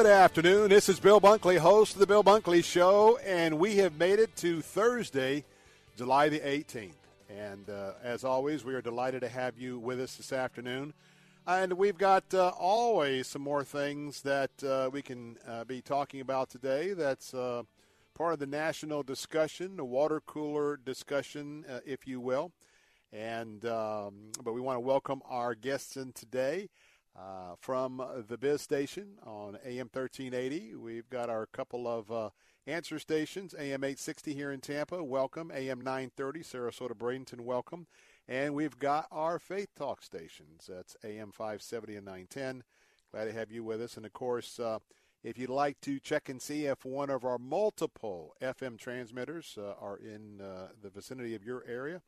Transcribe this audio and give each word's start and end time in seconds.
Good 0.00 0.08
afternoon. 0.08 0.70
This 0.70 0.88
is 0.88 0.98
Bill 0.98 1.20
Bunkley, 1.20 1.58
host 1.58 1.92
of 1.92 1.98
the 1.98 2.06
Bill 2.06 2.24
Bunkley 2.24 2.64
Show, 2.64 3.18
and 3.18 3.58
we 3.58 3.76
have 3.76 3.98
made 3.98 4.18
it 4.18 4.34
to 4.36 4.62
Thursday, 4.62 5.44
July 5.94 6.30
the 6.30 6.40
18th. 6.40 6.94
And 7.28 7.68
uh, 7.68 7.92
as 8.02 8.24
always, 8.24 8.64
we 8.64 8.72
are 8.72 8.80
delighted 8.80 9.20
to 9.20 9.28
have 9.28 9.58
you 9.58 9.78
with 9.78 10.00
us 10.00 10.16
this 10.16 10.32
afternoon. 10.32 10.94
And 11.46 11.74
we've 11.74 11.98
got 11.98 12.32
uh, 12.32 12.48
always 12.58 13.26
some 13.26 13.42
more 13.42 13.62
things 13.62 14.22
that 14.22 14.64
uh, 14.64 14.88
we 14.90 15.02
can 15.02 15.36
uh, 15.46 15.64
be 15.64 15.82
talking 15.82 16.22
about 16.22 16.48
today. 16.48 16.94
That's 16.94 17.34
uh, 17.34 17.64
part 18.14 18.32
of 18.32 18.38
the 18.38 18.46
national 18.46 19.02
discussion, 19.02 19.76
the 19.76 19.84
water 19.84 20.22
cooler 20.24 20.78
discussion, 20.78 21.66
uh, 21.70 21.80
if 21.84 22.06
you 22.06 22.20
will. 22.20 22.52
And 23.12 23.66
um, 23.66 24.32
but 24.42 24.54
we 24.54 24.62
want 24.62 24.76
to 24.76 24.80
welcome 24.80 25.20
our 25.28 25.54
guests 25.54 25.98
in 25.98 26.12
today. 26.12 26.70
Uh, 27.18 27.54
from 27.58 28.02
the 28.28 28.38
Biz 28.38 28.62
Station 28.62 29.18
on 29.26 29.58
AM 29.64 29.90
1380. 29.92 30.76
We've 30.76 31.10
got 31.10 31.28
our 31.28 31.44
couple 31.46 31.88
of 31.88 32.10
uh, 32.10 32.30
answer 32.66 32.98
stations, 33.00 33.52
AM 33.58 33.82
860 33.82 34.32
here 34.32 34.52
in 34.52 34.60
Tampa, 34.60 35.02
welcome. 35.02 35.50
AM 35.52 35.80
930, 35.80 36.40
Sarasota 36.40 36.94
Bradenton, 36.94 37.40
welcome. 37.40 37.88
And 38.28 38.54
we've 38.54 38.78
got 38.78 39.06
our 39.10 39.40
Faith 39.40 39.70
Talk 39.76 40.02
stations. 40.02 40.68
That's 40.68 40.96
AM 41.02 41.32
570 41.32 41.96
and 41.96 42.06
910. 42.06 42.62
Glad 43.10 43.24
to 43.24 43.32
have 43.32 43.50
you 43.50 43.64
with 43.64 43.82
us. 43.82 43.96
And 43.96 44.06
of 44.06 44.12
course, 44.12 44.60
uh, 44.60 44.78
if 45.24 45.36
you'd 45.36 45.50
like 45.50 45.80
to 45.82 45.98
check 45.98 46.28
and 46.28 46.40
see 46.40 46.66
if 46.66 46.84
one 46.84 47.10
of 47.10 47.24
our 47.24 47.38
multiple 47.38 48.34
FM 48.40 48.78
transmitters 48.78 49.58
uh, 49.58 49.74
are 49.80 49.96
in 49.96 50.40
uh, 50.40 50.68
the 50.80 50.90
vicinity 50.90 51.34
of 51.34 51.44
your 51.44 51.64
area, 51.66 52.02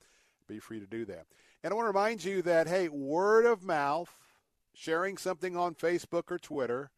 be 0.46 0.60
free 0.60 0.78
to 0.78 0.86
do 0.86 1.04
that. 1.06 1.26
And 1.62 1.72
I 1.72 1.74
want 1.74 1.86
to 1.86 1.90
remind 1.90 2.24
you 2.24 2.40
that, 2.42 2.68
hey, 2.68 2.88
word 2.88 3.46
of 3.46 3.62
mouth, 3.64 4.16
sharing 4.74 5.16
something 5.16 5.56
on 5.56 5.74
Facebook 5.74 6.30
or 6.30 6.38
Twitter 6.38 6.90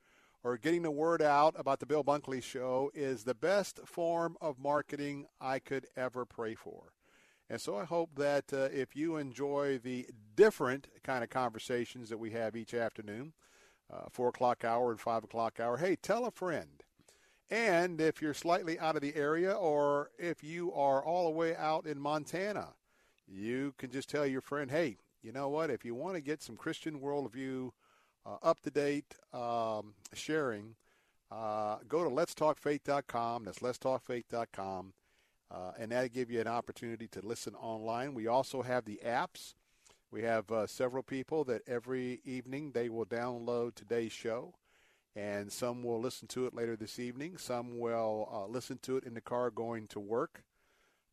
or 0.43 0.59
getting 0.59 0.83
the 0.83 0.91
word 0.91 1.23
out 1.23 1.55
about 1.59 1.81
the 1.81 1.87
Bill 1.87 2.05
Bunkley 2.05 2.43
Show 2.43 2.91
is 2.95 3.25
the 3.25 3.35
best 3.35 3.81
form 3.87 4.37
of 4.41 4.59
marketing 4.59 5.27
I 5.41 5.59
could 5.59 5.87
ever 5.97 6.27
pray 6.27 6.55
for. 6.55 6.93
And 7.49 7.61
so 7.61 7.77
I 7.77 7.85
hope 7.85 8.11
that 8.17 8.53
uh, 8.53 8.69
if 8.73 8.95
you 8.95 9.17
enjoy 9.17 9.79
the 9.79 10.07
different 10.37 10.89
kind 11.03 11.25
of 11.25 11.31
conversations 11.31 12.09
that 12.09 12.19
we 12.19 12.31
have 12.31 12.57
each 12.57 12.75
afternoon, 12.75 13.33
uh, 13.93 14.09
4 14.11 14.29
o'clock 14.29 14.65
hour 14.65 14.91
and 14.91 15.01
5 15.01 15.25
o'clock 15.25 15.61
hour, 15.61 15.79
hey, 15.79 15.97
tell 15.97 16.27
a 16.27 16.31
friend. 16.31 16.83
And 17.51 18.01
if 18.01 18.23
you're 18.23 18.35
slightly 18.35 18.79
out 18.79 18.97
of 18.97 19.03
the 19.03 19.15
area 19.15 19.53
or 19.53 20.11
if 20.19 20.43
you 20.43 20.73
are 20.73 21.05
all 21.05 21.25
the 21.25 21.37
way 21.37 21.55
out 21.55 21.87
in 21.87 22.01
Montana, 22.01 22.75
you 23.27 23.75
can 23.79 23.91
just 23.91 24.09
tell 24.09 24.27
your 24.27 24.41
friend, 24.41 24.71
hey, 24.71 24.97
you 25.25 25.33
know 25.33 25.49
what? 25.49 25.71
If 25.71 25.85
you 25.85 25.95
want 25.95 26.17
to 26.17 26.21
get 26.21 26.43
some 26.43 26.57
Christian 26.57 27.01
worldview 27.01 27.71
uh, 28.27 28.37
up 28.43 28.61
to 28.61 28.71
date 28.71 29.17
um, 29.33 29.95
sharing, 30.13 30.77
uh, 31.31 31.79
go 31.89 32.05
to 32.05 32.11
letstalkfaith.com. 32.11 33.45
That's 33.45 33.61
letstalkfaith.com. 33.61 34.93
Uh, 35.51 35.73
and 35.79 35.93
that'll 35.93 36.09
give 36.09 36.31
you 36.31 36.41
an 36.41 36.47
opportunity 36.47 37.09
to 37.09 37.27
listen 37.27 37.55
online. 37.55 38.13
We 38.13 38.27
also 38.27 38.63
have 38.63 38.85
the 38.85 39.01
apps. 39.05 39.55
We 40.11 40.23
have 40.23 40.51
uh, 40.51 40.67
several 40.67 41.03
people 41.03 41.45
that 41.45 41.63
every 41.67 42.21
evening 42.25 42.73
they 42.73 42.89
will 42.89 43.07
download 43.07 43.75
today's 43.75 44.13
show, 44.13 44.55
and 45.17 45.51
some 45.51 45.83
will 45.83 46.01
listen 46.01 46.29
to 46.29 46.47
it 46.47 46.55
later 46.55 46.77
this 46.77 46.99
evening. 46.99 47.37
Some 47.37 47.79
will 47.79 48.29
uh, 48.33 48.47
listen 48.47 48.79
to 48.83 48.97
it 48.97 49.05
in 49.05 49.15
the 49.15 49.21
car 49.21 49.51
going 49.51 49.87
to 49.89 50.01
work 50.01 50.45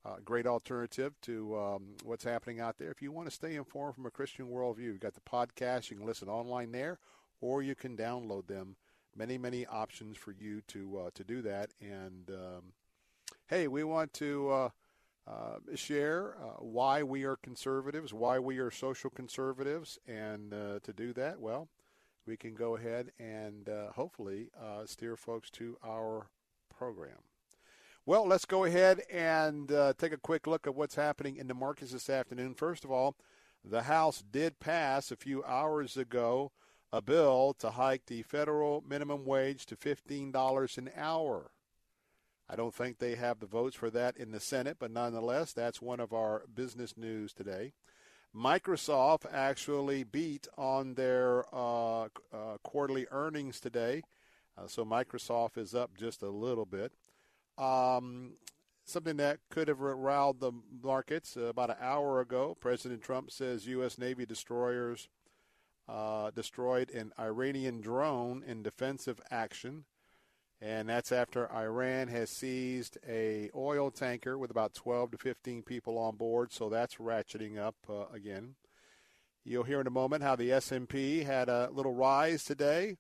uh, 0.04 0.16
great 0.26 0.48
alternative 0.48 1.14
to 1.22 1.58
um, 1.58 1.84
what's 2.04 2.24
happening 2.24 2.60
out 2.60 2.78
there. 2.78 2.90
If 2.90 3.02
you 3.02 3.12
want 3.12 3.28
to 3.28 3.34
stay 3.34 3.56
informed 3.56 3.96
from 3.96 4.06
a 4.06 4.12
Christian 4.12 4.48
worldview, 4.48 4.80
you've 4.80 5.00
got 5.00 5.14
the 5.14 5.22
podcast. 5.22 5.92
You 5.92 5.98
can 5.98 6.06
listen 6.06 6.28
online 6.28 6.72
there, 6.72 7.00
or 7.40 7.62
you 7.62 7.76
can 7.76 7.96
download 7.96 8.48
them. 8.48 8.76
Many, 9.16 9.38
many 9.38 9.66
options 9.66 10.18
for 10.18 10.32
you 10.32 10.62
to 10.70 10.98
uh, 10.98 11.10
to 11.14 11.24
do 11.24 11.42
that. 11.42 11.72
And 11.82 12.30
um, 12.30 12.74
hey, 13.48 13.68
we 13.68 13.84
want 13.84 14.14
to 14.14 14.50
uh, 14.50 14.70
uh 15.28 15.58
share 15.76 16.36
uh, 16.42 16.64
why 16.64 17.04
we 17.04 17.26
are 17.26 17.36
conservatives, 17.36 18.14
why 18.14 18.40
we 18.40 18.58
are 18.58 18.72
social 18.72 19.10
conservatives, 19.10 20.00
and 20.08 20.54
uh, 20.54 20.80
to 20.82 20.94
do 20.94 21.14
that, 21.14 21.40
well, 21.40 21.68
we 22.26 22.38
can 22.38 22.56
go 22.56 22.76
ahead 22.76 23.12
and 23.20 23.70
hopefully 23.96 24.50
steer 24.86 25.18
folks 25.18 25.50
to 25.52 25.78
our 25.84 26.28
program. 26.70 27.31
Well, 28.04 28.28
let's 28.28 28.46
go 28.46 28.64
ahead 28.64 29.04
and 29.12 29.72
uh, 29.72 29.94
take 29.96 30.12
a 30.12 30.18
quick 30.18 30.48
look 30.48 30.66
at 30.66 30.74
what's 30.74 30.96
happening 30.96 31.38
in 31.38 31.48
the 31.48 31.54
markets 31.54 31.92
this 31.92 32.10
afternoon. 32.10 32.56
First 32.56 32.84
of 32.84 32.90
all, 32.90 33.16
the 33.64 33.84
House 33.84 34.24
did 34.32 34.60
pass 34.60 35.12
a 35.12 35.16
few 35.16 35.44
hours 35.44 35.96
ago 35.98 36.52
a 36.92 37.00
bill 37.00 37.56
to 37.60 37.70
hike 37.70 38.08
the 38.08 38.24
federal 38.24 38.84
minimum 38.90 39.24
wage 39.24 39.68
to 39.68 39.76
$15 39.76 40.78
an 40.80 40.90
hour. 40.98 41.52
I 42.50 42.56
don't 42.56 42.74
think 42.74 42.98
they 42.98 43.14
have 43.16 43.40
the 43.40 43.46
votes 43.46 43.76
for 43.76 43.92
that 43.92 44.18
in 44.18 44.32
the 44.32 44.40
Senate, 44.40 44.78
but 44.80 44.90
nonetheless, 44.90 45.54
that's 45.54 45.80
one 45.80 46.00
of 46.00 46.12
our 46.12 46.46
business 46.52 46.98
news 46.98 47.34
today. 47.34 47.74
Microsoft 48.36 49.32
actually 49.32 50.04
beat 50.04 50.48
on 50.58 50.96
their 50.96 51.46
uh, 51.54 52.06
uh, 52.06 52.58
quarterly 52.64 53.06
earnings 53.12 53.60
today, 53.60 54.02
uh, 54.58 54.66
so 54.66 54.84
Microsoft 54.84 55.56
is 55.56 55.76
up 55.76 55.96
just 55.96 56.24
a 56.24 56.30
little 56.30 56.66
bit. 56.66 56.94
Um, 57.58 58.34
something 58.86 59.18
that 59.18 59.40
could 59.50 59.68
have 59.68 59.80
riled 59.80 60.40
the 60.40 60.52
markets 60.84 61.38
uh, 61.38 61.46
about 61.46 61.70
an 61.70 61.78
hour 61.80 62.20
ago. 62.20 62.58
President 62.60 63.02
Trump 63.02 63.32
says 63.32 63.68
U.S. 63.68 63.98
Navy 63.98 64.26
destroyers 64.26 65.08
uh, 65.88 66.32
destroyed 66.32 66.90
an 66.92 67.12
Iranian 67.20 67.82
drone 67.82 68.44
in 68.46 68.64
defensive 68.64 69.20
action. 69.30 69.86
And 70.62 70.90
that's 70.90 71.12
after 71.12 71.52
Iran 71.52 72.08
has 72.10 72.30
seized 72.30 72.98
a 73.08 73.50
oil 73.56 73.90
tanker 73.90 74.38
with 74.38 74.52
about 74.52 74.76
12 74.76 75.12
to 75.12 75.18
15 75.18 75.64
people 75.64 75.98
on 75.98 76.18
board. 76.18 76.52
So 76.54 76.70
that's 76.70 76.96
ratcheting 76.96 77.58
up 77.58 77.76
uh, 77.90 78.06
again. 78.14 78.56
You'll 79.44 79.64
hear 79.64 79.82
in 79.82 79.88
a 79.88 79.92
moment 79.92 80.22
how 80.22 80.36
the 80.36 80.52
S&P 80.52 81.24
had 81.24 81.50
a 81.50 81.70
little 81.74 81.96
rise 81.96 82.44
today, 82.44 82.98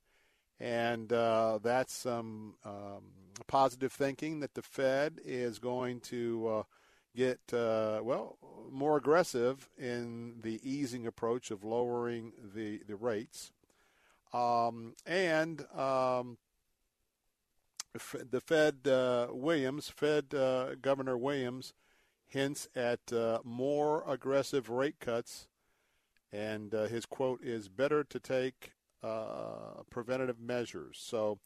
and 0.61 1.11
uh, 1.11 1.57
that's 1.63 1.91
some 1.91 2.53
um, 2.63 3.01
positive 3.47 3.91
thinking 3.91 4.41
that 4.41 4.53
the 4.53 4.61
Fed 4.61 5.19
is 5.25 5.57
going 5.57 6.01
to 6.01 6.47
uh, 6.47 6.63
get, 7.15 7.39
uh, 7.51 8.01
well, 8.03 8.37
more 8.71 8.95
aggressive 8.95 9.69
in 9.75 10.35
the 10.43 10.59
easing 10.63 11.07
approach 11.07 11.49
of 11.49 11.63
lowering 11.63 12.33
the, 12.53 12.79
the 12.87 12.95
rates. 12.95 13.51
Um, 14.33 14.93
and 15.03 15.65
um, 15.75 16.37
the 18.29 18.39
Fed, 18.39 18.87
uh, 18.87 19.29
Williams, 19.31 19.89
Fed 19.89 20.35
uh, 20.35 20.75
Governor 20.79 21.17
Williams, 21.17 21.73
hints 22.27 22.69
at 22.75 23.11
uh, 23.11 23.39
more 23.43 24.03
aggressive 24.07 24.69
rate 24.69 24.99
cuts. 24.99 25.47
And 26.31 26.75
uh, 26.75 26.85
his 26.85 27.07
quote 27.07 27.43
is 27.43 27.67
better 27.67 28.03
to 28.03 28.19
take 28.19 28.73
preventative 29.89 30.39
measures. 30.39 30.99
So, 31.01 31.39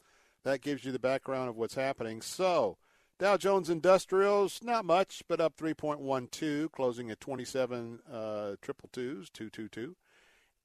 that 0.44 0.62
gives 0.62 0.86
you 0.86 0.92
the 0.92 1.00
background 1.00 1.50
of 1.50 1.58
what's 1.58 1.76
happening. 1.76 2.22
So, 2.22 2.78
Dow 3.18 3.38
Jones 3.38 3.70
Industrials, 3.70 4.60
not 4.62 4.86
much, 4.86 5.24
but 5.28 5.42
up 5.42 5.58
3.12, 5.58 6.72
closing 6.72 7.10
at 7.10 7.20
27 7.20 8.00
uh, 8.12 8.56
triple 8.62 8.90
twos, 8.92 9.30
222. 9.30 9.96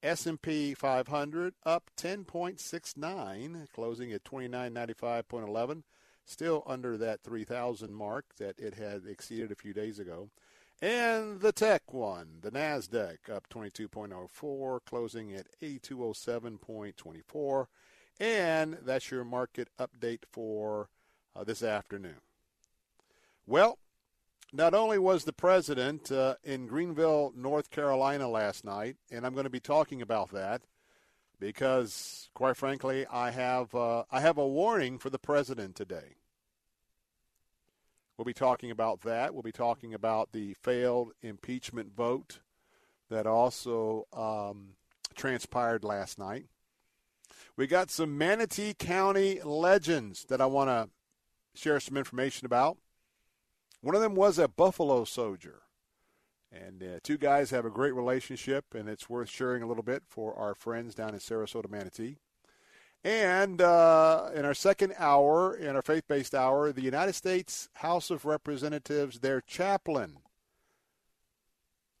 S&P 0.03 0.73
500 0.73 1.53
up 1.65 1.91
10.69, 1.95 3.71
closing 3.71 4.11
at 4.11 4.23
2995.11, 4.23 5.83
still 6.25 6.63
under 6.65 6.97
that 6.97 7.21
3,000 7.23 7.93
mark 7.93 8.25
that 8.37 8.59
it 8.59 8.75
had 8.75 9.03
exceeded 9.07 9.51
a 9.51 9.55
few 9.55 9.73
days 9.73 9.99
ago. 9.99 10.29
And 10.81 11.41
the 11.41 11.51
tech 11.51 11.93
one, 11.93 12.39
the 12.41 12.49
Nasdaq 12.49 13.29
up 13.31 13.47
22.04, 13.49 14.79
closing 14.83 15.31
at 15.31 15.45
8207.24. 15.61 17.67
And 18.19 18.77
that's 18.83 19.11
your 19.11 19.23
market 19.23 19.67
update 19.79 20.23
for 20.31 20.89
uh, 21.35 21.43
this 21.43 21.61
afternoon. 21.61 22.21
Well, 23.45 23.77
not 24.51 24.73
only 24.73 24.97
was 24.97 25.23
the 25.23 25.33
president 25.33 26.11
uh, 26.11 26.35
in 26.43 26.65
Greenville, 26.65 27.31
North 27.35 27.69
Carolina 27.69 28.27
last 28.27 28.65
night, 28.65 28.97
and 29.11 29.25
I'm 29.25 29.33
going 29.33 29.43
to 29.43 29.51
be 29.51 29.59
talking 29.59 30.01
about 30.01 30.31
that 30.31 30.63
because, 31.39 32.29
quite 32.33 32.57
frankly, 32.57 33.05
I 33.07 33.31
have 33.31 33.73
uh, 33.73 34.03
I 34.11 34.19
have 34.19 34.37
a 34.37 34.47
warning 34.47 34.99
for 34.99 35.09
the 35.09 35.19
president 35.19 35.75
today. 35.75 36.15
We'll 38.21 38.25
be 38.25 38.33
talking 38.33 38.69
about 38.69 39.01
that. 39.01 39.33
We'll 39.33 39.41
be 39.41 39.51
talking 39.51 39.95
about 39.95 40.31
the 40.31 40.53
failed 40.53 41.13
impeachment 41.23 41.95
vote 41.95 42.37
that 43.09 43.25
also 43.25 44.05
um, 44.13 44.75
transpired 45.15 45.83
last 45.83 46.19
night. 46.19 46.45
We 47.57 47.65
got 47.65 47.89
some 47.89 48.19
Manatee 48.19 48.75
County 48.75 49.41
legends 49.41 50.25
that 50.25 50.39
I 50.39 50.45
want 50.45 50.69
to 50.69 50.89
share 51.59 51.79
some 51.79 51.97
information 51.97 52.45
about. 52.45 52.77
One 53.81 53.95
of 53.95 54.01
them 54.01 54.13
was 54.13 54.37
a 54.37 54.47
Buffalo 54.47 55.03
soldier. 55.03 55.63
And 56.51 56.83
uh, 56.83 56.99
two 57.01 57.17
guys 57.17 57.49
have 57.49 57.65
a 57.65 57.71
great 57.71 57.95
relationship, 57.95 58.65
and 58.75 58.87
it's 58.87 59.09
worth 59.09 59.29
sharing 59.29 59.63
a 59.63 59.67
little 59.67 59.81
bit 59.81 60.03
for 60.05 60.35
our 60.35 60.53
friends 60.53 60.93
down 60.93 61.15
in 61.15 61.19
Sarasota, 61.19 61.71
Manatee. 61.71 62.17
And 63.03 63.61
uh, 63.61 64.29
in 64.35 64.45
our 64.45 64.53
second 64.53 64.93
hour, 64.97 65.55
in 65.55 65.75
our 65.75 65.81
faith 65.81 66.07
based 66.07 66.35
hour, 66.35 66.71
the 66.71 66.83
United 66.83 67.13
States 67.13 67.67
House 67.75 68.11
of 68.11 68.25
Representatives, 68.25 69.19
their 69.19 69.41
chaplain, 69.41 70.17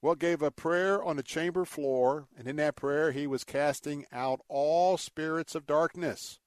well, 0.01 0.15
gave 0.15 0.41
a 0.41 0.51
prayer 0.51 1.03
on 1.03 1.15
the 1.15 1.23
chamber 1.23 1.65
floor, 1.65 2.27
and 2.37 2.47
in 2.47 2.55
that 2.57 2.75
prayer, 2.75 3.11
he 3.11 3.27
was 3.27 3.43
casting 3.43 4.05
out 4.11 4.41
all 4.47 4.97
spirits 4.97 5.53
of 5.53 5.67
darkness. 5.67 6.39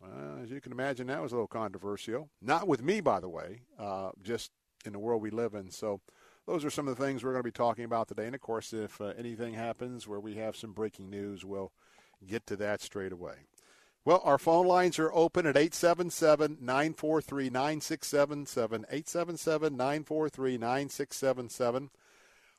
Well, 0.00 0.40
as 0.42 0.50
you 0.50 0.60
can 0.60 0.72
imagine, 0.72 1.08
that 1.08 1.22
was 1.22 1.32
a 1.32 1.36
little 1.36 1.48
controversial. 1.48 2.28
Not 2.40 2.68
with 2.68 2.82
me, 2.82 3.00
by 3.00 3.20
the 3.20 3.28
way, 3.28 3.62
uh, 3.78 4.10
just 4.22 4.52
in 4.84 4.92
the 4.92 4.98
world 4.98 5.22
we 5.22 5.30
live 5.30 5.54
in. 5.54 5.70
So, 5.70 6.00
those 6.46 6.64
are 6.64 6.70
some 6.70 6.88
of 6.88 6.96
the 6.96 7.04
things 7.04 7.22
we're 7.22 7.32
going 7.32 7.42
to 7.42 7.48
be 7.48 7.50
talking 7.50 7.84
about 7.84 8.08
today. 8.08 8.26
And 8.26 8.34
of 8.34 8.40
course, 8.40 8.72
if 8.72 9.00
uh, 9.00 9.12
anything 9.18 9.54
happens 9.54 10.08
where 10.08 10.20
we 10.20 10.36
have 10.36 10.56
some 10.56 10.72
breaking 10.72 11.10
news, 11.10 11.44
we'll 11.44 11.72
get 12.26 12.46
to 12.46 12.56
that 12.56 12.80
straight 12.80 13.12
away. 13.12 13.34
Well, 14.04 14.22
our 14.24 14.38
phone 14.38 14.66
lines 14.66 14.98
are 14.98 15.12
open 15.12 15.46
at 15.46 15.56
877 15.56 16.58
943 16.60 17.50
9677. 17.50 18.86
877 18.90 19.76
943 19.76 20.58
9677. 20.58 21.90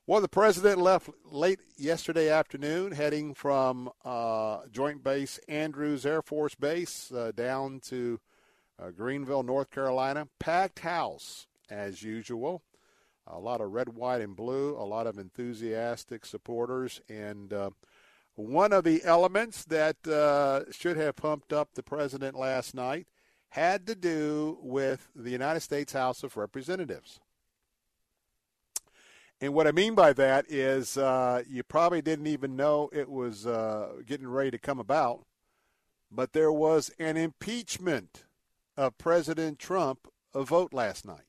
Well, 0.05 0.21
the 0.21 0.27
president 0.27 0.79
left 0.79 1.09
late 1.25 1.59
yesterday 1.77 2.29
afternoon, 2.29 2.93
heading 2.93 3.33
from 3.33 3.91
uh, 4.03 4.61
Joint 4.71 5.03
Base 5.03 5.39
Andrews 5.47 6.05
Air 6.05 6.21
Force 6.21 6.55
Base 6.55 7.11
uh, 7.11 7.31
down 7.35 7.79
to 7.85 8.19
uh, 8.81 8.89
Greenville, 8.89 9.43
North 9.43 9.69
Carolina. 9.69 10.27
Packed 10.39 10.79
house, 10.79 11.47
as 11.69 12.01
usual. 12.01 12.63
A 13.27 13.37
lot 13.37 13.61
of 13.61 13.71
red, 13.71 13.89
white, 13.89 14.21
and 14.21 14.35
blue, 14.35 14.75
a 14.75 14.85
lot 14.85 15.05
of 15.05 15.19
enthusiastic 15.19 16.25
supporters. 16.25 16.99
And 17.07 17.53
uh, 17.53 17.69
one 18.39 18.71
of 18.71 18.85
the 18.85 19.03
elements 19.03 19.65
that 19.65 20.07
uh, 20.07 20.71
should 20.71 20.95
have 20.95 21.17
pumped 21.17 21.51
up 21.51 21.73
the 21.73 21.83
president 21.83 22.37
last 22.37 22.73
night 22.73 23.05
had 23.49 23.85
to 23.87 23.95
do 23.95 24.57
with 24.61 25.09
the 25.13 25.31
United 25.31 25.59
States 25.59 25.91
House 25.91 26.23
of 26.23 26.37
Representatives. 26.37 27.19
And 29.41 29.53
what 29.53 29.67
I 29.67 29.71
mean 29.71 29.93
by 29.93 30.13
that 30.13 30.45
is 30.49 30.97
uh, 30.97 31.43
you 31.49 31.63
probably 31.63 32.01
didn't 32.01 32.27
even 32.27 32.55
know 32.55 32.89
it 32.93 33.09
was 33.09 33.45
uh, 33.45 33.93
getting 34.05 34.27
ready 34.27 34.51
to 34.51 34.57
come 34.57 34.79
about, 34.79 35.25
but 36.09 36.31
there 36.31 36.51
was 36.51 36.91
an 36.97 37.17
impeachment 37.17 38.23
of 38.77 38.97
President 38.97 39.59
Trump 39.59 40.07
a 40.33 40.43
vote 40.43 40.73
last 40.73 41.05
night. 41.05 41.23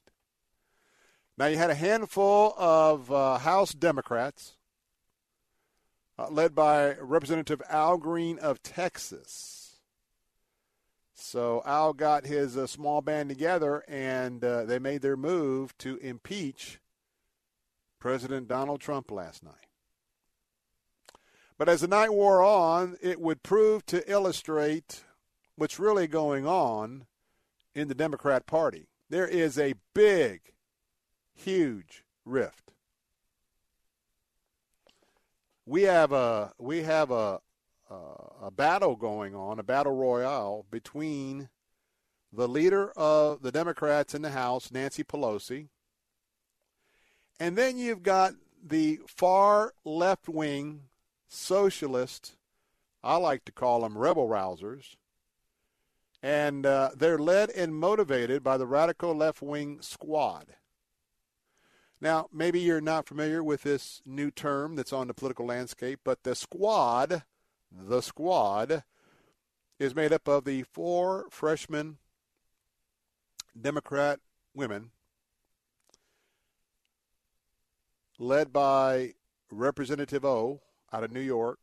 Now, 1.36 1.46
you 1.46 1.56
had 1.56 1.70
a 1.70 1.74
handful 1.74 2.54
of 2.56 3.10
uh, 3.10 3.38
House 3.38 3.72
Democrats, 3.72 4.56
uh, 6.20 6.28
led 6.31 6.55
by 6.55 6.94
Representative 6.96 7.62
Al 7.70 7.96
Green 7.96 8.38
of 8.38 8.62
Texas. 8.62 9.81
So 11.14 11.62
Al 11.64 11.93
got 11.93 12.26
his 12.26 12.56
uh, 12.56 12.67
small 12.67 13.00
band 13.00 13.31
together, 13.31 13.84
and 13.88 14.44
uh, 14.44 14.64
they 14.64 14.78
made 14.78 15.00
their 15.00 15.17
move 15.17 15.76
to 15.78 15.96
impeach 15.99 16.78
President 17.99 18.49
Donald 18.49 18.81
Trump 18.81 19.11
last 19.11 19.43
night. 19.43 19.55
But 21.56 21.69
as 21.69 21.81
the 21.81 21.88
night 21.88 22.12
wore 22.12 22.43
on, 22.43 22.96
it 23.02 23.20
would 23.20 23.43
prove 23.43 23.84
to 23.87 24.11
illustrate 24.11 25.05
what's 25.56 25.78
really 25.78 26.06
going 26.06 26.46
on 26.46 27.06
in 27.75 27.88
the 27.88 27.94
Democrat 27.94 28.46
Party. 28.46 28.88
There 29.08 29.28
is 29.28 29.58
a 29.58 29.75
big, 29.94 30.52
huge 31.34 32.05
rift. 32.25 32.69
We 35.70 35.82
have 35.82 36.11
a 36.11 36.52
we 36.58 36.82
have 36.82 37.12
a 37.12 37.38
a, 37.88 38.50
battle 38.50 38.96
going 38.96 39.37
on, 39.37 39.61
a 39.61 39.62
battle 39.62 39.94
royale 39.94 40.67
between 40.69 41.49
the 42.32 42.49
leader 42.49 42.90
of 42.96 43.43
the 43.43 43.52
Democrats 43.52 44.12
in 44.12 44.22
the 44.22 44.31
House, 44.31 44.72
Nancy 44.72 45.05
Pelosi, 45.05 45.69
and 47.38 47.56
then 47.56 47.78
you've 47.78 48.02
got 48.02 48.34
the 48.61 48.99
far 49.06 49.72
left 49.84 50.28
wing 50.28 50.82
socialist, 51.28 52.34
I 53.05 53.19
like 53.19 53.44
to 53.44 53.52
call 53.52 53.82
them 53.82 53.96
rebel 53.96 54.28
rousers. 54.28 54.96
And 56.20 56.66
uh, 56.66 56.90
they're 56.96 57.16
led 57.16 57.49
and 57.50 57.76
motivated 57.76 58.43
by 58.43 58.56
the 58.56 58.66
radical 58.66 59.14
left 59.14 59.40
wing 59.40 59.78
squad. 59.82 60.46
Now, 62.00 62.29
maybe 62.32 62.61
you're 62.61 62.81
not 62.81 63.06
familiar 63.06 63.44
with 63.44 63.62
this 63.62 64.00
new 64.06 64.31
term 64.31 64.75
that's 64.75 64.92
on 64.92 65.07
the 65.07 65.14
political 65.14 65.47
landscape, 65.47 66.00
but 66.02 66.23
the 66.23 66.35
squad, 66.35 67.25
the 67.71 68.00
squad, 68.00 68.85
is 69.78 69.95
made 69.95 70.12
up 70.12 70.26
of 70.26 70.45
the 70.45 70.62
four 70.62 71.26
freshman 71.30 71.99
Democrat 73.61 74.21
women 74.54 74.92
led 78.19 78.52
by 78.52 79.14
Representative 79.50 80.25
O 80.25 80.61
out 80.92 81.04
of 81.04 81.12
New 81.12 81.21
York. 81.21 81.59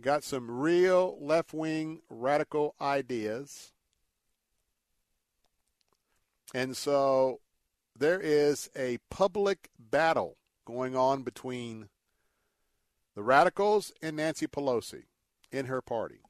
Got 0.00 0.24
some 0.24 0.50
real 0.50 1.18
left 1.20 1.52
wing 1.52 2.00
radical 2.08 2.74
ideas. 2.80 3.72
And 6.54 6.76
so 6.76 7.40
there 7.96 8.20
is 8.20 8.70
a 8.76 8.98
public 9.10 9.70
battle 9.78 10.36
going 10.64 10.96
on 10.96 11.22
between 11.22 11.88
the 13.14 13.22
radicals 13.22 13.92
and 14.02 14.16
Nancy 14.16 14.46
Pelosi 14.46 15.04
in 15.50 15.66
her 15.66 15.82
party. 15.82 16.20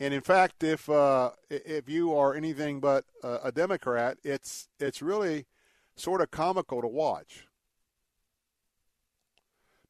And 0.00 0.12
in 0.12 0.20
fact, 0.20 0.64
if 0.64 0.88
uh, 0.88 1.30
if 1.48 1.88
you 1.88 2.12
are 2.14 2.34
anything 2.34 2.80
but 2.80 3.04
a 3.22 3.52
Democrat, 3.52 4.18
it's 4.24 4.68
it's 4.80 5.00
really 5.00 5.46
sort 5.94 6.20
of 6.20 6.30
comical 6.30 6.80
to 6.80 6.88
watch. 6.88 7.46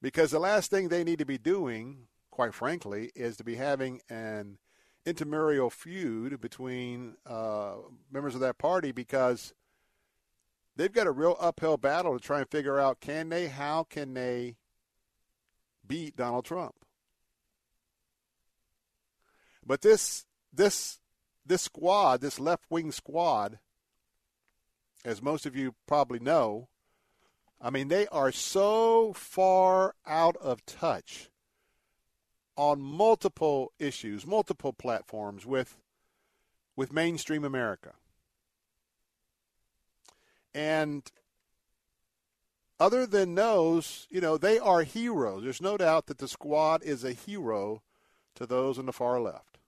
Because 0.02 0.32
the 0.32 0.40
last 0.40 0.70
thing 0.70 0.88
they 0.88 1.04
need 1.04 1.20
to 1.20 1.24
be 1.24 1.38
doing, 1.38 2.08
quite 2.30 2.52
frankly, 2.52 3.10
is 3.14 3.36
to 3.36 3.44
be 3.44 3.54
having 3.54 4.00
an 4.10 4.58
intramural 5.04 5.70
feud 5.70 6.40
between 6.40 7.16
uh, 7.26 7.74
members 8.10 8.34
of 8.34 8.40
that 8.40 8.58
party 8.58 8.92
because 8.92 9.52
they've 10.76 10.92
got 10.92 11.06
a 11.06 11.12
real 11.12 11.36
uphill 11.40 11.76
battle 11.76 12.18
to 12.18 12.24
try 12.24 12.38
and 12.38 12.48
figure 12.48 12.78
out 12.78 13.00
can 13.00 13.28
they, 13.28 13.48
how 13.48 13.84
can 13.84 14.14
they 14.14 14.56
beat 15.86 16.16
Donald 16.16 16.44
Trump. 16.44 16.74
But 19.64 19.82
this 19.82 20.26
this 20.52 20.98
this 21.44 21.62
squad, 21.62 22.20
this 22.20 22.40
left 22.40 22.64
wing 22.70 22.92
squad, 22.92 23.58
as 25.04 25.22
most 25.22 25.46
of 25.46 25.56
you 25.56 25.74
probably 25.86 26.18
know, 26.18 26.68
I 27.60 27.70
mean, 27.70 27.88
they 27.88 28.06
are 28.08 28.32
so 28.32 29.12
far 29.12 29.94
out 30.06 30.36
of 30.36 30.64
touch 30.66 31.30
on 32.56 32.80
multiple 32.80 33.72
issues, 33.78 34.26
multiple 34.26 34.72
platforms 34.72 35.46
with 35.46 35.76
with 36.74 36.92
mainstream 36.92 37.44
America. 37.44 37.92
And 40.54 41.10
other 42.80 43.06
than 43.06 43.34
those, 43.34 44.06
you 44.10 44.20
know, 44.20 44.36
they 44.36 44.58
are 44.58 44.82
heroes. 44.82 45.44
There's 45.44 45.60
no 45.60 45.76
doubt 45.76 46.06
that 46.06 46.18
the 46.18 46.28
squad 46.28 46.82
is 46.82 47.04
a 47.04 47.12
hero 47.12 47.82
to 48.34 48.46
those 48.46 48.78
on 48.78 48.86
the 48.86 48.92
far 48.92 49.20
left. 49.20 49.58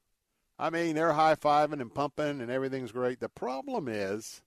I 0.59 0.71
mean, 0.71 0.95
they're 0.95 1.13
high 1.13 1.35
fiving 1.35 1.81
and 1.81 1.95
pumping 1.95 2.41
and 2.41 2.51
everything's 2.51 2.93
great. 2.93 3.21
The 3.21 3.29
problem 3.29 3.89
is 3.89 4.43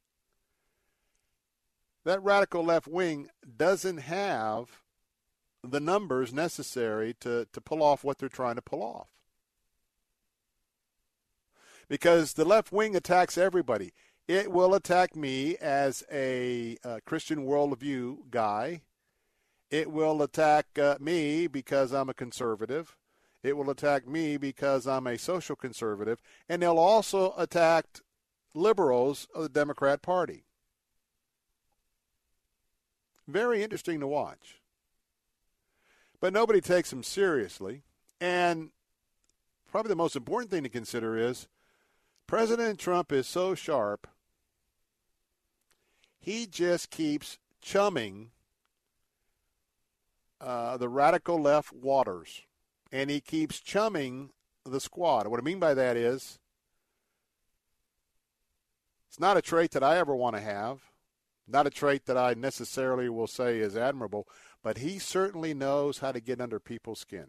that 2.06 2.24
radical 2.24 2.64
left 2.64 2.88
wing 2.88 3.28
doesn't 3.58 3.98
have 3.98 4.82
the 5.72 5.80
numbers 5.80 6.34
necessary 6.34 7.16
to, 7.22 7.48
to 7.52 7.62
pull 7.62 7.84
off 7.84 8.04
what 8.04 8.18
they're 8.18 8.30
trying 8.30 8.56
to 8.56 8.62
pull 8.62 8.82
off. 8.82 9.08
Because 11.90 12.34
the 12.34 12.46
left 12.46 12.72
wing 12.72 12.96
attacks 12.96 13.38
everybody. 13.38 13.94
It 14.28 14.52
will 14.52 14.74
attack 14.74 15.16
me 15.16 15.56
as 15.58 16.04
a 16.12 16.78
uh, 16.84 17.00
Christian 17.06 17.46
worldview 17.46 18.30
guy. 18.30 18.82
It 19.72 19.90
will 19.92 20.22
attack 20.22 20.66
uh, 20.78 20.98
me 21.00 21.48
because 21.48 21.94
I'm 21.94 22.10
a 22.10 22.14
conservative. 22.14 22.98
It 23.42 23.56
will 23.56 23.70
attack 23.70 24.06
me 24.06 24.36
because 24.36 24.86
I'm 24.86 25.08
a 25.08 25.18
social 25.18 25.56
conservative. 25.56 26.22
And 26.50 26.62
they'll 26.62 26.78
also 26.78 27.34
attack 27.38 27.86
liberals 28.54 29.28
of 29.34 29.44
the 29.44 29.50
Democrat 29.50 30.02
Party. 30.02 30.44
Very 33.28 33.64
interesting 33.64 34.00
to 34.00 34.08
watch. 34.08 34.62
But 36.20 36.34
nobody 36.34 36.62
takes 36.62 36.92
him 36.92 37.04
seriously. 37.04 37.84
And 38.20 38.72
probably 39.70 39.90
the 39.90 39.96
most 39.96 40.16
important 40.16 40.52
thing 40.52 40.64
to 40.64 40.70
consider 40.70 41.18
is 41.18 41.48
President 42.26 42.80
Trump 42.80 43.12
is 43.12 43.28
so 43.28 43.56
sharp 43.56 44.08
he 46.28 46.46
just 46.46 46.90
keeps 46.90 47.38
chumming 47.62 48.32
uh, 50.42 50.76
the 50.76 50.90
radical 50.90 51.42
left 51.42 51.72
waters, 51.72 52.42
and 52.92 53.10
he 53.10 53.22
keeps 53.22 53.62
chumming 53.62 54.32
the 54.66 54.82
squad. 54.82 55.28
What 55.28 55.40
I 55.40 55.44
mean 55.44 55.58
by 55.58 55.74
that 55.74 55.96
is, 55.96 56.38
it's 59.08 59.22
not 59.22 59.38
a 59.38 59.42
trait 59.42 59.72
that 59.72 59.86
I 59.86 60.00
ever 60.00 60.14
want 60.14 60.36
to 60.36 60.42
have, 60.42 60.82
not 61.48 61.66
a 61.66 61.70
trait 61.70 62.08
that 62.08 62.18
I 62.18 62.34
necessarily 62.34 63.08
will 63.08 63.28
say 63.28 63.60
is 63.60 63.78
admirable, 63.78 64.28
but 64.64 64.80
he 64.80 65.00
certainly 65.00 65.54
knows 65.54 66.00
how 66.00 66.12
to 66.12 66.20
get 66.20 66.42
under 66.42 66.60
people's 66.60 67.00
skin. 67.00 67.28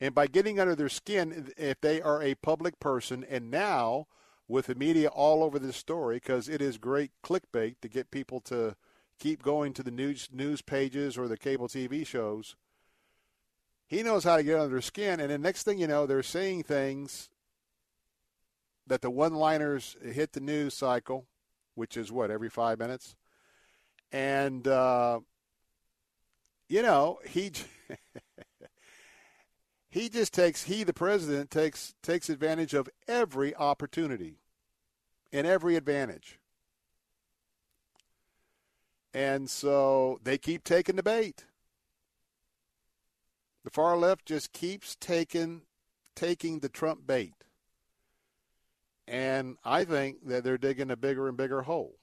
And 0.00 0.14
by 0.14 0.26
getting 0.26 0.58
under 0.58 0.74
their 0.74 0.88
skin, 0.88 1.52
if 1.56 1.80
they 1.80 2.00
are 2.00 2.22
a 2.22 2.34
public 2.36 2.80
person, 2.80 3.24
and 3.28 3.50
now 3.50 4.06
with 4.50 4.66
the 4.66 4.74
media 4.74 5.08
all 5.08 5.44
over 5.44 5.58
this 5.58 5.76
story 5.76 6.16
because 6.16 6.48
it 6.48 6.60
is 6.60 6.76
great 6.76 7.12
clickbait 7.22 7.76
to 7.80 7.88
get 7.88 8.10
people 8.10 8.40
to 8.40 8.74
keep 9.20 9.42
going 9.42 9.72
to 9.72 9.82
the 9.82 9.92
news 9.92 10.28
news 10.32 10.60
pages 10.60 11.16
or 11.16 11.28
the 11.28 11.36
cable 11.36 11.68
TV 11.68 12.04
shows. 12.04 12.56
He 13.86 14.02
knows 14.02 14.24
how 14.24 14.36
to 14.36 14.42
get 14.42 14.58
under 14.58 14.70
their 14.70 14.80
skin, 14.80 15.20
and 15.20 15.30
the 15.30 15.38
next 15.38 15.62
thing 15.62 15.78
you 15.78 15.86
know, 15.86 16.06
they're 16.06 16.22
saying 16.22 16.64
things 16.64 17.28
that 18.86 19.02
the 19.02 19.10
one-liners 19.10 19.96
hit 20.02 20.32
the 20.32 20.40
news 20.40 20.74
cycle, 20.74 21.26
which 21.74 21.96
is 21.96 22.10
what 22.10 22.30
every 22.30 22.48
five 22.48 22.78
minutes, 22.78 23.14
and 24.12 24.66
uh, 24.66 25.20
you 26.68 26.82
know 26.82 27.18
he. 27.26 27.52
he 29.90 30.08
just 30.08 30.32
takes 30.32 30.64
he 30.64 30.84
the 30.84 30.94
president 30.94 31.50
takes 31.50 31.94
takes 32.02 32.30
advantage 32.30 32.74
of 32.74 32.88
every 33.08 33.54
opportunity 33.56 34.36
and 35.32 35.46
every 35.46 35.76
advantage. 35.76 36.38
And 39.12 39.50
so 39.50 40.20
they 40.22 40.38
keep 40.38 40.62
taking 40.62 40.94
the 40.94 41.02
bait. 41.02 41.44
The 43.64 43.70
far 43.70 43.96
left 43.96 44.24
just 44.24 44.52
keeps 44.52 44.96
taking 44.96 45.62
taking 46.14 46.60
the 46.60 46.68
trump 46.68 47.06
bait. 47.06 47.34
And 49.08 49.56
i 49.64 49.84
think 49.84 50.26
that 50.26 50.44
they're 50.44 50.56
digging 50.56 50.90
a 50.90 50.96
bigger 50.96 51.26
and 51.26 51.36
bigger 51.36 51.62
hole 51.62 51.99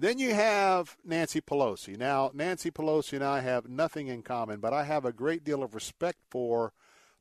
then 0.00 0.18
you 0.18 0.34
have 0.34 0.96
Nancy 1.04 1.40
Pelosi. 1.40 1.96
Now, 1.96 2.30
Nancy 2.32 2.70
Pelosi 2.70 3.14
and 3.14 3.24
I 3.24 3.40
have 3.40 3.68
nothing 3.68 4.08
in 4.08 4.22
common, 4.22 4.60
but 4.60 4.72
I 4.72 4.84
have 4.84 5.04
a 5.04 5.12
great 5.12 5.44
deal 5.44 5.62
of 5.62 5.74
respect 5.74 6.18
for 6.30 6.72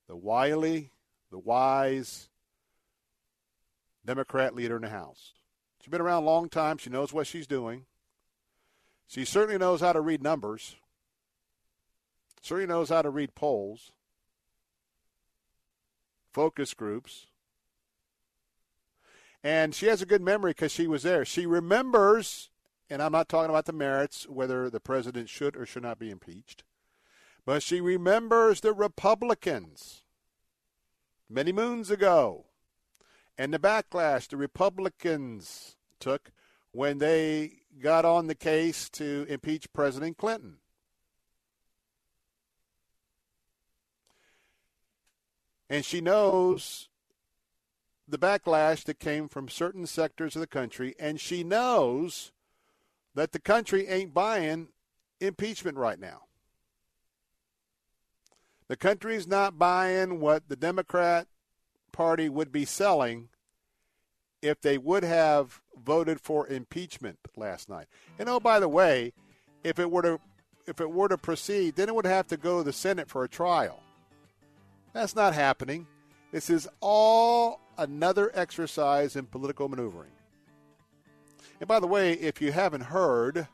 the 0.08 0.16
wily, 0.16 0.92
the 1.32 1.40
wise 1.40 2.30
Democrat 4.06 4.56
leader 4.56 4.76
in 4.76 4.84
the 4.84 4.90
House. 4.90 5.34
She's 5.80 5.92
been 5.92 6.02
around 6.02 6.24
a 6.24 6.26
long 6.26 6.50
time. 6.50 6.78
She 6.78 6.90
knows 6.90 7.14
what 7.14 7.28
she's 7.28 7.48
doing. 7.48 7.86
She 9.08 9.26
certainly 9.26 9.58
knows 9.58 9.82
how 9.82 9.94
to 9.94 10.02
read 10.02 10.22
numbers. 10.22 10.76
Certainly 12.42 12.68
knows 12.68 12.90
how 12.90 13.02
to 13.02 13.10
read 13.10 13.36
polls, 13.36 13.92
focus 16.32 16.74
groups. 16.74 17.28
And 19.44 19.74
she 19.74 19.88
has 19.88 20.02
a 20.02 20.06
good 20.06 20.22
memory 20.22 20.52
because 20.52 20.72
she 20.72 20.88
was 20.88 21.04
there. 21.04 21.26
She 21.26 21.46
remembers 21.46 22.50
and 22.90 23.02
I'm 23.02 23.12
not 23.12 23.30
talking 23.30 23.50
about 23.50 23.66
the 23.66 23.74
merits, 23.74 24.28
whether 24.28 24.70
the 24.70 24.80
president 24.80 25.30
should 25.30 25.56
or 25.56 25.66
should 25.66 25.84
not 25.84 26.00
be 26.00 26.10
impeached, 26.10 26.64
but 27.46 27.62
she 27.62 27.82
remembers 27.82 28.62
the 28.62 28.74
Republicans 28.74 30.04
many 31.30 31.52
moons 31.52 31.92
ago 31.92 32.46
and 33.38 33.54
the 33.54 33.60
backlash 33.60 34.28
the 34.28 34.38
Republicans 34.38 35.78
took 36.00 36.32
when 36.72 36.98
they 36.98 37.54
got 37.82 38.04
on 38.04 38.28
the 38.28 38.36
case 38.36 38.90
to 38.90 39.26
impeach 39.30 39.72
President 39.72 40.18
Clinton. 40.18 40.58
And 45.70 45.86
she 45.86 46.02
knows 46.02 46.90
the 48.08 48.18
backlash 48.18 48.84
that 48.86 49.00
came 49.00 49.30
from 49.30 49.48
certain 49.48 49.86
sectors 49.86 50.36
of 50.36 50.42
the 50.42 50.48
country, 50.48 50.96
and 51.00 51.20
she 51.20 51.44
knows 51.44 52.32
that 53.16 53.32
the 53.32 53.40
country 53.40 53.88
ain't 53.88 54.14
buying 54.14 54.70
impeachment 55.20 55.78
right 55.78 56.00
now. 56.00 56.24
The 58.68 58.78
country's 58.78 59.28
not 59.28 59.58
buying 59.58 60.20
what 60.20 60.48
the 60.48 60.56
Democrat 60.56 61.28
Party 61.92 62.30
would 62.30 62.52
be 62.52 62.66
selling 62.66 63.30
if 64.42 64.62
they 64.62 64.78
would 64.78 65.04
have 65.04 65.60
voted 65.84 66.22
for 66.22 66.48
impeachment 66.48 67.18
last 67.36 67.68
night. 67.68 67.88
And 68.20 68.30
oh, 68.30 68.40
by 68.40 68.60
the 68.60 68.70
way, 68.70 69.12
if 69.64 69.80
it 69.80 69.90
were 69.90 70.04
to 70.04 70.20
if 70.68 70.80
it 70.80 70.92
were 70.92 71.08
to 71.08 71.18
proceed, 71.18 71.76
then 71.76 71.90
it 71.90 71.96
would 71.96 72.06
have 72.06 72.28
to 72.28 72.38
go 72.38 72.60
to 72.60 72.64
the 72.64 72.72
Senate 72.72 73.10
for 73.10 73.24
a 73.24 73.28
trial. 73.28 73.82
That's 74.94 75.16
not 75.16 75.34
happening. 75.34 75.88
This 76.32 76.50
is 76.50 76.68
all 76.80 77.60
another 77.78 78.32
exercise 78.36 79.16
in 79.16 79.26
political 79.26 79.68
maneuvering. 79.68 80.12
And 81.60 81.68
by 81.68 81.80
the 81.80 81.88
way, 81.88 82.14
if 82.14 82.40
you 82.42 82.52
haven't 82.52 82.82
heard, 82.82 83.48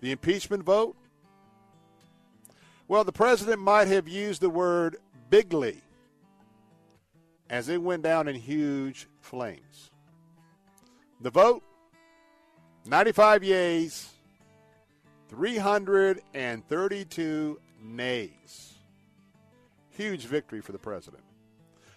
the 0.00 0.10
impeachment 0.10 0.64
vote, 0.64 0.96
well, 2.88 3.04
the 3.04 3.12
president 3.12 3.60
might 3.60 3.88
have 3.88 4.08
used 4.08 4.42
the 4.42 4.50
word 4.50 4.96
bigly 5.30 5.80
as 7.48 7.68
it 7.68 7.80
went 7.80 8.02
down 8.02 8.26
in 8.28 8.34
huge 8.34 9.06
flames. 9.20 9.92
The 11.20 11.30
vote 11.30 11.62
95 12.86 13.44
yeas, 13.44 14.10
332 15.30 17.60
nays. 17.82 18.74
Huge 19.90 20.26
victory 20.26 20.60
for 20.60 20.72
the 20.72 20.78
president. 20.78 21.22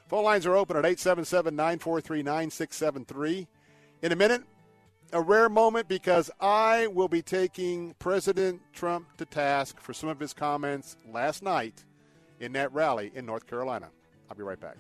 Phone 0.08 0.24
lines 0.24 0.46
are 0.46 0.56
open 0.56 0.78
at 0.78 0.86
877 0.86 1.54
943 1.56 2.24
9673 2.24 3.48
in 4.02 4.12
a 4.12 4.16
minute. 4.16 4.44
A 5.14 5.22
rare 5.22 5.48
moment 5.48 5.88
because 5.88 6.30
I 6.42 6.88
will 6.88 7.08
be 7.08 7.22
taking 7.22 7.96
President 7.98 8.62
Trump 8.74 9.08
to 9.18 9.26
task 9.26 9.80
for 9.80 9.94
some 9.94 10.10
of 10.10 10.20
his 10.20 10.34
comments 10.34 10.98
last 11.10 11.42
night 11.42 11.86
in 12.42 12.52
that 12.54 12.74
rally 12.74 13.12
in 13.16 13.26
North 13.26 13.48
Carolina. 13.48 13.90
I'll 14.30 14.36
be 14.36 14.44
right 14.44 14.60
back. 14.60 14.76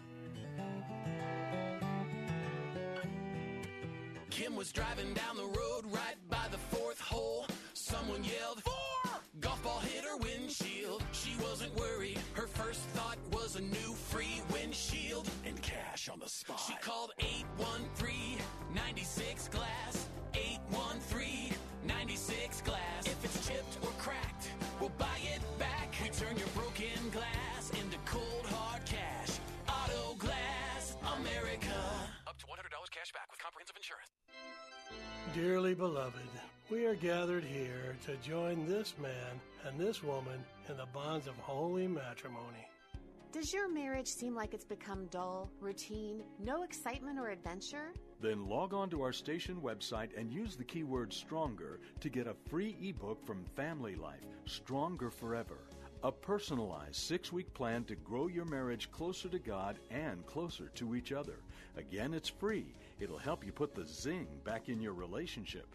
Kim 4.29 4.55
was 4.55 4.71
driving 4.73 5.13
down 5.13 5.37
the 5.37 5.45
road 5.45 5.85
right 5.85 6.17
by 6.29 6.45
the 6.51 6.57
fourth 6.57 6.99
hole. 6.99 7.47
Someone 7.73 8.23
yelled, 8.23 8.61
Four! 8.61 9.06
Golf 9.39 9.61
ball 9.61 9.79
hit 9.79 10.03
her 10.03 10.17
windshield. 10.17 11.03
She 11.11 11.35
wasn't 11.41 11.75
worried. 11.75 12.19
Her 12.33 12.47
first 12.47 12.79
thought 12.95 13.17
was 13.31 13.55
a 13.55 13.61
new 13.61 13.93
free 14.09 14.41
windshield 14.51 15.29
and 15.45 15.61
cash 15.61 16.09
on 16.09 16.19
the 16.19 16.27
spot. 16.27 16.59
She 16.65 16.73
called 16.81 17.11
813 17.19 18.39
96 18.73 19.47
Glass. 19.49 20.09
813 20.33 21.53
96 21.85 22.61
Glass. 22.61 23.05
If 23.05 23.25
it's 23.25 23.47
chipped 23.47 23.77
or 23.83 23.91
cracked, 23.99 24.49
we'll 24.79 24.89
buy 24.97 25.19
it 25.35 25.41
back. 25.59 25.93
We 26.01 26.09
turn 26.09 26.35
your 26.37 26.47
broken 26.55 27.09
glass 27.11 27.69
into 27.71 27.97
cold 28.05 28.45
hard 28.47 28.85
cash. 28.85 29.37
Auto 29.69 30.15
Glass 30.15 30.97
America. 31.19 31.77
Up 32.25 32.39
to 32.39 32.45
$100 32.47 32.89
cash 32.89 33.11
back 33.13 33.29
with 33.29 33.39
comprehensive 33.39 33.75
insurance. 33.77 34.09
Dearly 35.35 35.75
beloved 35.75 36.46
we 36.69 36.85
are 36.85 36.95
gathered 36.95 37.45
here 37.45 37.95
to 38.05 38.17
join 38.17 38.65
this 38.65 38.93
man 39.01 39.39
and 39.65 39.79
this 39.79 40.03
woman 40.03 40.43
in 40.67 40.75
the 40.75 40.85
bonds 40.93 41.25
of 41.25 41.35
holy 41.37 41.87
matrimony. 41.87 42.67
Does 43.31 43.53
your 43.53 43.69
marriage 43.69 44.07
seem 44.07 44.35
like 44.35 44.53
it's 44.53 44.65
become 44.65 45.05
dull, 45.07 45.49
routine, 45.61 46.23
no 46.43 46.63
excitement 46.63 47.19
or 47.19 47.29
adventure? 47.29 47.93
Then 48.19 48.47
log 48.47 48.73
on 48.73 48.89
to 48.89 49.01
our 49.01 49.13
station 49.13 49.61
website 49.61 50.17
and 50.17 50.31
use 50.31 50.55
the 50.55 50.63
keyword 50.63 51.13
stronger 51.13 51.79
to 52.01 52.09
get 52.09 52.27
a 52.27 52.35
free 52.49 52.75
ebook 52.81 53.25
from 53.25 53.45
Family 53.55 53.95
Life 53.95 54.25
Stronger 54.45 55.09
Forever. 55.09 55.59
A 56.03 56.11
personalized 56.11 56.95
six 56.95 57.31
week 57.31 57.51
plan 57.53 57.83
to 57.85 57.95
grow 57.95 58.27
your 58.27 58.45
marriage 58.45 58.91
closer 58.91 59.29
to 59.29 59.39
God 59.39 59.79
and 59.89 60.25
closer 60.25 60.69
to 60.75 60.95
each 60.95 61.11
other. 61.11 61.39
Again, 61.75 62.13
it's 62.13 62.29
free. 62.29 62.75
It'll 62.99 63.17
help 63.17 63.45
you 63.45 63.51
put 63.51 63.75
the 63.75 63.85
zing 63.85 64.27
back 64.43 64.69
in 64.69 64.81
your 64.81 64.93
relationship. 64.93 65.67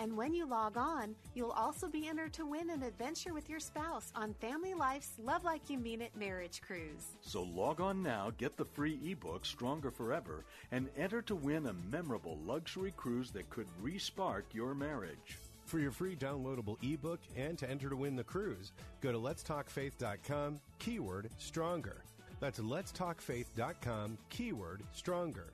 And 0.00 0.16
when 0.16 0.32
you 0.32 0.46
log 0.46 0.78
on, 0.78 1.14
you'll 1.34 1.50
also 1.50 1.86
be 1.86 2.08
entered 2.08 2.32
to 2.32 2.46
win 2.46 2.70
an 2.70 2.82
adventure 2.82 3.34
with 3.34 3.50
your 3.50 3.60
spouse 3.60 4.10
on 4.16 4.32
Family 4.32 4.72
Life's 4.72 5.12
Love 5.22 5.44
Like 5.44 5.68
You 5.68 5.78
Mean 5.78 6.00
It 6.00 6.16
Marriage 6.16 6.62
Cruise. 6.62 7.18
So 7.20 7.42
log 7.42 7.82
on 7.82 8.02
now, 8.02 8.32
get 8.38 8.56
the 8.56 8.64
free 8.64 8.98
ebook 9.04 9.44
Stronger 9.44 9.90
Forever, 9.90 10.46
and 10.72 10.88
enter 10.96 11.20
to 11.20 11.34
win 11.34 11.66
a 11.66 11.74
memorable 11.92 12.38
luxury 12.46 12.94
cruise 12.96 13.30
that 13.32 13.50
could 13.50 13.66
respark 13.82 14.44
your 14.54 14.74
marriage. 14.74 15.38
For 15.66 15.78
your 15.78 15.92
free 15.92 16.16
downloadable 16.16 16.78
ebook 16.82 17.20
and 17.36 17.58
to 17.58 17.68
enter 17.68 17.90
to 17.90 17.96
win 17.96 18.16
the 18.16 18.24
cruise, 18.24 18.72
go 19.02 19.12
to 19.12 19.18
letstalkfaith.com, 19.18 20.60
keyword 20.78 21.28
stronger. 21.36 22.04
That's 22.40 22.58
letstalkfaith.com, 22.58 24.16
keyword 24.30 24.82
stronger. 24.94 25.52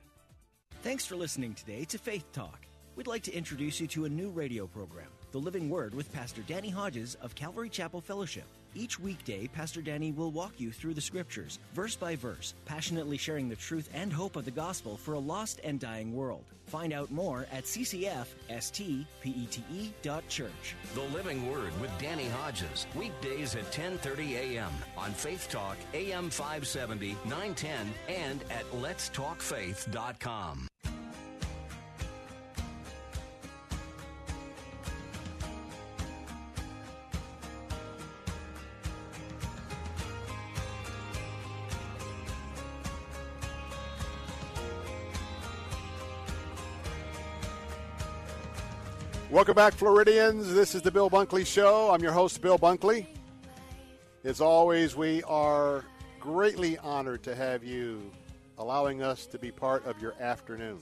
Thanks 0.83 1.05
for 1.05 1.17
listening 1.17 1.53
today 1.53 1.83
to 1.83 1.97
Faith 1.97 2.31
Talk. 2.31 2.65
We'd 2.97 3.05
like 3.05 3.23
to 3.23 3.33
introduce 3.33 3.79
you 3.79 3.85
to 3.89 4.05
a 4.05 4.09
new 4.09 4.31
radio 4.31 4.65
program, 4.65 5.05
The 5.31 5.37
Living 5.37 5.69
Word 5.69 5.93
with 5.93 6.11
Pastor 6.11 6.41
Danny 6.47 6.71
Hodges 6.71 7.15
of 7.21 7.35
Calvary 7.35 7.69
Chapel 7.69 8.01
Fellowship. 8.01 8.45
Each 8.73 8.99
weekday, 8.99 9.45
Pastor 9.45 9.83
Danny 9.83 10.11
will 10.11 10.31
walk 10.31 10.53
you 10.57 10.71
through 10.71 10.95
the 10.95 11.01
scriptures, 11.01 11.59
verse 11.75 11.95
by 11.95 12.15
verse, 12.15 12.55
passionately 12.65 13.15
sharing 13.15 13.49
the 13.49 13.55
truth 13.55 13.87
and 13.93 14.11
hope 14.11 14.35
of 14.35 14.45
the 14.45 14.51
gospel 14.51 14.97
for 14.97 15.13
a 15.13 15.19
lost 15.19 15.61
and 15.63 15.79
dying 15.79 16.11
world. 16.11 16.43
Find 16.65 16.91
out 16.91 17.11
more 17.11 17.45
at 17.51 17.65
ccfstpete.church. 17.65 18.25
The 20.95 21.15
Living 21.15 21.51
Word 21.51 21.79
with 21.79 21.91
Danny 21.99 22.29
Hodges, 22.29 22.87
weekdays 22.95 23.53
at 23.55 23.71
10:30 23.71 24.31
a.m. 24.33 24.71
on 24.97 25.11
Faith 25.11 25.47
Talk 25.51 25.77
AM 25.93 26.31
570, 26.31 27.15
910 27.25 27.93
and 28.09 28.43
at 28.49 28.65
letstalkfaith.com. 28.71 30.67
Welcome 49.37 49.53
back, 49.53 49.75
Floridians. 49.75 50.51
This 50.51 50.73
is 50.73 50.81
the 50.81 50.89
Bill 50.89 51.11
Bunkley 51.11 51.45
Show. 51.45 51.91
I'm 51.91 52.01
your 52.01 52.11
host, 52.11 52.41
Bill 52.41 52.57
Bunkley. 52.57 53.05
As 54.23 54.41
always, 54.41 54.95
we 54.95 55.21
are 55.25 55.85
greatly 56.19 56.79
honored 56.79 57.21
to 57.21 57.35
have 57.35 57.63
you 57.63 58.11
allowing 58.57 59.03
us 59.03 59.27
to 59.27 59.37
be 59.37 59.51
part 59.51 59.85
of 59.85 60.01
your 60.01 60.15
afternoon 60.19 60.79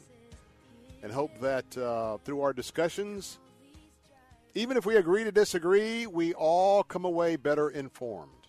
and 1.04 1.12
hope 1.12 1.38
that 1.42 1.78
uh, 1.78 2.16
through 2.24 2.40
our 2.40 2.54
discussions, 2.54 3.39
even 4.54 4.78
if 4.78 4.86
we 4.86 4.96
agree 4.96 5.26
to 5.26 5.34
disagree, 5.34 6.08
we 6.08 6.34
all 6.34 6.82
come 6.82 7.04
away 7.04 7.36
better 7.36 7.70
informed. 7.70 8.48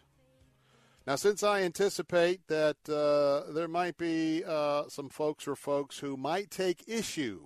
Now, 1.04 1.16
since 1.16 1.42
I 1.42 1.62
anticipate 1.62 2.46
that 2.46 2.76
uh, 2.88 3.52
there 3.52 3.66
might 3.66 3.98
be 3.98 4.44
uh, 4.46 4.84
some 4.88 5.08
folks 5.08 5.48
or 5.48 5.56
folks 5.56 5.98
who 5.98 6.16
might 6.16 6.52
take 6.52 6.84
issue 6.86 7.40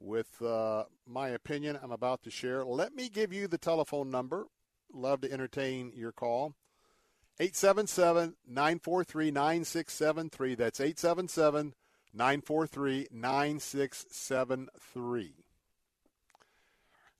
with 0.00 0.42
uh, 0.42 0.84
my 1.06 1.28
opinion 1.28 1.78
I'm 1.82 1.92
about 1.92 2.22
to 2.24 2.30
share. 2.30 2.64
Let 2.64 2.94
me 2.94 3.08
give 3.08 3.32
you 3.32 3.48
the 3.48 3.58
telephone 3.58 4.10
number. 4.10 4.46
Love 4.92 5.20
to 5.22 5.32
entertain 5.32 5.92
your 5.94 6.12
call. 6.12 6.54
877 7.40 8.34
943 8.46 9.30
9673. 9.30 10.54
That's 10.54 10.80
877 10.80 11.74
943 12.14 13.08
9673. 13.12 15.34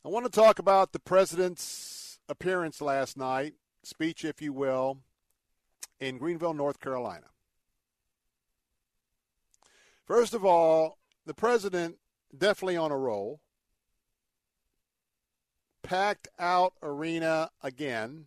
I 0.04 0.08
want 0.08 0.26
to 0.26 0.30
talk 0.30 0.58
about 0.58 0.92
the 0.92 0.98
president's 0.98 2.18
appearance 2.28 2.80
last 2.80 3.16
night, 3.16 3.54
speech, 3.82 4.24
if 4.24 4.40
you 4.40 4.52
will, 4.52 4.98
in 6.00 6.18
Greenville, 6.18 6.54
North 6.54 6.80
Carolina. 6.80 7.26
First 10.06 10.34
of 10.34 10.44
all, 10.44 10.98
the 11.26 11.34
president 11.34 11.96
definitely 12.36 12.76
on 12.76 12.92
a 12.92 12.98
roll. 12.98 13.40
Packed 15.82 16.28
out 16.38 16.74
arena 16.82 17.50
again. 17.62 18.26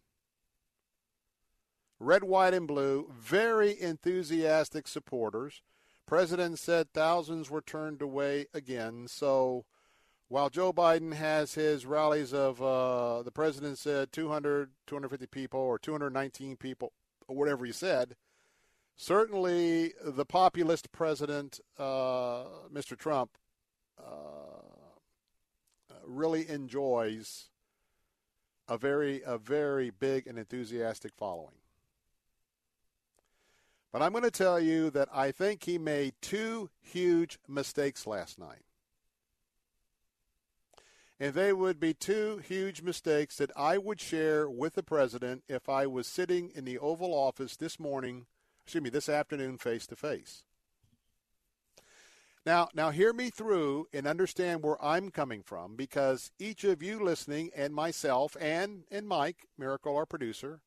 Red, 2.00 2.24
white, 2.24 2.54
and 2.54 2.68
blue. 2.68 3.12
Very 3.14 3.80
enthusiastic 3.80 4.88
supporters. 4.88 5.62
President 6.08 6.58
said 6.60 6.92
thousands 6.92 7.50
were 7.50 7.62
turned 7.62 8.02
away 8.02 8.48
again. 8.54 9.08
So 9.08 9.66
while 10.32 10.50
Joe 10.50 10.72
Biden 10.72 11.14
has 11.14 11.54
his 11.54 11.86
rallies 11.86 12.34
of, 12.34 12.62
uh, 12.62 13.22
the 13.22 13.32
president 13.32 13.78
said 13.78 14.12
200, 14.12 14.72
250 14.88 15.28
people 15.28 15.60
or 15.60 15.78
219 15.78 16.56
people, 16.56 16.94
or 17.28 17.36
whatever 17.36 17.66
he 17.66 17.72
said, 17.72 18.16
certainly 18.96 19.94
the 20.02 20.26
populist 20.26 20.92
president, 20.94 21.60
uh, 21.78 22.46
Mr. 22.74 22.98
Trump, 22.98 23.38
Uh, 24.12 24.16
uh, 25.90 25.96
really 26.06 26.48
enjoys 26.50 27.50
a 28.68 28.78
very 28.78 29.22
a 29.26 29.38
very 29.38 29.90
big 29.90 30.28
and 30.28 30.38
enthusiastic 30.38 31.14
following. 31.16 31.56
But 33.92 34.02
I'm 34.02 34.12
going 34.12 34.24
to 34.24 34.32
tell 34.32 34.60
you 34.60 34.90
that 34.92 35.10
I 35.14 35.32
think 35.32 35.64
he 35.64 35.78
made 35.78 36.14
two 36.22 36.70
huge 36.82 37.40
mistakes 37.48 38.08
last 38.08 38.40
night. 38.40 38.64
And 41.20 41.34
they 41.34 41.54
would 41.54 41.80
be 41.80 41.94
two 41.94 42.42
huge 42.48 42.82
mistakes 42.82 43.36
that 43.38 43.52
I 43.56 43.78
would 43.78 44.00
share 44.00 44.50
with 44.50 44.74
the 44.74 44.84
president 44.84 45.44
if 45.48 45.70
I 45.70 45.86
was 45.86 46.08
sitting 46.08 46.52
in 46.56 46.66
the 46.66 46.80
Oval 46.80 47.14
Office 47.14 47.58
this 47.58 47.80
morning, 47.80 48.26
excuse 48.64 48.84
me, 48.84 48.90
this 48.90 49.10
afternoon 49.10 49.58
face 49.58 49.86
to 49.88 49.96
face. 49.96 50.46
Now, 52.46 52.70
now 52.74 52.90
hear 52.90 53.14
me 53.14 53.30
through 53.30 53.88
and 53.94 54.08
understand 54.08 54.64
where 54.64 54.84
I'm 54.84 55.12
coming 55.12 55.44
from 55.44 55.76
because 55.76 56.32
each 56.40 56.64
of 56.64 56.82
you 56.82 57.04
listening 57.04 57.52
and 57.56 57.74
myself 57.74 58.36
and 58.40 58.84
and 58.90 59.08
Mike 59.08 59.48
Miracle, 59.60 59.96
our 59.96 60.08
producer, 60.08 60.62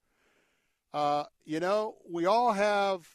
uh, 0.93 1.25
you 1.45 1.59
know, 1.59 1.97
we 2.09 2.27
all 2.27 2.53
have 2.53 3.09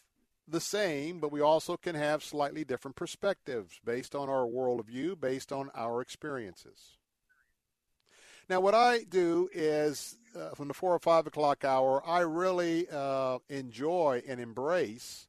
the 0.46 0.60
same, 0.60 1.20
but 1.20 1.32
we 1.32 1.40
also 1.40 1.78
can 1.78 1.96
have 1.96 2.24
slightly 2.24 2.66
different 2.66 2.98
perspectives 2.98 3.80
based 3.86 4.14
on 4.14 4.28
our 4.28 4.46
worldview, 4.46 5.18
based 5.20 5.54
on 5.54 5.70
our 5.74 6.02
experiences. 6.02 6.98
Now, 8.50 8.60
what 8.60 8.74
I 8.76 9.04
do 9.04 9.48
is 9.54 10.18
uh, 10.36 10.50
from 10.56 10.68
the 10.68 10.74
four 10.74 10.94
or 10.94 11.00
five 11.00 11.28
o'clock 11.28 11.64
hour, 11.64 12.06
I 12.06 12.22
really 12.22 12.88
uh, 12.92 13.38
enjoy 13.48 14.24
and 14.28 14.42
embrace 14.42 15.29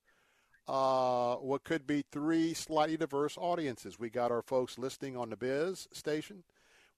uh, 0.70 1.34
what 1.34 1.64
could 1.64 1.84
be 1.84 2.04
three 2.12 2.54
slightly 2.54 2.96
diverse 2.96 3.36
audiences. 3.36 3.98
We 3.98 4.08
got 4.08 4.30
our 4.30 4.40
folks 4.40 4.78
listening 4.78 5.16
on 5.16 5.30
the 5.30 5.36
Biz 5.36 5.88
station. 5.92 6.44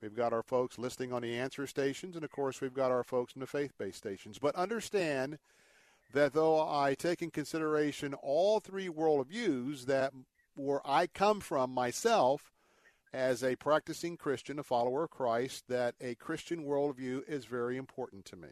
We've 0.02 0.14
got 0.14 0.34
our 0.34 0.42
folks 0.42 0.78
listening 0.78 1.10
on 1.10 1.22
the 1.22 1.38
answer 1.38 1.66
stations, 1.66 2.14
and 2.14 2.22
of 2.22 2.30
course, 2.30 2.60
we've 2.60 2.74
got 2.74 2.90
our 2.90 3.02
folks 3.02 3.34
in 3.34 3.40
the 3.40 3.46
faith 3.46 3.72
based 3.78 3.96
stations. 3.96 4.38
But 4.38 4.54
understand 4.56 5.38
that 6.12 6.34
though 6.34 6.60
I 6.60 6.94
take 6.94 7.22
in 7.22 7.30
consideration 7.30 8.12
all 8.12 8.60
three 8.60 8.88
worldviews, 8.88 9.86
that 9.86 10.12
where 10.54 10.86
I 10.86 11.06
come 11.06 11.40
from 11.40 11.72
myself 11.72 12.52
as 13.14 13.42
a 13.42 13.56
practicing 13.56 14.18
Christian, 14.18 14.58
a 14.58 14.62
follower 14.62 15.04
of 15.04 15.10
Christ, 15.10 15.64
that 15.68 15.94
a 15.98 16.14
Christian 16.16 16.66
worldview 16.66 17.26
is 17.26 17.46
very 17.46 17.78
important 17.78 18.26
to 18.26 18.36
me. 18.36 18.48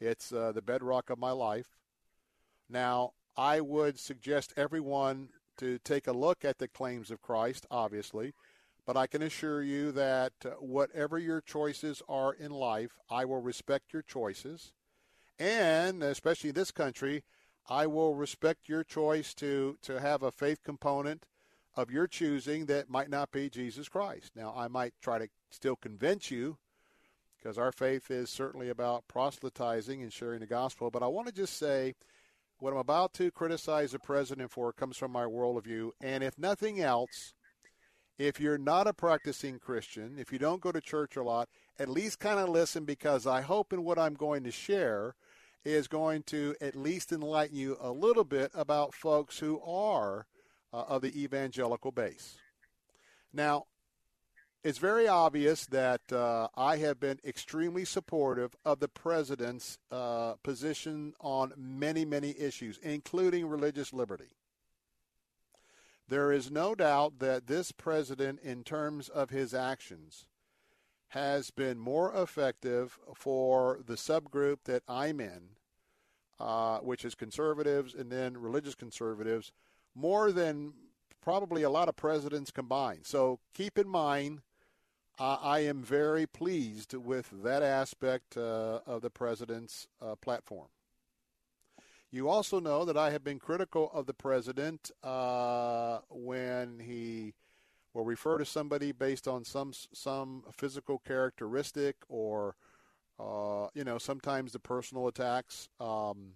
It's 0.00 0.34
uh, 0.34 0.52
the 0.52 0.60
bedrock 0.60 1.08
of 1.08 1.18
my 1.18 1.30
life. 1.30 1.78
Now, 2.68 3.12
I 3.36 3.60
would 3.60 3.98
suggest 3.98 4.54
everyone 4.56 5.28
to 5.58 5.78
take 5.78 6.06
a 6.06 6.12
look 6.12 6.44
at 6.44 6.58
the 6.58 6.68
claims 6.68 7.10
of 7.10 7.22
Christ, 7.22 7.66
obviously, 7.70 8.32
but 8.86 8.96
I 8.96 9.06
can 9.06 9.22
assure 9.22 9.62
you 9.62 9.92
that 9.92 10.32
uh, 10.44 10.50
whatever 10.60 11.18
your 11.18 11.40
choices 11.40 12.02
are 12.08 12.32
in 12.32 12.50
life, 12.50 12.92
I 13.10 13.24
will 13.24 13.40
respect 13.40 13.92
your 13.92 14.02
choices. 14.02 14.72
And 15.38 16.02
especially 16.02 16.50
in 16.50 16.54
this 16.54 16.70
country, 16.70 17.24
I 17.68 17.86
will 17.86 18.14
respect 18.14 18.68
your 18.68 18.84
choice 18.84 19.34
to, 19.34 19.76
to 19.82 20.00
have 20.00 20.22
a 20.22 20.30
faith 20.30 20.62
component 20.62 21.26
of 21.74 21.90
your 21.90 22.06
choosing 22.06 22.66
that 22.66 22.88
might 22.88 23.10
not 23.10 23.32
be 23.32 23.50
Jesus 23.50 23.88
Christ. 23.88 24.32
Now, 24.34 24.54
I 24.56 24.68
might 24.68 24.94
try 25.02 25.18
to 25.18 25.28
still 25.50 25.76
convince 25.76 26.30
you 26.30 26.56
because 27.36 27.58
our 27.58 27.72
faith 27.72 28.10
is 28.10 28.30
certainly 28.30 28.70
about 28.70 29.08
proselytizing 29.08 30.02
and 30.02 30.12
sharing 30.12 30.40
the 30.40 30.46
gospel. 30.46 30.90
But 30.90 31.02
I 31.02 31.06
want 31.06 31.26
to 31.26 31.34
just 31.34 31.58
say 31.58 31.94
what 32.58 32.72
I'm 32.72 32.78
about 32.78 33.12
to 33.14 33.30
criticize 33.30 33.92
the 33.92 33.98
president 33.98 34.50
for 34.50 34.72
comes 34.72 34.96
from 34.96 35.12
my 35.12 35.24
worldview. 35.24 35.90
And 36.00 36.24
if 36.24 36.38
nothing 36.38 36.80
else, 36.80 37.34
if 38.18 38.40
you're 38.40 38.58
not 38.58 38.86
a 38.86 38.94
practicing 38.94 39.58
Christian, 39.58 40.16
if 40.18 40.32
you 40.32 40.38
don't 40.38 40.60
go 40.60 40.72
to 40.72 40.80
church 40.80 41.16
a 41.16 41.22
lot, 41.22 41.48
at 41.78 41.88
least 41.88 42.18
kind 42.18 42.40
of 42.40 42.48
listen 42.48 42.84
because 42.84 43.26
I 43.26 43.42
hope 43.42 43.72
in 43.72 43.84
what 43.84 43.98
I'm 43.98 44.14
going 44.14 44.42
to 44.44 44.50
share 44.50 45.14
is 45.64 45.88
going 45.88 46.22
to 46.22 46.54
at 46.60 46.76
least 46.76 47.12
enlighten 47.12 47.56
you 47.56 47.76
a 47.80 47.90
little 47.90 48.24
bit 48.24 48.50
about 48.54 48.94
folks 48.94 49.38
who 49.38 49.60
are 49.60 50.26
uh, 50.72 50.84
of 50.88 51.02
the 51.02 51.22
evangelical 51.22 51.90
base. 51.90 52.38
Now, 53.32 53.64
it's 54.66 54.78
very 54.78 55.06
obvious 55.06 55.64
that 55.66 56.12
uh, 56.12 56.48
I 56.56 56.78
have 56.78 56.98
been 56.98 57.20
extremely 57.24 57.84
supportive 57.84 58.56
of 58.64 58.80
the 58.80 58.88
president's 58.88 59.78
uh, 59.92 60.32
position 60.42 61.14
on 61.20 61.52
many, 61.56 62.04
many 62.04 62.34
issues, 62.36 62.80
including 62.82 63.46
religious 63.46 63.92
liberty. 63.92 64.34
There 66.08 66.32
is 66.32 66.50
no 66.50 66.74
doubt 66.74 67.20
that 67.20 67.46
this 67.46 67.70
president, 67.70 68.40
in 68.40 68.64
terms 68.64 69.08
of 69.08 69.30
his 69.30 69.54
actions, 69.54 70.26
has 71.10 71.52
been 71.52 71.78
more 71.78 72.12
effective 72.20 72.98
for 73.14 73.78
the 73.86 73.94
subgroup 73.94 74.64
that 74.64 74.82
I'm 74.88 75.20
in, 75.20 75.50
uh, 76.40 76.78
which 76.78 77.04
is 77.04 77.14
conservatives 77.14 77.94
and 77.94 78.10
then 78.10 78.36
religious 78.36 78.74
conservatives, 78.74 79.52
more 79.94 80.32
than 80.32 80.72
probably 81.22 81.62
a 81.62 81.70
lot 81.70 81.88
of 81.88 81.94
presidents 81.94 82.50
combined. 82.50 83.06
So 83.06 83.38
keep 83.54 83.78
in 83.78 83.88
mind, 83.88 84.40
uh, 85.18 85.38
I 85.40 85.60
am 85.60 85.82
very 85.82 86.26
pleased 86.26 86.94
with 86.94 87.30
that 87.42 87.62
aspect 87.62 88.36
uh, 88.36 88.80
of 88.86 89.02
the 89.02 89.10
president's 89.10 89.86
uh, 90.00 90.14
platform. 90.16 90.68
You 92.10 92.28
also 92.28 92.60
know 92.60 92.84
that 92.84 92.96
I 92.96 93.10
have 93.10 93.24
been 93.24 93.38
critical 93.38 93.90
of 93.92 94.06
the 94.06 94.14
president 94.14 94.90
uh, 95.02 95.98
when 96.08 96.78
he 96.78 97.34
will 97.92 98.04
refer 98.04 98.38
to 98.38 98.44
somebody 98.44 98.92
based 98.92 99.26
on 99.26 99.44
some 99.44 99.72
some 99.92 100.44
physical 100.52 100.98
characteristic 100.98 101.96
or 102.08 102.54
uh, 103.18 103.68
you 103.74 103.84
know 103.84 103.98
sometimes 103.98 104.52
the 104.52 104.58
personal 104.58 105.08
attacks. 105.08 105.68
Um, 105.80 106.34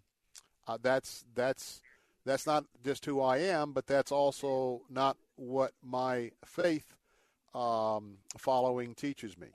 uh, 0.66 0.78
that's 0.82 1.24
that's 1.34 1.82
that's 2.24 2.46
not 2.46 2.64
just 2.84 3.04
who 3.04 3.20
I 3.20 3.38
am, 3.38 3.72
but 3.72 3.86
that's 3.86 4.12
also 4.12 4.82
not 4.90 5.16
what 5.36 5.72
my 5.82 6.32
faith 6.44 6.94
um, 7.54 8.18
following 8.38 8.94
teaches 8.94 9.36
me. 9.38 9.48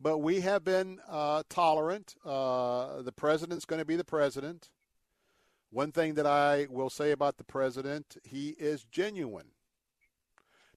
But 0.00 0.18
we 0.18 0.40
have 0.40 0.64
been 0.64 1.00
uh, 1.08 1.44
tolerant. 1.48 2.14
Uh, 2.24 3.02
the 3.02 3.12
president's 3.12 3.64
going 3.64 3.78
to 3.78 3.86
be 3.86 3.96
the 3.96 4.04
president. 4.04 4.70
One 5.70 5.92
thing 5.92 6.14
that 6.14 6.26
I 6.26 6.66
will 6.70 6.90
say 6.90 7.10
about 7.10 7.36
the 7.36 7.44
president, 7.44 8.16
he 8.22 8.50
is 8.50 8.84
genuine. 8.84 9.48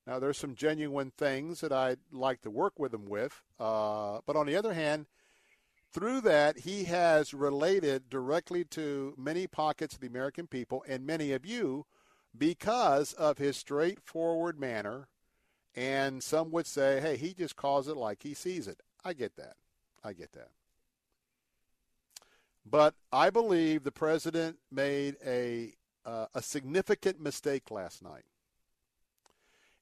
Now, 0.08 0.20
there's 0.20 0.38
some 0.38 0.56
genuine 0.56 1.12
things 1.18 1.60
that 1.60 1.74
I'd 1.74 2.00
like 2.12 2.42
to 2.44 2.50
work 2.50 2.80
with 2.80 2.94
him 2.94 3.06
with. 3.06 3.44
Uh, 3.60 4.20
but 4.26 4.38
on 4.38 4.46
the 4.46 4.56
other 4.56 4.74
hand, 4.74 5.08
through 5.92 6.22
that, 6.22 6.60
he 6.60 6.86
has 6.86 7.34
related 7.34 8.10
directly 8.10 8.64
to 8.66 9.14
many 9.18 9.48
pockets 9.48 9.96
of 9.96 10.02
the 10.02 10.08
American 10.08 10.48
people 10.48 10.84
and 10.88 11.06
many 11.06 11.34
of 11.34 11.46
you 11.46 11.86
because 12.38 13.14
of 13.14 13.38
his 13.38 13.58
straightforward 13.58 14.60
manner. 14.60 15.10
And 15.78 16.24
some 16.24 16.50
would 16.52 16.66
say, 16.66 17.00
hey, 17.00 17.18
he 17.18 17.36
just 17.36 17.56
calls 17.56 17.88
it 17.88 17.96
like 17.96 18.24
he 18.24 18.34
sees 18.34 18.68
it. 18.68 18.82
I 19.06 19.14
get 19.14 19.36
that. 19.38 19.54
I 20.04 20.14
get 20.14 20.32
that. 20.32 20.50
But 22.66 22.96
I 23.14 23.30
believe 23.30 23.84
the 23.84 23.92
president 23.92 24.58
made 24.72 25.18
a, 25.24 25.76
uh, 26.04 26.26
a 26.34 26.42
significant 26.42 27.22
mistake 27.22 27.70
last 27.70 28.04
night. 28.04 28.24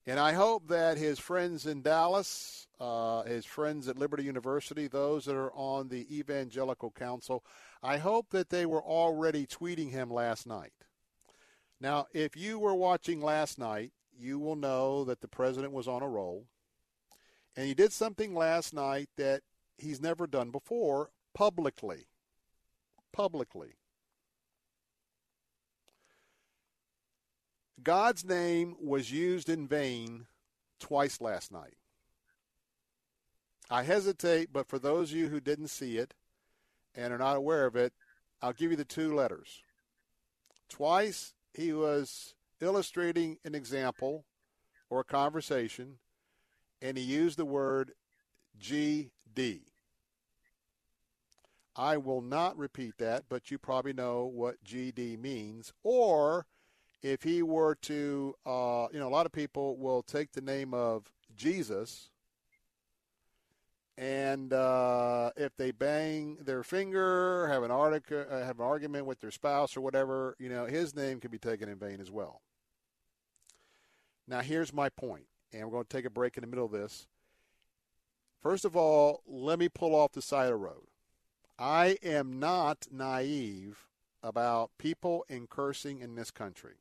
And 0.06 0.20
I 0.20 0.34
hope 0.34 0.68
that 0.68 0.98
his 0.98 1.18
friends 1.18 1.66
in 1.66 1.80
Dallas, 1.80 2.68
uh, 2.78 3.22
his 3.22 3.46
friends 3.46 3.88
at 3.88 3.98
Liberty 3.98 4.22
University, 4.22 4.88
those 4.88 5.24
that 5.24 5.34
are 5.34 5.52
on 5.54 5.88
the 5.88 6.06
Evangelical 6.14 6.90
Council, 6.90 7.42
I 7.82 7.96
hope 7.96 8.30
that 8.30 8.50
they 8.50 8.66
were 8.66 8.82
already 8.82 9.46
tweeting 9.46 9.90
him 9.90 10.10
last 10.10 10.46
night. 10.46 10.74
Now, 11.80 12.06
if 12.12 12.36
you 12.36 12.58
were 12.58 12.74
watching 12.74 13.22
last 13.22 13.58
night, 13.58 13.92
you 14.18 14.38
will 14.38 14.56
know 14.56 15.04
that 15.04 15.20
the 15.20 15.28
president 15.28 15.72
was 15.72 15.88
on 15.88 16.02
a 16.02 16.08
roll. 16.08 16.46
And 17.56 17.66
he 17.66 17.74
did 17.74 17.92
something 17.92 18.34
last 18.34 18.74
night 18.74 19.08
that 19.16 19.42
he's 19.78 20.00
never 20.00 20.26
done 20.26 20.50
before 20.50 21.10
publicly. 21.34 22.06
Publicly. 23.12 23.74
God's 27.82 28.24
name 28.24 28.76
was 28.80 29.12
used 29.12 29.48
in 29.48 29.68
vain 29.68 30.26
twice 30.80 31.20
last 31.20 31.52
night. 31.52 31.76
I 33.70 33.82
hesitate, 33.82 34.52
but 34.52 34.68
for 34.68 34.78
those 34.78 35.10
of 35.10 35.16
you 35.16 35.28
who 35.28 35.40
didn't 35.40 35.68
see 35.68 35.98
it 35.98 36.14
and 36.94 37.12
are 37.12 37.18
not 37.18 37.36
aware 37.36 37.66
of 37.66 37.76
it, 37.76 37.92
I'll 38.40 38.52
give 38.52 38.70
you 38.70 38.76
the 38.76 38.84
two 38.84 39.14
letters. 39.14 39.62
Twice 40.68 41.34
he 41.54 41.72
was 41.72 42.34
illustrating 42.60 43.38
an 43.44 43.54
example 43.54 44.24
or 44.90 45.00
a 45.00 45.04
conversation, 45.04 45.98
and 46.80 46.96
he 46.96 47.04
used 47.04 47.38
the 47.38 47.44
word 47.44 47.92
GD. 48.60 49.60
I 51.74 51.98
will 51.98 52.22
not 52.22 52.56
repeat 52.56 52.94
that, 52.98 53.24
but 53.28 53.50
you 53.50 53.58
probably 53.58 53.92
know 53.92 54.24
what 54.24 54.64
GD 54.64 55.18
means, 55.18 55.72
or 55.82 56.46
if 57.02 57.22
he 57.22 57.42
were 57.42 57.74
to, 57.82 58.34
uh, 58.46 58.86
you 58.92 58.98
know, 58.98 59.08
a 59.08 59.10
lot 59.10 59.26
of 59.26 59.32
people 59.32 59.76
will 59.76 60.02
take 60.02 60.32
the 60.32 60.40
name 60.40 60.72
of 60.72 61.10
Jesus, 61.36 62.10
and 63.98 64.52
uh, 64.52 65.30
if 65.36 65.54
they 65.56 65.70
bang 65.70 66.38
their 66.40 66.62
finger, 66.62 67.46
have 67.48 67.62
an 67.62 67.70
article, 67.70 68.24
uh, 68.30 68.44
have 68.44 68.58
an 68.58 68.66
argument 68.66 69.06
with 69.06 69.20
their 69.20 69.30
spouse 69.30 69.76
or 69.76 69.82
whatever, 69.82 70.34
you 70.38 70.48
know, 70.48 70.64
his 70.64 70.94
name 70.94 71.20
can 71.20 71.30
be 71.30 71.38
taken 71.38 71.68
in 71.68 71.78
vain 71.78 72.00
as 72.00 72.10
well. 72.10 72.40
Now, 74.28 74.40
here's 74.40 74.72
my 74.72 74.88
point, 74.88 75.26
and 75.52 75.64
we're 75.64 75.70
going 75.70 75.84
to 75.84 75.96
take 75.96 76.04
a 76.04 76.10
break 76.10 76.36
in 76.36 76.42
the 76.42 76.46
middle 76.46 76.66
of 76.66 76.72
this. 76.72 77.06
First 78.42 78.64
of 78.64 78.76
all, 78.76 79.22
let 79.26 79.58
me 79.58 79.68
pull 79.68 79.94
off 79.94 80.12
the 80.12 80.22
side 80.22 80.44
of 80.44 80.50
the 80.50 80.56
road. 80.56 80.86
I 81.58 81.96
am 82.02 82.38
not 82.38 82.86
naive 82.90 83.86
about 84.22 84.70
people 84.78 85.24
and 85.28 85.48
cursing 85.48 86.00
in 86.00 86.14
this 86.14 86.30
country. 86.30 86.74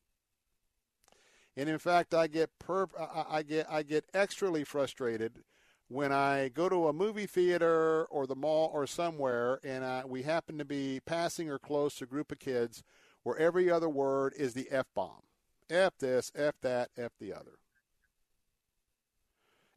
And 1.55 1.69
in 1.69 1.77
fact, 1.77 2.13
I 2.13 2.27
get 2.27 2.49
per, 2.59 2.87
I 2.97 3.43
get 3.43 3.67
I 3.69 3.83
get 3.83 4.05
extremely 4.13 4.65
frustrated 4.65 5.43
when 5.87 6.11
I 6.11 6.49
go 6.49 6.67
to 6.67 6.87
a 6.87 6.93
movie 6.93 7.27
theater 7.27 8.05
or 8.05 8.27
the 8.27 8.35
mall 8.35 8.71
or 8.73 8.87
somewhere, 8.87 9.59
and 9.63 9.85
I, 9.85 10.03
we 10.05 10.23
happen 10.23 10.57
to 10.57 10.65
be 10.65 10.99
passing 11.05 11.49
or 11.49 11.59
close 11.59 11.95
to 11.95 12.03
a 12.05 12.07
group 12.07 12.31
of 12.31 12.39
kids 12.39 12.83
where 13.23 13.37
every 13.37 13.71
other 13.71 13.87
word 13.87 14.33
is 14.35 14.53
the 14.53 14.67
f 14.71 14.87
bomb, 14.93 15.21
f 15.69 15.93
this, 15.99 16.31
f 16.35 16.55
that, 16.61 16.89
f 16.97 17.11
the 17.19 17.33
other. 17.33 17.59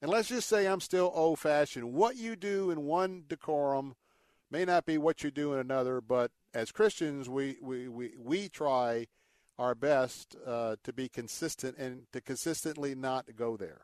And 0.00 0.10
let's 0.10 0.28
just 0.28 0.48
say 0.48 0.66
I'm 0.66 0.80
still 0.80 1.10
old 1.14 1.38
fashioned. 1.38 1.92
What 1.92 2.16
you 2.16 2.36
do 2.36 2.70
in 2.70 2.82
one 2.82 3.24
decorum 3.28 3.96
may 4.50 4.64
not 4.64 4.86
be 4.86 4.96
what 4.96 5.24
you 5.24 5.30
do 5.30 5.52
in 5.52 5.58
another, 5.58 6.00
but 6.00 6.30
as 6.54 6.70
Christians, 6.70 7.28
we, 7.28 7.56
we, 7.60 7.88
we, 7.88 8.12
we 8.16 8.48
try 8.48 9.06
our 9.58 9.74
best 9.74 10.36
uh, 10.46 10.76
to 10.84 10.92
be 10.92 11.08
consistent 11.08 11.76
and 11.78 12.02
to 12.12 12.20
consistently 12.20 12.94
not 12.94 13.26
go 13.36 13.56
there. 13.56 13.82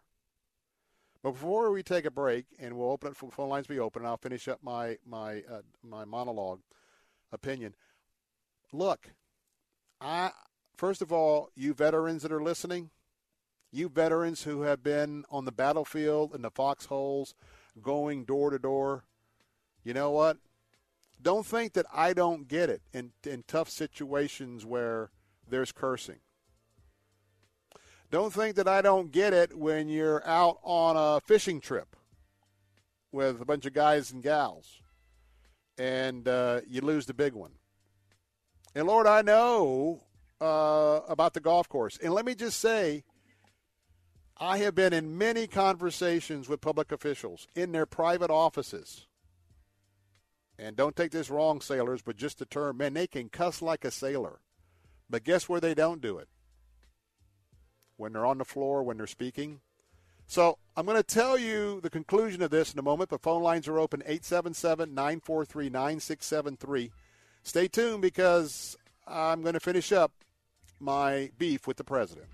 But 1.23 1.33
before 1.33 1.71
we 1.73 1.83
take 1.83 2.05
a 2.05 2.11
break, 2.11 2.45
and 2.59 2.77
we'll 2.77 2.91
open 2.91 3.11
it 3.11 3.17
for 3.17 3.31
phone 3.31 3.49
lines 3.49 3.67
be 3.67 3.79
open, 3.79 4.03
and 4.03 4.09
I'll 4.09 4.19
finish 4.19 4.47
up 4.47 4.61
my 4.63 4.99
my 5.07 5.43
uh, 5.51 5.63
my 5.83 6.05
monologue 6.05 6.61
opinion. 7.33 7.75
Look, 8.73 9.09
I 10.03 10.33
first 10.77 11.03
of 11.03 11.13
all, 11.13 11.51
you 11.55 11.75
veterans 11.75 12.23
that 12.23 12.33
are 12.33 12.43
listening, 12.43 12.91
you 13.73 13.89
veterans 13.89 14.43
who 14.43 14.63
have 14.63 14.83
been 14.83 15.25
on 15.31 15.45
the 15.45 15.53
battlefield 15.53 16.35
in 16.35 16.43
the 16.43 16.51
foxholes, 16.51 17.35
going 17.83 18.25
door 18.25 18.51
to 18.51 18.59
door, 18.59 19.05
you 19.83 19.93
know 19.93 20.11
what? 20.11 20.39
Don't 21.21 21.47
think 21.47 21.73
that 21.75 21.87
I 21.93 22.13
don't 22.13 22.49
get 22.49 22.69
it 22.69 22.83
in 22.93 23.13
in 23.25 23.45
tough 23.47 23.71
situations 23.71 24.65
where 24.65 25.11
there's 25.49 25.73
cursing. 25.73 26.21
Don't 28.11 28.33
think 28.33 28.57
that 28.57 28.69
I 28.69 28.83
don't 28.83 29.11
get 29.11 29.33
it 29.33 29.57
when 29.57 29.89
you're 29.89 30.27
out 30.27 30.59
on 30.63 30.97
a 30.97 31.21
fishing 31.21 31.61
trip 31.61 31.97
with 33.11 33.41
a 33.41 33.45
bunch 33.45 33.67
of 33.67 33.73
guys 33.73 34.13
and 34.13 34.23
gals 34.23 34.83
and 35.79 36.29
uh, 36.29 36.61
you 36.67 36.81
lose 36.81 37.07
the 37.07 37.15
big 37.15 37.33
one. 37.33 37.53
And 38.75 38.87
Lord, 38.87 39.07
I 39.07 39.23
know 39.23 40.03
uh, 40.45 41.01
about 41.09 41.33
the 41.33 41.41
golf 41.41 41.69
course. 41.69 41.99
And 42.03 42.13
let 42.13 42.27
me 42.27 42.35
just 42.35 42.61
say, 42.61 43.05
I 44.37 44.59
have 44.59 44.75
been 44.75 44.93
in 44.93 45.17
many 45.17 45.47
conversations 45.47 46.49
with 46.49 46.61
public 46.61 46.93
officials 46.93 47.49
in 47.55 47.73
their 47.73 47.87
private 47.87 48.31
offices. 48.31 49.07
And 50.59 50.77
don't 50.77 50.95
take 50.95 51.13
this 51.13 51.31
wrong, 51.31 51.63
sailors, 51.63 52.03
but 52.03 52.17
just 52.17 52.39
the 52.39 52.45
term, 52.45 52.77
man, 52.77 52.93
they 52.93 53.07
can 53.07 53.31
cuss 53.31 53.63
like 53.63 53.85
a 53.85 53.91
sailor. 53.91 54.41
But 55.09 55.25
guess 55.25 55.49
where 55.49 55.61
they 55.61 55.75
don't 55.75 56.03
do 56.03 56.19
it? 56.19 56.29
When 57.97 58.13
they're 58.13 58.27
on 58.27 58.39
the 58.39 58.45
floor, 58.45 58.83
when 58.83 58.99
they're 58.99 59.07
speaking. 59.07 59.61
So 60.27 60.59
I'm 60.77 60.85
going 60.85 60.99
to 60.99 61.03
tell 61.03 61.39
you 61.39 61.81
the 61.81 61.91
conclusion 61.91 62.43
of 62.43 62.51
this 62.51 62.73
in 62.73 62.79
a 62.79 62.83
moment, 62.83 63.11
but 63.11 63.23
phone 63.23 63.43
lines 63.43 63.67
are 63.67 63.79
open 63.79 64.03
877 64.03 64.95
943 64.95 65.71
9673. 65.71 66.91
Stay 67.43 67.69
tuned 67.69 68.03
because 68.03 68.77
I'm 69.07 69.43
going 69.43 69.55
to 69.55 69.61
finish 69.61 69.91
up 69.91 70.13
my 70.85 71.31
beef 71.39 71.67
with 71.67 71.79
the 71.79 71.85
president. 71.85 72.27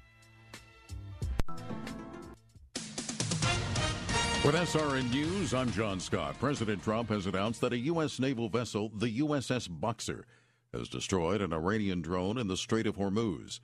With 4.45 4.55
SRN 4.55 5.11
News, 5.13 5.55
I'm 5.55 5.71
John 5.71 6.01
Scott. 6.01 6.39
President 6.41 6.83
Trump 6.83 7.11
has 7.11 7.27
announced 7.27 7.61
that 7.61 7.75
a 7.75 7.79
U.S. 7.79 8.19
naval 8.19 8.49
vessel, 8.49 8.91
the 8.97 9.21
USS 9.21 9.69
Boxer, 9.71 10.27
has 10.73 10.89
destroyed 10.89 11.41
an 11.41 11.53
Iranian 11.53 12.01
drone 12.01 12.39
in 12.39 12.49
the 12.49 12.57
Strait 12.57 12.87
of 12.87 12.97
Hormuz. 12.97 13.61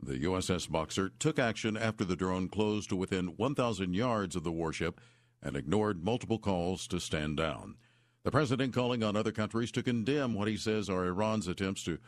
The 0.00 0.18
USS 0.24 0.70
Boxer 0.70 1.10
took 1.18 1.38
action 1.38 1.76
after 1.76 2.04
the 2.04 2.14
drone 2.14 2.48
closed 2.48 2.90
to 2.90 2.96
within 2.96 3.36
1,000 3.36 3.94
yards 3.94 4.36
of 4.36 4.44
the 4.44 4.52
warship 4.52 5.00
and 5.42 5.56
ignored 5.56 6.04
multiple 6.04 6.38
calls 6.38 6.86
to 6.88 7.00
stand 7.00 7.38
down. 7.38 7.76
The 8.22 8.30
president 8.30 8.74
calling 8.74 9.02
on 9.02 9.16
other 9.16 9.32
countries 9.32 9.72
to 9.72 9.82
condemn 9.82 10.34
what 10.34 10.48
he 10.48 10.56
says 10.56 10.90
are 10.90 11.06
Iran's 11.06 11.48
attempts 11.48 11.82
to 11.84 11.98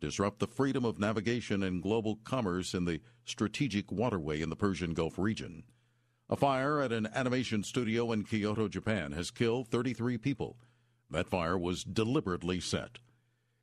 disrupt 0.00 0.38
the 0.38 0.46
freedom 0.46 0.84
of 0.84 0.98
navigation 0.98 1.62
and 1.62 1.82
global 1.82 2.16
commerce 2.24 2.74
in 2.74 2.84
the 2.84 3.00
strategic 3.24 3.92
waterway 3.92 4.40
in 4.40 4.50
the 4.50 4.56
Persian 4.56 4.94
Gulf 4.94 5.18
region. 5.18 5.64
A 6.28 6.36
fire 6.36 6.80
at 6.80 6.92
an 6.92 7.08
animation 7.14 7.62
studio 7.62 8.12
in 8.12 8.24
Kyoto, 8.24 8.68
Japan 8.68 9.12
has 9.12 9.30
killed 9.30 9.68
33 9.68 10.16
people. 10.16 10.56
That 11.10 11.28
fire 11.28 11.58
was 11.58 11.84
deliberately 11.84 12.60
set. 12.60 12.98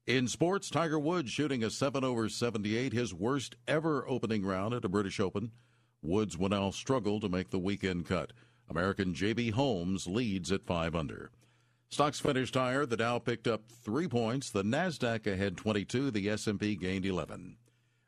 In 0.05 0.27
sports, 0.27 0.69
Tiger 0.69 0.99
Woods 0.99 1.31
shooting 1.31 1.63
a 1.63 1.69
7 1.69 2.03
over 2.03 2.29
78, 2.29 2.93
his 2.93 3.13
worst 3.13 3.55
ever 3.67 4.07
opening 4.07 4.45
round 4.45 4.73
at 4.73 4.85
a 4.85 4.89
British 4.89 5.19
Open. 5.19 5.51
Woods 6.01 6.37
will 6.37 6.49
now 6.49 6.71
struggle 6.71 7.19
to 7.19 7.29
make 7.29 7.49
the 7.49 7.59
weekend 7.59 8.05
cut. 8.05 8.31
American 8.69 9.13
JB 9.13 9.51
Holmes 9.51 10.07
leads 10.07 10.51
at 10.51 10.65
5 10.65 10.95
under. 10.95 11.31
Stocks 11.89 12.19
finished 12.19 12.55
higher. 12.55 12.85
The 12.85 12.97
Dow 12.97 13.17
picked 13.17 13.47
up 13.47 13.61
3 13.83 14.07
points, 14.07 14.49
the 14.49 14.63
Nasdaq 14.63 15.25
ahead 15.25 15.55
22, 15.55 16.11
the 16.11 16.29
S&P 16.29 16.75
gained 16.75 17.05
11. 17.05 17.57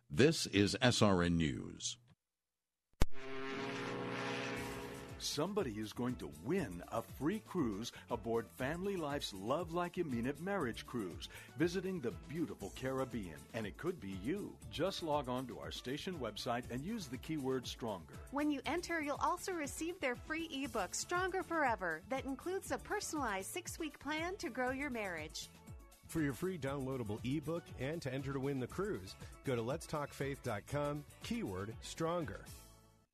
This 0.09 0.45
is 0.47 0.75
SRN 0.81 1.37
News. 1.37 1.97
Somebody 5.21 5.71
is 5.71 5.91
going 5.91 6.15
to 6.15 6.31
win 6.45 6.81
a 6.93 7.01
free 7.01 7.41
cruise 7.45 7.91
aboard 8.09 8.47
Family 8.57 8.95
Life's 8.95 9.33
Love 9.33 9.73
Like 9.73 9.97
You 9.97 10.05
Mean 10.05 10.25
It 10.25 10.39
marriage 10.39 10.85
cruise, 10.87 11.27
visiting 11.57 11.99
the 11.99 12.13
beautiful 12.29 12.71
Caribbean. 12.75 13.37
And 13.53 13.67
it 13.67 13.77
could 13.77 13.99
be 13.99 14.17
you. 14.23 14.53
Just 14.71 15.03
log 15.03 15.27
on 15.27 15.45
to 15.47 15.59
our 15.59 15.71
station 15.71 16.15
website 16.15 16.63
and 16.71 16.83
use 16.85 17.07
the 17.07 17.17
keyword 17.17 17.67
stronger. 17.67 18.13
When 18.31 18.49
you 18.49 18.61
enter, 18.65 19.01
you'll 19.01 19.19
also 19.21 19.51
receive 19.51 19.99
their 19.99 20.15
free 20.15 20.49
ebook, 20.51 20.95
Stronger 20.95 21.43
Forever, 21.43 22.01
that 22.09 22.25
includes 22.25 22.71
a 22.71 22.77
personalized 22.77 23.51
six 23.51 23.77
week 23.77 23.99
plan 23.99 24.37
to 24.37 24.49
grow 24.49 24.71
your 24.71 24.89
marriage. 24.89 25.49
For 26.07 26.21
your 26.21 26.33
free 26.33 26.57
downloadable 26.57 27.19
ebook 27.23 27.63
and 27.79 28.01
to 28.01 28.11
enter 28.11 28.33
to 28.33 28.39
win 28.39 28.59
the 28.59 28.67
cruise, 28.67 29.15
go 29.45 29.55
to 29.55 29.61
letstalkfaith.com, 29.61 31.03
keyword 31.23 31.75
stronger. 31.81 32.39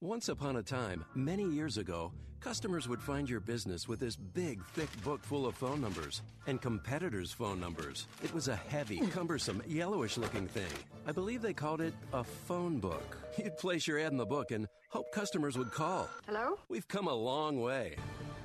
Once 0.02 0.28
upon 0.28 0.58
a 0.58 0.62
time, 0.62 1.06
many 1.16 1.46
years 1.46 1.78
ago, 1.78 2.12
customers 2.42 2.86
would 2.90 3.02
find 3.02 3.30
your 3.30 3.40
business 3.40 3.88
with 3.88 3.98
this 3.98 4.18
big, 4.18 4.62
thick 4.74 4.90
book 5.06 5.24
full 5.24 5.48
of 5.48 5.56
phone 5.56 5.80
numbers 5.80 6.22
and 6.48 6.62
competitors' 6.62 7.32
phone 7.32 7.62
numbers. 7.62 8.08
It 8.22 8.34
was 8.34 8.50
a 8.50 8.58
heavy, 8.58 8.98
hmm. 8.98 9.08
cumbersome, 9.08 9.64
yellowish 9.66 10.18
looking 10.18 10.50
thing. 10.50 10.72
I 11.08 11.14
believe 11.14 11.42
they 11.42 11.54
called 11.54 11.80
it 11.80 11.94
a 12.12 12.26
phone 12.26 12.80
book. 12.80 13.18
You'd 13.38 13.58
place 13.58 13.88
your 13.88 13.98
ad 13.98 14.12
in 14.12 14.18
the 14.18 14.26
book 14.26 14.52
and 14.52 14.68
hope 14.90 15.14
customers 15.14 15.58
would 15.58 15.72
call. 15.72 16.10
Hello? 16.26 16.60
We've 16.68 16.90
come 16.90 17.08
a 17.08 17.16
long 17.16 17.62
way. 17.62 17.96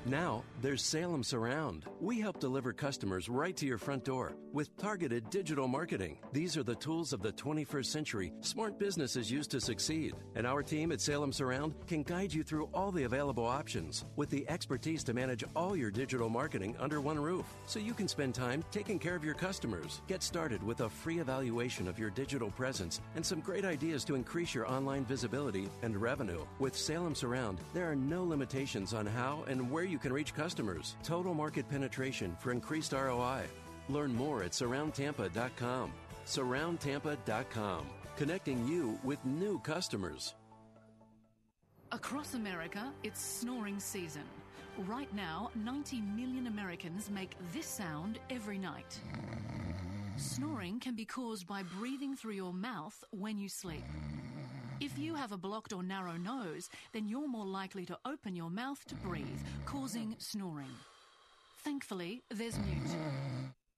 Now, 0.06 0.44
there's 0.62 0.82
Salem 0.82 1.22
Surround. 1.22 1.84
We 2.00 2.20
help 2.20 2.40
deliver 2.40 2.72
customers 2.72 3.28
right 3.28 3.54
to 3.56 3.66
your 3.66 3.76
front 3.76 4.04
door 4.04 4.32
with 4.50 4.74
targeted 4.78 5.28
digital 5.28 5.68
marketing. 5.68 6.18
These 6.32 6.56
are 6.56 6.62
the 6.62 6.74
tools 6.74 7.12
of 7.12 7.22
the 7.22 7.32
21st 7.32 7.84
century 7.84 8.32
smart 8.40 8.78
businesses 8.78 9.30
use 9.30 9.46
to 9.48 9.60
succeed. 9.60 10.14
And 10.34 10.46
our 10.46 10.62
team 10.62 10.90
at 10.90 11.02
Salem 11.02 11.32
Surround 11.32 11.74
can 11.86 12.02
guide 12.02 12.32
you 12.32 12.42
through 12.42 12.70
all 12.72 12.90
the 12.90 13.04
available 13.04 13.44
options 13.44 14.06
with 14.16 14.30
the 14.30 14.48
expertise 14.48 15.04
to 15.04 15.12
manage 15.12 15.44
all 15.54 15.76
your 15.76 15.90
digital 15.90 16.30
marketing 16.30 16.76
under 16.80 17.02
one 17.02 17.18
roof 17.18 17.44
so 17.66 17.78
you 17.78 17.92
can 17.92 18.08
spend 18.08 18.34
time 18.34 18.64
taking 18.70 18.98
care 18.98 19.14
of 19.14 19.24
your 19.24 19.34
customers. 19.34 20.00
Get 20.08 20.22
started 20.22 20.62
with 20.62 20.80
a 20.80 20.88
free 20.88 21.18
evaluation 21.18 21.86
of 21.86 21.98
your 21.98 22.10
digital 22.10 22.50
presence 22.50 23.02
and 23.16 23.24
some 23.24 23.40
great 23.40 23.66
ideas 23.66 24.04
to 24.04 24.14
increase 24.14 24.54
your 24.54 24.66
online 24.66 25.04
visibility 25.04 25.68
and 25.82 26.00
revenue. 26.00 26.44
With 26.58 26.74
Salem 26.74 27.14
Surround, 27.14 27.58
there 27.74 27.90
are 27.90 27.96
no 27.96 28.24
limitations 28.24 28.94
on 28.94 29.04
how 29.04 29.44
and 29.46 29.70
where 29.70 29.89
you 29.90 29.98
can 29.98 30.12
reach 30.12 30.35
customers. 30.35 30.96
Total 31.03 31.35
market 31.35 31.68
penetration 31.68 32.37
for 32.38 32.53
increased 32.53 32.92
ROI. 32.92 33.42
Learn 33.88 34.14
more 34.14 34.42
at 34.42 34.53
surroundtampa.com. 34.53 35.92
Surroundtampa.com, 36.26 37.87
connecting 38.16 38.66
you 38.68 38.98
with 39.03 39.24
new 39.24 39.59
customers. 39.59 40.35
Across 41.92 42.35
America, 42.35 42.92
it's 43.03 43.20
snoring 43.20 43.81
season. 43.81 44.22
Right 44.87 45.12
now, 45.12 45.50
90 45.57 46.00
million 46.00 46.46
Americans 46.46 47.11
make 47.11 47.35
this 47.53 47.66
sound 47.66 48.20
every 48.31 48.59
night. 48.59 48.98
Snoring 50.16 50.79
can 50.79 50.94
be 50.94 51.05
caused 51.05 51.46
by 51.48 51.64
breathing 51.64 52.14
through 52.14 52.35
your 52.35 52.53
mouth 52.53 53.03
when 53.11 53.38
you 53.38 53.48
sleep. 53.48 53.83
If 54.80 54.98
you 54.98 55.14
have 55.14 55.32
a 55.32 55.36
blocked 55.36 55.74
or 55.74 55.82
narrow 55.82 56.16
nose, 56.16 56.70
then 56.94 57.06
you're 57.06 57.28
more 57.28 57.44
likely 57.44 57.84
to 57.84 57.98
open 58.06 58.34
your 58.34 58.48
mouth 58.48 58.82
to 58.86 58.94
breathe, 58.94 59.26
causing 59.66 60.16
snoring. 60.18 60.72
Thankfully, 61.58 62.22
there's 62.30 62.58
Mute, 62.58 62.96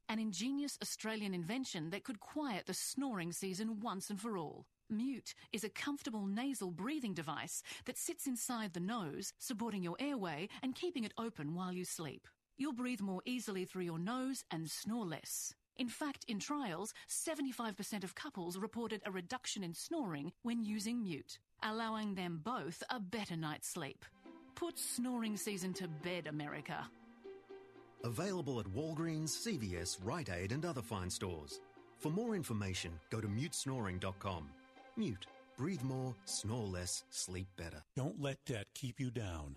an 0.08 0.20
ingenious 0.20 0.78
Australian 0.80 1.34
invention 1.34 1.90
that 1.90 2.04
could 2.04 2.20
quiet 2.20 2.66
the 2.66 2.74
snoring 2.74 3.32
season 3.32 3.80
once 3.80 4.10
and 4.10 4.20
for 4.20 4.38
all. 4.38 4.66
Mute 4.88 5.34
is 5.52 5.64
a 5.64 5.68
comfortable 5.68 6.26
nasal 6.26 6.70
breathing 6.70 7.14
device 7.14 7.64
that 7.86 7.98
sits 7.98 8.28
inside 8.28 8.72
the 8.72 8.78
nose, 8.78 9.32
supporting 9.40 9.82
your 9.82 9.96
airway 9.98 10.48
and 10.62 10.76
keeping 10.76 11.02
it 11.02 11.14
open 11.18 11.52
while 11.52 11.72
you 11.72 11.84
sleep. 11.84 12.28
You'll 12.56 12.74
breathe 12.74 13.00
more 13.00 13.22
easily 13.24 13.64
through 13.64 13.82
your 13.82 13.98
nose 13.98 14.44
and 14.52 14.70
snore 14.70 15.06
less. 15.06 15.52
In 15.78 15.88
fact, 15.88 16.24
in 16.28 16.38
trials, 16.38 16.92
75% 17.08 18.04
of 18.04 18.14
couples 18.14 18.58
reported 18.58 19.00
a 19.04 19.10
reduction 19.10 19.64
in 19.64 19.74
snoring 19.74 20.32
when 20.42 20.62
using 20.62 21.02
Mute, 21.02 21.38
allowing 21.62 22.14
them 22.14 22.40
both 22.44 22.82
a 22.90 23.00
better 23.00 23.36
night's 23.36 23.68
sleep. 23.68 24.04
Put 24.54 24.78
snoring 24.78 25.36
season 25.36 25.72
to 25.74 25.88
bed, 25.88 26.26
America. 26.26 26.86
Available 28.04 28.60
at 28.60 28.66
Walgreens, 28.66 29.30
CVS, 29.30 29.98
Rite 30.02 30.30
Aid, 30.30 30.52
and 30.52 30.64
other 30.64 30.82
fine 30.82 31.10
stores. 31.10 31.60
For 31.98 32.10
more 32.10 32.34
information, 32.34 32.92
go 33.10 33.20
to 33.20 33.28
mutesnoring.com. 33.28 34.48
Mute. 34.96 35.26
Breathe 35.56 35.82
more, 35.82 36.14
snore 36.24 36.66
less, 36.66 37.04
sleep 37.10 37.46
better. 37.56 37.82
Don't 37.94 38.20
let 38.20 38.44
debt 38.46 38.66
keep 38.74 38.98
you 38.98 39.10
down. 39.10 39.56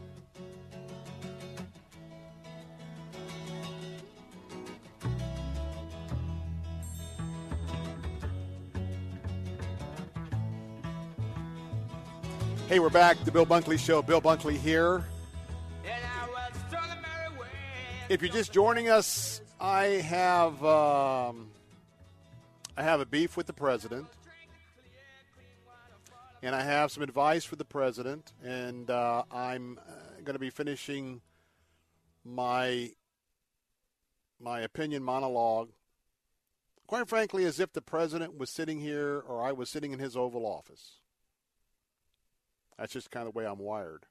Hey, 12.71 12.79
we're 12.79 12.89
back. 12.89 13.21
The 13.25 13.33
Bill 13.33 13.45
Bunkley 13.45 13.77
Show. 13.77 14.01
Bill 14.01 14.21
Bunkley 14.21 14.55
here. 14.55 15.03
If 18.07 18.21
you're 18.21 18.31
just 18.31 18.53
joining 18.53 18.87
us, 18.87 19.41
I 19.59 19.83
have 19.83 20.63
um, 20.63 21.49
I 22.77 22.83
have 22.83 23.01
a 23.01 23.05
beef 23.05 23.35
with 23.35 23.47
the 23.47 23.51
president. 23.51 24.07
and 26.41 26.55
I 26.55 26.61
have 26.61 26.93
some 26.93 27.03
advice 27.03 27.43
for 27.43 27.57
the 27.57 27.65
president. 27.65 28.31
And 28.41 28.89
uh, 28.89 29.23
I'm 29.29 29.77
uh, 29.77 30.21
going 30.23 30.35
to 30.35 30.39
be 30.39 30.49
finishing 30.49 31.19
my 32.23 32.91
my 34.39 34.61
opinion 34.61 35.03
monologue, 35.03 35.71
quite 36.87 37.09
frankly, 37.09 37.43
as 37.43 37.59
if 37.59 37.73
the 37.73 37.81
president 37.81 38.37
was 38.37 38.49
sitting 38.49 38.79
here 38.79 39.19
or 39.27 39.43
I 39.43 39.51
was 39.51 39.69
sitting 39.69 39.91
in 39.91 39.99
his 39.99 40.15
Oval 40.15 40.45
Office. 40.45 41.00
That's 42.81 42.93
just 42.93 43.11
kind 43.11 43.27
of 43.27 43.35
the 43.35 43.37
way 43.37 43.45
I'm 43.45 43.59
wired. 43.59 44.07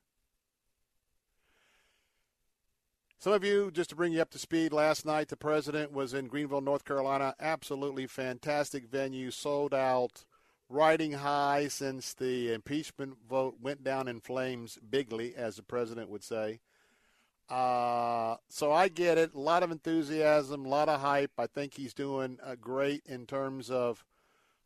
Some 3.19 3.33
of 3.33 3.43
you, 3.43 3.73
just 3.73 3.91
to 3.91 3.97
bring 3.97 4.13
you 4.13 4.23
up 4.23 4.31
to 4.31 4.39
speed, 4.39 4.73
last 4.73 5.05
night 5.05 5.27
the 5.27 5.37
president 5.37 5.91
was 5.91 6.15
in 6.15 6.29
Greenville, 6.29 6.61
North 6.61 6.85
Carolina. 6.85 7.35
Absolutely 7.41 8.07
fantastic 8.07 8.87
venue, 8.87 9.33
sold 9.33 9.75
out, 9.75 10.25
riding 10.69 11.15
high 11.15 11.67
since 11.67 12.15
the 12.15 12.53
impeachment 12.53 13.17
vote 13.29 13.57
went 13.61 13.83
down 13.83 14.07
in 14.07 14.21
flames 14.21 14.79
bigly, 14.89 15.35
as 15.35 15.57
the 15.57 15.65
president 15.65 16.09
would 16.09 16.23
say. 16.23 16.61
Uh, 17.49 18.37
so 18.49 18.71
I 18.71 18.87
get 18.87 19.19
it. 19.19 19.35
A 19.35 19.41
lot 19.41 19.65
of 19.65 19.73
enthusiasm, 19.73 20.65
a 20.65 20.69
lot 20.69 20.89
of 20.89 21.01
hype. 21.01 21.33
I 21.37 21.49
think 21.49 21.75
he's 21.75 21.93
doing 21.93 22.39
uh, 22.41 22.55
great 22.55 23.03
in 23.05 23.27
terms 23.27 23.69
of 23.69 24.05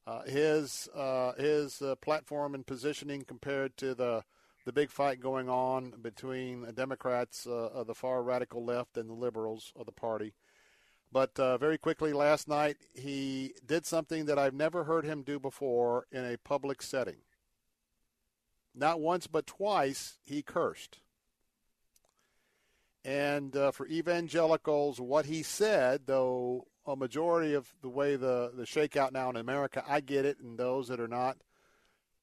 uh, 0.07 0.23
his 0.25 0.89
uh, 0.95 1.33
his 1.35 1.81
uh, 1.81 1.95
platform 1.97 2.55
and 2.55 2.67
positioning 2.67 3.23
compared 3.23 3.77
to 3.79 3.95
the 3.95 4.23
the 4.65 4.73
big 4.73 4.91
fight 4.91 5.21
going 5.21 5.49
on 5.49 5.93
between 6.01 6.63
the 6.63 6.73
Democrats 6.73 7.47
uh, 7.47 7.51
of 7.51 7.87
the 7.87 7.95
far 7.95 8.23
radical 8.23 8.65
left 8.65 8.97
and 8.97 9.09
the 9.09 9.15
liberals 9.15 9.73
of 9.77 9.87
the 9.87 9.93
party. 9.93 10.33
But 11.13 11.39
uh, 11.39 11.59
very 11.59 11.79
quickly 11.79 12.13
last 12.13 12.49
night, 12.49 12.79
he 12.95 13.55
did 13.65 13.87
something 13.87 14.25
that 14.25 14.39
I've 14.39 14.55
never 14.55 14.85
heard 14.85 15.05
him 15.05 15.23
do 15.23 15.39
before 15.39 16.07
in 16.11 16.25
a 16.25 16.39
public 16.39 16.83
setting. 16.83 17.19
Not 18.75 19.01
once, 19.01 19.27
but 19.27 19.47
twice, 19.47 20.19
he 20.25 20.43
cursed. 20.43 20.99
And 23.05 23.55
uh, 23.55 23.71
for 23.71 23.87
evangelicals, 23.87 25.01
what 25.01 25.27
he 25.27 25.43
said, 25.43 26.07
though 26.07 26.67
a 26.87 26.97
majority 26.97 27.55
of 27.55 27.73
the 27.83 27.89
way 27.89 28.17
the, 28.17 28.53
the 28.55 28.65
shakeout 28.65 29.13
now 29.13 29.31
in 29.31 29.37
America, 29.37 29.83
I 29.89 30.01
get 30.01 30.25
it, 30.25 30.39
and 30.41 30.59
those 30.59 30.89
that 30.89 31.01
are 31.01 31.09
not– 31.09 31.39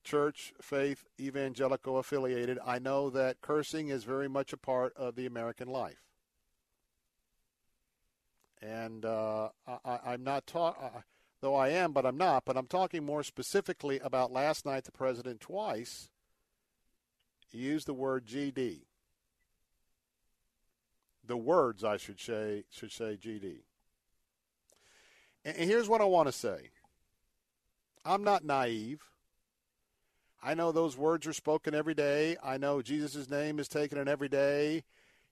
church, 0.04 0.54
faith, 0.62 1.06
evangelical 1.20 1.98
affiliated, 1.98 2.60
I 2.66 2.80
know 2.80 3.10
that 3.12 3.42
cursing 3.42 3.90
is 3.90 4.04
very 4.04 4.28
much 4.28 4.54
a 4.54 4.58
part 4.58 4.94
of 4.96 5.16
the 5.16 5.26
American 5.26 5.68
life. 5.68 6.02
And 8.62 9.06
uh, 9.06 9.50
I, 9.84 10.14
am 10.14 10.24
not 10.24 10.46
talking, 10.46 10.88
though 11.42 11.56
I 11.56 11.70
am, 11.70 11.94
but 11.94 12.06
I'm 12.06 12.18
not, 12.18 12.46
but 12.46 12.58
I'm 12.58 12.68
talking 12.68 13.04
more 13.04 13.24
specifically 13.24 14.00
about 14.00 14.32
last 14.32 14.66
night 14.66 14.84
the 14.84 14.92
president 14.92 15.42
twice 15.42 16.10
used 17.52 17.88
the 17.88 17.94
word 17.94 18.28
GD. 18.28 18.82
The 21.26 21.38
words, 21.38 21.84
I 21.84 21.98
should 21.98 22.20
say, 22.20 22.66
should 22.70 22.92
say 22.92 23.18
GD. 23.20 23.62
And 25.44 25.58
here's 25.58 25.90
what 25.90 26.02
I 26.02 26.06
want 26.06 26.28
to 26.28 26.32
say 26.32 26.70
I'm 28.06 28.24
not 28.24 28.44
naive. 28.44 29.02
I 30.44 30.56
know 30.56 30.72
those 30.72 30.98
words 30.98 31.28
are 31.28 31.34
spoken 31.34 31.76
every 31.76 31.94
day. 31.94 32.36
I 32.44 32.58
know 32.58 32.82
Jesus' 32.82 33.30
name 33.30 33.60
is 33.60 33.68
taken 33.68 34.00
in 34.00 34.08
every 34.08 34.30
day 34.30 34.84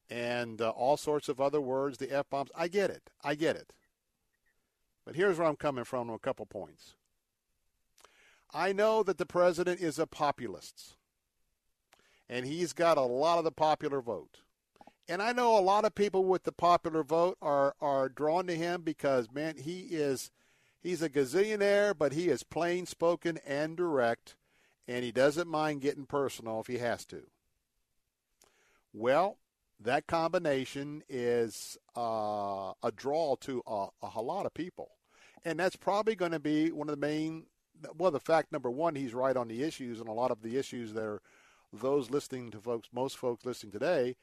and 0.09 0.61
uh, 0.61 0.69
all 0.69 0.97
sorts 0.97 1.29
of 1.29 1.39
other 1.39 1.61
words, 1.61 1.97
the 1.97 2.11
F 2.11 2.29
bombs. 2.29 2.51
I 2.55 2.67
get 2.67 2.89
it. 2.89 3.09
I 3.23 3.35
get 3.35 3.55
it. 3.55 3.73
But 5.05 5.15
here's 5.15 5.37
where 5.37 5.47
I'm 5.47 5.55
coming 5.55 5.83
from 5.83 6.09
on 6.09 6.15
a 6.15 6.19
couple 6.19 6.45
points. 6.45 6.93
I 8.53 8.73
know 8.73 9.03
that 9.03 9.17
the 9.17 9.25
president 9.25 9.79
is 9.79 9.99
a 9.99 10.07
populist, 10.07 10.95
and 12.27 12.45
he's 12.45 12.73
got 12.73 12.97
a 12.97 13.01
lot 13.01 13.37
of 13.37 13.43
the 13.43 13.51
popular 13.51 14.01
vote. 14.01 14.39
And 15.09 15.23
I 15.23 15.33
know 15.33 15.57
a 15.57 15.59
lot 15.59 15.85
of 15.85 15.95
people 15.95 16.23
with 16.23 16.43
the 16.43 16.51
popular 16.51 17.03
vote 17.03 17.35
are, 17.41 17.75
are 17.81 18.09
drawn 18.09 18.45
to 18.45 18.55
him 18.55 18.83
because, 18.83 19.27
man, 19.33 19.57
he 19.57 19.87
is 19.89 20.29
he's 20.83 21.01
a 21.01 21.09
gazillionaire, 21.09 21.97
but 21.97 22.13
he 22.13 22.29
is 22.29 22.43
plain 22.43 22.85
spoken 22.85 23.39
and 23.43 23.75
direct 23.75 24.35
and 24.87 25.03
he 25.03 25.11
doesn't 25.11 25.47
mind 25.47 25.81
getting 25.81 26.05
personal 26.05 26.61
if 26.61 26.67
he 26.67 26.77
has 26.77 27.05
to. 27.05 27.23
Well, 28.93 29.37
that 29.79 30.05
combination 30.05 31.03
is 31.09 31.75
uh, 31.97 32.73
a 32.83 32.91
draw 32.95 33.35
to 33.41 33.63
a, 33.65 33.87
a 34.15 34.21
lot 34.21 34.45
of 34.45 34.53
people. 34.53 34.89
And 35.43 35.59
that's 35.59 35.75
probably 35.75 36.15
going 36.15 36.33
to 36.33 36.39
be 36.39 36.71
one 36.71 36.89
of 36.89 36.99
the 36.99 37.07
main, 37.07 37.45
well, 37.97 38.11
the 38.11 38.19
fact 38.19 38.51
number 38.51 38.69
one, 38.69 38.95
he's 38.95 39.13
right 39.13 39.37
on 39.37 39.47
the 39.47 39.63
issues, 39.63 39.99
and 39.99 40.09
a 40.09 40.13
lot 40.13 40.31
of 40.31 40.41
the 40.41 40.57
issues 40.57 40.93
that 40.93 41.03
are 41.03 41.21
those 41.71 42.09
listening 42.09 42.51
to 42.51 42.59
folks, 42.59 42.89
most 42.91 43.17
folks 43.17 43.45
listening 43.45 43.71
today, 43.71 44.15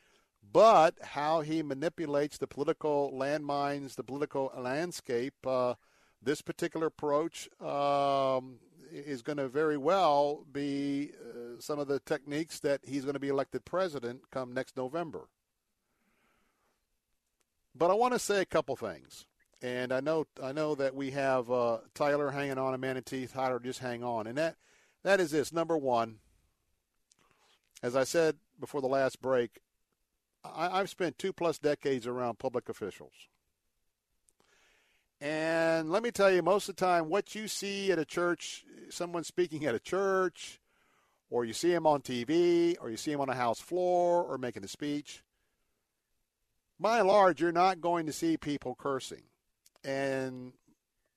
but 0.52 0.94
how 1.02 1.40
he 1.40 1.62
manipulates 1.62 2.38
the 2.38 2.46
political 2.46 3.12
landmines, 3.12 3.94
the 3.94 4.04
political 4.04 4.52
landscape. 4.56 5.34
Uh, 5.46 5.74
this 6.22 6.42
particular 6.42 6.86
approach 6.86 7.48
um, 7.60 8.56
is 8.90 9.22
going 9.22 9.38
to 9.38 9.48
very 9.48 9.76
well 9.76 10.44
be 10.52 11.12
uh, 11.12 11.60
some 11.60 11.78
of 11.78 11.88
the 11.88 12.00
techniques 12.00 12.60
that 12.60 12.80
he's 12.84 13.02
going 13.02 13.14
to 13.14 13.20
be 13.20 13.28
elected 13.28 13.64
president 13.64 14.22
come 14.30 14.52
next 14.52 14.76
November. 14.76 15.28
But 17.74 17.90
I 17.90 17.94
want 17.94 18.14
to 18.14 18.18
say 18.18 18.40
a 18.40 18.46
couple 18.46 18.76
things. 18.76 19.26
And 19.62 19.92
I 19.92 20.00
know 20.00 20.26
I 20.42 20.52
know 20.52 20.74
that 20.74 20.94
we 20.94 21.12
have 21.12 21.50
uh, 21.50 21.78
Tyler 21.94 22.30
hanging 22.30 22.58
on 22.58 22.74
a 22.74 22.78
man 22.78 22.96
of 22.96 23.04
teeth. 23.04 23.32
Tyler, 23.32 23.58
just 23.58 23.78
hang 23.78 24.04
on. 24.04 24.26
And 24.26 24.36
that 24.36 24.56
that 25.02 25.18
is 25.18 25.30
this. 25.30 25.52
Number 25.52 25.78
one, 25.78 26.18
as 27.82 27.96
I 27.96 28.04
said 28.04 28.36
before 28.60 28.82
the 28.82 28.86
last 28.86 29.22
break, 29.22 29.60
I, 30.54 30.80
I've 30.80 30.90
spent 30.90 31.18
two 31.18 31.32
plus 31.32 31.58
decades 31.58 32.06
around 32.06 32.38
public 32.38 32.68
officials. 32.68 33.12
And 35.20 35.90
let 35.90 36.02
me 36.02 36.10
tell 36.10 36.30
you, 36.30 36.42
most 36.42 36.68
of 36.68 36.76
the 36.76 36.84
time, 36.84 37.08
what 37.08 37.34
you 37.34 37.48
see 37.48 37.90
at 37.90 37.98
a 37.98 38.04
church, 38.04 38.64
someone 38.90 39.24
speaking 39.24 39.64
at 39.64 39.74
a 39.74 39.80
church, 39.80 40.60
or 41.30 41.44
you 41.44 41.54
see 41.54 41.72
him 41.72 41.86
on 41.86 42.02
TV, 42.02 42.76
or 42.80 42.90
you 42.90 42.96
see 42.96 43.12
him 43.12 43.20
on 43.20 43.30
a 43.30 43.34
house 43.34 43.58
floor, 43.58 44.22
or 44.22 44.36
making 44.36 44.64
a 44.64 44.68
speech, 44.68 45.22
by 46.78 46.98
and 46.98 47.08
large, 47.08 47.40
you're 47.40 47.52
not 47.52 47.80
going 47.80 48.06
to 48.06 48.12
see 48.12 48.36
people 48.36 48.74
cursing. 48.74 49.22
And 49.82 50.52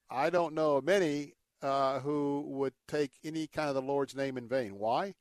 I 0.09 0.29
don't 0.29 0.53
know 0.53 0.77
of 0.77 0.85
many 0.85 1.33
uh, 1.61 1.99
who 1.99 2.45
would 2.47 2.73
take 2.87 3.11
any 3.23 3.47
kind 3.47 3.67
of 3.67 3.75
the 3.75 3.81
Lord's 3.81 4.15
name 4.15 4.37
in 4.37 4.47
vain. 4.47 4.77
Why? 4.77 5.15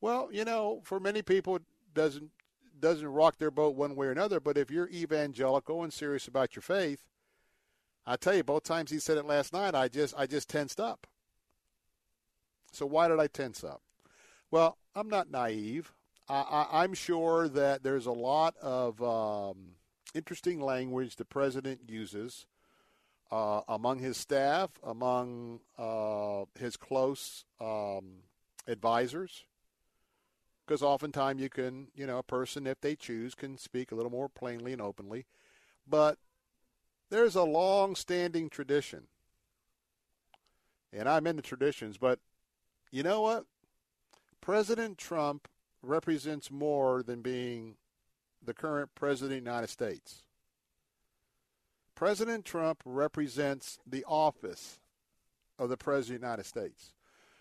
Well, 0.00 0.28
you 0.30 0.44
know, 0.44 0.82
for 0.84 1.00
many 1.00 1.22
people, 1.22 1.56
it 1.56 1.62
doesn't 1.94 2.30
doesn't 2.80 3.06
rock 3.06 3.38
their 3.38 3.50
boat 3.50 3.76
one 3.76 3.94
way 3.96 4.06
or 4.06 4.12
another. 4.12 4.40
But 4.40 4.58
if 4.58 4.70
you're 4.70 4.88
evangelical 4.88 5.82
and 5.82 5.92
serious 5.92 6.28
about 6.28 6.56
your 6.56 6.62
faith, 6.62 7.04
I 8.06 8.16
tell 8.16 8.34
you, 8.34 8.42
both 8.42 8.64
times 8.64 8.90
he 8.90 8.98
said 8.98 9.18
it 9.18 9.26
last 9.26 9.52
night, 9.52 9.74
I 9.74 9.88
just 9.88 10.14
I 10.16 10.26
just 10.26 10.48
tensed 10.48 10.80
up. 10.80 11.06
So 12.72 12.86
why 12.86 13.08
did 13.08 13.20
I 13.20 13.26
tense 13.26 13.64
up? 13.64 13.82
Well, 14.50 14.78
I'm 14.94 15.08
not 15.08 15.30
naive. 15.30 15.92
I, 16.28 16.84
am 16.84 16.94
sure 16.94 17.48
that 17.48 17.82
there's 17.82 18.06
a 18.06 18.12
lot 18.12 18.56
of 18.62 19.02
um, 19.02 19.72
interesting 20.14 20.60
language 20.60 21.16
the 21.16 21.24
president 21.24 21.80
uses 21.88 22.46
uh, 23.32 23.62
among 23.68 23.98
his 23.98 24.16
staff, 24.16 24.70
among 24.84 25.60
uh, 25.76 26.44
his 26.58 26.76
close 26.76 27.44
um, 27.60 28.22
advisors. 28.68 29.44
Because 30.70 30.84
oftentimes 30.84 31.42
you 31.42 31.48
can, 31.48 31.88
you 31.96 32.06
know, 32.06 32.18
a 32.18 32.22
person, 32.22 32.64
if 32.64 32.80
they 32.80 32.94
choose, 32.94 33.34
can 33.34 33.58
speak 33.58 33.90
a 33.90 33.96
little 33.96 34.12
more 34.12 34.28
plainly 34.28 34.72
and 34.72 34.80
openly. 34.80 35.26
But 35.84 36.16
there's 37.10 37.34
a 37.34 37.42
long 37.42 37.96
standing 37.96 38.48
tradition. 38.48 39.08
And 40.92 41.08
I'm 41.08 41.26
into 41.26 41.42
traditions, 41.42 41.98
but 41.98 42.20
you 42.92 43.02
know 43.02 43.20
what? 43.20 43.46
President 44.40 44.96
Trump 44.96 45.48
represents 45.82 46.52
more 46.52 47.02
than 47.02 47.20
being 47.20 47.74
the 48.40 48.54
current 48.54 48.90
president 48.94 49.38
of 49.38 49.44
the 49.44 49.50
United 49.50 49.70
States. 49.70 50.22
President 51.96 52.44
Trump 52.44 52.80
represents 52.84 53.80
the 53.84 54.04
office 54.06 54.78
of 55.58 55.68
the 55.68 55.76
President 55.76 56.18
of 56.18 56.20
the 56.20 56.26
United 56.28 56.46
States. 56.46 56.94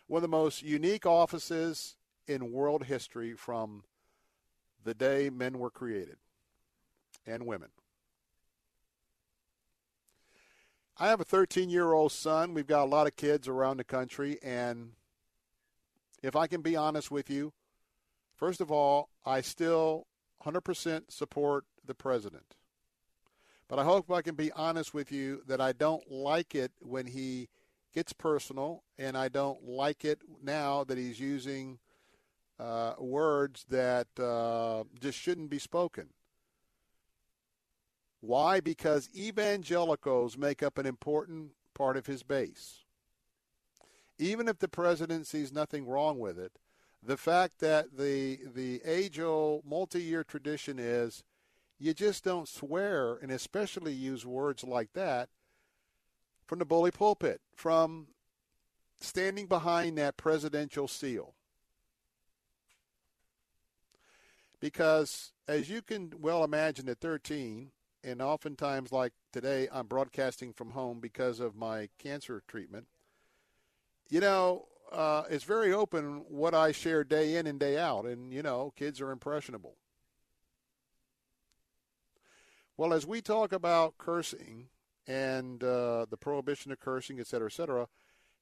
One 0.07 0.17
of 0.17 0.23
the 0.23 0.35
most 0.35 0.63
unique 0.63 1.05
offices 1.05 1.95
in 2.29 2.51
world 2.51 2.85
history 2.85 3.33
from 3.33 3.83
the 4.83 4.93
day 4.93 5.29
men 5.29 5.57
were 5.57 5.71
created 5.71 6.17
and 7.25 7.45
women. 7.45 7.69
I 10.97 11.07
have 11.07 11.19
a 11.19 11.25
13 11.25 11.69
year 11.69 11.91
old 11.91 12.11
son. 12.11 12.53
We've 12.53 12.67
got 12.67 12.83
a 12.83 12.85
lot 12.85 13.07
of 13.07 13.15
kids 13.15 13.47
around 13.47 13.77
the 13.77 13.83
country. 13.83 14.37
And 14.43 14.91
if 16.21 16.35
I 16.35 16.45
can 16.45 16.61
be 16.61 16.75
honest 16.75 17.09
with 17.09 17.29
you, 17.29 17.53
first 18.35 18.61
of 18.61 18.71
all, 18.71 19.09
I 19.25 19.41
still 19.41 20.05
100% 20.45 21.11
support 21.11 21.65
the 21.85 21.95
president. 21.95 22.55
But 23.67 23.79
I 23.79 23.83
hope 23.85 24.11
I 24.11 24.21
can 24.21 24.35
be 24.35 24.51
honest 24.51 24.93
with 24.93 25.11
you 25.11 25.41
that 25.47 25.61
I 25.61 25.71
don't 25.71 26.11
like 26.11 26.53
it 26.53 26.71
when 26.79 27.07
he 27.07 27.49
gets 27.93 28.13
personal, 28.13 28.83
and 28.97 29.17
I 29.17 29.29
don't 29.29 29.63
like 29.63 30.05
it 30.05 30.21
now 30.43 30.83
that 30.83 30.97
he's 30.97 31.19
using 31.19 31.79
uh, 32.59 32.93
words 32.99 33.65
that 33.69 34.07
uh, 34.19 34.83
just 34.99 35.17
shouldn't 35.17 35.49
be 35.49 35.59
spoken. 35.59 36.09
Why? 38.21 38.59
Because 38.59 39.09
evangelicals 39.15 40.37
make 40.37 40.61
up 40.61 40.77
an 40.77 40.85
important 40.85 41.51
part 41.73 41.95
of 41.95 42.05
his 42.05 42.23
base. 42.23 42.83
Even 44.17 44.49
if 44.49 44.59
the 44.59 44.67
president 44.67 45.25
sees 45.25 45.53
nothing 45.53 45.85
wrong 45.85 46.19
with 46.19 46.37
it, 46.37 46.51
the 47.01 47.15
fact 47.15 47.59
that 47.59 47.97
the 47.97 48.39
the 48.53 48.81
age-old 48.83 49.63
multi-year 49.65 50.25
tradition 50.25 50.77
is 50.77 51.23
you 51.79 51.93
just 51.93 52.25
don't 52.25 52.49
swear 52.49 53.15
and 53.15 53.31
especially 53.31 53.93
use 53.93 54.25
words 54.25 54.65
like 54.65 54.91
that 54.93 55.29
from 56.45 56.59
the 56.59 56.65
bully 56.65 56.91
pulpit, 56.91 57.39
from 57.55 58.07
standing 58.99 59.45
behind 59.45 59.97
that 59.97 60.17
presidential 60.17 60.89
seal. 60.89 61.35
Because 64.59 65.31
as 65.47 65.69
you 65.69 65.81
can 65.81 66.13
well 66.19 66.43
imagine 66.43 66.89
at 66.89 66.99
13, 66.99 67.71
and 68.03 68.21
oftentimes 68.21 68.91
like 68.91 69.13
today 69.31 69.67
I'm 69.71 69.87
broadcasting 69.87 70.53
from 70.53 70.71
home 70.71 70.99
because 70.99 71.39
of 71.39 71.55
my 71.55 71.89
cancer 71.97 72.43
treatment. 72.47 72.87
You 74.09 74.21
know, 74.21 74.65
uh, 74.91 75.23
it's 75.29 75.43
very 75.43 75.71
open 75.71 76.23
what 76.27 76.53
I 76.53 76.71
share 76.71 77.03
day 77.03 77.35
in 77.35 77.45
and 77.47 77.59
day 77.59 77.77
out, 77.77 78.05
and 78.05 78.33
you 78.33 78.41
know, 78.41 78.73
kids 78.75 78.99
are 79.01 79.11
impressionable. 79.11 79.75
Well, 82.75 82.93
as 82.93 83.05
we 83.05 83.21
talk 83.21 83.51
about 83.51 83.97
cursing 83.97 84.69
and 85.05 85.63
uh, 85.63 86.05
the 86.09 86.17
prohibition 86.17 86.71
of 86.71 86.79
cursing, 86.79 87.19
et 87.19 87.27
cetera, 87.27 87.47
et 87.47 87.53
cetera, 87.53 87.87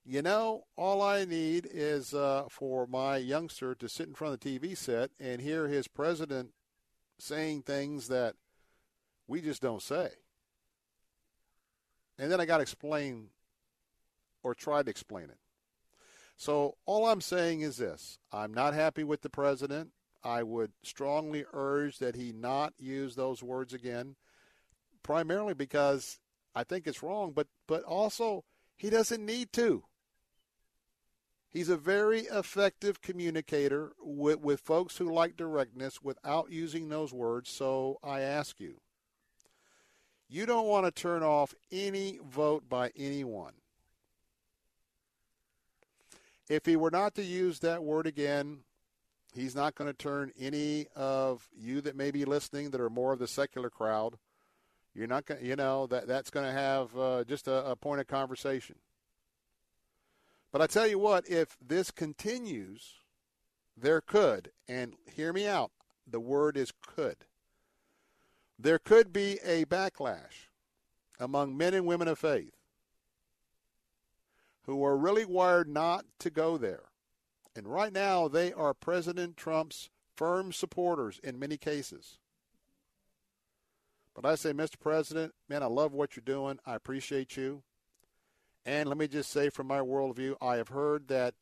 you 0.09 0.21
know, 0.21 0.63
all 0.77 1.01
I 1.01 1.25
need 1.25 1.67
is 1.69 2.13
uh, 2.13 2.45
for 2.49 2.87
my 2.87 3.17
youngster 3.17 3.75
to 3.75 3.89
sit 3.89 4.07
in 4.07 4.13
front 4.13 4.35
of 4.35 4.39
the 4.39 4.57
TV 4.59 4.75
set 4.75 5.11
and 5.19 5.41
hear 5.41 5.67
his 5.67 5.89
president 5.89 6.51
saying 7.19 7.63
things 7.63 8.07
that 8.07 8.35
we 9.27 9.41
just 9.41 9.61
don't 9.61 9.81
say. 9.81 10.09
And 12.17 12.31
then 12.31 12.39
I 12.39 12.45
got 12.45 12.57
to 12.57 12.61
explain 12.61 13.27
or 14.43 14.55
try 14.55 14.81
to 14.81 14.89
explain 14.89 15.25
it. 15.25 15.39
So 16.37 16.77
all 16.85 17.07
I'm 17.07 17.21
saying 17.21 17.59
is 17.61 17.75
this 17.75 18.17
I'm 18.31 18.53
not 18.53 18.73
happy 18.73 19.03
with 19.03 19.23
the 19.23 19.29
president. 19.29 19.91
I 20.23 20.41
would 20.41 20.71
strongly 20.83 21.43
urge 21.51 21.97
that 21.99 22.15
he 22.15 22.31
not 22.31 22.73
use 22.77 23.15
those 23.15 23.43
words 23.43 23.73
again, 23.73 24.15
primarily 25.03 25.53
because 25.53 26.19
I 26.55 26.63
think 26.63 26.87
it's 26.87 27.03
wrong, 27.03 27.33
but, 27.35 27.47
but 27.67 27.83
also 27.83 28.45
he 28.77 28.89
doesn't 28.89 29.25
need 29.25 29.51
to. 29.53 29.83
He's 31.57 31.69
a 31.69 31.75
very 31.75 32.19
effective 32.19 33.01
communicator 33.01 33.93
with, 33.99 34.41
with 34.41 34.59
folks 34.59 34.97
who 34.97 35.11
like 35.11 35.35
directness 35.35 36.03
without 36.03 36.51
using 36.51 36.89
those 36.89 37.11
words. 37.11 37.49
So 37.49 37.97
I 38.03 38.19
ask 38.19 38.59
you, 38.59 38.79
you 40.29 40.45
don't 40.45 40.67
want 40.67 40.85
to 40.85 40.91
turn 40.91 41.23
off 41.23 41.55
any 41.71 42.19
vote 42.23 42.69
by 42.69 42.91
anyone. 42.95 43.53
If 46.47 46.67
he 46.67 46.75
were 46.75 46.91
not 46.91 47.15
to 47.15 47.23
use 47.23 47.57
that 47.61 47.83
word 47.83 48.05
again, 48.05 48.59
he's 49.33 49.55
not 49.55 49.73
going 49.73 49.89
to 49.89 49.97
turn 49.97 50.33
any 50.39 50.85
of 50.95 51.49
you 51.57 51.81
that 51.81 51.95
may 51.95 52.11
be 52.11 52.23
listening 52.23 52.69
that 52.69 52.81
are 52.81 52.91
more 52.91 53.13
of 53.13 53.19
the 53.19 53.27
secular 53.27 53.71
crowd. 53.71 54.19
You're 54.93 55.07
not 55.07 55.25
going, 55.25 55.43
you 55.43 55.55
know, 55.55 55.87
that 55.87 56.07
that's 56.07 56.29
going 56.29 56.45
to 56.45 56.51
have 56.51 56.95
uh, 56.95 57.23
just 57.23 57.47
a, 57.47 57.71
a 57.71 57.75
point 57.75 57.99
of 57.99 58.05
conversation. 58.05 58.75
But 60.51 60.61
I 60.61 60.67
tell 60.67 60.87
you 60.87 60.99
what, 60.99 61.29
if 61.29 61.57
this 61.65 61.91
continues, 61.91 62.95
there 63.75 64.01
could, 64.01 64.51
and 64.67 64.95
hear 65.05 65.33
me 65.33 65.45
out, 65.45 65.71
the 66.09 66.19
word 66.19 66.57
is 66.57 66.71
could 66.81 67.17
there 68.59 68.79
could 68.79 69.13
be 69.13 69.39
a 69.43 69.65
backlash 69.65 70.49
among 71.19 71.55
men 71.55 71.73
and 71.73 71.85
women 71.85 72.07
of 72.07 72.17
faith 72.17 72.55
who 74.63 74.83
are 74.83 74.97
really 74.97 75.25
wired 75.25 75.69
not 75.69 76.05
to 76.19 76.29
go 76.29 76.57
there. 76.57 76.89
And 77.55 77.67
right 77.67 77.93
now, 77.93 78.27
they 78.27 78.51
are 78.53 78.73
President 78.73 79.37
Trump's 79.37 79.89
firm 80.15 80.51
supporters 80.51 81.19
in 81.23 81.39
many 81.39 81.57
cases. 81.57 82.17
But 84.13 84.25
I 84.25 84.35
say, 84.35 84.51
Mr. 84.51 84.79
President, 84.79 85.33
man, 85.47 85.63
I 85.63 85.67
love 85.67 85.93
what 85.93 86.15
you're 86.15 86.23
doing. 86.25 86.59
I 86.65 86.75
appreciate 86.75 87.37
you. 87.37 87.63
And 88.67 88.87
let 88.89 88.97
me 88.97 89.07
just 89.07 89.31
say, 89.31 89.49
from 89.49 89.65
my 89.67 89.79
worldview, 89.79 90.35
I 90.41 90.57
have 90.57 90.67
heard 90.67 91.07
that, 91.07 91.35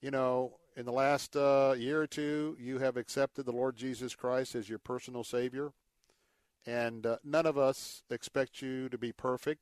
you 0.00 0.10
know, 0.10 0.56
in 0.76 0.84
the 0.84 0.90
last 0.90 1.36
uh, 1.36 1.76
year 1.78 2.02
or 2.02 2.08
two, 2.08 2.56
you 2.58 2.80
have 2.80 2.96
accepted 2.96 3.46
the 3.46 3.52
Lord 3.52 3.76
Jesus 3.76 4.16
Christ 4.16 4.56
as 4.56 4.68
your 4.68 4.80
personal 4.80 5.22
Savior. 5.22 5.70
And 6.66 7.06
uh, 7.06 7.18
none 7.22 7.46
of 7.46 7.56
us 7.56 8.02
expect 8.10 8.60
you 8.60 8.88
to 8.88 8.98
be 8.98 9.12
perfect 9.12 9.60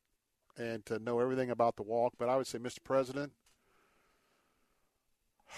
and 0.57 0.87
to 0.87 0.99
know 0.99 1.21
everything 1.21 1.51
about 1.51 1.77
the 1.77 1.83
walk. 1.83 2.15
But 2.19 2.31
I 2.31 2.39
would 2.39 2.47
say, 2.47 2.59
Mr. 2.59 2.83
President, 2.83 3.33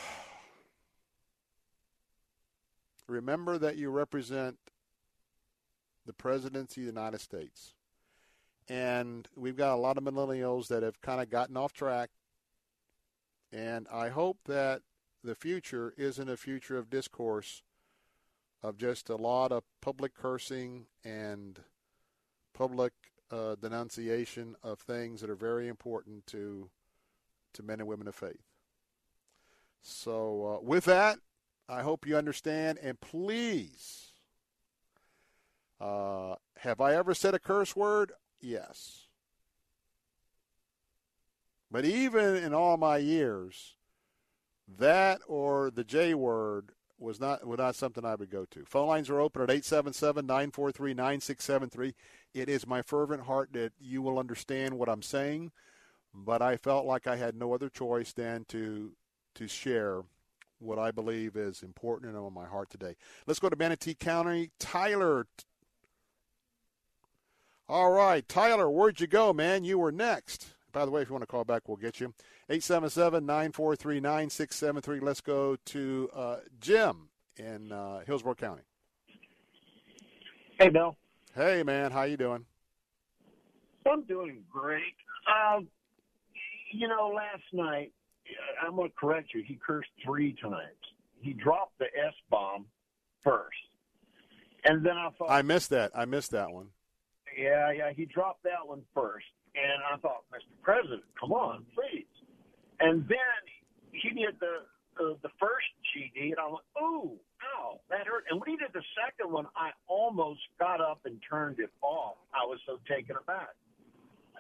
remember 3.07 3.57
that 3.57 3.77
you 3.77 3.89
represent 3.91 4.59
the 6.07 6.13
presidency 6.13 6.81
of 6.81 6.87
the 6.87 6.93
United 6.93 7.21
States. 7.21 7.75
And 8.69 9.29
we've 9.37 9.57
got 9.57 9.75
a 9.75 9.77
lot 9.77 9.99
of 9.99 10.05
millennials 10.05 10.69
that 10.69 10.83
have 10.83 11.01
kind 11.01 11.21
of 11.21 11.31
gotten 11.31 11.57
off 11.57 11.73
track. 11.73 12.11
And 13.53 13.87
I 13.93 14.09
hope 14.09 14.39
that 14.47 14.83
the 15.23 15.35
future 15.35 15.95
isn't 15.97 16.29
a 16.29 16.37
future 16.37 16.77
of 16.77 16.91
discourse 16.91 17.63
of 18.63 18.79
just 18.79 19.11
a 19.11 19.17
lot 19.17 19.53
of 19.53 19.63
public 19.83 20.15
cursing 20.15 20.87
and 21.05 21.61
public 22.55 22.93
uh, 23.31 23.57
denunciation 23.57 24.57
of 24.63 24.79
things 24.79 25.21
that 25.21 25.31
are 25.31 25.35
very 25.35 25.69
important 25.69 26.27
to 26.29 26.71
to 27.53 27.63
men 27.63 27.81
and 27.81 27.89
women 27.89 28.09
of 28.09 28.15
faith. 28.15 28.43
So, 29.81 30.57
uh, 30.57 30.65
with 30.65 30.87
that, 30.87 31.19
I 31.69 31.83
hope 31.83 32.07
you 32.07 32.17
understand, 32.17 32.79
and 32.83 33.01
please, 33.01 34.13
uh, 35.81 36.35
have 36.59 36.81
I 36.81 36.95
ever 36.95 37.15
said 37.15 37.35
a 37.35 37.39
curse 37.39 37.77
word? 37.77 38.13
Yes. 38.45 39.07
But 41.71 41.87
even 41.87 42.37
in 42.37 42.53
all 42.53 42.77
my 42.77 42.99
years, 42.99 43.77
that 44.79 45.21
or 45.27 45.71
the 45.71 45.83
J 45.83 46.15
word 46.15 46.73
was 46.99 47.19
not 47.19 47.47
was 47.47 47.59
not 47.59 47.75
something 47.75 48.05
I 48.05 48.15
would 48.15 48.31
go 48.31 48.45
to. 48.51 48.65
Phone 48.67 48.89
lines 48.89 49.11
are 49.11 49.19
open 49.19 49.43
at 49.43 49.49
877-943-9673. 49.49 51.95
It 52.35 52.49
is 52.49 52.67
my 52.67 52.83
fervent 52.83 53.23
heart 53.23 53.53
that 53.55 53.73
you 53.81 54.03
will 54.03 54.19
understand 54.19 54.75
what 54.75 54.89
I'm 54.89 55.03
saying, 55.03 55.51
but 56.13 56.43
I 56.43 56.57
felt 56.57 56.87
like 56.87 57.07
I 57.07 57.17
had 57.17 57.35
no 57.35 57.55
other 57.55 57.71
choice 57.71 58.13
than 58.13 58.45
to 58.49 58.93
to 59.37 59.49
share 59.49 60.03
what 60.61 60.79
I 60.79 60.93
believe 60.93 61.37
is 61.37 61.63
important 61.63 62.15
and 62.15 62.25
on 62.25 62.33
my 62.33 62.47
heart 62.47 62.71
today. 62.71 62.95
Let's 63.27 63.41
go 63.41 63.49
to 63.49 63.57
Manatee 63.57 63.95
County. 63.95 64.51
Tyler. 64.61 65.27
All 67.67 67.91
right, 67.91 68.29
Tyler, 68.29 68.69
where'd 68.69 69.01
you 69.01 69.07
go, 69.07 69.33
man? 69.33 69.65
You 69.65 69.79
were 69.79 69.91
next. 69.91 70.53
By 70.71 70.85
the 70.85 70.91
way, 70.91 71.01
if 71.01 71.09
you 71.09 71.15
want 71.15 71.23
to 71.23 71.27
call 71.27 71.45
back, 71.45 71.67
we'll 71.67 71.79
get 71.79 71.99
you. 71.99 72.13
877 72.51 73.25
943 73.25 74.01
9673. 74.01 75.01
Let's 75.01 75.23
go 75.23 75.57
to 75.57 76.11
uh, 76.13 76.37
Jim 76.61 77.09
in 77.39 77.73
uh, 77.73 78.01
Hillsborough 78.07 78.35
County. 78.35 78.63
Hey, 80.59 80.69
Bill. 80.69 80.95
Hey, 81.35 81.63
man. 81.63 81.91
How 81.91 82.03
you 82.03 82.19
doing? 82.19 82.45
I'm 83.91 84.03
doing 84.03 84.43
great. 84.53 84.95
Um, 85.27 85.69
you 86.71 86.87
know, 86.87 87.13
last 87.15 87.45
night, 87.55 87.93
I'm 88.63 88.77
going 88.77 88.91
to 88.91 88.97
correct 88.97 89.33
you. 89.33 89.43
He 89.43 89.59
cursed 89.65 89.89
three 90.05 90.37
times. 90.43 90.77
He 91.21 91.33
dropped 91.33 91.79
the 91.79 91.87
S 91.87 92.15
bomb 92.29 92.67
first. 93.23 93.57
And 94.65 94.85
then 94.85 94.99
I 94.99 95.09
thought. 95.17 95.31
I 95.31 95.41
missed 95.41 95.71
that. 95.71 95.93
I 95.95 96.05
missed 96.05 96.33
that 96.33 96.51
one. 96.51 96.69
Yeah, 97.37 97.73
yeah. 97.73 97.93
He 97.95 98.05
dropped 98.05 98.43
that 98.45 98.67
one 98.67 98.83
first. 98.95 99.27
And 99.55 99.83
I 99.87 99.97
thought, 99.99 100.25
Mr. 100.35 100.51
President, 100.63 101.03
come 101.19 101.33
on, 101.33 101.65
please. 101.75 102.07
And 102.81 103.07
then 103.09 103.43
he 103.93 104.11
did 104.11 104.41
the 104.41 104.67
uh, 105.01 105.15
the 105.23 105.31
first 105.41 105.67
GD, 105.91 106.31
and 106.31 106.39
I 106.39 106.47
went, 106.47 106.67
"Ooh, 106.81 107.19
ow, 107.43 107.81
that 107.91 108.07
hurt." 108.07 108.25
And 108.31 108.41
when 108.41 108.51
he 108.51 108.57
did 108.57 108.71
the 108.73 108.83
second 108.95 109.33
one, 109.33 109.47
I 109.57 109.71
almost 109.87 110.41
got 110.59 110.81
up 110.81 111.01
and 111.05 111.21
turned 111.29 111.59
it 111.59 111.71
off. 111.83 112.17
I 112.33 112.47
was 112.47 112.59
so 112.67 112.79
taken 112.89 113.17
aback. 113.17 113.55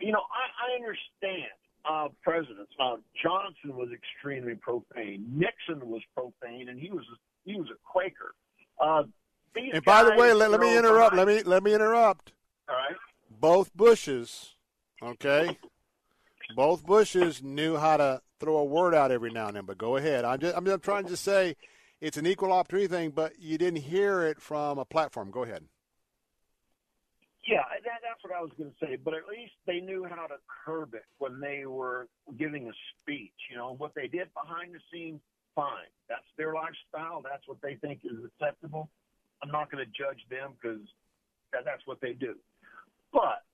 You 0.01 0.13
know, 0.13 0.23
I, 0.31 0.71
I 0.71 0.77
understand 0.77 1.55
uh, 1.89 2.09
presidents. 2.23 2.73
Uh, 2.79 2.97
Johnson 3.23 3.77
was 3.77 3.89
extremely 3.93 4.55
profane. 4.55 5.27
Nixon 5.31 5.89
was 5.89 6.03
profane, 6.15 6.69
and 6.69 6.79
he 6.79 6.91
was 6.91 7.05
he 7.45 7.57
was 7.57 7.69
a 7.71 7.79
Quaker. 7.85 8.35
Uh, 8.81 9.05
and 9.57 9.85
by 9.85 10.03
the 10.03 10.11
way, 10.17 10.33
let, 10.33 10.51
let 10.51 10.61
me 10.61 10.77
interrupt. 10.77 11.15
Let 11.15 11.27
me 11.27 11.43
let 11.43 11.63
me 11.63 11.75
interrupt. 11.75 12.33
All 12.69 12.77
right. 12.77 12.97
Both 13.41 13.75
Bushes 13.75 14.55
Okay. 15.03 15.59
both 16.57 16.85
Bushes 16.87 17.43
knew 17.43 17.77
how 17.77 17.97
to 17.97 18.23
throw 18.41 18.57
a 18.57 18.65
word 18.65 18.95
out 18.95 19.11
every 19.11 19.31
now 19.31 19.49
and 19.49 19.57
then. 19.57 19.65
But 19.65 19.79
go 19.79 19.97
ahead. 19.97 20.25
I'm 20.25 20.39
just 20.39 20.57
I'm 20.57 20.65
just 20.65 20.83
trying 20.83 21.07
to 21.07 21.17
say 21.17 21.57
it's 22.01 22.17
an 22.17 22.27
equal 22.27 22.53
opportunity 22.53 22.89
thing, 22.89 23.11
but 23.11 23.39
you 23.39 23.59
didn't 23.59 23.83
hear 23.83 24.23
it 24.23 24.41
from 24.41 24.79
a 24.79 24.85
platform. 24.85 25.31
Go 25.31 25.43
ahead. 25.43 25.65
Yeah, 27.47 27.61
that, 27.85 28.01
that's 28.01 28.25
what 28.25 28.33
I 28.33 28.41
was 28.41 28.53
going 28.57 28.71
to 28.71 28.77
say. 28.81 28.97
But 28.97 29.13
at 29.13 29.29
least 29.29 29.53
they 29.67 29.81
knew 29.81 30.07
how 30.09 30.27
to 30.27 30.37
curb 30.65 30.95
it 30.95 31.05
when 31.19 31.41
they 31.41 31.67
were 31.67 32.09
giving 32.39 32.69
a 32.69 32.73
speech. 33.03 33.37
You 33.51 33.59
know, 33.59 33.75
what 33.77 33.95
they 33.95 34.09
did 34.09 34.29
behind 34.33 34.75
the 34.75 34.81
scenes, 34.91 35.21
fine. 35.55 35.93
That's 36.09 36.25
their 36.39 36.55
lifestyle. 36.55 37.21
That's 37.23 37.47
what 37.47 37.59
they 37.63 37.75
think 37.75 38.01
is 38.05 38.17
acceptable. 38.25 38.89
I'm 39.43 39.51
not 39.51 39.71
going 39.71 39.85
to 39.85 39.91
judge 39.93 40.25
them 40.31 40.55
because 40.57 40.81
that, 41.53 41.67
that's 41.67 41.83
what 41.85 42.01
they 42.01 42.15
do. 42.15 42.35
But 43.15 43.45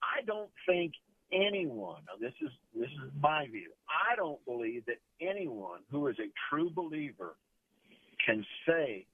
I 0.00 0.24
don't 0.26 0.50
think 0.66 0.92
anyone. 1.32 2.02
This 2.20 2.32
is 2.40 2.50
this 2.74 2.88
is 2.88 3.10
my 3.20 3.46
view. 3.50 3.70
I 3.88 4.16
don't 4.16 4.42
believe 4.46 4.86
that 4.86 5.00
anyone 5.20 5.80
who 5.90 6.06
is 6.06 6.16
a 6.20 6.30
true 6.48 6.70
believer 6.70 7.34
can 8.24 8.46
say 8.66 9.04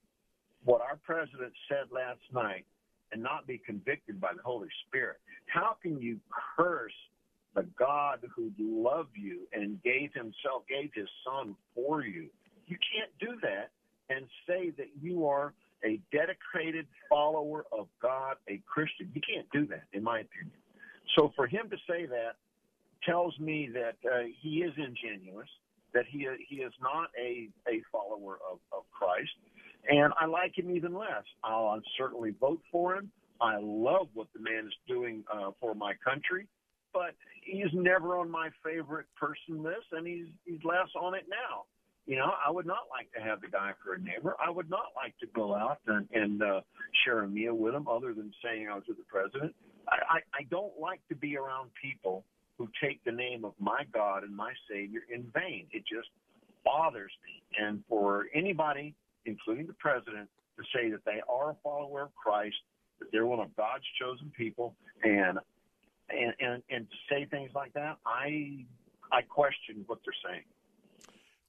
what 0.64 0.82
our 0.82 0.98
president 1.04 1.52
said 1.68 1.86
last 1.90 2.20
night 2.32 2.66
and 3.12 3.22
not 3.22 3.46
be 3.46 3.58
convicted 3.64 4.20
by 4.20 4.32
the 4.36 4.42
Holy 4.42 4.68
Spirit. 4.86 5.16
How 5.46 5.76
can 5.82 6.00
you 6.00 6.18
curse 6.56 6.92
the 7.54 7.66
God 7.78 8.18
who 8.36 8.52
loved 8.58 9.16
you 9.16 9.48
and 9.54 9.82
gave 9.82 10.12
himself, 10.12 10.64
gave 10.68 10.90
his 10.94 11.08
son 11.24 11.56
for 11.74 12.04
you? 12.04 12.26
You 12.66 12.76
can't 12.92 13.10
do 13.18 13.38
that 13.40 13.70
and 14.10 14.26
say 14.46 14.70
that 14.76 14.88
you 15.00 15.26
are 15.26 15.54
a 15.84 16.00
dedicated 16.12 16.86
follower 17.08 17.64
of 17.72 17.88
God, 18.02 18.36
a 18.48 18.60
Christian. 18.66 19.10
You 19.14 19.20
can't 19.20 19.46
do 19.52 19.66
that, 19.66 19.84
in 19.92 20.02
my 20.02 20.20
opinion. 20.20 20.56
So 21.16 21.32
for 21.36 21.46
him 21.46 21.70
to 21.70 21.76
say 21.88 22.06
that 22.06 22.36
tells 23.04 23.38
me 23.38 23.70
that 23.74 23.96
uh, 24.08 24.24
he 24.40 24.58
is 24.58 24.72
ingenuous, 24.76 25.48
that 25.94 26.04
he 26.08 26.28
he 26.48 26.56
is 26.56 26.72
not 26.80 27.08
a 27.18 27.48
a 27.68 27.82
follower 27.90 28.38
of, 28.50 28.58
of 28.72 28.84
Christ, 28.90 29.30
and 29.88 30.12
I 30.20 30.26
like 30.26 30.56
him 30.56 30.70
even 30.74 30.94
less. 30.94 31.24
I'll 31.44 31.80
certainly 31.96 32.34
vote 32.38 32.60
for 32.70 32.96
him. 32.96 33.10
I 33.40 33.58
love 33.60 34.08
what 34.14 34.26
the 34.34 34.40
man 34.40 34.66
is 34.66 34.74
doing 34.86 35.24
uh, 35.32 35.50
for 35.60 35.74
my 35.74 35.94
country, 36.04 36.46
but 36.92 37.14
he's 37.42 37.72
never 37.72 38.18
on 38.18 38.30
my 38.30 38.50
favorite 38.64 39.06
person 39.18 39.62
list, 39.62 39.86
and 39.92 40.06
he's 40.06 40.26
he's 40.44 40.60
less 40.64 40.88
on 41.00 41.14
it 41.14 41.24
now. 41.28 41.64
You 42.08 42.16
know, 42.16 42.32
I 42.44 42.50
would 42.50 42.64
not 42.64 42.88
like 42.90 43.12
to 43.12 43.20
have 43.20 43.42
the 43.42 43.48
guy 43.48 43.72
for 43.84 43.92
a 43.92 44.00
neighbor. 44.00 44.34
I 44.42 44.48
would 44.48 44.70
not 44.70 44.96
like 44.96 45.12
to 45.18 45.26
go 45.34 45.54
out 45.54 45.76
and, 45.86 46.08
and 46.14 46.42
uh, 46.42 46.62
share 47.04 47.22
a 47.22 47.28
meal 47.28 47.52
with 47.52 47.74
him, 47.74 47.86
other 47.86 48.14
than 48.14 48.32
saying 48.42 48.66
I 48.66 48.74
was 48.76 48.84
with 48.88 48.96
the 48.96 49.04
president. 49.04 49.54
I, 49.86 49.96
I, 50.08 50.18
I 50.32 50.42
don't 50.50 50.72
like 50.80 51.00
to 51.10 51.14
be 51.14 51.36
around 51.36 51.68
people 51.80 52.24
who 52.56 52.66
take 52.82 53.04
the 53.04 53.12
name 53.12 53.44
of 53.44 53.52
my 53.60 53.82
God 53.92 54.22
and 54.24 54.34
my 54.34 54.54
Savior 54.70 55.00
in 55.14 55.30
vain. 55.34 55.66
It 55.70 55.80
just 55.80 56.08
bothers 56.64 57.12
me. 57.26 57.42
And 57.62 57.84
for 57.90 58.28
anybody, 58.34 58.94
including 59.26 59.66
the 59.66 59.74
president, 59.74 60.30
to 60.56 60.64
say 60.74 60.90
that 60.90 61.04
they 61.04 61.20
are 61.28 61.50
a 61.50 61.56
follower 61.62 62.04
of 62.04 62.14
Christ, 62.14 62.56
that 63.00 63.08
they're 63.12 63.26
one 63.26 63.40
of 63.40 63.54
God's 63.54 63.84
chosen 64.00 64.32
people, 64.34 64.74
and 65.04 65.38
and 66.08 66.32
and, 66.40 66.62
and 66.70 66.86
to 66.88 66.96
say 67.10 67.26
things 67.26 67.50
like 67.54 67.74
that, 67.74 67.98
I 68.06 68.64
I 69.12 69.20
question 69.22 69.84
what 69.86 69.98
they're 70.06 70.32
saying. 70.32 70.44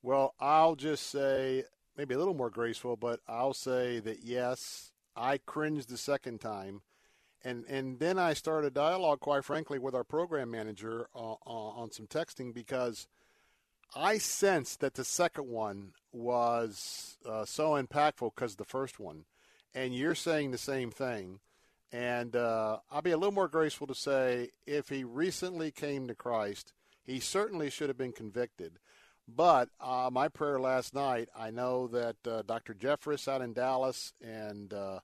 Well, 0.02 0.34
I'll 0.40 0.76
just 0.76 1.08
say 1.08 1.64
maybe 1.98 2.16
a 2.16 2.18
little 2.18 2.34
more 2.34 2.50
graceful, 2.50 2.96
but 2.96 3.20
I'll 3.28 3.54
say 3.54 4.00
that 4.00 4.24
yes, 4.24 4.92
I 5.16 5.38
cringed 5.38 5.90
the 5.90 5.98
second 5.98 6.40
time. 6.40 6.82
And, 7.44 7.66
and 7.66 8.00
then 8.00 8.20
I 8.20 8.34
started 8.34 8.68
a 8.68 8.72
dialogue, 8.72 9.22
quite 9.22 9.46
frankly, 9.46 9.80
with 9.80 9.96
our 9.96 10.04
program 10.04 10.52
manager 10.52 11.08
uh, 11.16 11.34
uh, 11.34 11.36
on 11.46 11.92
some 11.92 12.08
texting 12.08 12.54
because 12.54 13.08
I 13.96 14.18
sensed 14.18 14.82
that 14.82 14.94
the 14.94 15.06
second 15.06 15.48
one 15.48 15.94
was 16.12 17.18
uh, 17.26 17.46
so 17.46 17.72
impactful 17.72 18.36
because 18.36 18.56
the 18.56 18.66
first 18.66 19.00
one. 19.00 19.26
And 19.74 19.96
you're 19.96 20.16
saying 20.16 20.52
the 20.52 20.58
same 20.58 20.92
thing. 20.92 21.40
And 21.92 22.36
uh, 22.36 22.80
I'll 22.92 23.02
be 23.02 23.12
a 23.12 23.18
little 23.18 23.34
more 23.34 23.48
graceful 23.48 23.88
to 23.88 23.96
say 23.96 24.50
if 24.68 24.90
he 24.90 25.04
recently 25.04 25.72
came 25.72 26.08
to 26.08 26.16
Christ, 26.16 26.74
he 27.04 27.20
certainly 27.20 27.70
should 27.70 27.90
have 27.90 27.98
been 27.98 28.12
convicted. 28.12 28.80
But 29.36 29.70
uh, 29.80 30.10
my 30.12 30.28
prayer 30.28 30.60
last 30.60 30.94
night, 30.94 31.30
I 31.38 31.52
know 31.52 31.88
that 31.88 32.16
uh, 32.28 32.42
Dr. 32.44 32.74
Jeffress 32.74 33.28
out 33.28 33.42
in 33.42 33.54
Dallas 33.54 34.14
and 34.22 34.74
uh, 34.74 35.00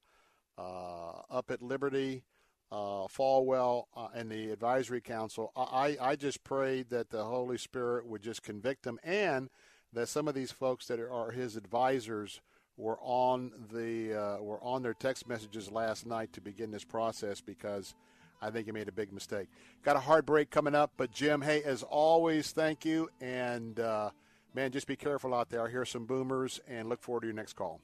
uh 0.58 1.22
up 1.30 1.52
at 1.52 1.62
Liberty, 1.62 2.24
uh, 2.72 3.08
Falwell, 3.08 3.86
uh, 3.96 4.08
and 4.16 4.32
the 4.32 4.52
advisory 4.52 5.02
council, 5.02 5.52
I, 5.56 5.98
I 6.02 6.16
just 6.16 6.44
prayed 6.44 6.90
that 6.90 7.10
the 7.10 7.26
Holy 7.26 7.58
Spirit 7.58 8.08
would 8.08 8.22
just 8.22 8.42
convict 8.42 8.84
them 8.84 9.00
and 9.04 9.50
that 9.94 10.10
some 10.10 10.28
of 10.28 10.34
these 10.34 10.52
folks 10.52 10.88
that 10.88 11.00
are 11.00 11.32
his 11.32 11.56
advisors 11.56 12.42
were 12.78 12.98
on 13.02 13.52
the 13.72 14.38
were 14.42 14.62
on 14.62 14.82
their 14.82 14.94
text 14.94 15.28
messages 15.28 15.72
last 15.72 16.06
night 16.06 16.34
to 16.34 16.42
begin 16.42 16.72
this 16.72 16.84
process 16.84 17.42
because 17.42 17.96
I 18.42 18.52
think 18.52 18.66
he 18.66 18.72
made 18.72 18.88
a 18.88 18.92
big 18.92 19.12
mistake. 19.12 19.48
Got 19.84 19.96
a 19.96 20.00
hard 20.00 20.26
break 20.26 20.50
coming 20.50 20.76
up, 20.76 20.92
but 20.98 21.12
Jim, 21.12 21.42
hey, 21.42 21.64
as 21.64 21.84
always, 21.84 22.52
thank 22.52 22.86
you. 22.86 23.10
And 23.22 23.80
uh, 23.80 24.12
man, 24.54 24.72
just 24.72 24.88
be 24.88 24.96
careful 24.96 25.34
out 25.34 25.50
there. 25.50 25.66
I 25.66 25.70
hear 25.70 25.86
some 25.86 26.06
boomers, 26.06 26.60
and 26.68 26.90
look 26.90 27.02
forward 27.02 27.22
to 27.22 27.28
your 27.28 27.36
next 27.36 27.54
call. 27.54 27.82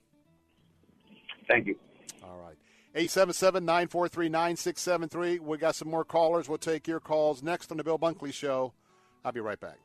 Thank 1.47 1.67
you. 1.67 1.77
All 2.23 2.37
right. 2.37 2.55
877 2.93 3.63
943 3.65 4.29
9673. 4.29 5.39
We 5.39 5.57
got 5.57 5.75
some 5.75 5.89
more 5.89 6.03
callers. 6.03 6.49
We'll 6.49 6.57
take 6.57 6.87
your 6.87 6.99
calls 6.99 7.41
next 7.41 7.71
on 7.71 7.77
the 7.77 7.83
Bill 7.83 7.97
Bunkley 7.97 8.33
Show. 8.33 8.73
I'll 9.23 9.31
be 9.31 9.39
right 9.39 9.59
back. 9.59 9.77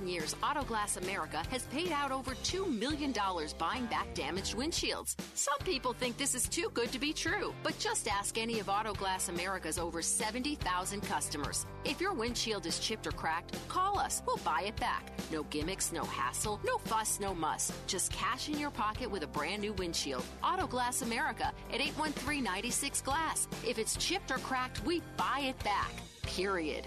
Years, 0.00 0.20
years, 0.20 0.34
Autoglass 0.42 0.96
America 0.96 1.42
has 1.50 1.62
paid 1.64 1.92
out 1.92 2.10
over 2.10 2.32
$2 2.32 2.66
million 2.78 3.14
buying 3.58 3.86
back 3.86 4.12
damaged 4.14 4.56
windshields. 4.56 5.16
Some 5.34 5.58
people 5.64 5.92
think 5.92 6.16
this 6.16 6.34
is 6.34 6.48
too 6.48 6.70
good 6.74 6.92
to 6.92 6.98
be 6.98 7.12
true, 7.12 7.54
but 7.62 7.78
just 7.78 8.08
ask 8.08 8.38
any 8.38 8.60
of 8.60 8.66
Autoglass 8.66 9.28
America's 9.28 9.78
over 9.78 10.02
70,000 10.02 11.00
customers. 11.02 11.66
If 11.84 12.00
your 12.00 12.12
windshield 12.12 12.66
is 12.66 12.78
chipped 12.78 13.06
or 13.06 13.12
cracked, 13.12 13.56
call 13.68 13.98
us. 13.98 14.22
We'll 14.26 14.38
buy 14.38 14.64
it 14.66 14.76
back. 14.76 15.10
No 15.32 15.42
gimmicks, 15.44 15.92
no 15.92 16.04
hassle, 16.04 16.60
no 16.64 16.78
fuss, 16.78 17.20
no 17.20 17.34
muss. 17.34 17.72
Just 17.86 18.12
cash 18.12 18.48
in 18.48 18.58
your 18.58 18.70
pocket 18.70 19.10
with 19.10 19.22
a 19.22 19.28
brand 19.28 19.62
new 19.62 19.72
windshield. 19.74 20.24
Autoglass 20.42 21.02
America 21.02 21.52
at 21.72 21.80
813 21.80 22.42
96 22.42 23.00
Glass. 23.02 23.48
If 23.66 23.78
it's 23.78 23.96
chipped 23.96 24.30
or 24.30 24.38
cracked, 24.38 24.84
we 24.84 25.02
buy 25.16 25.40
it 25.44 25.58
back. 25.64 25.92
Period. 26.22 26.86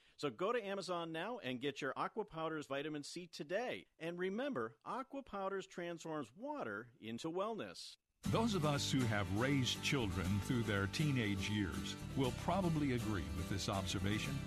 So 0.21 0.29
go 0.29 0.51
to 0.51 0.63
Amazon 0.63 1.11
now 1.11 1.39
and 1.43 1.59
get 1.59 1.81
your 1.81 1.93
Aqua 1.97 2.25
Powders 2.25 2.67
Vitamin 2.67 3.01
C 3.01 3.27
today. 3.35 3.87
And 3.99 4.19
remember, 4.19 4.75
Aqua 4.85 5.23
Powders 5.23 5.65
transforms 5.65 6.27
water 6.37 6.89
into 7.01 7.31
wellness. 7.31 7.95
Those 8.31 8.53
of 8.53 8.63
us 8.63 8.91
who 8.91 8.99
have 9.05 9.25
raised 9.35 9.81
children 9.81 10.27
through 10.45 10.61
their 10.61 10.85
teenage 10.93 11.49
years 11.49 11.95
will 12.15 12.33
probably 12.45 12.93
agree 12.93 13.23
with 13.35 13.49
this 13.49 13.67
observation. 13.67 14.37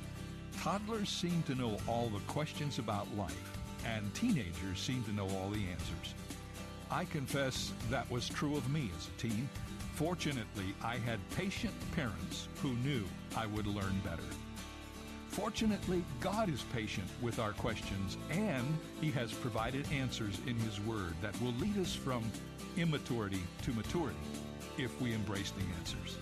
Toddlers 0.63 1.09
seem 1.09 1.43
to 1.49 1.57
know 1.57 1.77
all 1.89 2.09
the 2.09 2.21
questions 2.29 2.79
about 2.79 3.09
life, 3.17 3.59
and 3.85 4.15
teenagers 4.15 4.79
seem 4.79 5.03
to 5.03 5.13
know 5.13 5.29
all 5.29 5.51
the 5.51 5.67
answers. 5.73 6.15
I 6.89 7.05
confess 7.05 7.73
that 7.91 8.09
was 8.13 8.29
true 8.29 8.57
of 8.57 8.71
me 8.71 8.93
as 8.97 9.09
a 9.09 9.21
teen. 9.21 9.49
Fortunately, 9.97 10.73
I 10.85 10.99
had 10.99 11.19
patient 11.31 11.75
parents 11.97 12.47
who 12.63 12.75
knew 12.75 13.03
I 13.37 13.47
would 13.47 13.67
learn 13.67 14.01
better. 14.05 14.23
Fortunately, 15.35 16.05
God 16.21 16.49
is 16.49 16.63
patient 16.73 17.09
with 17.21 17.41
our 17.41 17.55
questions, 17.55 18.17
and 18.31 18.65
He 19.01 19.11
has 19.11 19.33
provided 19.33 19.85
answers 19.91 20.39
in 20.47 20.57
His 20.61 20.81
Word 20.83 21.15
that 21.23 21.39
will 21.43 21.55
lead 21.55 21.77
us 21.77 21.93
from 21.93 22.23
immaturity 22.77 23.43
to 23.63 23.73
maturity 23.73 24.17
if 24.79 25.01
we 25.01 25.13
embrace 25.13 25.51
the 25.51 25.65
answers. 25.81 26.19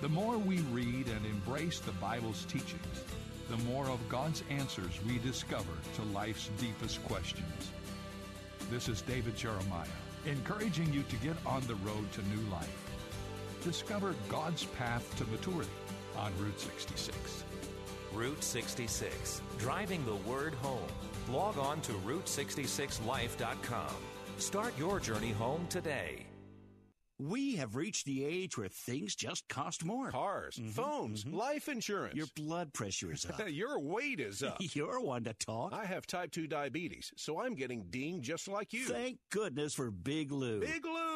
The 0.00 0.08
more 0.08 0.38
we 0.38 0.60
read 0.72 1.06
and 1.08 1.26
embrace 1.26 1.80
the 1.80 1.92
Bible's 1.92 2.46
teachings, 2.46 3.04
the 3.50 3.58
more 3.64 3.88
of 3.90 4.08
God's 4.08 4.42
answers 4.48 4.98
we 5.06 5.18
discover 5.18 5.74
to 5.96 6.02
life's 6.14 6.48
deepest 6.58 7.04
questions. 7.04 7.70
This 8.70 8.88
is 8.88 9.02
David 9.02 9.36
Jeremiah, 9.36 9.86
encouraging 10.24 10.94
you 10.94 11.02
to 11.02 11.16
get 11.16 11.36
on 11.44 11.60
the 11.66 11.74
road 11.76 12.10
to 12.12 12.22
new 12.34 12.50
life. 12.50 12.90
Discover 13.62 14.14
God's 14.30 14.64
path 14.64 15.14
to 15.18 15.26
maturity 15.26 15.68
on 16.16 16.32
Route 16.40 16.58
66. 16.58 17.44
Route 18.16 18.42
66, 18.42 19.42
driving 19.58 20.04
the 20.06 20.16
word 20.28 20.54
home. 20.54 20.88
Log 21.30 21.58
on 21.58 21.80
to 21.82 21.92
Route66Life.com. 21.92 23.94
Start 24.38 24.78
your 24.78 25.00
journey 25.00 25.32
home 25.32 25.66
today. 25.68 26.26
We 27.18 27.56
have 27.56 27.76
reached 27.76 28.04
the 28.04 28.26
age 28.26 28.58
where 28.58 28.68
things 28.68 29.14
just 29.14 29.48
cost 29.48 29.86
more. 29.86 30.10
Cars, 30.10 30.56
mm-hmm, 30.56 30.70
phones, 30.70 31.24
mm-hmm. 31.24 31.36
life 31.36 31.68
insurance. 31.68 32.14
Your 32.14 32.26
blood 32.36 32.74
pressure 32.74 33.10
is 33.10 33.24
up. 33.24 33.40
Your 33.48 33.80
weight 33.80 34.20
is 34.20 34.42
up. 34.42 34.56
You're 34.60 35.00
one 35.00 35.24
to 35.24 35.32
talk. 35.32 35.72
I 35.72 35.86
have 35.86 36.06
type 36.06 36.30
2 36.32 36.46
diabetes, 36.46 37.12
so 37.16 37.40
I'm 37.40 37.54
getting 37.54 37.86
dinged 37.88 38.24
just 38.24 38.48
like 38.48 38.74
you. 38.74 38.84
Thank 38.84 39.18
goodness 39.30 39.72
for 39.72 39.90
Big 39.90 40.30
Lou. 40.30 40.60
Big 40.60 40.84
Lou! 40.84 41.15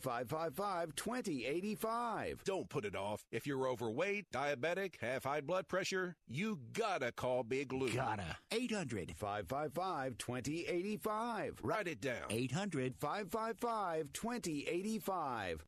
555 0.00 0.94
2085. 0.96 2.44
Don't 2.44 2.68
put 2.68 2.84
it 2.84 2.96
off. 2.96 3.24
If 3.30 3.46
you're 3.46 3.68
overweight, 3.68 4.30
diabetic, 4.32 5.00
have 5.00 5.24
high 5.24 5.40
blood 5.40 5.68
pressure, 5.68 6.16
you 6.26 6.58
gotta 6.72 7.12
call 7.12 7.42
Big 7.42 7.72
Lou. 7.72 7.90
Gotta. 7.90 8.36
800 8.50 9.14
555 9.16 10.18
2085. 10.18 11.60
Write 11.62 11.88
it 11.88 12.00
down. 12.00 12.26
800 12.30 12.94
555 12.96 14.12
2085. 14.12 15.67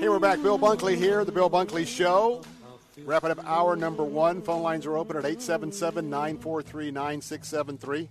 Hey, 0.00 0.08
we're 0.08 0.18
back. 0.18 0.42
Bill 0.42 0.58
Bunkley 0.58 0.96
here, 0.96 1.24
The 1.24 1.32
Bill 1.32 1.50
Bunkley 1.50 1.86
Show. 1.86 2.42
Wrapping 3.04 3.30
up 3.30 3.44
hour 3.44 3.76
number 3.76 4.04
one. 4.04 4.42
Phone 4.42 4.62
lines 4.62 4.84
are 4.86 4.96
open 4.96 5.16
at 5.16 5.24
877 5.24 6.10
943 6.10 6.90
9673. 6.90 8.08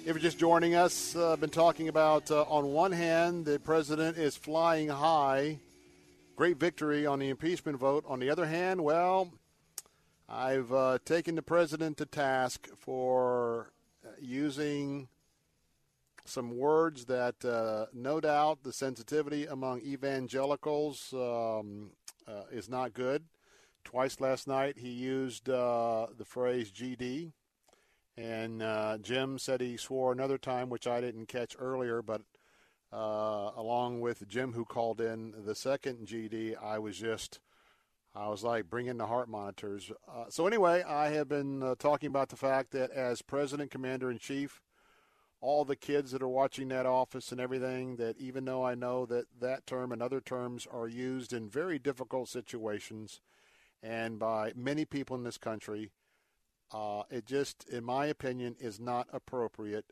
If 0.00 0.06
you're 0.06 0.18
just 0.18 0.38
joining 0.38 0.74
us, 0.74 1.16
I've 1.16 1.22
uh, 1.22 1.36
been 1.36 1.50
talking 1.50 1.88
about, 1.88 2.30
uh, 2.30 2.42
on 2.42 2.66
one 2.66 2.92
hand, 2.92 3.44
the 3.44 3.58
president 3.58 4.16
is 4.16 4.36
flying 4.36 4.88
high. 4.88 5.58
Great 6.36 6.58
victory 6.58 7.06
on 7.06 7.18
the 7.18 7.28
impeachment 7.28 7.78
vote. 7.78 8.04
On 8.06 8.20
the 8.20 8.30
other 8.30 8.46
hand, 8.46 8.82
well, 8.82 9.32
I've 10.28 10.72
uh, 10.72 10.98
taken 11.04 11.34
the 11.34 11.42
president 11.42 11.96
to 11.98 12.06
task 12.06 12.68
for 12.76 13.72
uh, 14.04 14.10
using 14.20 15.08
some 16.24 16.56
words 16.56 17.06
that 17.06 17.44
uh, 17.44 17.86
no 17.92 18.20
doubt 18.20 18.62
the 18.62 18.72
sensitivity 18.72 19.46
among 19.46 19.80
evangelicals 19.80 21.12
um, 21.14 21.90
uh, 22.26 22.42
is 22.52 22.68
not 22.68 22.92
good. 22.92 23.24
Twice 23.88 24.20
last 24.20 24.46
night 24.46 24.76
he 24.76 24.90
used 24.90 25.48
uh, 25.48 26.08
the 26.14 26.26
phrase 26.26 26.70
GD, 26.70 27.32
and 28.18 28.62
uh, 28.62 28.98
Jim 28.98 29.38
said 29.38 29.62
he 29.62 29.78
swore 29.78 30.12
another 30.12 30.36
time, 30.36 30.68
which 30.68 30.86
I 30.86 31.00
didn't 31.00 31.24
catch 31.24 31.56
earlier, 31.58 32.02
but 32.02 32.20
uh, 32.92 33.52
along 33.56 34.02
with 34.02 34.28
Jim, 34.28 34.52
who 34.52 34.66
called 34.66 35.00
in 35.00 35.32
the 35.42 35.54
second 35.54 36.06
GD, 36.06 36.62
I 36.62 36.78
was 36.78 36.98
just, 36.98 37.40
I 38.14 38.28
was 38.28 38.44
like, 38.44 38.68
bring 38.68 38.88
in 38.88 38.98
the 38.98 39.06
heart 39.06 39.30
monitors. 39.30 39.90
Uh, 40.06 40.24
so 40.28 40.46
anyway, 40.46 40.82
I 40.82 41.08
have 41.12 41.30
been 41.30 41.62
uh, 41.62 41.74
talking 41.78 42.08
about 42.08 42.28
the 42.28 42.36
fact 42.36 42.72
that 42.72 42.90
as 42.90 43.22
President 43.22 43.70
Commander 43.70 44.10
in 44.10 44.18
Chief, 44.18 44.60
all 45.40 45.64
the 45.64 45.76
kids 45.76 46.10
that 46.10 46.22
are 46.22 46.28
watching 46.28 46.68
that 46.68 46.84
office 46.84 47.32
and 47.32 47.40
everything, 47.40 47.96
that 47.96 48.18
even 48.18 48.44
though 48.44 48.62
I 48.62 48.74
know 48.74 49.06
that 49.06 49.28
that 49.40 49.66
term 49.66 49.92
and 49.92 50.02
other 50.02 50.20
terms 50.20 50.66
are 50.70 50.88
used 50.88 51.32
in 51.32 51.48
very 51.48 51.78
difficult 51.78 52.28
situations– 52.28 53.22
and 53.82 54.18
by 54.18 54.52
many 54.56 54.84
people 54.84 55.16
in 55.16 55.24
this 55.24 55.38
country. 55.38 55.90
Uh, 56.70 57.02
it 57.10 57.24
just, 57.24 57.66
in 57.68 57.82
my 57.82 58.06
opinion, 58.06 58.54
is 58.60 58.78
not 58.78 59.08
appropriate 59.12 59.86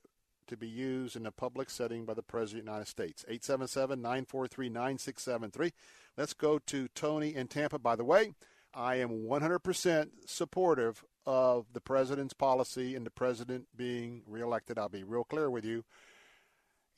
to 0.47 0.57
be 0.57 0.69
used 0.69 1.17
in 1.17 1.27
a 1.27 1.33
public 1.33 1.71
setting 1.71 2.05
by 2.05 2.15
the 2.15 2.23
President 2.23 2.63
of 2.63 2.67
the 2.67 2.71
United 2.73 2.89
States. 2.89 3.25
877 3.29 4.01
943 4.01 4.69
9673. 4.69 5.73
Let's 6.17 6.35
go 6.35 6.59
to 6.59 6.89
Tony 6.89 7.35
in 7.35 7.49
Tampa. 7.49 7.79
By 7.79 7.97
the 7.97 8.05
way, 8.05 8.33
I 8.75 8.97
am 8.97 9.27
100% 9.27 10.11
supportive 10.27 11.05
of 11.25 11.67
the 11.73 11.81
President's 11.81 12.35
policy 12.35 12.95
and 12.95 13.05
the 13.05 13.11
President 13.11 13.67
being 13.75 14.23
reelected. 14.27 14.79
I'll 14.79 14.89
be 14.89 15.03
real 15.03 15.25
clear 15.25 15.51
with 15.51 15.65
you, 15.65 15.85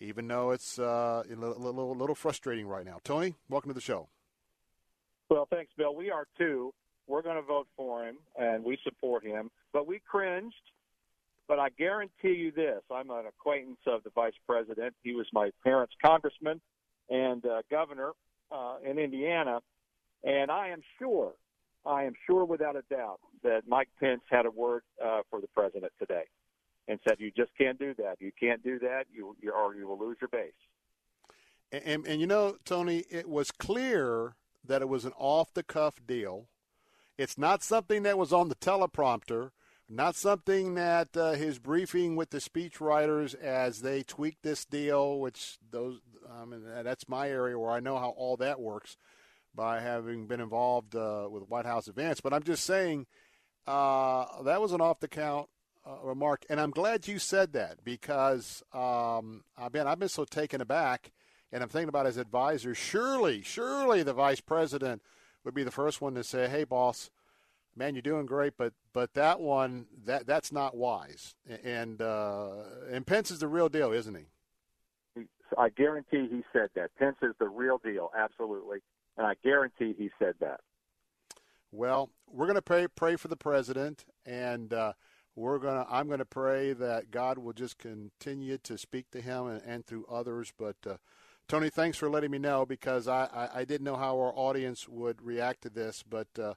even 0.01 0.29
though 0.29 0.51
it's 0.51 0.79
uh, 0.79 1.23
a 1.27 1.35
little, 1.35 1.59
little, 1.59 1.97
little 1.97 2.15
frustrating 2.15 2.67
right 2.67 2.85
now. 2.85 2.99
Tony, 3.05 3.35
welcome 3.49 3.71
to 3.71 3.75
the 3.75 3.81
show. 3.81 4.09
Well, 5.29 5.47
thanks, 5.51 5.73
Bill. 5.77 5.95
We 5.95 6.11
are 6.11 6.27
too. 6.39 6.73
We're 7.07 7.23
going 7.23 7.37
to 7.37 7.43
vote 7.43 7.69
for 7.77 8.07
him, 8.07 8.17
and 8.39 8.65
we 8.65 8.79
support 8.85 9.25
him. 9.25 9.51
But 9.73 9.87
we 9.87 10.01
cringed. 10.01 10.55
But 11.47 11.59
I 11.59 11.69
guarantee 11.71 12.35
you 12.35 12.51
this: 12.51 12.83
I'm 12.91 13.11
an 13.11 13.25
acquaintance 13.27 13.81
of 13.87 14.05
the 14.05 14.11
vice 14.11 14.35
president. 14.47 14.95
He 15.03 15.15
was 15.15 15.27
my 15.33 15.51
parents' 15.65 15.95
congressman 16.05 16.61
and 17.09 17.45
uh, 17.45 17.63
governor 17.71 18.13
uh, 18.53 18.77
in 18.85 18.99
Indiana, 18.99 19.61
and 20.25 20.51
I 20.51 20.69
am 20.69 20.83
sure, 20.99 21.33
I 21.87 22.05
am 22.05 22.13
sure 22.27 22.45
without 22.45 22.77
a 22.77 22.83
doubt 22.91 23.21
that 23.43 23.63
Mike 23.67 23.89
Pence 23.99 24.21
had 24.31 24.45
a 24.45 24.51
word 24.51 24.83
uh, 25.03 25.21
for 25.31 25.41
the 25.41 25.49
president 25.49 25.93
today 25.99 26.25
and 26.87 26.99
said, 27.09 27.17
"You 27.19 27.31
just 27.35 27.51
can't 27.57 27.79
do 27.79 27.95
that. 27.95 28.17
You 28.21 28.33
can't 28.39 28.63
do 28.63 28.79
that. 28.81 29.05
You, 29.11 29.35
you 29.41 29.53
or 29.53 29.75
you 29.75 29.89
will 29.89 29.99
lose 29.99 30.19
your 30.21 30.29
base." 30.29 30.53
And, 31.73 31.83
and, 31.85 32.07
and 32.07 32.21
you 32.21 32.27
know, 32.27 32.57
Tony, 32.65 33.05
it 33.11 33.29
was 33.29 33.51
clear 33.51 34.35
that 34.69 34.83
it 34.83 34.89
was 34.89 35.05
an 35.05 35.13
off-the-cuff 35.19 36.07
deal. 36.07 36.49
It's 37.17 37.37
not 37.37 37.63
something 37.63 38.05
that 38.05 38.17
was 38.17 38.33
on 38.33 38.49
the 38.49 38.55
teleprompter. 38.55 39.51
Not 39.91 40.17
something 40.17 40.75
that 40.75 41.17
uh, 41.17 41.33
his 41.33 41.59
briefing 41.59 42.15
with 42.15 42.29
the 42.29 42.39
speechwriters 42.39 43.35
as 43.35 43.81
they 43.81 44.03
tweaked 44.03 44.43
this 44.43 44.67
deal, 44.67 45.19
which 45.19 45.57
those 45.71 46.01
um, 46.31 46.53
and 46.53 46.87
that's 46.87 47.09
my 47.09 47.31
area 47.31 47.59
where 47.59 47.71
I 47.71 47.81
know 47.81 47.99
how 47.99 48.11
all 48.11 48.37
that 48.37 48.61
works 48.61 48.99
by 49.55 49.81
having 49.81 50.27
been 50.27 50.43
involved 50.43 50.95
uh, 50.95 51.27
with 51.31 51.49
White 51.49 51.65
House 51.65 51.89
events. 51.89 52.21
But 52.21 52.35
I'm 52.35 52.43
just 52.43 52.65
saying 52.65 53.07
uh, 53.67 54.43
that 54.43 54.61
was 54.61 54.73
an 54.73 54.83
off 54.83 55.01
the 55.01 55.09
count 55.09 55.49
uh, 55.87 55.97
remark, 56.03 56.45
and 56.51 56.61
I'm 56.61 56.71
glad 56.71 57.09
you 57.09 57.19
said 57.19 57.55
that 57.55 57.83
because 57.83 58.63
um, 58.75 59.43
I've 59.57 59.73
been 59.73 59.87
I've 59.87 59.99
been 59.99 60.11
so 60.11 60.27
taken 60.27 60.61
aback, 60.61 61.13
and 61.53 61.63
I'm 61.63 61.69
thinking 61.69 61.89
about 61.89 62.07
his 62.07 62.17
advisor. 62.17 62.75
Surely, 62.75 63.43
surely 63.43 64.03
the 64.03 64.13
vice 64.13 64.41
president 64.41 65.03
would 65.45 65.55
be 65.55 65.65
the 65.65 65.71
first 65.71 66.01
one 66.01 66.15
to 66.15 66.25
say, 66.25 66.49
"Hey, 66.49 66.65
boss." 66.65 67.11
man, 67.79 67.95
you're 67.95 68.03
doing 68.03 68.27
great, 68.27 68.55
but 68.59 68.75
but 68.93 69.15
that 69.15 69.41
one 69.41 69.87
that 70.05 70.27
that's 70.27 70.53
not 70.53 70.77
wise. 70.77 71.37
And 71.65 72.03
uh, 72.03 72.51
and 72.91 73.07
Pence 73.07 73.31
is 73.31 73.39
the 73.39 73.49
real 73.49 73.69
deal, 73.69 73.93
isn't 73.93 74.15
he? 74.15 75.25
I 75.57 75.71
guarantee 75.71 76.29
he 76.31 76.43
said 76.53 76.69
that. 76.75 76.91
Pence 76.99 77.17
is 77.23 77.35
the 77.39 77.49
real 77.49 77.79
deal, 77.79 78.11
absolutely, 78.17 78.79
and 79.17 79.27
I 79.27 79.35
guarantee 79.43 79.95
he 79.97 80.11
said 80.19 80.35
that. 80.41 80.61
Well, 81.71 82.11
we're 82.31 82.47
going 82.47 82.57
to 82.57 82.63
pray 82.63 82.89
pray 82.89 83.17
for 83.17 83.29
the 83.29 83.37
president, 83.37 84.05
and 84.27 84.73
uh, 84.75 84.93
we're 85.35 85.59
going 85.59 85.83
to 85.83 85.91
I'm 85.91 86.09
going 86.09 86.19
to 86.19 86.27
pray 86.27 86.73
that 86.75 87.11
God 87.11 87.39
will 87.39 87.53
just 87.53 87.79
continue 87.79 88.59
to 88.59 88.77
speak 88.77 89.11
to 89.13 89.21
him 89.21 89.47
and, 89.47 89.63
and 89.65 89.87
through 89.87 90.07
others. 90.11 90.53
But 90.59 90.77
uh, 90.87 90.97
Tony, 91.49 91.71
thanks 91.71 91.97
for 91.97 92.11
letting 92.11 92.31
me 92.31 92.39
know 92.39 92.67
because 92.67 93.09
I, 93.09 93.25
I, 93.33 93.61
I 93.61 93.65
didn't 93.65 93.85
know 93.85 93.97
how 93.97 94.19
our 94.19 94.33
audience 94.37 94.89
would 94.89 95.23
react 95.23 95.63
to 95.63 95.71
this, 95.71 96.03
but. 96.09 96.29
Uh, 96.39 96.55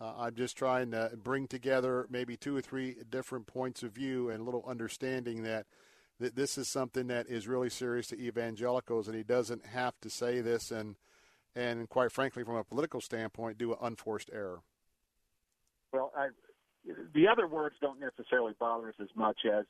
uh, 0.00 0.14
I'm 0.18 0.34
just 0.34 0.56
trying 0.56 0.90
to 0.90 1.12
bring 1.22 1.46
together 1.46 2.06
maybe 2.10 2.36
two 2.36 2.56
or 2.56 2.60
three 2.60 2.96
different 3.08 3.46
points 3.46 3.84
of 3.84 3.92
view 3.92 4.30
and 4.30 4.40
a 4.40 4.44
little 4.44 4.64
understanding 4.66 5.44
that 5.44 5.66
that 6.18 6.34
this 6.34 6.58
is 6.58 6.68
something 6.68 7.06
that 7.06 7.28
is 7.28 7.46
really 7.46 7.70
serious 7.70 8.08
to 8.08 8.20
evangelicals, 8.20 9.06
and 9.06 9.16
he 9.16 9.22
doesn't 9.22 9.64
have 9.66 9.94
to 10.00 10.10
say 10.10 10.40
this 10.40 10.72
and 10.72 10.96
and 11.54 11.88
quite 11.88 12.10
frankly, 12.10 12.42
from 12.42 12.56
a 12.56 12.64
political 12.64 13.00
standpoint, 13.00 13.58
do 13.58 13.72
an 13.72 13.78
unforced 13.80 14.30
error. 14.32 14.60
Well, 15.92 16.10
I, 16.16 16.28
the 17.14 17.28
other 17.28 17.46
words 17.46 17.76
don't 17.80 18.00
necessarily 18.00 18.54
bother 18.58 18.88
us 18.88 18.94
as 19.00 19.08
much 19.14 19.40
as 19.44 19.66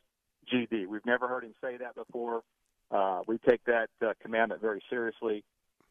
GD. 0.53 0.87
We've 0.87 1.05
never 1.05 1.29
heard 1.29 1.45
him 1.45 1.55
say 1.61 1.77
that 1.79 1.95
before. 1.95 2.43
Uh, 2.93 3.23
we 3.27 3.39
take 3.39 3.65
that 3.65 3.89
uh, 4.05 4.13
commandment 4.21 4.61
very 4.61 4.83
seriously, 4.91 5.43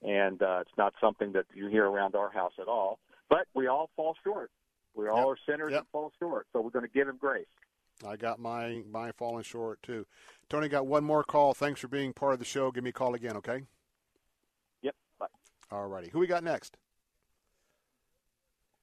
and 0.03 0.41
uh, 0.41 0.59
it's 0.61 0.77
not 0.77 0.93
something 1.01 1.31
that 1.31 1.45
you 1.53 1.67
hear 1.67 1.85
around 1.85 2.15
our 2.15 2.29
house 2.29 2.53
at 2.61 2.67
all. 2.67 2.99
But 3.29 3.47
we 3.53 3.67
all 3.67 3.89
fall 3.95 4.15
short. 4.23 4.51
We 4.93 5.07
all 5.07 5.17
yep. 5.17 5.27
are 5.27 5.37
sinners 5.49 5.71
yep. 5.71 5.79
and 5.81 5.87
fall 5.91 6.11
short. 6.19 6.47
So 6.53 6.61
we're 6.61 6.69
going 6.69 6.85
to 6.85 6.91
give 6.91 7.07
him 7.07 7.17
grace. 7.17 7.45
I 8.05 8.15
got 8.15 8.39
my 8.39 8.81
my 8.91 9.11
falling 9.11 9.43
short 9.43 9.81
too. 9.83 10.05
Tony 10.49 10.67
got 10.67 10.87
one 10.87 11.03
more 11.03 11.23
call. 11.23 11.53
Thanks 11.53 11.79
for 11.79 11.87
being 11.87 12.13
part 12.13 12.33
of 12.33 12.39
the 12.39 12.45
show. 12.45 12.71
Give 12.71 12.83
me 12.83 12.89
a 12.89 12.93
call 12.93 13.13
again, 13.13 13.37
okay? 13.37 13.63
Yep. 14.81 14.95
Bye. 15.19 15.27
All 15.71 15.87
righty. 15.87 16.09
Who 16.09 16.19
we 16.19 16.27
got 16.27 16.43
next? 16.43 16.77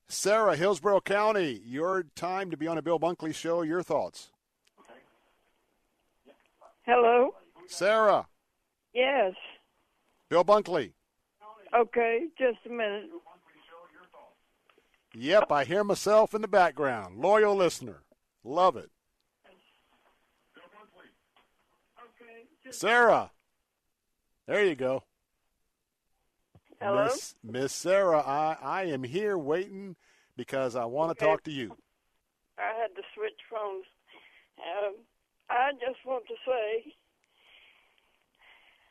Sarah, 0.08 0.56
Hillsborough 0.56 1.02
County. 1.02 1.60
Your 1.64 2.04
time 2.14 2.50
to 2.50 2.56
be 2.56 2.66
on 2.66 2.78
a 2.78 2.82
Bill 2.82 2.98
Bunkley 2.98 3.34
show. 3.34 3.62
Your 3.62 3.82
thoughts? 3.82 4.30
Okay. 4.80 5.00
Hello. 6.86 7.34
Sarah. 7.68 8.26
Yes. 8.94 9.34
Bill 10.28 10.44
Bunkley. 10.44 10.92
Okay, 11.74 12.26
just 12.38 12.58
a 12.66 12.70
minute. 12.70 13.10
Yep, 15.14 15.52
I 15.52 15.64
hear 15.64 15.84
myself 15.84 16.34
in 16.34 16.42
the 16.42 16.48
background. 16.48 17.18
Loyal 17.18 17.54
listener. 17.54 18.02
Love 18.44 18.76
it. 18.76 18.90
Sarah. 22.70 23.30
There 24.46 24.64
you 24.64 24.74
go. 24.74 25.02
Hello? 26.80 27.04
Miss, 27.04 27.34
Miss 27.42 27.72
Sarah, 27.72 28.20
I, 28.20 28.56
I 28.62 28.84
am 28.84 29.02
here 29.02 29.36
waiting 29.36 29.96
because 30.36 30.76
I 30.76 30.84
want 30.84 31.16
to 31.16 31.24
okay. 31.24 31.30
talk 31.30 31.42
to 31.44 31.50
you. 31.50 31.76
I 32.58 32.72
had 32.80 32.94
to 32.94 33.02
switch 33.14 33.38
phones. 33.50 33.84
Um, 34.58 34.94
I 35.50 35.72
just 35.72 36.04
want 36.06 36.24
to 36.28 36.34
say 36.46 36.94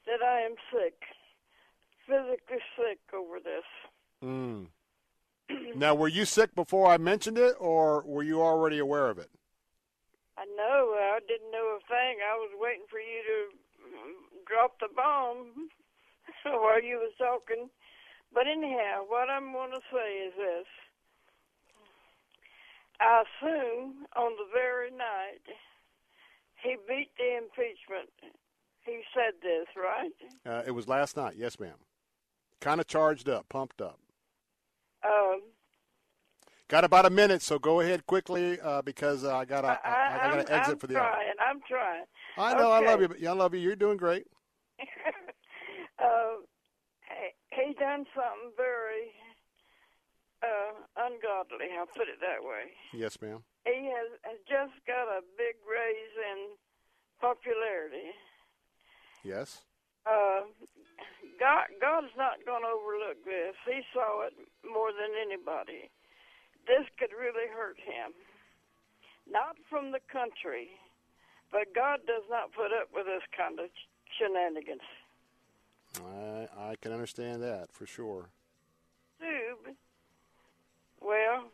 that 0.07 0.23
I 0.23 0.41
am 0.41 0.55
sick, 0.71 0.95
physically 2.07 2.63
sick 2.75 2.99
over 3.13 3.39
this. 3.39 3.67
Mm. 4.23 4.67
now, 5.75 5.93
were 5.93 6.07
you 6.07 6.25
sick 6.25 6.55
before 6.55 6.87
I 6.87 6.97
mentioned 6.97 7.37
it, 7.37 7.55
or 7.59 8.03
were 8.05 8.23
you 8.23 8.41
already 8.41 8.79
aware 8.79 9.09
of 9.09 9.19
it? 9.19 9.29
I 10.37 10.45
know. 10.55 10.95
I 10.95 11.19
didn't 11.27 11.51
know 11.51 11.77
a 11.77 11.81
thing. 11.87 12.19
I 12.21 12.35
was 12.37 12.51
waiting 12.59 12.85
for 12.89 12.99
you 12.99 13.21
to 13.25 13.57
drop 14.47 14.79
the 14.79 14.87
bomb 14.95 15.69
while 16.45 16.81
you 16.81 16.97
was 16.97 17.13
talking. 17.17 17.69
But 18.33 18.47
anyhow, 18.47 19.03
what 19.07 19.29
I'm 19.29 19.51
going 19.51 19.71
to 19.71 19.81
say 19.91 20.27
is 20.27 20.33
this. 20.37 20.67
I 22.99 23.23
assume 23.23 24.05
on 24.15 24.31
the 24.37 24.49
very 24.53 24.89
night 24.89 25.45
he 26.63 26.75
beat 26.87 27.11
the 27.17 27.37
impeachment. 27.37 28.09
He 28.87 29.01
said 29.13 29.33
this, 29.43 29.67
right? 29.75 30.11
Uh, 30.45 30.63
it 30.65 30.71
was 30.71 30.87
last 30.87 31.17
night. 31.17 31.35
Yes, 31.37 31.59
ma'am. 31.59 31.75
Kind 32.61 32.79
of 32.79 32.87
charged 32.87 33.27
up, 33.27 33.47
pumped 33.49 33.81
up. 33.81 33.99
Um, 35.05 35.41
got 36.69 36.85
about 36.85 37.05
a 37.05 37.09
minute, 37.09 37.41
so 37.41 37.59
go 37.59 37.81
ahead 37.81 38.07
quickly 38.07 38.59
uh, 38.61 38.81
because 38.81 39.25
uh, 39.25 39.35
I 39.35 39.43
got 39.43 39.61
to 39.61 39.79
I, 39.85 40.29
I, 40.29 40.35
got 40.35 40.47
to 40.47 40.53
exit 40.53 40.73
I'm 40.73 40.79
for 40.79 40.87
the 40.87 40.93
trying. 40.93 41.33
I'm 41.37 41.59
trying. 41.67 42.05
I 42.37 42.53
know. 42.53 42.71
Okay. 42.71 42.85
I 42.85 42.89
love 42.89 43.01
you. 43.01 43.07
But 43.09 43.19
yeah, 43.19 43.31
I 43.31 43.33
love 43.33 43.53
you. 43.53 43.59
You're 43.59 43.75
doing 43.75 43.97
great. 43.97 44.25
uh, 44.79 46.39
he, 47.51 47.67
he 47.67 47.73
done 47.73 48.05
something 48.15 48.55
very 48.55 49.11
uh, 50.43 50.79
ungodly. 50.95 51.75
I'll 51.77 51.91
put 51.91 52.07
it 52.07 52.21
that 52.21 52.39
way. 52.41 52.71
Yes, 52.93 53.17
ma'am. 53.21 53.43
He 53.65 53.91
has, 53.91 54.15
has 54.23 54.39
just 54.47 54.79
got 54.87 55.11
a 55.11 55.21
big 55.37 55.59
raise 55.67 56.15
in 56.31 56.55
popularity. 57.19 58.15
Yes. 59.23 59.61
Uh, 60.05 60.47
God, 61.39 61.67
God's 61.81 62.13
not 62.17 62.43
going 62.45 62.63
to 62.63 62.73
overlook 62.73 63.23
this. 63.25 63.55
He 63.65 63.81
saw 63.93 64.25
it 64.25 64.33
more 64.65 64.91
than 64.91 65.13
anybody. 65.19 65.89
This 66.65 66.87
could 66.99 67.13
really 67.13 67.47
hurt 67.47 67.77
him. 67.77 68.13
Not 69.29 69.55
from 69.69 69.91
the 69.91 69.99
country, 70.11 70.69
but 71.51 71.75
God 71.75 71.99
does 72.07 72.23
not 72.29 72.53
put 72.53 72.71
up 72.71 72.89
with 72.93 73.05
this 73.05 73.23
kind 73.35 73.59
of 73.59 73.69
shenanigans. 74.17 74.87
I 75.99 76.71
I 76.71 76.75
can 76.81 76.91
understand 76.91 77.41
that 77.43 77.71
for 77.71 77.85
sure. 77.85 78.29
Tube. 79.19 79.75
Well, 81.01 81.51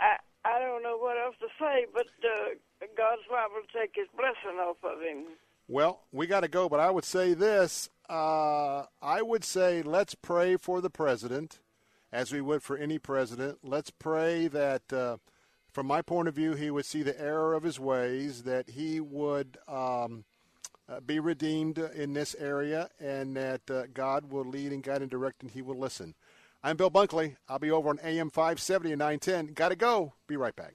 I 0.00 0.16
I 0.44 0.58
don't 0.58 0.82
know 0.82 0.98
what 0.98 1.18
else 1.18 1.36
to 1.40 1.48
say, 1.58 1.86
but 1.92 2.06
uh, 2.24 2.54
God's 2.96 3.22
liable 3.30 3.62
to 3.62 3.78
take 3.78 3.94
His 3.94 4.08
blessing 4.16 4.58
off 4.58 4.82
of 4.82 5.00
him. 5.00 5.38
Well, 5.72 6.02
we 6.12 6.26
got 6.26 6.40
to 6.40 6.48
go, 6.48 6.68
but 6.68 6.80
I 6.80 6.90
would 6.90 7.06
say 7.06 7.32
this. 7.32 7.88
Uh, 8.06 8.82
I 9.00 9.22
would 9.22 9.42
say 9.42 9.80
let's 9.80 10.14
pray 10.14 10.58
for 10.58 10.82
the 10.82 10.90
president, 10.90 11.60
as 12.12 12.30
we 12.30 12.42
would 12.42 12.62
for 12.62 12.76
any 12.76 12.98
president. 12.98 13.60
Let's 13.62 13.88
pray 13.88 14.48
that, 14.48 14.92
uh, 14.92 15.16
from 15.72 15.86
my 15.86 16.02
point 16.02 16.28
of 16.28 16.34
view, 16.34 16.52
he 16.52 16.70
would 16.70 16.84
see 16.84 17.02
the 17.02 17.18
error 17.18 17.54
of 17.54 17.62
his 17.62 17.80
ways, 17.80 18.42
that 18.42 18.68
he 18.68 19.00
would 19.00 19.56
um, 19.66 20.24
uh, 20.90 21.00
be 21.00 21.18
redeemed 21.18 21.78
in 21.78 22.12
this 22.12 22.36
area, 22.38 22.90
and 23.00 23.34
that 23.34 23.70
uh, 23.70 23.84
God 23.94 24.30
will 24.30 24.44
lead 24.44 24.72
and 24.72 24.82
guide 24.82 25.00
and 25.00 25.10
direct, 25.10 25.40
and 25.40 25.52
he 25.52 25.62
will 25.62 25.78
listen. 25.78 26.14
I'm 26.62 26.76
Bill 26.76 26.90
Bunkley. 26.90 27.36
I'll 27.48 27.58
be 27.58 27.70
over 27.70 27.88
on 27.88 27.98
AM 28.04 28.28
570 28.28 28.92
and 28.92 28.98
910. 28.98 29.54
Got 29.54 29.70
to 29.70 29.76
go. 29.76 30.12
Be 30.26 30.36
right 30.36 30.54
back. 30.54 30.74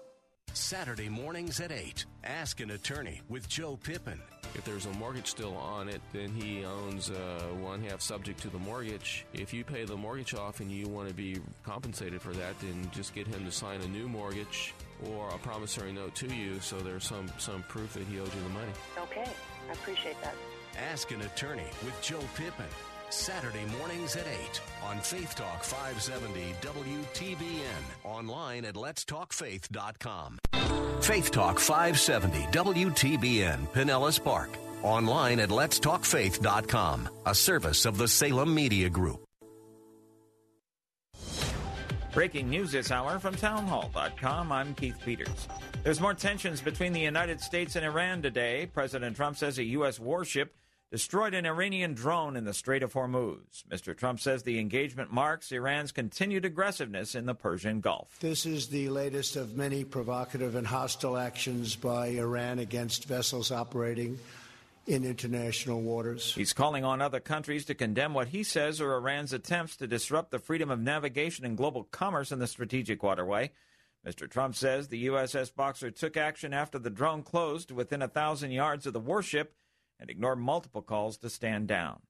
Saturday 0.53 1.09
mornings 1.09 1.59
at 1.59 1.71
8. 1.71 2.05
Ask 2.23 2.59
an 2.59 2.71
attorney 2.71 3.21
with 3.29 3.47
Joe 3.47 3.77
Pippin. 3.81 4.19
If 4.53 4.65
there's 4.65 4.85
a 4.85 4.91
mortgage 4.93 5.27
still 5.27 5.55
on 5.55 5.87
it, 5.87 6.01
then 6.11 6.29
he 6.29 6.65
owns 6.65 7.09
uh, 7.09 7.47
one 7.61 7.81
half 7.81 8.01
subject 8.01 8.41
to 8.41 8.49
the 8.49 8.59
mortgage. 8.59 9.25
If 9.33 9.53
you 9.53 9.63
pay 9.63 9.85
the 9.85 9.95
mortgage 9.95 10.33
off 10.33 10.59
and 10.59 10.69
you 10.69 10.87
want 10.87 11.07
to 11.07 11.13
be 11.13 11.37
compensated 11.63 12.21
for 12.21 12.33
that, 12.33 12.59
then 12.59 12.89
just 12.91 13.15
get 13.15 13.27
him 13.27 13.45
to 13.45 13.51
sign 13.51 13.81
a 13.81 13.87
new 13.87 14.09
mortgage 14.09 14.73
or 15.09 15.29
a 15.29 15.37
promissory 15.37 15.93
note 15.93 16.15
to 16.15 16.27
you 16.27 16.59
so 16.59 16.79
there's 16.79 17.05
some, 17.05 17.31
some 17.37 17.63
proof 17.63 17.93
that 17.93 18.03
he 18.07 18.19
owes 18.19 18.33
you 18.35 18.41
the 18.43 18.49
money. 18.49 18.71
Okay, 18.97 19.29
I 19.69 19.73
appreciate 19.73 20.21
that. 20.21 20.35
Ask 20.91 21.11
an 21.11 21.21
attorney 21.21 21.67
with 21.85 21.99
Joe 22.01 22.23
Pippin. 22.35 22.65
Saturday 23.13 23.65
mornings 23.77 24.15
at 24.15 24.25
8 24.27 24.61
on 24.83 24.99
Faith 24.99 25.35
Talk 25.35 25.63
570 25.63 26.55
WTBN. 26.61 28.05
Online 28.05 28.65
at 28.65 28.75
letstalkfaith.com. 28.75 30.39
Faith 31.01 31.31
Talk 31.31 31.59
570 31.59 32.39
WTBN, 32.51 33.67
Pinellas 33.69 34.23
Park. 34.23 34.49
Online 34.83 35.39
at 35.39 35.49
letstalkfaith.com. 35.49 37.09
A 37.25 37.35
service 37.35 37.85
of 37.85 37.97
the 37.97 38.07
Salem 38.07 38.53
Media 38.53 38.89
Group. 38.89 39.23
Breaking 42.13 42.49
news 42.49 42.73
this 42.73 42.91
hour 42.91 43.19
from 43.19 43.35
townhall.com. 43.35 44.51
I'm 44.51 44.73
Keith 44.75 44.97
Peters. 45.05 45.47
There's 45.83 46.01
more 46.01 46.13
tensions 46.13 46.59
between 46.59 46.91
the 46.91 46.99
United 46.99 47.39
States 47.39 47.77
and 47.77 47.85
Iran 47.85 48.21
today. 48.21 48.69
President 48.73 49.15
Trump 49.15 49.37
says 49.37 49.57
a 49.59 49.63
U.S. 49.63 49.97
warship 49.97 50.53
destroyed 50.91 51.33
an 51.33 51.45
Iranian 51.45 51.93
drone 51.93 52.35
in 52.35 52.43
the 52.43 52.53
Strait 52.53 52.83
of 52.83 52.93
Hormuz. 52.93 53.63
Mr. 53.71 53.95
Trump 53.95 54.19
says 54.19 54.43
the 54.43 54.59
engagement 54.59 55.11
marks 55.11 55.51
Iran's 55.51 55.93
continued 55.93 56.43
aggressiveness 56.43 57.15
in 57.15 57.25
the 57.25 57.33
Persian 57.33 57.79
Gulf. 57.79 58.19
This 58.19 58.45
is 58.45 58.67
the 58.67 58.89
latest 58.89 59.37
of 59.37 59.55
many 59.55 59.85
provocative 59.85 60.55
and 60.55 60.67
hostile 60.67 61.17
actions 61.17 61.77
by 61.77 62.07
Iran 62.07 62.59
against 62.59 63.05
vessels 63.05 63.51
operating 63.51 64.19
in 64.85 65.05
international 65.05 65.81
waters. 65.81 66.33
He's 66.35 66.51
calling 66.51 66.83
on 66.83 67.01
other 67.01 67.21
countries 67.21 67.63
to 67.65 67.75
condemn 67.75 68.13
what 68.13 68.27
he 68.27 68.43
says 68.43 68.81
are 68.81 68.93
Iran's 68.93 69.31
attempts 69.31 69.77
to 69.77 69.87
disrupt 69.87 70.31
the 70.31 70.39
freedom 70.39 70.69
of 70.69 70.79
navigation 70.79 71.45
and 71.45 71.55
global 71.55 71.85
commerce 71.85 72.33
in 72.33 72.39
the 72.39 72.47
strategic 72.47 73.01
waterway. 73.01 73.51
Mr. 74.05 74.29
Trump 74.29 74.55
says 74.55 74.87
the 74.87 75.05
USS 75.05 75.55
Boxer 75.55 75.91
took 75.91 76.17
action 76.17 76.53
after 76.53 76.79
the 76.79 76.89
drone 76.89 77.21
closed 77.23 77.71
within 77.71 78.01
a 78.01 78.07
thousand 78.07 78.51
yards 78.51 78.85
of 78.87 78.93
the 78.93 78.99
warship 78.99 79.55
and 80.01 80.09
ignored 80.09 80.39
multiple 80.39 80.81
calls 80.81 81.17
to 81.19 81.29
stand 81.29 81.67
down. 81.67 82.01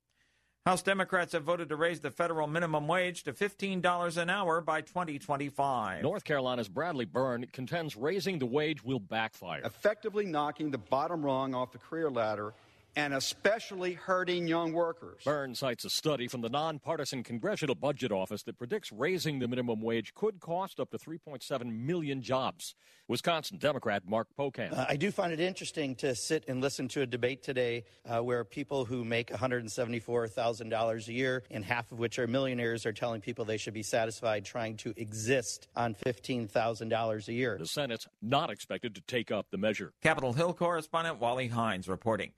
House 0.66 0.84
Democrats 0.84 1.34
have 1.34 1.44
voted 1.44 1.70
to 1.70 1.76
raise 1.76 2.02
the 2.02 2.12
federal 2.12 2.46
minimum 2.46 2.88
wage 2.88 3.24
to 3.24 3.34
$15 3.34 4.18
an 4.18 4.30
hour 4.30 4.62
by 4.62 4.82
2025. 4.82 6.04
North 6.04 6.24
Carolina's 6.24 6.70
Bradley 6.70 7.06
Byrne 7.06 7.48
contends 7.52 7.96
raising 7.96 8.38
the 8.38 8.46
wage 8.46 8.84
will 8.84 9.00
backfire. 9.00 9.62
Effectively 9.66 10.24
knocking 10.24 10.70
the 10.70 10.78
bottom 10.78 11.26
rung 11.26 11.56
off 11.56 11.72
the 11.72 11.80
career 11.80 12.12
ladder 12.12 12.54
and 12.96 13.14
especially 13.14 13.94
hurting 13.94 14.48
young 14.48 14.74
workers. 14.74 15.24
Byrne 15.24 15.56
cites 15.56 15.86
a 15.86 15.90
study 15.90 16.28
from 16.28 16.42
the 16.42 16.50
nonpartisan 16.50 17.24
Congressional 17.24 17.76
Budget 17.76 18.12
Office 18.12 18.44
that 18.44 18.58
predicts 18.58 18.92
raising 18.92 19.40
the 19.40 19.48
minimum 19.48 19.82
wage 19.82 20.14
could 20.14 20.40
cost 20.40 20.80
up 20.80 20.92
to 20.92 20.98
3.7 20.98 21.86
million 21.86 22.22
jobs. 22.22 22.76
Wisconsin 23.08 23.58
Democrat 23.58 24.04
Mark 24.08 24.28
Pocan. 24.38 24.72
Uh, 24.72 24.86
I 24.88 24.96
do 24.96 25.12
find 25.12 25.34
it 25.34 25.40
interesting 25.40 25.96
to 25.96 26.16
sit 26.16 26.46
and 26.48 26.62
listen 26.62 26.88
to 26.90 27.02
a 27.02 27.06
debate 27.06 27.44
today 27.44 27.84
uh, 28.06 28.24
where 28.24 28.44
people 28.46 28.86
who 28.86 29.04
make 29.04 29.30
$174,000 29.32 31.08
a 31.08 31.14
year, 31.14 31.44
and 31.52 31.66
half 31.66 31.92
of 31.92 32.00
which 32.00 32.20
are 32.20 32.28
millionaires, 32.28 32.86
are 32.86 32.94
telling 32.94 33.20
people 33.20 33.44
they 33.44 33.58
should 33.58 33.74
be 33.74 33.84
satisfied 33.84 34.46
trying 34.46 34.78
to 34.78 34.94
exist 34.96 35.68
on 35.76 35.94
$15,000 36.06 37.28
a 37.28 37.34
year. 37.34 37.58
The 37.60 37.68
Senate's 37.68 38.08
not 38.22 38.50
expected 38.50 38.96
to 38.96 39.02
take 39.02 39.32
up 39.32 39.48
the 39.52 39.58
measure. 39.58 39.92
Capitol 40.02 40.32
Hill 40.34 40.54
correspondent 40.54 41.20
Wally 41.20 41.48
Hindes 41.48 41.90
reporting. 41.90 42.32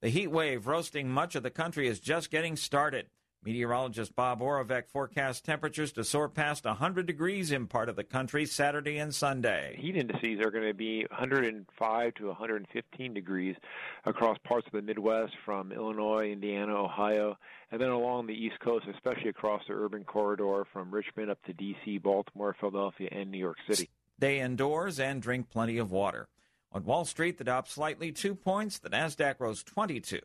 The 0.00 0.10
heat 0.10 0.28
wave 0.28 0.68
roasting 0.68 1.08
much 1.08 1.34
of 1.34 1.42
the 1.42 1.50
country 1.50 1.88
is 1.88 1.98
just 1.98 2.30
getting 2.30 2.54
started. 2.54 3.06
Meteorologist 3.44 4.14
Bob 4.14 4.40
Oravec 4.40 4.88
forecasts 4.88 5.40
temperatures 5.40 5.90
to 5.92 6.04
soar 6.04 6.28
past 6.28 6.64
100 6.64 7.04
degrees 7.04 7.50
in 7.50 7.66
part 7.66 7.88
of 7.88 7.96
the 7.96 8.04
country 8.04 8.46
Saturday 8.46 8.98
and 8.98 9.12
Sunday. 9.12 9.76
Heat 9.76 9.96
indices 9.96 10.38
are 10.40 10.52
going 10.52 10.68
to 10.68 10.74
be 10.74 11.04
105 11.10 12.14
to 12.14 12.26
115 12.28 13.14
degrees 13.14 13.56
across 14.04 14.38
parts 14.44 14.68
of 14.68 14.72
the 14.72 14.82
Midwest 14.82 15.32
from 15.44 15.72
Illinois, 15.72 16.30
Indiana, 16.30 16.76
Ohio, 16.76 17.36
and 17.72 17.80
then 17.80 17.90
along 17.90 18.28
the 18.28 18.34
East 18.34 18.60
Coast, 18.60 18.86
especially 18.94 19.30
across 19.30 19.62
the 19.66 19.74
urban 19.74 20.04
corridor 20.04 20.64
from 20.72 20.92
Richmond 20.92 21.28
up 21.28 21.42
to 21.46 21.52
D.C., 21.52 21.98
Baltimore, 21.98 22.54
Philadelphia, 22.60 23.08
and 23.10 23.32
New 23.32 23.38
York 23.38 23.58
City. 23.68 23.90
Stay 24.18 24.38
indoors 24.38 25.00
and 25.00 25.20
drink 25.20 25.50
plenty 25.50 25.78
of 25.78 25.90
water. 25.90 26.28
On 26.72 26.84
Wall 26.84 27.04
Street, 27.04 27.38
the 27.38 27.44
Dow 27.44 27.62
slightly 27.62 28.12
two 28.12 28.34
points. 28.34 28.78
The 28.78 28.90
Nasdaq 28.90 29.36
rose 29.40 29.62
22. 29.62 30.20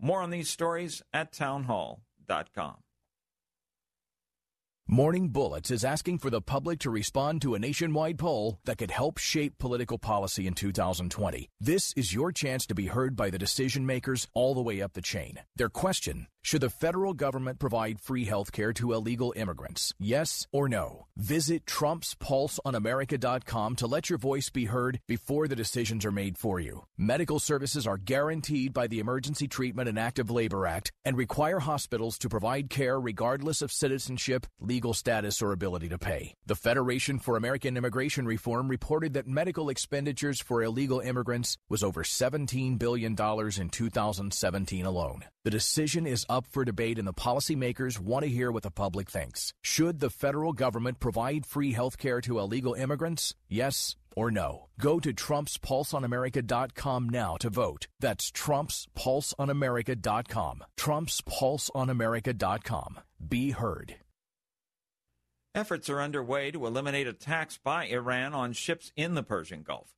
More 0.00 0.20
on 0.20 0.30
these 0.30 0.50
stories 0.50 1.02
at 1.12 1.32
townhall.com. 1.32 2.76
Morning 4.88 5.30
Bullets 5.30 5.72
is 5.72 5.84
asking 5.84 6.18
for 6.18 6.30
the 6.30 6.40
public 6.40 6.78
to 6.78 6.90
respond 6.90 7.42
to 7.42 7.56
a 7.56 7.58
nationwide 7.58 8.18
poll 8.18 8.60
that 8.66 8.78
could 8.78 8.92
help 8.92 9.18
shape 9.18 9.58
political 9.58 9.98
policy 9.98 10.46
in 10.46 10.54
2020. 10.54 11.48
This 11.60 11.92
is 11.94 12.14
your 12.14 12.30
chance 12.30 12.66
to 12.66 12.74
be 12.74 12.86
heard 12.86 13.16
by 13.16 13.30
the 13.30 13.38
decision 13.38 13.84
makers 13.84 14.28
all 14.32 14.54
the 14.54 14.62
way 14.62 14.80
up 14.80 14.92
the 14.92 15.02
chain. 15.02 15.40
Their 15.56 15.68
question 15.68 16.28
should 16.46 16.60
the 16.60 16.70
federal 16.70 17.12
government 17.12 17.58
provide 17.58 18.00
free 18.00 18.24
health 18.24 18.52
care 18.52 18.72
to 18.72 18.92
illegal 18.92 19.34
immigrants? 19.34 19.92
Yes 19.98 20.46
or 20.52 20.68
no? 20.68 21.08
Visit 21.16 21.66
TrumpsPulseOnAmerica.com 21.66 23.74
to 23.74 23.86
let 23.88 24.08
your 24.08 24.20
voice 24.20 24.48
be 24.48 24.66
heard 24.66 25.00
before 25.08 25.48
the 25.48 25.56
decisions 25.56 26.04
are 26.04 26.12
made 26.12 26.38
for 26.38 26.60
you. 26.60 26.84
Medical 26.96 27.40
services 27.40 27.84
are 27.84 27.96
guaranteed 27.96 28.72
by 28.72 28.86
the 28.86 29.00
Emergency 29.00 29.48
Treatment 29.48 29.88
and 29.88 29.98
Active 29.98 30.30
Labor 30.30 30.68
Act 30.68 30.92
and 31.04 31.16
require 31.16 31.58
hospitals 31.58 32.16
to 32.18 32.28
provide 32.28 32.70
care 32.70 33.00
regardless 33.00 33.60
of 33.60 33.72
citizenship, 33.72 34.46
legal 34.60 34.94
status, 34.94 35.42
or 35.42 35.50
ability 35.50 35.88
to 35.88 35.98
pay. 35.98 36.32
The 36.46 36.54
Federation 36.54 37.18
for 37.18 37.36
American 37.36 37.76
Immigration 37.76 38.24
Reform 38.24 38.68
reported 38.68 39.14
that 39.14 39.26
medical 39.26 39.68
expenditures 39.68 40.40
for 40.40 40.62
illegal 40.62 41.00
immigrants 41.00 41.58
was 41.68 41.82
over 41.82 42.04
$17 42.04 42.78
billion 42.78 43.16
in 43.16 43.68
2017 43.68 44.86
alone. 44.86 45.24
The 45.42 45.50
decision 45.50 46.06
is 46.08 46.26
up 46.36 46.46
for 46.46 46.64
debate, 46.64 46.98
and 46.98 47.08
the 47.08 47.14
policymakers 47.14 47.98
want 47.98 48.24
to 48.24 48.30
hear 48.30 48.52
what 48.52 48.62
the 48.62 48.70
public 48.70 49.10
thinks. 49.10 49.54
Should 49.62 50.00
the 50.00 50.10
federal 50.10 50.52
government 50.52 51.00
provide 51.00 51.46
free 51.46 51.72
health 51.72 51.96
care 51.98 52.20
to 52.20 52.38
illegal 52.38 52.74
immigrants? 52.74 53.34
Yes 53.48 53.96
or 54.14 54.30
no? 54.30 54.66
Go 54.80 55.00
to 55.00 55.12
TrumpsPulseOnAmerica.com 55.12 57.08
now 57.08 57.36
to 57.38 57.50
vote. 57.50 57.88
That's 58.00 58.30
TrumpsPulseOnAmerica.com. 58.30 60.64
TrumpsPulseOnAmerica.com. 60.78 63.00
Be 63.28 63.50
heard. 63.52 63.96
Efforts 65.54 65.88
are 65.88 66.02
underway 66.02 66.50
to 66.50 66.66
eliminate 66.66 67.06
attacks 67.06 67.56
by 67.56 67.86
Iran 67.86 68.34
on 68.34 68.52
ships 68.52 68.92
in 68.94 69.14
the 69.14 69.22
Persian 69.22 69.62
Gulf. 69.62 69.88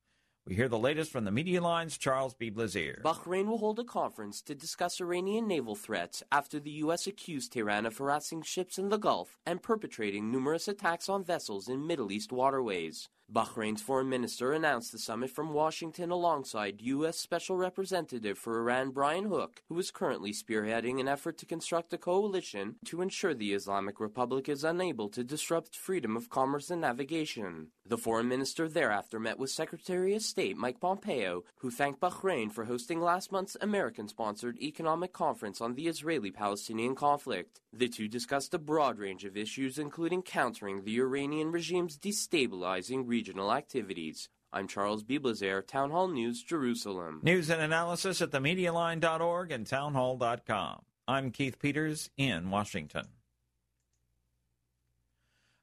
We 0.47 0.55
hear 0.55 0.69
the 0.69 0.79
latest 0.79 1.11
from 1.11 1.25
the 1.25 1.31
Media 1.31 1.61
Line's 1.61 1.97
Charles 1.97 2.33
Bybelezer. 2.33 3.03
Bahrain 3.03 3.45
will 3.45 3.59
hold 3.59 3.77
a 3.79 3.83
conference 3.83 4.41
to 4.43 4.55
discuss 4.55 4.99
Iranian 4.99 5.47
naval 5.47 5.75
threats 5.75 6.23
after 6.31 6.59
the 6.59 6.71
U.S. 6.71 7.05
accused 7.05 7.53
Tehran 7.53 7.85
of 7.85 7.97
harassing 7.97 8.41
ships 8.41 8.79
in 8.79 8.89
the 8.89 8.97
Gulf 8.97 9.37
and 9.45 9.61
perpetrating 9.61 10.31
numerous 10.31 10.67
attacks 10.67 11.07
on 11.07 11.23
vessels 11.23 11.67
in 11.67 11.85
Middle 11.85 12.11
East 12.11 12.31
waterways. 12.31 13.09
Bahrain's 13.31 13.83
foreign 13.83 14.09
minister 14.09 14.53
announced 14.53 14.91
the 14.91 14.97
summit 14.97 15.29
from 15.29 15.53
Washington 15.53 16.09
alongside 16.09 16.81
U.S. 16.81 17.19
Special 17.19 17.55
Representative 17.55 18.39
for 18.39 18.59
Iran 18.59 18.89
Brian 18.89 19.25
Hook, 19.25 19.61
who 19.69 19.77
is 19.77 19.91
currently 19.91 20.33
spearheading 20.33 20.99
an 20.99 21.07
effort 21.07 21.37
to 21.37 21.45
construct 21.45 21.93
a 21.93 21.97
coalition 21.99 22.77
to 22.85 23.03
ensure 23.03 23.35
the 23.35 23.53
Islamic 23.53 23.99
Republic 23.99 24.49
is 24.49 24.63
unable 24.63 25.09
to 25.09 25.23
disrupt 25.23 25.75
freedom 25.75 26.17
of 26.17 26.31
commerce 26.31 26.71
and 26.71 26.81
navigation. 26.81 27.67
The 27.85 27.97
foreign 27.97 28.27
minister 28.27 28.67
thereafter 28.67 29.19
met 29.19 29.37
with 29.37 29.51
Secretary 29.51 30.15
of 30.15 30.21
State 30.23 30.57
Mike 30.57 30.79
Pompeo, 30.79 31.43
who 31.57 31.69
thanked 31.69 31.99
Bahrain 31.99 32.51
for 32.51 32.65
hosting 32.65 32.99
last 32.99 33.31
month's 33.31 33.57
American 33.61 34.07
sponsored 34.07 34.57
economic 34.59 35.13
conference 35.13 35.61
on 35.61 35.75
the 35.75 35.87
Israeli 35.87 36.31
Palestinian 36.31 36.95
conflict. 36.95 37.61
The 37.73 37.87
two 37.87 38.07
discussed 38.07 38.55
a 38.55 38.59
broad 38.59 38.97
range 38.97 39.25
of 39.25 39.37
issues, 39.37 39.77
including 39.77 40.23
countering 40.23 40.83
the 40.83 40.99
Iranian 40.99 41.51
regime's 41.51 41.97
destabilizing 41.97 43.03
regional 43.19 43.51
activities. 43.51 44.29
I'm 44.53 44.65
Charles 44.65 45.03
Bybelezer, 45.03 45.67
Town 45.67 45.91
Hall 45.91 46.07
News, 46.07 46.41
Jerusalem. 46.41 47.19
News 47.21 47.49
and 47.49 47.61
analysis 47.61 48.21
at 48.21 48.31
themedialine.org 48.31 49.51
and 49.51 49.67
townhall.com. 49.67 50.83
I'm 51.05 51.31
Keith 51.31 51.59
Peters 51.59 52.09
in 52.15 52.49
Washington. 52.49 53.07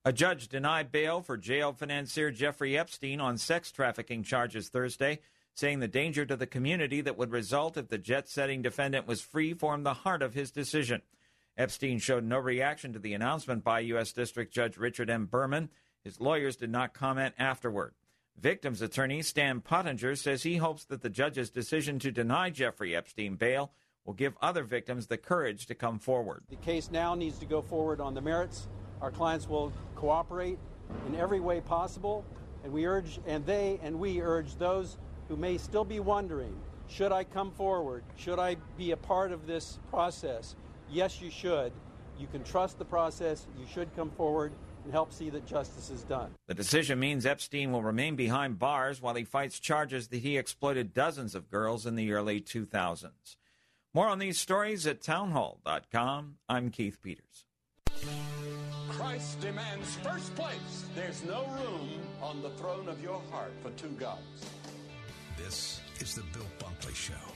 A 0.05 0.13
judge 0.13 0.49
denied 0.49 0.93
bail 0.93 1.23
for 1.23 1.39
jail 1.39 1.73
financier 1.73 2.31
Jeffrey 2.31 2.77
Epstein 2.77 3.23
on 3.23 3.39
sex 3.39 3.73
trafficking 3.73 4.23
charges 4.23 4.69
Thursday, 4.69 5.21
saying 5.55 5.81
the 5.81 5.89
danger 5.89 6.27
to 6.27 6.37
the 6.37 6.47
community 6.47 7.01
that 7.01 7.17
would 7.17 7.31
result 7.31 7.79
if 7.79 7.89
the 7.89 7.97
jet 7.97 8.29
setting 8.29 8.61
defendant 8.61 9.07
was 9.07 9.23
free 9.23 9.55
formed 9.55 9.87
the 9.87 9.95
heart 9.95 10.21
of 10.21 10.35
his 10.35 10.51
decision. 10.51 11.01
Epstein 11.57 11.99
showed 11.99 12.23
no 12.23 12.39
reaction 12.39 12.93
to 12.93 12.99
the 12.99 13.15
announcement 13.15 13.65
by 13.65 13.81
U.S. 13.81 14.13
District 14.13 14.53
Judge 14.53 14.77
Richard 14.77 15.09
M. 15.09 15.25
Berman. 15.25 15.71
His 16.07 16.21
lawyers 16.21 16.55
did 16.55 16.71
not 16.71 16.95
comment 16.95 17.35
afterward. 17.37 17.93
Victim's 18.39 18.81
attorney 18.81 19.23
Stan 19.23 19.61
Pottinger 19.61 20.15
says 20.15 20.45
he 20.45 20.59
hopes 20.59 20.85
that 20.85 21.03
the 21.03 21.11
judge's 21.11 21.51
decision 21.51 21.99
to 21.99 22.13
deny 22.13 22.49
Jeffrey 22.49 22.95
Epstein 22.95 23.35
bail 23.35 23.73
will 24.05 24.15
give 24.15 24.37
other 24.41 24.63
victims 24.63 25.09
the 25.09 25.19
courage 25.19 25.67
to 25.67 25.75
come 25.75 25.99
forward. 25.99 26.45
The 26.49 26.55
case 26.55 26.93
now 26.93 27.17
needs 27.17 27.41
to 27.41 27.45
go 27.45 27.61
forward 27.61 28.01
on 28.01 28.15
the 28.15 28.21
merits. 28.21 28.69
Our 29.03 29.11
clients 29.11 29.49
will 29.49 29.73
cooperate 29.97 30.61
in 31.09 31.17
every 31.17 31.41
way 31.41 31.61
possible, 31.61 32.25
and 32.63 32.73
we 32.73 32.87
urge 32.87 33.19
and 33.27 33.45
they 33.45 33.81
and 33.83 33.99
we 33.99 34.21
urge 34.21 34.55
those 34.59 34.99
who 35.27 35.35
may 35.35 35.59
still 35.59 35.85
be 35.85 35.99
wondering, 35.99 36.55
should 36.87 37.11
I 37.11 37.25
come 37.25 37.51
forward? 37.51 38.05
Should 38.15 38.39
I 38.39 38.59
be 38.79 38.93
a 38.93 38.97
part 38.97 39.33
of 39.33 39.49
this 39.49 39.81
process? 39.91 40.55
Yes, 40.89 41.21
you 41.21 41.31
should. 41.31 41.73
You 42.17 42.29
can 42.29 42.45
trust 42.45 42.79
the 42.79 42.85
process. 42.85 43.49
You 43.59 43.67
should 43.67 43.93
come 43.97 44.13
forward 44.13 44.53
and 44.87 44.93
help 44.93 45.13
see 45.13 45.31
that 45.31 45.45
justice 45.45 45.91
is 45.91 46.03
done. 46.03 46.31
The 46.47 46.55
decision 46.55 47.01
means 47.01 47.27
Epstein 47.27 47.73
will 47.73 47.83
remain 47.83 48.15
behind 48.15 48.57
bars 48.61 49.03
while 49.03 49.17
he 49.17 49.25
fights 49.25 49.59
charges 49.59 50.07
that 50.09 50.19
he 50.19 50.39
exploited 50.39 50.95
dozens 50.95 51.35
of 51.35 51.51
girls 51.51 51.87
in 51.87 51.97
the 51.97 52.13
early 52.13 52.41
2000s. 52.41 53.11
More 53.93 54.07
on 54.07 54.21
these 54.21 54.39
stories 54.39 54.87
at 54.87 55.03
townhall.com. 55.03 56.37
I'm 56.49 56.71
Keith 56.71 57.03
Peters. 57.03 57.47
Christ 58.91 59.41
demands 59.41 59.97
first 59.97 60.33
place. 60.37 60.85
There's 60.95 61.25
no 61.25 61.45
room 61.47 62.01
on 62.23 62.41
the 62.41 62.51
throne 62.51 62.89
of 62.89 63.03
your 63.03 63.21
heart 63.33 63.55
for 63.63 63.71
two 63.71 63.89
gods. 63.99 64.21
This 65.37 65.81
is 65.99 66.15
the 66.15 66.23
Bill 66.33 66.47
Bunkley 66.61 66.95
Show 66.95 67.36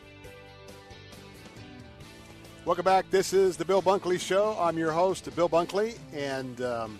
Welcome 2.63 2.85
back. 2.85 3.09
This 3.09 3.33
is 3.33 3.57
the 3.57 3.65
Bill 3.65 3.81
Bunkley 3.81 4.19
Show. 4.19 4.55
I'm 4.59 4.77
your 4.77 4.91
host, 4.91 5.35
Bill 5.35 5.49
Bunkley, 5.49 5.97
and 6.13 6.61
um, 6.61 6.99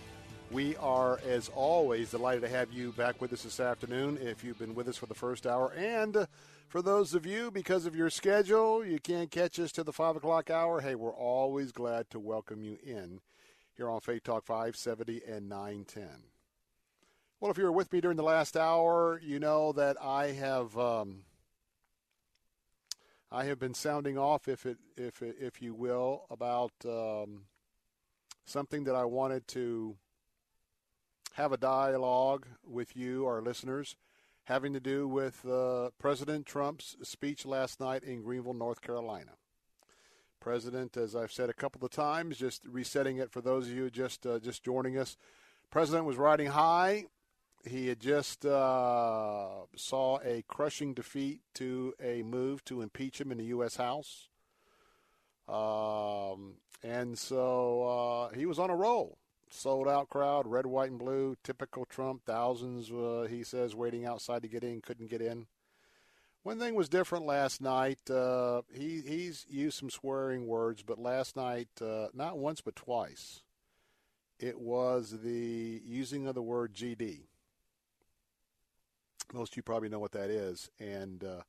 we 0.50 0.76
are, 0.78 1.20
as 1.24 1.50
always, 1.50 2.10
delighted 2.10 2.42
to 2.42 2.50
have 2.50 2.74
you 2.74 2.94
back 2.94 3.22
with 3.22 3.32
us 3.32 3.44
this 3.44 3.60
afternoon. 3.60 4.18
If 4.20 4.44
you've 4.44 4.58
been 4.58 4.74
with 4.74 4.88
us 4.88 4.98
for 4.98 5.06
the 5.06 5.14
first 5.14 5.46
hour, 5.46 5.72
and 5.74 6.18
uh, 6.18 6.26
for 6.68 6.82
those 6.82 7.14
of 7.14 7.28
you, 7.28 7.52
because 7.52 7.86
of 7.86 7.96
your 7.96 8.10
schedule, 8.10 8.84
you 8.84 8.98
can't 8.98 9.30
catch 9.30 9.60
us 9.60 9.72
to 9.74 9.84
the 9.84 9.94
five 9.94 10.16
o'clock 10.16 10.50
hour. 10.50 10.82
Hey, 10.82 10.96
we're 10.96 11.14
always 11.14 11.72
glad 11.72 12.10
to 12.10 12.20
welcome 12.20 12.64
you 12.64 12.80
in 12.84 13.22
here 13.78 13.88
on 13.88 14.02
Faith 14.02 14.24
Talk 14.24 14.44
570 14.44 15.22
and 15.28 15.48
910. 15.48 16.08
Well, 17.40 17.52
if 17.52 17.60
you 17.60 17.66
were 17.66 17.72
with 17.72 17.94
me 17.94 18.02
during 18.02 18.18
the 18.18 18.24
last 18.24 18.58
hour, 18.58 19.22
you 19.24 19.38
know 19.38 19.74
that 19.74 19.98
I 20.02 20.32
have. 20.32 20.76
Um, 20.76 21.20
I 23.34 23.46
have 23.46 23.60
been 23.60 23.74
sounding 23.74 24.18
off, 24.18 24.50
if 24.50 24.66
it, 24.66 24.78
if 24.98 25.22
it, 25.22 25.38
if 25.40 25.62
you 25.62 25.74
will, 25.74 26.26
about 26.30 26.74
um, 26.84 27.44
something 28.44 28.84
that 28.84 28.96
I 28.96 29.06
wanted 29.06 29.48
to 29.50 29.96
have 31.36 31.54
a 31.54 31.58
dialogue 31.58 32.46
with 32.66 32.98
you, 32.98 33.26
our 33.26 33.42
listeners, 33.42 33.96
having 34.44 34.74
to 34.74 34.82
do 34.82 35.08
with 35.08 35.46
uh, 35.46 35.92
President 35.98 36.46
Trump's 36.46 36.98
speech 37.04 37.46
last 37.46 37.80
night 37.80 38.04
in 38.04 38.22
Greenville, 38.22 38.54
North 38.54 38.82
Carolina. 38.82 39.32
President, 40.42 40.98
as 40.98 41.16
I've 41.16 41.32
said 41.32 41.50
a 41.50 41.54
couple 41.54 41.86
of 41.86 41.92
times, 41.92 42.36
just 42.36 42.66
resetting 42.66 43.16
it 43.16 43.32
for 43.32 43.40
those 43.40 43.68
of 43.68 43.74
you 43.74 43.90
just 43.90 44.26
uh, 44.26 44.40
just 44.40 44.62
joining 44.62 44.98
us. 44.98 45.16
President 45.70 46.06
was 46.06 46.18
riding 46.18 46.48
high 46.48 47.06
he 47.66 47.88
had 47.88 48.00
just 48.00 48.46
uh, 48.46 49.66
saw 49.76 50.20
a 50.24 50.44
crushing 50.48 50.94
defeat 50.94 51.42
to 51.56 51.94
a 52.02 52.24
move 52.24 52.64
to 52.66 52.82
impeach 52.82 53.20
him 53.20 53.32
in 53.32 53.38
the 53.38 53.46
U.S. 53.46 53.76
House. 53.76 54.30
Um, 55.48 56.56
and 56.84 57.18
so 57.18 57.84
uh, 57.84 58.36
he 58.36 58.46
was 58.46 58.60
on 58.60 58.70
a 58.70 58.76
roll. 58.76 59.18
Sold 59.50 59.88
out 59.88 60.10
crowd, 60.10 60.48
red, 60.48 60.66
white, 60.66 60.92
and 60.92 61.00
blue, 61.00 61.36
typical 61.44 61.86
Trump. 61.86 62.24
Thousands, 62.26 62.90
uh, 62.90 63.28
he 63.30 63.44
says, 63.44 63.76
waiting 63.76 64.06
outside 64.06 64.44
to 64.44 64.48
get 64.48 64.64
in, 64.64 64.82
couldn't 64.82 65.10
get 65.10 65.22
in. 65.22 65.48
One 66.44 66.58
thing 66.58 66.74
was 66.74 66.90
different 66.90 67.26
last 67.26 67.62
night. 67.62 68.10
Uh, 68.10 68.62
he 68.74 69.02
he's 69.06 69.46
used 69.50 69.78
some 69.78 69.90
swearing 69.90 70.48
words, 70.48 70.82
but 70.82 70.98
last 70.98 71.36
night, 71.36 71.68
uh, 71.82 72.08
not 72.14 72.38
once 72.38 72.62
but 72.62 72.76
twice, 72.76 73.44
it 74.40 74.60
was 74.60 75.18
the 75.22 75.82
using 75.86 76.26
of 76.26 76.34
the 76.34 76.42
word 76.42 76.74
GD 76.74 77.26
most 79.34 79.54
of 79.54 79.58
you 79.58 79.64
probably 79.64 79.90
know 79.90 80.00
what 80.00 80.12
that 80.14 80.30
is. 80.30 80.70
And 80.80 81.24
uh, 81.24 81.42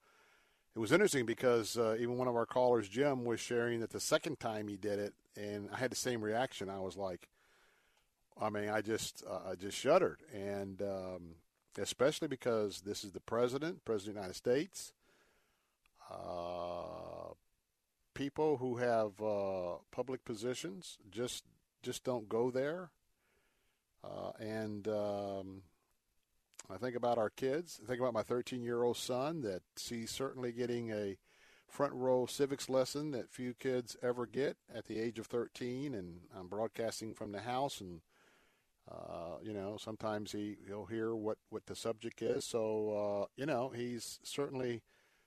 it 0.75 0.79
was 0.79 0.93
interesting 0.93 1.27
because 1.27 1.77
uh, 1.77 1.97
even 1.99 2.17
one 2.17 2.29
of 2.29 2.37
our 2.37 2.47
callers, 2.47 2.89
Jim, 2.89 3.25
was 3.25 3.41
sharing 3.41 3.81
that 3.81 3.91
the 3.91 4.01
second 4.01 4.41
time 4.41 4.69
he 4.69 4.77
did 4.77 4.99
it, 4.99 5.15
and 5.37 5.69
I 5.73 5.79
had 5.79 5.91
the 5.91 5.97
same 5.97 6.23
reaction. 6.23 6.71
I 6.71 6.81
was 6.81 6.97
like, 6.97 7.29
I 8.41 8.49
mean, 8.49 8.69
I 8.71 8.81
just, 8.81 9.23
uh, 9.29 9.51
I 9.51 9.55
just 9.55 9.77
shuddered, 9.77 10.21
and 10.33 10.81
um, 10.83 11.35
especially 11.79 12.29
because 12.29 12.81
this 12.81 13.05
is 13.05 13.13
the 13.13 13.21
president, 13.21 13.85
president 13.85 14.11
of 14.11 14.15
the 14.15 14.21
United 14.21 14.37
States. 14.37 14.93
Uh, 16.11 17.35
people 18.15 18.57
who 18.59 18.77
have 18.77 19.21
uh, 19.23 19.77
public 19.91 20.25
positions 20.25 20.99
just, 21.11 21.45
just 21.83 22.05
don't 22.05 22.29
go 22.29 22.51
there. 22.51 22.91
Uh, 24.05 24.33
and 24.41 24.89
um, 24.89 25.63
I 26.71 26.77
think 26.77 26.97
about 26.97 27.19
our 27.19 27.31
kids. 27.31 27.81
I 27.83 27.87
think 27.87 28.01
about 28.01 28.15
my 28.15 28.23
13 28.23 28.63
year 28.63 28.83
old 28.83 28.97
son 28.97 29.43
that 29.43 29.63
he's 29.81 30.11
certainly 30.11 30.53
getting 30.53 30.91
a 30.91 31.17
front 31.69 31.95
row 31.95 32.27
civics 32.27 32.69
lesson 32.69 33.11
that 33.13 33.31
few 33.31 33.55
kids 33.55 33.97
ever 34.03 34.27
get 34.27 34.57
at 34.73 34.87
the 34.87 34.99
age 34.99 35.19
of 35.19 35.27
13. 35.27 35.95
And 35.95 36.21
I'm 36.37 36.49
broadcasting 36.49 37.15
from 37.15 37.33
the 37.33 37.41
house, 37.41 37.81
and 37.81 38.01
uh, 38.91 39.39
you 39.43 39.53
know 39.53 39.77
sometimes 39.79 40.33
he 40.33 40.57
he'll 40.67 40.87
hear 40.87 41.15
what 41.15 41.39
what 41.51 41.67
the 41.67 41.77
subject 41.77 42.23
is. 42.23 42.45
So 42.45 43.23
uh, 43.23 43.27
you 43.37 43.47
know 43.47 43.73
he's 43.75 44.21
certainly 44.23 44.83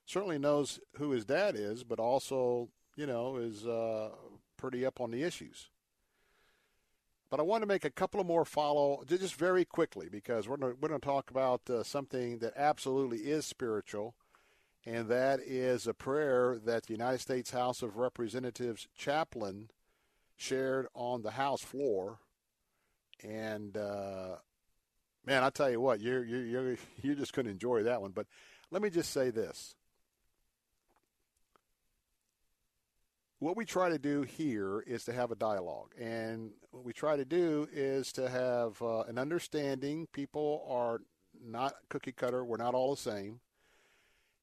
certainly 0.06 0.38
knows 0.38 0.80
who 0.98 1.12
his 1.12 1.26
dad 1.26 1.56
is, 1.56 1.84
but 1.84 2.00
also 2.00 2.70
you 2.96 3.08
know 3.08 3.38
is 3.38 3.66
uh, 3.66 4.10
pretty 4.58 4.86
up 4.86 5.02
on 5.02 5.12
the 5.12 5.24
issues. 5.24 5.70
But 7.36 7.42
I 7.42 7.48
want 7.48 7.64
to 7.64 7.68
make 7.68 7.84
a 7.84 7.90
couple 7.90 8.22
of 8.22 8.28
more 8.28 8.46
follow, 8.46 9.04
just 9.06 9.36
very 9.36 9.66
quickly, 9.66 10.08
because 10.10 10.48
we're 10.48 10.56
going 10.56 10.78
to, 10.82 11.00
talk 11.00 11.30
about 11.30 11.70
uh, 11.70 11.84
something 11.84 12.38
that 12.38 12.54
absolutely 12.56 13.18
is 13.30 13.46
spiritual, 13.46 14.16
and 14.86 15.10
that 15.10 15.42
is 15.42 15.86
a 15.86 15.94
prayer 15.94 16.58
that 16.64 16.86
the 16.86 16.94
United 16.94 17.20
States 17.20 17.52
House 17.52 17.82
of 17.82 17.98
Representatives 17.98 18.88
chaplain 18.98 19.70
shared 20.38 20.88
on 20.94 21.24
the 21.24 21.32
House 21.32 21.60
floor. 21.60 22.20
And 23.22 23.76
uh, 23.76 24.38
man, 25.26 25.44
I 25.44 25.50
tell 25.50 25.70
you 25.70 25.82
what, 25.82 26.00
you're 26.00 26.24
you're 26.24 26.46
you're, 26.46 26.78
you're 27.02 27.16
just 27.16 27.34
going 27.34 27.48
to 27.48 27.52
enjoy 27.52 27.84
that 27.84 28.02
one. 28.02 28.12
But 28.12 28.28
let 28.72 28.82
me 28.82 28.90
just 28.90 29.12
say 29.12 29.30
this: 29.30 29.76
what 33.40 33.58
we 33.58 33.66
try 33.66 33.90
to 33.90 33.98
do 33.98 34.22
here 34.22 34.84
is 34.88 35.04
to 35.06 35.14
have 35.14 35.32
a 35.32 35.36
dialogue, 35.36 35.92
and 36.00 36.52
what 36.72 36.84
we 36.84 36.94
try 36.94 37.16
to 37.16 37.26
do 37.26 37.68
is 37.72 38.12
to 38.14 38.30
have 38.30 38.82
uh, 38.82 39.02
an 39.02 39.18
understanding. 39.18 40.08
People 40.14 40.66
are 40.70 41.02
not 41.44 41.76
cookie 41.90 42.12
cutter; 42.12 42.44
we're 42.46 42.58
not 42.58 42.74
all 42.74 42.96
the 42.96 43.02
same, 43.02 43.40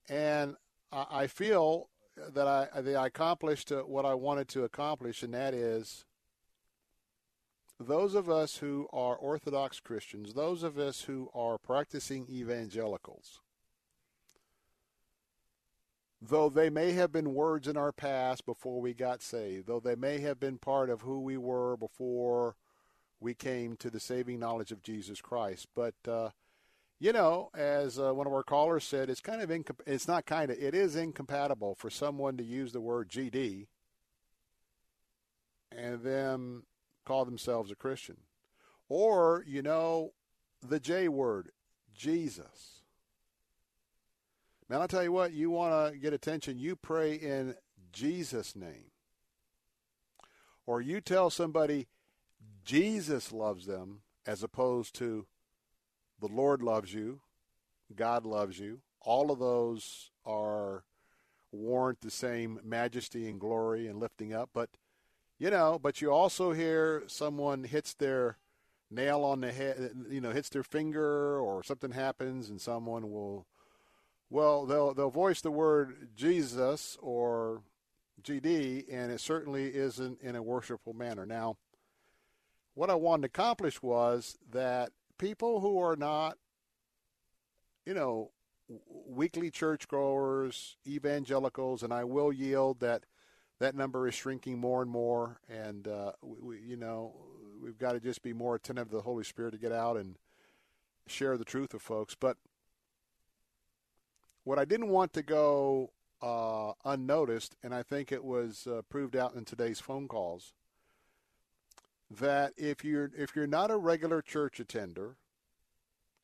and 0.09 0.57
I, 0.93 1.07
I 1.11 1.26
feel 1.26 1.88
that 2.16 2.47
I 2.47 2.68
that 2.80 2.97
I 2.97 3.07
accomplished 3.07 3.72
uh, 3.72 3.82
what 3.82 4.05
I 4.05 4.14
wanted 4.14 4.49
to 4.49 4.64
accomplish, 4.64 5.22
and 5.22 5.34
that 5.34 5.55
is 5.55 6.05
those 7.80 8.14
of 8.14 8.30
us 8.30 8.57
who 8.59 8.88
are 8.93 9.16
Orthodox 9.16 9.80
Christians, 9.80 10.34
those 10.34 10.62
of 10.62 10.78
us 10.78 11.03
who 11.03 11.28
are 11.34 11.59
practicing 11.59 12.26
evangelicals, 12.30 13.40
though 16.23 16.49
they 16.49 16.70
may 16.70 16.93
have 16.93 17.11
been 17.12 17.35
words 17.35 17.66
in 17.66 17.77
our 17.77 17.93
past 17.93 18.47
before 18.47 18.81
we 18.81 18.95
got 18.95 19.23
saved, 19.23 19.66
though 19.66 19.81
they 19.81 19.97
may 19.97 20.20
have 20.20 20.39
been 20.39 20.57
part 20.57 20.89
of 20.89 21.03
who 21.03 21.20
we 21.20 21.37
were 21.37 21.77
before 21.77 22.55
we 23.20 23.35
came 23.35 23.77
to 23.77 23.91
the 23.91 24.01
saving 24.01 24.39
knowledge 24.39 24.70
of 24.70 24.83
Jesus 24.83 25.20
Christ, 25.20 25.66
but 25.75 25.95
uh, 26.09 26.31
you 27.03 27.12
know, 27.12 27.51
as 27.53 27.99
uh, 27.99 28.14
one 28.14 28.29
of 28.29 28.33
our 28.33 28.45
callers 28.45 28.85
said, 28.85 29.11
it's 29.11 29.20
kind 29.20 29.43
of 29.43 29.51
incom- 29.51 29.81
it's 29.89 30.07
not 30.07 30.25
kind 30.25 30.53
of 30.53 30.57
it 30.57 30.73
is 30.73 30.95
incompatible 30.95 31.75
for 31.75 31.91
someone 31.91 32.37
to 32.37 32.45
use 32.45 32.73
the 32.73 32.81
word 32.81 33.09
GD 33.09 33.66
and 35.77 36.03
then 36.03 36.62
call 37.05 37.25
themselves 37.25 37.73
a 37.73 37.75
Christian. 37.75 38.18
Or, 38.89 39.45
you 39.49 39.62
know, 39.62 40.12
the 40.62 40.79
J 40.79 41.09
word, 41.09 41.51
Jesus. 41.93 42.82
Man, 44.69 44.81
I'll 44.81 44.89
tell 44.89 45.03
you 45.03 45.13
what, 45.13 45.33
you 45.33 45.51
want 45.51 45.93
to 45.93 45.99
get 45.99 46.13
attention, 46.13 46.59
you 46.59 46.77
pray 46.77 47.15
in 47.15 47.55
Jesus' 47.93 48.57
name. 48.57 48.91
Or 50.67 50.81
you 50.81 51.01
tell 51.01 51.31
somebody 51.31 51.89
Jesus 52.65 53.33
loves 53.33 53.67
them 53.67 54.03
as 54.27 54.43
opposed 54.43 54.95
to 54.97 55.27
the 56.21 56.29
Lord 56.29 56.63
loves 56.63 56.95
you, 56.95 57.21
God 57.95 58.25
loves 58.25 58.59
you. 58.59 58.81
All 59.01 59.31
of 59.31 59.41
those 59.41 60.11
are 60.25 60.85
warrant 61.51 62.01
the 62.01 62.11
same 62.11 62.61
majesty 62.65 63.29
and 63.29 63.41
glory 63.41 63.87
and 63.87 64.01
lifting 64.01 64.33
up, 64.33 64.51
but 64.55 64.71
you 65.39 65.51
know, 65.51 65.79
but 65.83 66.01
you 66.01 66.13
also 66.13 66.53
hear 66.53 67.03
someone 67.09 67.65
hits 67.65 67.95
their 67.95 68.39
nail 68.91 69.25
on 69.25 69.41
the 69.41 69.51
head, 69.51 69.91
you 70.09 70.21
know, 70.21 70.31
hits 70.31 70.49
their 70.49 70.63
finger 70.63 71.41
or 71.41 71.65
something 71.65 71.91
happens 71.91 72.49
and 72.49 72.61
someone 72.61 73.11
will 73.11 73.47
well, 74.33 74.66
they'll 74.66 74.95
they'll 74.95 75.11
voice 75.11 75.41
the 75.41 75.51
word 75.51 76.09
Jesus 76.16 76.97
or 77.01 77.62
GD 78.22 78.87
and 78.91 79.12
it 79.12 79.20
certainly 79.20 79.74
isn't 79.74 80.20
in 80.20 80.37
a 80.37 80.43
worshipful 80.43 80.95
manner. 80.95 81.26
Now, 81.26 81.57
what 82.74 82.89
I 82.89 82.95
wanted 82.95 83.22
to 83.22 83.26
accomplish 83.26 83.83
was 83.83 84.39
that 84.51 84.91
people 85.18 85.61
who 85.61 85.78
are 85.78 85.97
not 85.97 86.39
you 87.85 87.95
know, 87.95 88.30
weekly 89.07 89.51
churchgoers, 89.51 90.76
evangelicals, 90.87 91.83
and 91.83 91.93
I 91.93 92.05
will 92.05 92.33
yield 92.33 92.80
that 92.80 93.05
that 93.59 93.74
number 93.74 94.09
is 94.09 94.14
shrinking 94.14 94.59
more 94.59 94.83
and 94.83 94.91
more, 94.91 95.41
and 95.49 95.87
uh, 95.87 96.12
we, 96.22 96.39
we, 96.41 96.61
you 96.61 96.76
know 96.76 97.12
we've 97.62 97.78
got 97.78 97.93
to 97.93 98.01
just 98.01 98.22
be 98.22 98.33
more 98.33 98.57
attentive 98.57 98.89
to 98.91 98.97
the 98.97 99.03
Holy 99.03 99.24
Spirit 99.24 99.53
to 99.53 99.59
get 99.59 99.72
out 99.72 99.97
and 99.97 100.16
share 101.07 101.37
the 101.37 101.45
truth 101.45 101.72
with 101.72 101.83
folks. 101.83 102.16
But 102.18 102.39
what 104.45 104.59
I 104.59 104.64
didn't 104.64 104.88
want 104.88 105.12
to 105.14 105.22
go 105.22 105.93
uh, 106.20 106.72
unnoticed, 106.84 107.57
and 107.62 107.74
I 107.74 107.82
think 107.82 108.12
it 108.12 108.24
was 108.24 108.66
uh, 108.66 108.82
proved 108.88 109.16
out 109.16 109.34
in 109.34 109.45
today's 109.45 109.80
phone 109.80 110.09
calls, 110.09 110.53
that 112.11 112.53
if 112.57 112.84
you're 112.84 113.11
if 113.16 113.34
you're 113.34 113.47
not 113.47 113.70
a 113.70 113.76
regular 113.76 114.22
church 114.22 114.61
attender, 114.61 115.16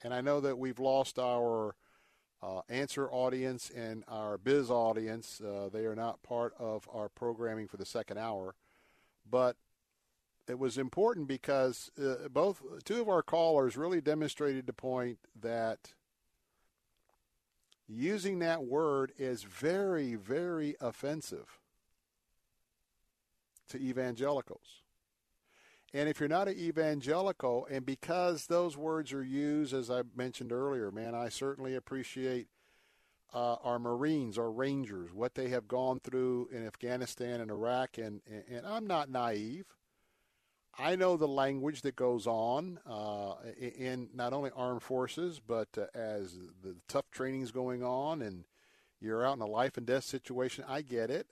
and 0.03 0.13
I 0.13 0.21
know 0.21 0.41
that 0.41 0.59
we've 0.59 0.79
lost 0.79 1.19
our 1.19 1.75
uh, 2.43 2.61
answer 2.69 3.11
audience 3.11 3.71
and 3.71 4.05
our 4.09 4.39
biz 4.39 4.71
audience. 4.71 5.41
Uh, 5.41 5.69
they 5.73 5.85
are 5.87 5.97
not 5.97 6.23
part 6.23 6.55
of 6.59 6.89
our 6.93 7.09
programming 7.09 7.67
for 7.67 7.77
the 7.77 7.87
second 7.87 8.19
hour, 8.19 8.55
but 9.29 9.57
it 10.49 10.59
was 10.59 10.79
important 10.79 11.29
because 11.29 11.91
uh, 12.01 12.29
both 12.29 12.63
two 12.85 13.01
of 13.01 13.09
our 13.09 13.23
callers 13.23 13.77
really 13.77 14.01
demonstrated 14.01 14.67
the 14.67 14.73
point 14.73 15.19
that 15.41 15.95
using 17.89 18.41
that 18.41 18.65
word 18.65 19.13
is 19.19 19.43
very, 19.43 20.15
very 20.15 20.77
offensive 20.81 21.59
to 23.69 23.79
evangelicals. 23.79 24.83
And 25.95 26.09
if 26.09 26.21
you're 26.21 26.29
not 26.29 26.49
an 26.49 26.59
evangelical, 26.59 27.67
and 27.71 27.87
because 27.87 28.47
those 28.47 28.77
words 28.77 29.13
are 29.15 29.25
used, 29.25 29.73
as 29.73 29.91
I 29.91 30.03
mentioned 30.15 30.53
earlier, 30.53 30.91
man, 30.91 31.15
I 31.15 31.31
certainly 31.31 31.75
appreciate 31.75 32.49
uh, 33.33 33.55
our 33.63 33.79
Marines, 33.79 34.39
our 34.39 34.51
Rangers, 34.51 35.13
what 35.13 35.35
they 35.35 35.49
have 35.49 35.67
gone 35.67 36.01
through 36.01 36.49
in 36.53 36.67
Afghanistan 36.67 37.41
and 37.41 37.51
Iraq. 37.51 37.97
And, 37.99 38.21
and 38.51 38.67
I'm 38.67 38.87
not 38.87 39.11
naive. 39.11 39.65
I 40.81 40.95
know 40.95 41.17
the 41.17 41.27
language 41.27 41.83
that 41.83 41.97
goes 41.97 42.27
on 42.27 42.79
uh, 42.89 43.35
in 43.61 44.11
not 44.15 44.33
only 44.33 44.51
armed 44.55 44.83
forces, 44.83 45.41
but 45.45 45.69
uh, 45.77 45.87
as 45.93 46.39
the 46.63 46.77
tough 46.87 47.11
training 47.11 47.43
is 47.43 47.51
going 47.51 47.83
on 47.83 48.23
and 48.23 48.45
you're 49.01 49.27
out 49.27 49.37
in 49.37 49.43
a 49.43 49.47
life 49.47 49.77
and 49.77 49.87
death 49.87 50.05
situation. 50.05 50.65
I 50.69 50.83
get 50.83 51.11
it. 51.11 51.27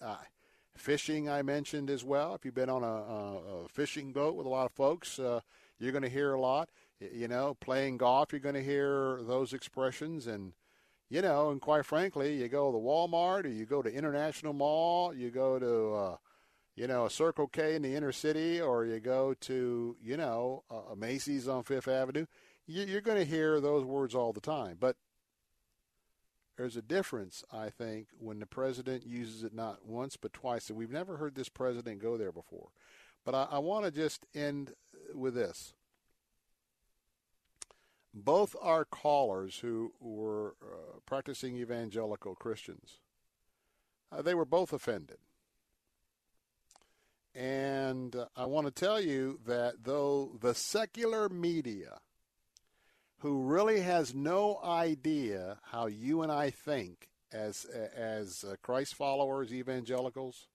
Fishing, 0.76 1.28
I 1.28 1.42
mentioned 1.42 1.90
as 1.90 2.04
well. 2.04 2.34
If 2.34 2.44
you've 2.44 2.54
been 2.54 2.68
on 2.68 2.82
a, 2.82 2.86
a, 2.86 3.64
a 3.64 3.68
fishing 3.68 4.12
boat 4.12 4.34
with 4.34 4.46
a 4.46 4.50
lot 4.50 4.66
of 4.66 4.72
folks, 4.72 5.18
uh, 5.18 5.40
you're 5.78 5.92
going 5.92 6.02
to 6.02 6.08
hear 6.08 6.34
a 6.34 6.40
lot. 6.40 6.68
You 7.00 7.28
know, 7.28 7.56
playing 7.60 7.98
golf, 7.98 8.32
you're 8.32 8.40
going 8.40 8.54
to 8.56 8.62
hear 8.62 9.20
those 9.22 9.52
expressions. 9.52 10.26
And, 10.26 10.52
you 11.08 11.22
know, 11.22 11.50
and 11.50 11.60
quite 11.60 11.86
frankly, 11.86 12.34
you 12.34 12.48
go 12.48 12.72
to 12.72 12.78
Walmart 12.78 13.44
or 13.44 13.48
you 13.48 13.64
go 13.64 13.80
to 13.80 13.92
International 13.92 14.52
Mall, 14.52 15.14
you 15.14 15.30
go 15.30 15.58
to, 15.58 15.94
uh, 15.94 16.16
you 16.76 16.86
know, 16.86 17.06
a 17.06 17.10
Circle 17.10 17.48
K 17.48 17.74
in 17.74 17.82
the 17.82 17.94
inner 17.94 18.12
city, 18.12 18.60
or 18.60 18.84
you 18.84 19.00
go 19.00 19.34
to, 19.40 19.96
you 20.02 20.16
know, 20.16 20.62
a 20.70 20.94
Macy's 20.94 21.48
on 21.48 21.62
Fifth 21.64 21.88
Avenue, 21.88 22.26
you're 22.66 23.00
going 23.00 23.18
to 23.18 23.24
hear 23.24 23.60
those 23.60 23.84
words 23.84 24.14
all 24.14 24.32
the 24.32 24.40
time. 24.40 24.76
But 24.78 24.96
there's 26.56 26.76
a 26.76 26.82
difference, 26.82 27.44
I 27.50 27.70
think, 27.70 28.08
when 28.18 28.40
the 28.40 28.46
president 28.46 29.06
uses 29.06 29.42
it 29.42 29.54
not 29.54 29.86
once 29.86 30.16
but 30.16 30.34
twice. 30.34 30.68
And 30.68 30.78
we've 30.78 30.90
never 30.90 31.16
heard 31.16 31.34
this 31.34 31.48
president 31.48 32.02
go 32.02 32.16
there 32.16 32.32
before. 32.32 32.68
But 33.24 33.34
I, 33.34 33.48
I 33.52 33.58
want 33.58 33.86
to 33.86 33.90
just 33.90 34.26
end 34.34 34.72
with 35.14 35.34
this. 35.34 35.72
Both 38.12 38.54
our 38.60 38.84
callers 38.84 39.58
who 39.58 39.92
were 40.00 40.56
uh, 40.62 40.98
practicing 41.04 41.56
evangelical 41.56 42.34
Christians, 42.34 42.98
uh, 44.10 44.22
they 44.22 44.34
were 44.34 44.46
both 44.46 44.72
offended. 44.72 45.18
And 47.36 48.16
I 48.34 48.46
want 48.46 48.66
to 48.66 48.70
tell 48.70 48.98
you 48.98 49.40
that 49.46 49.84
though 49.84 50.32
the 50.40 50.54
secular 50.54 51.28
media 51.28 51.98
who 53.18 53.42
really 53.42 53.80
has 53.80 54.14
no 54.14 54.58
idea 54.64 55.58
how 55.64 55.86
you 55.86 56.22
and 56.22 56.32
I 56.32 56.50
think 56.50 57.08
as 57.32 57.64
as 57.64 58.44
uh, 58.44 58.56
Christ 58.62 58.94
followers, 58.94 59.52
evangelicals. 59.52 60.48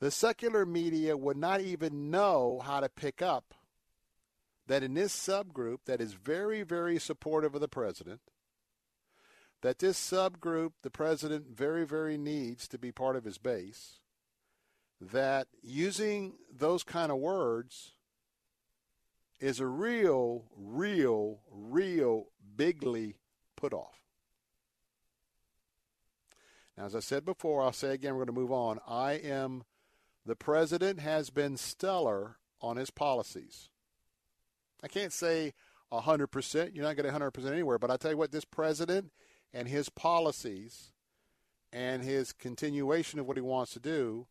The 0.00 0.10
secular 0.10 0.64
media 0.64 1.16
would 1.16 1.36
not 1.36 1.60
even 1.60 2.10
know 2.10 2.62
how 2.64 2.80
to 2.80 2.88
pick 2.88 3.20
up 3.20 3.54
that 4.66 4.82
in 4.82 4.94
this 4.94 5.14
subgroup 5.14 5.80
that 5.84 6.00
is 6.00 6.14
very, 6.14 6.62
very 6.62 6.98
supportive 6.98 7.54
of 7.54 7.60
the 7.60 7.68
president, 7.68 8.20
that 9.60 9.80
this 9.80 9.98
subgroup 9.98 10.72
the 10.82 10.90
president 10.90 11.48
very, 11.54 11.84
very 11.84 12.16
needs 12.16 12.66
to 12.68 12.78
be 12.78 12.92
part 12.92 13.16
of 13.16 13.24
his 13.24 13.36
base, 13.36 13.99
that 15.00 15.48
using 15.62 16.34
those 16.54 16.84
kind 16.84 17.10
of 17.10 17.18
words 17.18 17.92
is 19.40 19.60
a 19.60 19.66
real, 19.66 20.44
real, 20.56 21.40
real 21.50 22.26
bigly 22.56 23.16
put 23.56 23.72
off. 23.72 24.00
Now, 26.76 26.84
as 26.84 26.94
I 26.94 27.00
said 27.00 27.24
before, 27.24 27.62
I'll 27.62 27.72
say 27.72 27.94
again, 27.94 28.14
we're 28.14 28.24
going 28.24 28.34
to 28.34 28.40
move 28.40 28.52
on. 28.52 28.78
I 28.86 29.12
am, 29.12 29.64
the 30.26 30.36
president 30.36 31.00
has 31.00 31.30
been 31.30 31.56
stellar 31.56 32.36
on 32.60 32.76
his 32.76 32.90
policies. 32.90 33.70
I 34.82 34.88
can't 34.88 35.12
say 35.12 35.54
100%. 35.92 36.74
You're 36.74 36.84
not 36.84 36.96
going 36.96 37.10
getting 37.10 37.12
100% 37.12 37.52
anywhere. 37.52 37.78
But 37.78 37.90
I 37.90 37.96
tell 37.96 38.10
you 38.10 38.16
what, 38.16 38.32
this 38.32 38.44
president 38.44 39.10
and 39.52 39.68
his 39.68 39.88
policies 39.88 40.92
and 41.72 42.02
his 42.02 42.32
continuation 42.32 43.18
of 43.18 43.26
what 43.26 43.36
he 43.36 43.42
wants 43.42 43.72
to 43.72 43.80
do 43.80 44.26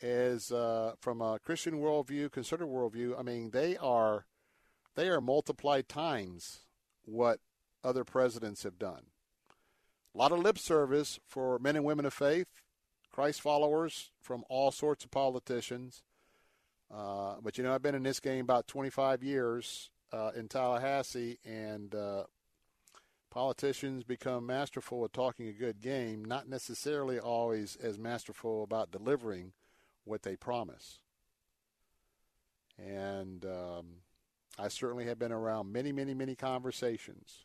is 0.00 0.52
uh, 0.52 0.94
from 1.00 1.20
a 1.20 1.38
Christian 1.38 1.80
worldview, 1.80 2.30
conservative 2.30 2.72
worldview. 2.72 3.18
I 3.18 3.22
mean, 3.22 3.50
they 3.50 3.76
are 3.76 4.26
they 4.94 5.08
are 5.08 5.20
multiplied 5.20 5.88
times 5.88 6.60
what 7.04 7.40
other 7.82 8.04
presidents 8.04 8.62
have 8.62 8.78
done. 8.78 9.06
A 10.14 10.18
lot 10.18 10.32
of 10.32 10.38
lip 10.38 10.58
service 10.58 11.18
for 11.26 11.58
men 11.58 11.76
and 11.76 11.84
women 11.84 12.06
of 12.06 12.14
faith, 12.14 12.46
Christ 13.10 13.40
followers 13.40 14.10
from 14.20 14.44
all 14.48 14.70
sorts 14.70 15.04
of 15.04 15.10
politicians. 15.10 16.02
Uh, 16.92 17.36
but 17.42 17.58
you 17.58 17.64
know, 17.64 17.74
I've 17.74 17.82
been 17.82 17.94
in 17.94 18.04
this 18.04 18.20
game 18.20 18.40
about 18.40 18.68
25 18.68 19.22
years 19.22 19.90
uh, 20.12 20.30
in 20.36 20.48
Tallahassee, 20.48 21.38
and 21.44 21.92
uh, 21.94 22.24
politicians 23.30 24.04
become 24.04 24.46
masterful 24.46 25.04
at 25.04 25.12
talking 25.12 25.48
a 25.48 25.52
good 25.52 25.80
game, 25.80 26.24
not 26.24 26.48
necessarily 26.48 27.18
always 27.18 27.76
as 27.76 27.98
masterful 27.98 28.62
about 28.62 28.92
delivering 28.92 29.52
what 30.04 30.22
they 30.22 30.36
promise. 30.36 30.98
And 32.78 33.44
um, 33.44 33.86
I 34.58 34.68
certainly 34.68 35.06
have 35.06 35.18
been 35.18 35.32
around 35.32 35.72
many, 35.72 35.92
many, 35.92 36.14
many 36.14 36.34
conversations 36.34 37.44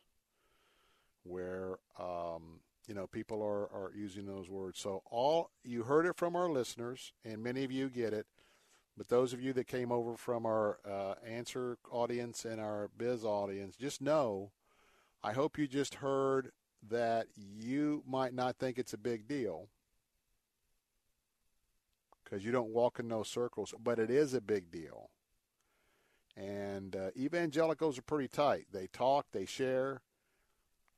where 1.24 1.78
um, 2.00 2.62
you 2.88 2.94
know 2.96 3.08
people 3.08 3.42
are, 3.42 3.66
are 3.72 3.92
using 3.96 4.26
those 4.26 4.50
words. 4.50 4.80
So 4.80 5.04
all 5.10 5.52
you 5.64 5.84
heard 5.84 6.06
it 6.06 6.18
from 6.18 6.36
our 6.36 6.50
listeners, 6.50 7.14
and 7.24 7.44
many 7.44 7.64
of 7.64 7.72
you 7.72 7.90
get 7.90 8.14
it. 8.14 8.26
But 8.98 9.08
those 9.08 9.32
of 9.32 9.42
you 9.42 9.54
that 9.54 9.68
came 9.68 9.94
over 9.94 10.18
from 10.18 10.46
our 10.46 10.80
uh, 10.86 11.14
answer 11.26 11.78
audience 11.90 12.44
and 12.44 12.60
our 12.60 12.90
biz 12.98 13.24
audience, 13.24 13.78
just 13.78 14.02
know, 14.02 14.52
I 15.24 15.32
hope 15.32 15.58
you 15.58 15.68
just 15.68 15.96
heard 15.96 16.52
that 16.90 17.28
you 17.36 18.04
might 18.06 18.34
not 18.34 18.58
think 18.58 18.78
it's 18.78 18.94
a 18.94 18.98
big 18.98 19.26
deal 19.26 19.70
because 22.30 22.46
you 22.46 22.52
don't 22.52 22.70
walk 22.70 23.00
in 23.00 23.08
those 23.08 23.28
circles, 23.28 23.74
but 23.82 24.00
it 24.00 24.10
is 24.10 24.34
a 24.34 24.42
big 24.42 24.72
deal. 24.72 25.10
And 26.38 26.96
uh, 26.96 27.10
evangelicals 27.18 27.98
are 27.98 28.04
pretty 28.04 28.28
tight. 28.28 28.68
They 28.72 28.88
talk, 28.88 29.28
they 29.32 29.46
share. 29.46 30.02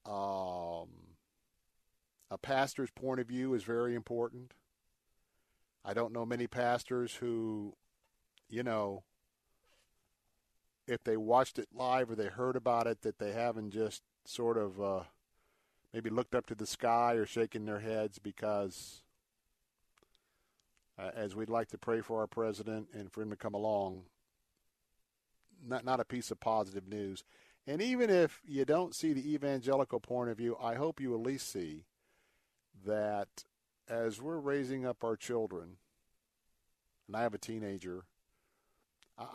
Um, 0.06 0.90
a 2.30 2.38
pastor's 2.42 2.92
point 2.92 3.20
of 3.20 3.28
view 3.28 3.54
is 3.54 3.64
very 3.64 3.96
important. 3.96 4.54
I 5.84 5.94
don't 5.94 6.14
know 6.14 6.26
many 6.26 6.48
pastors 6.48 7.16
who 7.16 7.76
you 8.52 8.64
know, 8.64 9.04
if 10.88 11.04
they 11.04 11.18
watched 11.18 11.58
it 11.58 11.70
live 11.74 12.12
or 12.12 12.16
they 12.16 12.28
heard 12.28 12.58
about 12.58 12.86
it, 12.86 13.02
that 13.02 13.18
they 13.18 13.32
haven't 13.32 13.72
just 13.72 14.04
sort 14.26 14.58
of 14.58 14.80
uh, 14.80 15.04
maybe 15.94 16.10
looked 16.10 16.36
up 16.36 16.46
to 16.48 16.56
the 16.56 16.68
sky 16.68 17.14
or 17.14 17.26
shaken 17.26 17.66
their 17.66 17.80
heads 17.80 18.20
because, 18.20 19.02
uh, 20.98 21.12
as 21.16 21.36
we'd 21.36 21.50
like 21.50 21.70
to 21.70 21.78
pray 21.78 22.02
for 22.02 22.20
our 22.20 22.28
president 22.28 22.88
and 22.94 23.12
for 23.12 23.22
him 23.22 23.30
to 23.30 23.36
come 23.36 23.54
along, 23.54 24.04
not 25.66 25.86
not 25.86 26.00
a 26.00 26.06
piece 26.06 26.32
of 26.32 26.40
positive 26.40 26.88
news. 26.88 27.24
And 27.68 27.82
even 27.82 28.10
if 28.10 28.42
you 28.44 28.66
don't 28.66 28.96
see 28.96 29.14
the 29.14 29.34
evangelical 29.34 30.00
point 30.00 30.32
of 30.32 30.38
view, 30.38 30.58
I 30.62 30.76
hope 30.76 31.00
you 31.00 31.14
at 31.14 31.22
least 31.22 31.52
see 31.52 31.86
that 32.86 33.46
as 33.88 34.22
we're 34.22 34.40
raising 34.40 34.86
up 34.86 35.04
our 35.04 35.16
children, 35.16 35.78
and 37.08 37.16
I 37.16 37.22
have 37.22 37.36
a 37.36 37.38
teenager 37.38 38.06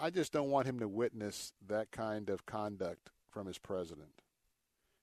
I 0.01 0.11
just 0.11 0.33
don't 0.33 0.51
want 0.51 0.67
him 0.67 0.81
to 0.81 0.89
witness 0.89 1.53
that 1.67 1.91
kind 1.91 2.29
of 2.29 2.47
conduct 2.47 3.11
from 3.31 3.47
his 3.47 3.59
president. 3.59 4.23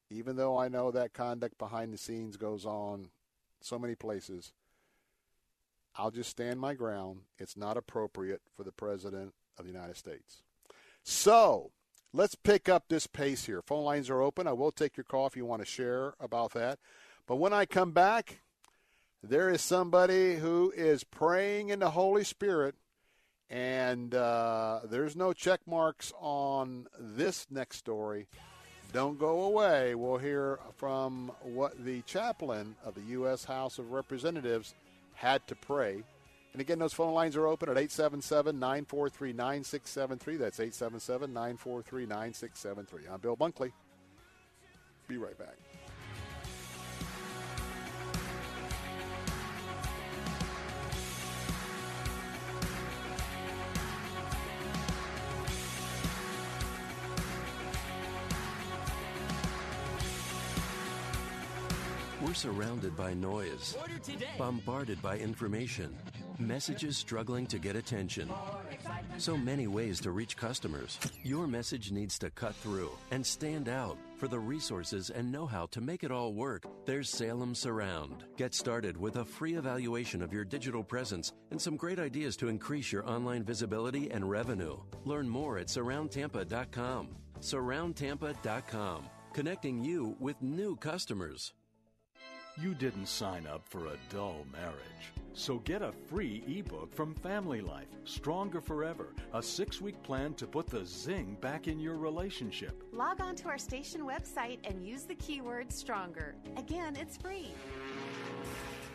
Even 0.09 0.35
though 0.35 0.57
I 0.57 0.67
know 0.67 0.91
that 0.91 1.13
conduct 1.13 1.57
behind 1.57 1.93
the 1.93 1.97
scenes 1.97 2.37
goes 2.37 2.65
on 2.65 3.09
so 3.61 3.79
many 3.79 3.95
places, 3.95 4.53
I'll 5.95 6.11
just 6.11 6.29
stand 6.29 6.59
my 6.59 6.73
ground. 6.73 7.21
It's 7.37 7.55
not 7.55 7.77
appropriate 7.77 8.41
for 8.55 8.63
the 8.63 8.71
President 8.71 9.33
of 9.57 9.65
the 9.65 9.71
United 9.71 9.97
States. 9.97 10.41
So 11.03 11.71
let's 12.13 12.35
pick 12.35 12.67
up 12.67 12.85
this 12.87 13.07
pace 13.07 13.45
here. 13.45 13.61
Phone 13.61 13.83
lines 13.83 14.09
are 14.09 14.21
open. 14.21 14.47
I 14.47 14.53
will 14.53 14.71
take 14.71 14.97
your 14.97 15.03
call 15.03 15.27
if 15.27 15.35
you 15.35 15.45
want 15.45 15.61
to 15.61 15.67
share 15.67 16.15
about 16.19 16.53
that. 16.53 16.79
But 17.27 17.35
when 17.35 17.53
I 17.53 17.65
come 17.65 17.91
back, 17.91 18.39
there 19.21 19.49
is 19.49 19.61
somebody 19.61 20.35
who 20.35 20.73
is 20.75 21.03
praying 21.03 21.69
in 21.69 21.79
the 21.79 21.91
Holy 21.91 22.23
Spirit 22.23 22.75
and 23.49 24.15
uh, 24.15 24.79
there's 24.89 25.15
no 25.15 25.31
check 25.31 25.59
marks 25.67 26.11
on 26.19 26.87
this 26.99 27.45
next 27.51 27.77
story. 27.77 28.27
Don't 28.93 29.19
go 29.19 29.41
away. 29.41 29.93
We'll 29.95 30.17
hear 30.17 30.59
from 30.75 31.31
what 31.41 31.83
the 31.85 32.01
chaplain 32.01 32.75
of 32.83 32.95
the 32.95 33.01
U.S. 33.01 33.45
House 33.45 33.77
of 33.77 33.91
Representatives 33.91 34.73
had 35.15 35.45
to 35.47 35.55
pray. 35.55 36.03
And 36.53 36.61
again, 36.61 36.77
those 36.77 36.93
phone 36.93 37.13
lines 37.13 37.35
are 37.35 37.47
open 37.47 37.69
at 37.69 37.77
877 37.77 38.59
943 38.59 39.33
9673. 39.33 40.37
That's 40.37 40.59
877 40.59 41.33
943 41.33 42.05
9673. 42.05 43.11
I'm 43.11 43.19
Bill 43.19 43.35
Bunkley. 43.35 43.71
Be 45.07 45.17
right 45.17 45.37
back. 45.37 45.57
Surrounded 62.43 62.93
by 62.97 63.13
noise, 63.13 63.77
bombarded 64.37 65.01
by 65.01 65.17
information, 65.17 65.95
messages 66.39 66.97
struggling 66.97 67.47
to 67.47 67.57
get 67.57 67.77
attention. 67.77 68.29
So 69.17 69.37
many 69.37 69.67
ways 69.67 70.01
to 70.01 70.11
reach 70.11 70.35
customers. 70.35 70.99
Your 71.23 71.47
message 71.47 71.93
needs 71.93 72.19
to 72.19 72.29
cut 72.31 72.53
through 72.55 72.91
and 73.11 73.25
stand 73.25 73.69
out. 73.69 73.97
For 74.17 74.27
the 74.27 74.39
resources 74.39 75.09
and 75.09 75.31
know 75.31 75.45
how 75.45 75.67
to 75.67 75.79
make 75.79 76.03
it 76.03 76.11
all 76.11 76.33
work, 76.33 76.65
there's 76.85 77.09
Salem 77.09 77.55
Surround. 77.55 78.25
Get 78.35 78.53
started 78.53 78.97
with 78.97 79.15
a 79.15 79.23
free 79.23 79.53
evaluation 79.53 80.21
of 80.21 80.33
your 80.33 80.43
digital 80.43 80.83
presence 80.83 81.31
and 81.51 81.61
some 81.61 81.77
great 81.77 81.97
ideas 81.97 82.35
to 82.37 82.49
increase 82.49 82.91
your 82.91 83.09
online 83.09 83.43
visibility 83.45 84.11
and 84.11 84.29
revenue. 84.29 84.75
Learn 85.05 85.29
more 85.29 85.59
at 85.59 85.67
surroundtampa.com. 85.67 87.07
Surroundtampa.com, 87.39 89.05
connecting 89.31 89.81
you 89.81 90.17
with 90.19 90.41
new 90.41 90.75
customers. 90.75 91.53
You 92.61 92.75
didn't 92.75 93.07
sign 93.07 93.47
up 93.47 93.67
for 93.67 93.87
a 93.87 93.97
dull 94.09 94.45
marriage. 94.51 94.77
So 95.33 95.57
get 95.59 95.81
a 95.81 95.91
free 95.91 96.43
ebook 96.47 96.93
from 96.93 97.15
Family 97.15 97.61
Life, 97.61 97.87
Stronger 98.05 98.61
Forever, 98.61 99.07
a 99.33 99.41
six 99.41 99.81
week 99.81 100.01
plan 100.03 100.35
to 100.35 100.45
put 100.45 100.67
the 100.67 100.85
zing 100.85 101.35
back 101.41 101.67
in 101.67 101.79
your 101.79 101.97
relationship. 101.97 102.83
Log 102.91 103.19
on 103.21 103.35
to 103.37 103.47
our 103.47 103.57
station 103.57 104.01
website 104.01 104.59
and 104.65 104.85
use 104.85 105.03
the 105.03 105.15
keyword 105.15 105.73
stronger. 105.73 106.35
Again, 106.55 106.95
it's 106.95 107.17
free. 107.17 107.49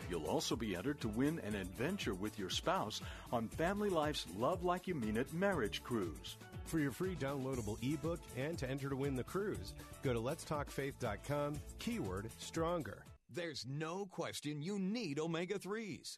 You'll 0.09 0.27
also 0.27 0.55
be 0.55 0.75
entered 0.77 1.01
to 1.01 1.09
win 1.09 1.39
an 1.39 1.55
adventure 1.55 2.13
with 2.13 2.39
your 2.39 2.49
spouse 2.49 3.01
on 3.33 3.49
Family 3.49 3.89
Life's 3.89 4.25
Love 4.37 4.63
Like 4.63 4.87
You 4.87 4.95
Mean 4.95 5.17
It 5.17 5.33
marriage 5.33 5.83
cruise. 5.83 6.37
For 6.63 6.79
your 6.79 6.91
free 6.91 7.15
downloadable 7.15 7.77
ebook 7.81 8.21
and 8.37 8.57
to 8.57 8.69
enter 8.69 8.89
to 8.89 8.95
win 8.95 9.15
the 9.15 9.23
cruise, 9.23 9.73
go 10.01 10.13
to 10.13 10.19
letstalkfaith.com, 10.19 11.55
keyword 11.79 12.29
stronger. 12.37 13.03
There's 13.31 13.63
no 13.69 14.07
question 14.07 14.59
you 14.61 14.79
need 14.79 15.19
omega 15.19 15.59
3s. 15.59 16.17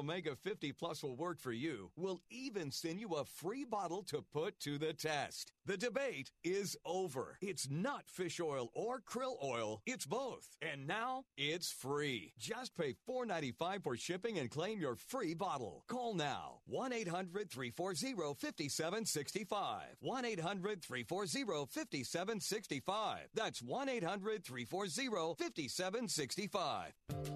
Omega 0.01 0.35
50 0.35 0.71
Plus 0.71 1.03
will 1.03 1.15
work 1.15 1.39
for 1.39 1.51
you 1.51 1.91
We'll 1.95 2.21
even 2.29 2.71
send 2.71 2.99
you 2.99 3.13
a 3.13 3.25
free 3.25 3.65
bottle 3.65 4.03
to 4.03 4.23
put 4.33 4.59
to 4.61 4.77
the 4.77 4.93
test. 4.93 5.51
The 5.65 5.77
debate 5.77 6.31
is 6.43 6.75
over. 6.85 7.37
It's 7.41 7.69
not 7.69 8.09
fish 8.09 8.39
oil 8.39 8.71
or 8.73 9.01
krill 9.01 9.35
oil, 9.43 9.81
it's 9.85 10.05
both. 10.05 10.57
And 10.61 10.87
now 10.87 11.25
it's 11.37 11.71
free. 11.71 12.33
Just 12.39 12.75
pay 12.75 12.95
$4.95 13.07 13.83
for 13.83 13.95
shipping 13.95 14.39
and 14.39 14.49
claim 14.49 14.79
your 14.79 14.95
free 14.95 15.33
bottle. 15.33 15.83
Call 15.87 16.15
now 16.15 16.61
1 16.65 16.93
800 16.93 17.51
340 17.51 18.33
5765. 18.33 19.81
1 19.99 20.25
800 20.25 20.81
340 20.81 21.63
5765. 21.65 23.19
That's 23.35 23.61
1 23.61 23.89
800 23.89 24.43
340 24.43 25.35
5765. 25.35 26.93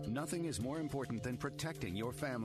Nothing 0.07 0.45
is 0.45 0.61
more 0.61 0.79
important 0.79 1.23
than 1.23 1.37
protecting 1.37 1.95
your 1.95 2.13
family 2.13 2.44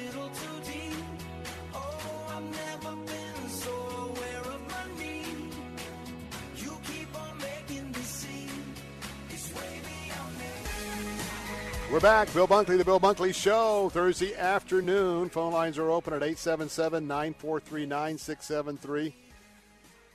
We're 11.91 11.99
back. 11.99 12.33
Bill 12.33 12.47
Bunkley, 12.47 12.77
the 12.77 12.85
Bill 12.85 13.01
Bunkley 13.01 13.35
Show, 13.35 13.89
Thursday 13.89 14.33
afternoon. 14.33 15.27
Phone 15.27 15.51
lines 15.51 15.77
are 15.77 15.91
open 15.91 16.13
at 16.13 16.23
877 16.23 17.05
943 17.05 17.85
9673. 17.85 19.15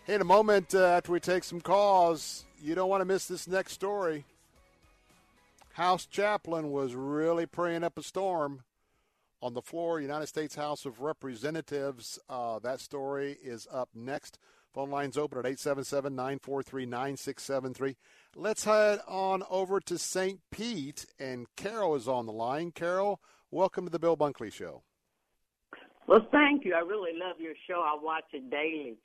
Hey, 0.05 0.15
in 0.15 0.23
a 0.23 0.24
moment 0.24 0.74
uh, 0.74 0.78
after 0.78 1.12
we 1.12 1.20
take 1.20 1.44
some 1.44 1.61
calls, 1.61 2.47
you 2.62 2.74
don't 2.74 2.89
want 2.89 3.03
to 3.03 3.05
miss 3.05 3.27
this 3.27 3.47
next 3.47 3.73
story. 3.73 4.24
House 5.74 6.07
chaplain 6.07 6.70
was 6.70 6.94
really 6.94 7.44
praying 7.44 7.85
up 7.85 7.98
a 7.98 8.03
storm 8.03 8.62
on 9.43 9.53
the 9.53 9.61
floor, 9.61 10.01
United 10.01 10.28
States 10.28 10.55
House 10.55 10.86
of 10.86 11.03
Representatives. 11.03 12.19
Uh, 12.27 12.59
that 12.61 12.81
story 12.81 13.36
is 13.44 13.69
up 13.70 13.90
next. 13.94 14.39
Phone 14.73 14.90
lines 14.90 15.19
open 15.19 15.39
at 15.39 15.44
877 15.44 16.15
943 16.15 16.86
9673. 16.86 17.97
Let's 18.38 18.64
head 18.64 19.00
on 19.08 19.44
over 19.48 19.80
to 19.80 19.96
St. 19.96 20.40
Pete, 20.50 21.06
and 21.18 21.46
Carol 21.56 21.94
is 21.94 22.06
on 22.06 22.26
the 22.26 22.32
line. 22.32 22.70
Carol, 22.70 23.18
welcome 23.50 23.86
to 23.86 23.90
the 23.90 23.98
Bill 23.98 24.14
Bunkley 24.14 24.52
Show. 24.52 24.82
Well, 26.06 26.28
thank 26.30 26.66
you. 26.66 26.74
I 26.74 26.80
really 26.80 27.18
love 27.18 27.40
your 27.40 27.54
show. 27.66 27.80
I 27.80 27.96
watch 27.98 28.24
it 28.34 28.50
daily. 28.50 28.98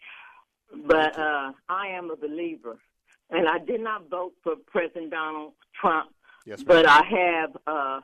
But 0.85 1.17
uh, 1.17 1.53
I 1.69 1.87
am 1.87 2.11
a 2.11 2.17
believer. 2.17 2.77
And 3.29 3.47
I 3.47 3.59
did 3.59 3.79
not 3.79 4.09
vote 4.09 4.33
for 4.43 4.57
President 4.67 5.11
Donald 5.11 5.53
Trump. 5.79 6.09
Yes, 6.45 6.61
but 6.61 6.85
I 6.85 7.01
have 7.01 7.57
uh, 7.65 8.01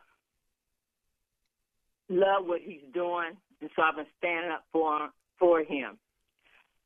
love 2.08 2.46
what 2.46 2.62
he's 2.62 2.86
doing, 2.94 3.36
and 3.60 3.70
so 3.76 3.82
I've 3.82 3.98
been 3.98 4.06
standing 4.18 4.52
up 4.52 4.64
for 4.72 5.10
for 5.38 5.60
him. 5.62 5.98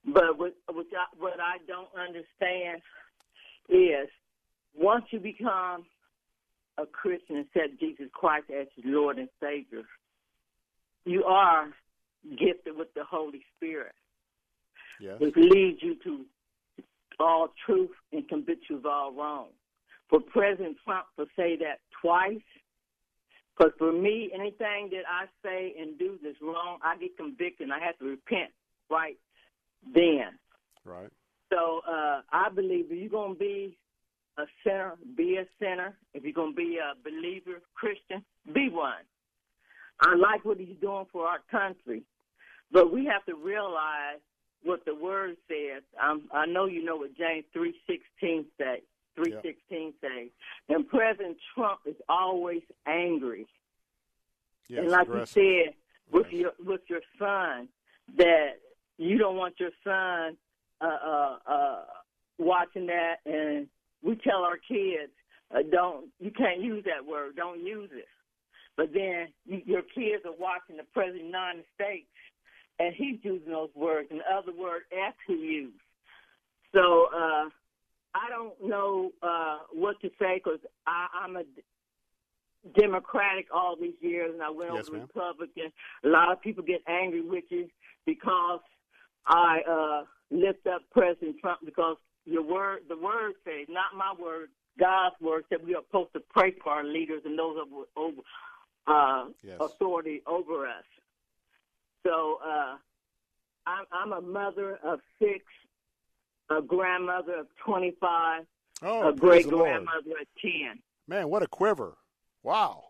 But 0.04 0.40
what, 0.40 0.56
what, 0.66 0.88
I, 0.98 1.06
what 1.20 1.40
I 1.40 1.58
don't 1.68 1.90
understand 1.96 2.82
is 3.70 4.10
once 4.76 5.06
you 5.12 5.20
become 5.20 5.86
a 6.78 6.86
Christian 6.86 7.38
and 7.38 7.46
accept 7.46 7.80
Jesus 7.80 8.08
Christ 8.14 8.46
as 8.50 8.68
your 8.76 9.02
Lord 9.02 9.18
and 9.18 9.30
Savior, 9.42 9.84
you 11.06 11.24
are 11.24 11.70
gifted 12.30 12.78
with 12.78 12.94
the 12.96 13.04
Holy 13.04 13.44
Spirit. 13.58 13.94
Yes. 15.00 15.18
It 15.20 15.36
leads 15.36 15.82
you 15.82 15.96
to 16.04 16.26
all 17.20 17.50
truth 17.66 17.92
and 18.12 18.28
convict 18.28 18.66
you 18.70 18.78
of 18.78 18.86
all 18.86 19.14
wrong. 19.14 19.48
For 20.10 20.20
President 20.20 20.78
Trump 20.84 21.06
to 21.18 21.26
say 21.36 21.58
that 21.58 21.80
twice, 22.02 22.42
because 23.58 23.74
for 23.78 23.92
me, 23.92 24.32
anything 24.34 24.90
that 24.92 25.04
I 25.10 25.26
say 25.44 25.74
and 25.80 25.98
do 25.98 26.18
that's 26.24 26.36
wrong, 26.42 26.80
I 26.84 26.98
get 26.98 27.18
convicted 27.18 27.70
and 27.70 27.74
I 27.74 27.80
have 27.80 27.98
to 28.00 28.06
repent 28.06 28.52
right 28.90 29.18
then. 29.94 30.38
Right. 30.86 31.10
So 31.52 31.82
uh, 31.88 32.22
I 32.32 32.50
believe 32.50 32.86
if 32.90 33.00
you're 33.00 33.10
going 33.10 33.34
to 33.34 33.40
be 33.40 33.78
a 34.42 34.48
sinner, 34.64 34.94
be 35.16 35.38
a 35.38 35.46
sinner. 35.60 35.98
If 36.14 36.24
you're 36.24 36.34
going 36.34 36.54
to 36.54 36.56
be 36.56 36.78
a 36.78 36.94
believer, 37.04 37.62
Christian, 37.74 38.24
be 38.54 38.70
one. 38.70 39.06
I 40.00 40.16
like 40.16 40.44
what 40.44 40.58
he's 40.58 40.78
doing 40.82 41.06
for 41.12 41.28
our 41.28 41.40
country, 41.52 42.04
but 42.72 42.92
we 42.92 43.06
have 43.06 43.24
to 43.26 43.36
realize 43.36 44.20
what 44.64 44.84
the 44.86 44.96
word 44.96 45.38
says. 45.48 45.84
Um, 46.02 46.24
I 46.34 46.46
know 46.46 46.66
you 46.66 46.84
know 46.84 46.98
what 46.98 47.16
James 47.16 47.46
three 47.54 47.76
sixteen 47.88 48.46
says. 48.58 48.82
Three 49.16 49.36
sixteen 49.44 49.94
says, 50.00 50.30
and 50.70 50.88
President 50.88 51.38
Trump 51.54 51.82
is 51.86 51.96
always 52.08 52.62
angry. 52.88 53.46
Yes, 54.68 54.80
and 54.84 54.92
like 54.92 55.08
aggressive. 55.08 55.44
you 55.44 55.66
said 55.66 55.74
with 56.12 56.28
your 56.32 56.52
with 56.66 56.82
your 56.88 57.02
son, 57.20 57.68
that 58.18 58.54
you 58.98 59.18
don't 59.18 59.36
want 59.36 59.56
your 59.60 59.72
son 59.84 60.38
uh, 60.80 60.98
uh, 61.06 61.38
uh, 61.46 61.84
watching 62.38 62.88
that, 62.88 63.18
and 63.26 63.68
we 64.04 64.16
tell 64.16 64.44
our 64.44 64.58
kids, 64.58 65.12
uh, 65.54 65.60
don't 65.72 66.08
you 66.20 66.32
can't 66.32 66.62
use 66.62 66.84
that 66.86 67.06
word, 67.06 67.36
don't 67.36 67.64
use 67.66 67.90
it. 67.94 68.08
But 68.78 68.94
then 68.94 69.28
you, 69.46 69.62
your 69.66 69.82
kids 69.82 70.24
are 70.26 70.38
watching 70.40 70.78
the 70.78 70.84
president 70.94 71.26
of 71.26 71.32
the 71.32 71.38
United 71.38 71.66
States, 71.76 72.08
and 72.80 72.94
he's 72.96 73.20
using 73.22 73.52
those 73.52 73.70
words, 73.76 74.08
and 74.12 74.22
the 74.22 74.34
other 74.34 74.58
word 74.58 74.84
F 74.92 75.14
he 75.28 75.34
used. 75.34 75.76
So 76.74 77.08
uh, 77.14 77.50
I 78.16 78.30
don't 78.30 78.54
know 78.64 79.12
uh, 79.22 79.60
what 79.74 80.00
to 80.02 80.10
say 80.20 80.42
because 80.44 80.60
I'm 80.88 81.36
a 81.36 81.44
Democratic 82.80 83.48
all 83.54 83.76
these 83.80 83.96
years, 84.02 84.32
and 84.34 84.42
I 84.42 84.50
went 84.50 84.72
Yes, 84.74 84.88
over 84.88 84.98
ma'am. 84.98 85.08
Republican. 85.14 85.72
A 86.06 86.08
lot 86.08 86.32
of 86.32 86.42
people 86.42 86.64
get 86.64 86.82
angry 86.88 87.22
with 87.22 87.46
you 87.50 87.68
because 88.06 88.60
I 89.26 89.62
uh, 89.70 90.04
lift 90.30 90.66
up 90.68 90.82
President 90.92 91.38
Trump 91.42 91.60
because 91.66 91.98
your 92.26 92.44
word, 92.44 92.82
the 92.88 92.98
word 92.98 93.34
says, 93.44 93.68
not 93.70 93.96
my 93.98 94.14
word, 94.22 94.50
God's 94.80 95.16
word 95.22 95.46
said 95.50 95.60
we 95.66 95.76
are 95.76 95.82
supposed 95.88 96.14
to 96.14 96.22
pray 96.30 96.54
for 96.64 96.70
our 96.72 96.84
leaders 96.84 97.22
and 97.26 97.38
those 97.38 97.58
of 97.62 97.68
over 97.96 98.22
uh, 98.88 99.26
Yes. 99.44 99.58
authority 99.60 100.22
over 100.28 100.66
us. 100.68 100.84
So 102.06 102.40
uh, 102.46 102.78
I'm, 103.68 103.86
I'm 103.92 104.12
a 104.14 104.22
mother 104.22 104.80
of 104.84 105.00
six, 105.20 105.44
a 106.50 106.62
grandmother 106.62 107.40
of 107.40 107.48
25, 107.66 108.46
Oh, 108.84 109.10
a 109.10 109.14
great 109.14 109.48
grandmother 109.48 110.12
of 110.22 110.28
10. 110.42 110.80
Man, 111.08 111.30
what 111.30 111.44
a 111.44 111.48
quiver. 111.48 111.98
Wow. 112.44 112.86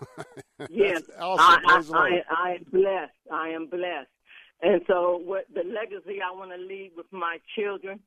Yes, 0.68 1.02
awesome. 1.20 1.60
I, 1.64 1.74
Praise 1.74 1.86
the 1.86 1.92
Lord. 1.92 2.12
I, 2.28 2.34
I, 2.34 2.50
I 2.50 2.54
am 2.54 2.64
blessed. 2.72 3.12
I 3.32 3.48
am 3.50 3.66
blessed. 3.68 4.08
And 4.62 4.80
so, 4.88 5.20
what 5.22 5.44
the 5.54 5.62
legacy 5.62 6.18
I 6.20 6.34
want 6.34 6.50
to 6.50 6.56
leave 6.56 6.90
with 6.96 7.06
my 7.12 7.38
children, 7.56 8.00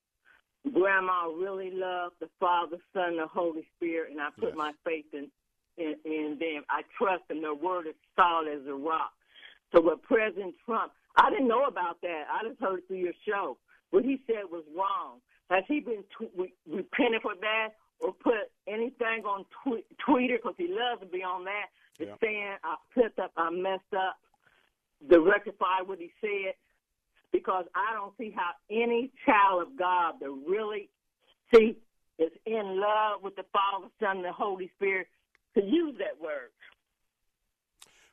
Grandma 0.73 1.27
really 1.27 1.71
loved 1.71 2.15
the 2.19 2.29
Father, 2.39 2.77
Son, 2.93 3.09
and 3.09 3.19
the 3.19 3.27
Holy 3.27 3.65
Spirit, 3.77 4.11
and 4.11 4.21
I 4.21 4.29
put 4.37 4.49
Yes. 4.49 4.57
my 4.57 4.73
faith 4.83 5.05
in, 5.13 5.31
in 5.77 5.95
in 6.05 6.37
them. 6.39 6.63
I 6.69 6.81
trust 6.97 7.27
them. 7.27 7.41
Their 7.41 7.53
word 7.55 7.87
is 7.87 7.95
solid 8.15 8.47
as 8.49 8.67
a 8.67 8.73
rock. 8.73 9.13
So, 9.73 9.81
what 9.81 10.01
President 10.03 10.55
Trump, 10.65 10.91
I 11.15 11.29
didn't 11.29 11.47
know 11.47 11.65
about 11.65 12.01
that. 12.01 12.25
I 12.31 12.47
just 12.47 12.59
heard 12.59 12.79
it 12.79 12.87
through 12.87 12.97
your 12.97 13.13
show. 13.27 13.57
What 13.91 14.03
he 14.03 14.21
said 14.27 14.43
was 14.51 14.63
wrong. 14.75 15.19
Has 15.49 15.63
he 15.67 15.79
been 15.79 16.03
tw- 16.15 16.29
re- 16.37 16.53
repented 16.69 17.21
for 17.21 17.33
that, 17.41 17.69
or 18.01 18.13
put 18.13 18.51
anything 18.67 19.23
on 19.25 19.45
tw- 19.45 19.85
Twitter 20.05 20.37
because 20.37 20.55
he 20.57 20.67
loves 20.67 21.01
to 21.01 21.07
be 21.07 21.23
on 21.23 21.45
that? 21.45 21.67
Yeah. 21.97 22.15
saying 22.21 22.55
I 22.63 22.75
flipped 22.93 23.19
up, 23.19 23.31
I 23.35 23.49
messed 23.49 23.93
up, 23.97 24.15
to 25.09 25.19
rectify 25.19 25.81
what 25.85 25.99
he 25.99 26.11
said, 26.21 26.53
because 27.31 27.65
I 27.75 27.93
don't 27.93 28.13
see 28.17 28.33
how 28.35 28.51
any 28.69 29.11
child 29.25 29.61
of 29.63 29.77
God 29.77 30.15
that 30.19 30.29
really 30.47 30.89
see 31.53 31.77
is 32.17 32.31
in 32.45 32.79
love 32.79 33.23
with 33.23 33.35
the 33.35 33.45
Father, 33.53 33.87
Son, 33.99 34.17
and 34.17 34.25
the 34.25 34.31
Holy 34.31 34.71
Spirit 34.75 35.07
to 35.57 35.63
use 35.63 35.95
that 35.99 36.21
word. 36.21 36.49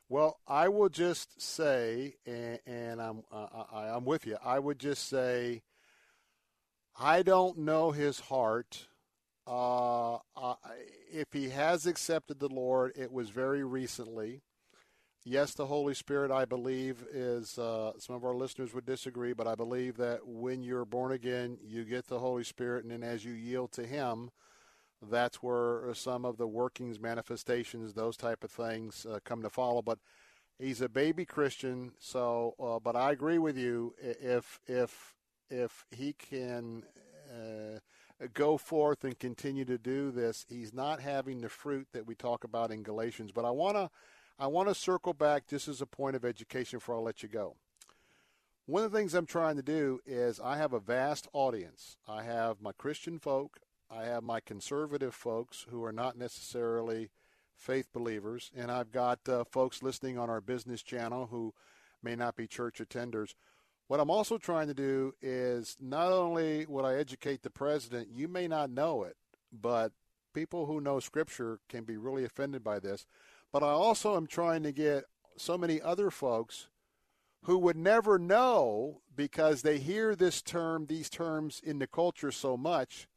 Well, 0.09 0.39
I 0.47 0.69
will 0.69 0.89
just 0.89 1.41
say, 1.41 2.15
and, 2.25 2.59
and 2.65 3.01
I'm 3.01 3.23
uh, 3.31 3.63
I, 3.73 3.89
I'm 3.89 4.05
with 4.05 4.25
you. 4.25 4.37
I 4.43 4.57
would 4.57 4.79
just 4.79 5.09
say, 5.09 5.63
I 6.97 7.23
don't 7.23 7.57
know 7.57 7.91
his 7.91 8.21
heart. 8.21 8.87
Uh, 9.45 10.15
I, 10.35 10.55
if 11.11 11.27
he 11.33 11.49
has 11.49 11.85
accepted 11.85 12.39
the 12.39 12.47
Lord, 12.47 12.93
it 12.95 13.11
was 13.11 13.29
very 13.29 13.63
recently. 13.63 14.41
Yes, 15.29 15.53
the 15.53 15.65
Holy 15.65 15.93
Spirit, 15.93 16.31
I 16.31 16.45
believe, 16.45 17.03
is. 17.11 17.59
Uh, 17.59 17.91
some 17.97 18.15
of 18.15 18.23
our 18.23 18.33
listeners 18.33 18.73
would 18.73 18.85
disagree, 18.85 19.33
but 19.33 19.45
I 19.45 19.55
believe 19.55 19.97
that 19.97 20.25
when 20.25 20.63
you're 20.63 20.85
born 20.85 21.11
again, 21.11 21.57
you 21.61 21.83
get 21.83 22.07
the 22.07 22.19
Holy 22.19 22.45
Spirit, 22.45 22.85
and 22.85 22.93
then 22.93 23.03
as 23.03 23.25
you 23.25 23.33
yield 23.33 23.73
to 23.73 23.85
Him, 23.85 24.29
that's 25.01 25.43
where 25.43 25.93
some 25.95 26.23
of 26.23 26.37
the 26.37 26.47
workings, 26.47 27.01
manifestations, 27.01 27.93
those 27.93 28.15
type 28.15 28.41
of 28.41 28.51
things 28.51 29.05
uh, 29.05 29.19
come 29.25 29.41
to 29.41 29.49
follow. 29.49 29.81
But 29.81 29.99
he's 30.57 30.79
a 30.79 30.87
baby 30.87 31.25
Christian, 31.25 31.91
so. 31.99 32.55
Uh, 32.57 32.79
but 32.79 32.95
I 32.95 33.11
agree 33.11 33.37
with 33.37 33.57
you. 33.57 33.95
If 33.99 34.61
if 34.65 35.13
if 35.49 35.83
he 35.91 36.13
can 36.13 36.83
uh, 37.29 37.79
go 38.33 38.57
forth 38.57 39.03
and 39.03 39.19
continue 39.19 39.65
to 39.65 39.77
do 39.77 40.09
this, 40.09 40.45
he's 40.47 40.73
not 40.73 41.01
having 41.01 41.41
the 41.41 41.49
fruit 41.49 41.89
that 41.91 42.07
we 42.07 42.15
talk 42.15 42.45
about 42.45 42.71
in 42.71 42.81
Galatians. 42.81 43.33
But 43.33 43.43
I 43.43 43.51
want 43.51 43.75
to 43.75 43.89
I 44.39 44.45
want 44.45 44.69
to 44.69 44.75
circle 44.75 45.13
back 45.13 45.47
just 45.47 45.67
as 45.67 45.81
a 45.81 45.87
point 45.87 46.15
of 46.15 46.23
education 46.23 46.77
before 46.77 46.95
I 46.95 46.99
let 46.99 47.23
you 47.23 47.29
go. 47.29 47.55
One 48.67 48.83
of 48.83 48.91
the 48.91 48.97
things 48.97 49.15
I'm 49.15 49.25
trying 49.25 49.55
to 49.55 49.63
do 49.63 49.99
is 50.05 50.39
I 50.39 50.57
have 50.57 50.73
a 50.73 50.79
vast 50.79 51.27
audience. 51.33 51.97
I 52.07 52.21
have 52.23 52.61
my 52.61 52.71
Christian 52.71 53.17
folk, 53.17 53.59
I 53.89 54.03
have 54.03 54.23
my 54.23 54.39
conservative 54.39 55.15
folks 55.15 55.65
who 55.69 55.83
are 55.83 55.91
not 55.91 56.17
necessarily 56.17 57.09
faith 57.55 57.87
believers, 57.91 58.51
and 58.55 58.69
I've 58.69 58.91
got 58.91 59.27
uh, 59.27 59.43
folks 59.45 59.81
listening 59.81 60.19
on 60.19 60.29
our 60.29 60.41
business 60.41 60.83
channel 60.83 61.27
who 61.31 61.53
may 62.03 62.15
not 62.15 62.35
be 62.35 62.45
church 62.45 62.79
attenders. 62.79 63.33
What 63.87 63.99
I'm 63.99 64.11
also 64.11 64.37
trying 64.37 64.67
to 64.67 64.73
do 64.73 65.13
is 65.21 65.77
not 65.79 66.11
only 66.11 66.65
will 66.67 66.85
I 66.85 66.95
educate 66.95 67.41
the 67.41 67.49
president, 67.49 68.09
you 68.13 68.27
may 68.27 68.47
not 68.47 68.69
know 68.69 69.03
it, 69.03 69.15
but 69.51 69.93
people 70.33 70.67
who 70.67 70.81
know 70.81 70.99
scripture 70.99 71.59
can 71.69 71.85
be 71.85 71.97
really 71.97 72.23
offended 72.23 72.63
by 72.63 72.79
this. 72.79 73.07
But 73.51 73.63
I 73.63 73.69
also 73.69 74.15
am 74.17 74.27
trying 74.27 74.63
to 74.63 74.71
get 74.71 75.05
so 75.37 75.57
many 75.57 75.81
other 75.81 76.11
folks 76.11 76.67
who 77.43 77.57
would 77.57 77.77
never 77.77 78.19
know 78.19 79.01
because 79.15 79.61
they 79.61 79.77
hear 79.77 80.15
this 80.15 80.41
term, 80.41 80.85
these 80.85 81.09
terms 81.09 81.61
in 81.63 81.79
the 81.79 81.87
culture 81.87 82.31
so 82.31 82.57
much. 82.57 83.07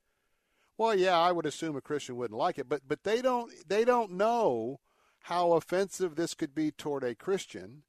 Well, 0.79 0.95
yeah, 0.95 1.19
I 1.19 1.33
would 1.33 1.47
assume 1.47 1.77
a 1.77 1.81
Christian 1.81 2.17
wouldn't 2.17 2.39
like 2.39 2.59
it, 2.59 2.69
but 2.69 2.83
but 2.87 3.05
they 3.05 3.21
don't 3.21 3.53
they 3.69 3.85
don't 3.85 4.13
know 4.13 4.81
how 5.25 5.53
offensive 5.53 6.15
this 6.15 6.35
could 6.35 6.55
be 6.55 6.71
toward 6.71 7.05
a 7.05 7.15
Christian, 7.15 7.83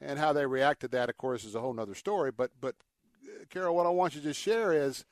and 0.00 0.18
how 0.18 0.32
they 0.32 0.46
react 0.46 0.80
to 0.82 0.88
that. 0.88 1.08
Of 1.08 1.16
course, 1.16 1.42
is 1.44 1.54
a 1.54 1.60
whole 1.60 1.78
other 1.80 1.94
story. 1.94 2.30
But 2.30 2.52
but 2.60 2.76
uh, 3.24 3.44
Carol, 3.50 3.74
what 3.74 3.86
I 3.86 3.90
want 3.90 4.14
you 4.14 4.20
to 4.20 4.34
share 4.34 4.72
is, 4.72 5.04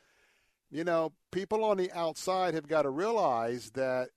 you 0.70 0.84
know, 0.84 1.12
people 1.32 1.64
on 1.64 1.78
the 1.78 1.90
outside 1.90 2.54
have 2.54 2.68
got 2.68 2.82
to 2.82 2.90
realize 2.90 3.70
that 3.70 4.10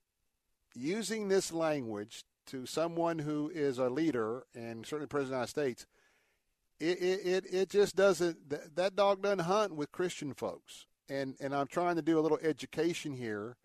using 0.74 1.28
this 1.28 1.52
language 1.52 2.24
to 2.46 2.66
someone 2.66 3.18
who 3.20 3.50
is 3.54 3.78
a 3.78 3.88
leader 3.88 4.44
and 4.54 4.86
certainly 4.86 5.06
President 5.06 5.42
of 5.42 5.54
the 5.54 5.60
United 5.60 5.76
States, 5.76 5.86
it 6.80 7.02
it, 7.02 7.26
it, 7.26 7.54
it 7.54 7.68
just 7.70 7.96
doesn't 7.96 8.48
that, 8.50 8.76
that 8.76 8.96
dog 8.96 9.22
doesn't 9.22 9.40
hunt 9.40 9.74
with 9.74 9.92
Christian 9.92 10.34
folks. 10.34 10.86
And 11.08 11.36
and 11.40 11.54
I'm 11.54 11.66
trying 11.66 11.96
to 11.96 12.02
do 12.02 12.18
a 12.18 12.22
little 12.22 12.38
education 12.42 13.12
here. 13.12 13.56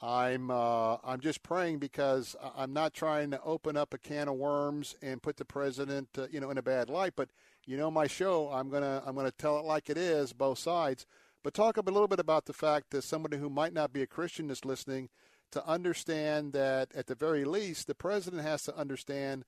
I'm 0.00 0.50
uh, 0.50 0.96
I'm 1.04 1.20
just 1.20 1.42
praying 1.42 1.78
because 1.78 2.34
I'm 2.56 2.72
not 2.72 2.92
trying 2.92 3.30
to 3.30 3.40
open 3.42 3.76
up 3.76 3.94
a 3.94 3.98
can 3.98 4.28
of 4.28 4.34
worms 4.34 4.96
and 5.00 5.22
put 5.22 5.36
the 5.36 5.44
president 5.44 6.08
uh, 6.18 6.26
you 6.30 6.40
know 6.40 6.50
in 6.50 6.58
a 6.58 6.62
bad 6.62 6.90
light. 6.90 7.12
But 7.14 7.28
you 7.66 7.76
know 7.76 7.90
my 7.90 8.06
show, 8.06 8.48
I'm 8.48 8.68
gonna 8.68 9.02
I'm 9.06 9.14
gonna 9.14 9.30
tell 9.30 9.58
it 9.58 9.64
like 9.64 9.88
it 9.88 9.98
is, 9.98 10.32
both 10.32 10.58
sides. 10.58 11.06
But 11.44 11.54
talk 11.54 11.76
a 11.76 11.80
little 11.82 12.08
bit 12.08 12.20
about 12.20 12.46
the 12.46 12.52
fact 12.52 12.90
that 12.90 13.02
somebody 13.02 13.36
who 13.36 13.50
might 13.50 13.72
not 13.72 13.92
be 13.92 14.02
a 14.02 14.06
Christian 14.06 14.48
is 14.50 14.64
listening 14.64 15.08
to 15.52 15.66
understand 15.66 16.52
that 16.52 16.92
at 16.94 17.06
the 17.06 17.14
very 17.14 17.44
least 17.44 17.86
the 17.86 17.94
president 17.94 18.42
has 18.42 18.62
to 18.64 18.76
understand 18.76 19.44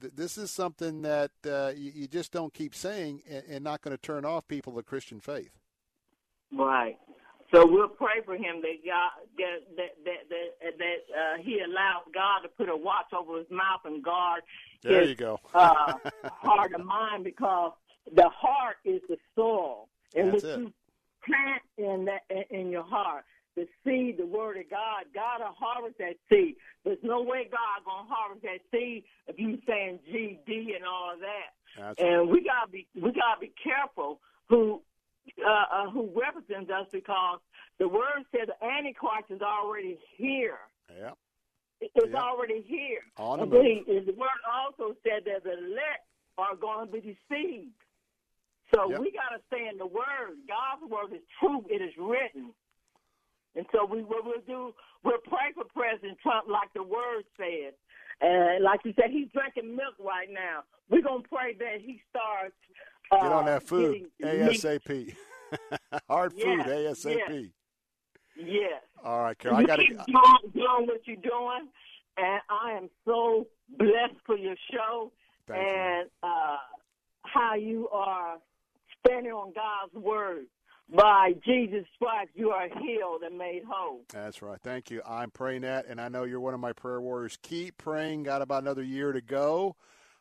that 0.00 0.16
this 0.16 0.36
is 0.36 0.50
something 0.50 1.02
that 1.02 1.30
uh, 1.46 1.72
you, 1.76 1.92
you 1.94 2.06
just 2.08 2.32
don't 2.32 2.52
keep 2.52 2.74
saying 2.74 3.22
and, 3.30 3.44
and 3.48 3.64
not 3.64 3.80
going 3.80 3.96
to 3.96 4.00
turn 4.00 4.24
off 4.24 4.46
people 4.48 4.72
of 4.72 4.76
the 4.76 4.82
Christian 4.82 5.20
faith. 5.20 5.50
Right. 6.52 6.98
So 7.52 7.64
we'll 7.66 7.88
pray 7.88 8.20
for 8.24 8.34
him 8.34 8.62
that 8.62 8.78
God 8.84 9.10
that 9.38 9.76
that 9.76 9.90
that 10.04 10.28
that, 10.60 10.78
that 10.78 11.14
uh, 11.16 11.42
he 11.42 11.60
allows 11.60 12.02
God 12.12 12.40
to 12.42 12.48
put 12.48 12.68
a 12.68 12.76
watch 12.76 13.12
over 13.16 13.38
his 13.38 13.46
mouth 13.50 13.80
and 13.84 14.02
guard 14.02 14.42
There 14.82 15.00
his 15.00 15.10
you 15.10 15.14
go. 15.14 15.38
uh, 15.54 15.94
heart 16.24 16.72
and 16.74 16.84
mind 16.84 17.22
because 17.22 17.72
the 18.12 18.28
heart 18.30 18.76
is 18.84 19.00
the 19.08 19.16
soil 19.36 19.88
That's 20.14 20.32
which 20.34 20.44
it. 20.44 20.58
you 20.58 20.72
plant 21.24 21.62
in 21.78 22.06
that 22.06 22.22
in 22.50 22.70
your 22.70 22.82
heart. 22.82 23.24
The 23.56 23.68
seed, 23.84 24.18
the 24.18 24.26
word 24.26 24.56
of 24.56 24.68
God, 24.68 25.04
God 25.14 25.38
will 25.38 25.54
harvest 25.56 25.98
that 25.98 26.16
seed. 26.28 26.56
There's 26.84 26.98
no 27.02 27.22
way 27.22 27.46
God 27.50 27.84
gonna 27.86 28.08
harvest 28.08 28.42
that 28.42 28.60
seed 28.72 29.04
if 29.28 29.38
you 29.38 29.58
saying 29.66 30.00
GD 30.10 30.74
and 30.74 30.84
all 30.84 31.12
of 31.14 31.20
that. 31.20 31.54
That's 31.78 32.00
and 32.00 32.28
we 32.28 32.42
gotta 32.42 32.70
be 32.70 32.86
we 32.94 33.12
gotta 33.12 33.40
be 33.40 33.52
careful 33.62 34.20
who 34.48 34.82
uh, 35.38 35.50
uh, 35.72 35.90
who 35.90 36.10
represents 36.14 36.70
us 36.70 36.86
because 36.92 37.38
the 37.78 37.88
word 37.88 38.24
says 38.32 38.48
the 38.48 38.66
Antichrist 38.66 39.30
is 39.30 39.40
already 39.40 39.98
here. 40.16 40.58
Yeah. 40.90 41.12
It's 41.80 41.92
Yeah. 42.12 42.20
already 42.20 42.62
here. 42.62 43.02
On 43.18 43.38
the 43.38 43.46
move. 43.46 43.86
the 43.86 44.12
word 44.16 44.40
also 44.52 44.96
said 45.02 45.24
that 45.26 45.44
the 45.44 45.58
elect 45.58 46.06
are 46.38 46.56
going 46.56 46.86
to 46.86 46.92
be 46.92 47.00
deceived. 47.00 47.70
So 48.74 48.90
Yep. 48.90 49.00
we 49.00 49.10
got 49.12 49.30
to 49.36 49.42
stay 49.46 49.68
in 49.68 49.78
the 49.78 49.86
word. 49.86 50.36
God's 50.48 50.82
word 50.90 51.12
is 51.12 51.22
true. 51.38 51.64
It 51.68 51.80
is 51.82 51.96
written. 51.96 52.52
And 53.56 53.66
so 53.72 53.84
we 53.84 54.02
what 54.02 54.24
we'll 54.24 54.40
do, 54.46 54.74
we'll 55.04 55.18
pray 55.28 55.52
for 55.54 55.64
President 55.74 56.18
Trump 56.22 56.46
like 56.48 56.72
the 56.74 56.82
word 56.82 57.24
said. 57.36 57.74
And 58.20 58.64
like 58.64 58.80
you 58.84 58.92
said, 58.96 59.10
he's 59.10 59.28
drinking 59.32 59.74
milk 59.76 59.94
right 60.00 60.28
now. 60.30 60.62
We're 60.88 61.02
going 61.02 61.22
to 61.22 61.28
pray 61.28 61.54
that 61.58 61.80
he 61.80 62.00
starts 62.10 62.54
uh, 63.10 63.22
Get 63.22 63.32
on 63.32 63.44
that 63.46 63.62
food. 63.62 64.06
ASAP. 64.22 65.14
Hard 66.08 66.32
food 66.32 66.60
ASAP. 66.60 67.50
Yes. 68.36 68.82
All 69.04 69.22
right, 69.22 69.38
Carol. 69.38 69.58
I 69.58 69.60
you 69.60 69.66
got 69.66 69.78
keep 69.78 69.90
to. 69.90 70.04
doing, 70.06 70.52
doing 70.54 70.86
what 70.86 71.00
you're 71.06 71.16
doing, 71.16 71.68
and 72.16 72.40
I 72.50 72.72
am 72.72 72.88
so 73.04 73.46
blessed 73.78 74.16
for 74.26 74.36
your 74.36 74.56
show 74.72 75.12
Thank 75.46 75.62
you. 75.62 75.68
and 75.68 76.10
uh, 76.22 76.56
how 77.22 77.54
you 77.54 77.88
are 77.90 78.38
standing 79.06 79.32
on 79.32 79.52
God's 79.54 80.04
word. 80.04 80.46
By 80.88 81.32
Jesus' 81.44 81.86
Christ, 81.98 82.30
you 82.34 82.50
are 82.50 82.68
healed 82.68 83.22
and 83.22 83.38
made 83.38 83.62
whole. 83.68 84.02
That's 84.12 84.42
right. 84.42 84.60
Thank 84.62 84.90
you. 84.90 85.00
I'm 85.06 85.30
praying 85.30 85.62
that, 85.62 85.86
and 85.86 86.00
I 86.00 86.08
know 86.08 86.24
you're 86.24 86.40
one 86.40 86.54
of 86.54 86.60
my 86.60 86.72
prayer 86.72 87.00
warriors. 87.00 87.38
Keep 87.42 87.78
praying. 87.78 88.24
Got 88.24 88.42
about 88.42 88.62
another 88.62 88.82
year 88.82 89.12
to 89.12 89.20
go, 89.20 89.76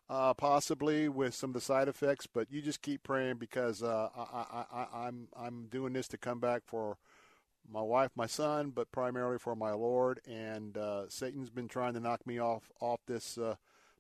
uh, 0.10 0.34
possibly 0.34 1.10
with 1.10 1.36
some 1.36 1.50
of 1.50 1.54
the 1.56 1.62
side 1.62 1.88
effects, 1.90 2.28
but 2.28 2.52
you 2.52 2.62
just 2.62 2.82
keep 2.82 3.04
praying 3.04 3.38
because 3.38 3.84
uh, 3.84 4.10
I, 4.16 4.22
I, 4.22 4.66
I, 4.72 5.08
I'm 5.08 5.28
I'm 5.38 5.68
doing 5.68 5.94
this 5.94 6.08
to 6.10 6.18
come 6.18 6.40
back 6.40 6.64
for 6.66 6.98
my 7.70 7.82
wife, 7.82 8.12
my 8.16 8.28
son, 8.28 8.72
but 8.72 8.92
primarily 8.92 9.40
for 9.40 9.56
my 9.56 9.72
Lord. 9.72 10.22
And 10.26 10.78
uh, 10.78 11.10
Satan's 11.10 11.50
been 11.50 11.68
trying 11.68 11.94
to 11.94 12.00
knock 12.00 12.26
me 12.26 12.40
off 12.40 12.72
off 12.80 13.02
this 13.06 13.38
uh, 13.38 13.56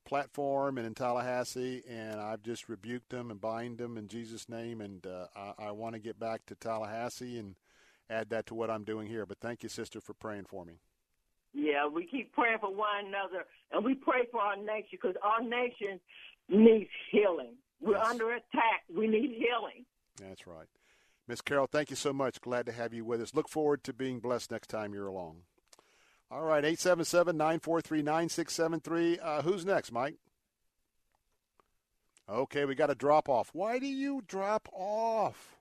platform 0.06 0.78
and 0.78 0.86
in 0.88 0.94
Tallahassee, 0.94 1.84
and 1.90 2.20
I've 2.20 2.44
just 2.44 2.70
rebuked 2.70 3.10
them 3.10 3.32
and 3.32 3.40
bind 3.40 3.78
them 3.78 3.98
in 3.98 4.08
Jesus' 4.08 4.50
name. 4.50 4.82
And 4.82 5.06
uh, 5.06 5.28
I, 5.36 5.68
I 5.68 5.72
want 5.72 5.94
to 5.94 6.00
get 6.00 6.20
back 6.20 6.46
to 6.48 6.56
Tallahassee 6.56 7.38
and 7.38 7.56
add 8.10 8.30
that 8.30 8.46
to 8.48 8.56
what 8.56 8.70
I'm 8.70 8.84
doing 8.84 9.08
here. 9.08 9.26
But 9.26 9.40
thank 9.40 9.64
you, 9.64 9.70
sister, 9.70 10.02
for 10.02 10.14
praying 10.14 10.46
for 10.46 10.66
me. 10.66 10.80
Yeah, 11.54 11.88
we 11.88 12.06
keep 12.08 12.34
praying 12.34 12.58
for 12.60 12.74
one 12.74 13.06
another, 13.08 13.46
and 13.72 13.86
we 13.86 13.94
pray 13.94 14.28
for 14.32 14.42
our 14.42 14.56
nation 14.58 14.88
because 14.92 15.16
our 15.22 15.42
nation 15.42 16.00
needs 16.50 16.90
healing. 17.12 17.56
We're 17.80 17.98
Yes. 17.98 18.08
under 18.08 18.32
attack. 18.32 18.84
We 18.94 19.08
need 19.08 19.32
healing. 19.38 19.86
That's 20.20 20.48
right. 20.48 20.68
Miss 21.28 21.42
Carol, 21.42 21.68
thank 21.68 21.90
you 21.90 21.96
so 21.96 22.12
much. 22.12 22.42
Glad 22.42 22.66
to 22.66 22.72
have 22.72 22.94
you 22.94 23.06
with 23.06 23.22
us. 23.22 23.34
Look 23.34 23.48
forward 23.50 23.84
to 23.86 23.94
being 23.94 24.20
blessed 24.20 24.52
next 24.52 24.68
time 24.68 24.94
you're 24.94 25.08
along. 25.08 25.44
All 26.34 26.41
right, 26.41 26.65
877 26.65 27.38
943 27.38 28.01
9673. 28.01 29.19
Who's 29.43 29.68
next, 29.68 29.91
Mike? 29.91 30.15
Okay, 32.27 32.65
we 32.65 32.73
got 32.73 32.89
a 32.89 32.95
drop 32.95 33.30
off. 33.30 33.51
Why 33.53 33.77
do 33.77 33.85
you 33.85 34.23
drop 34.26 34.68
off? 34.73 35.57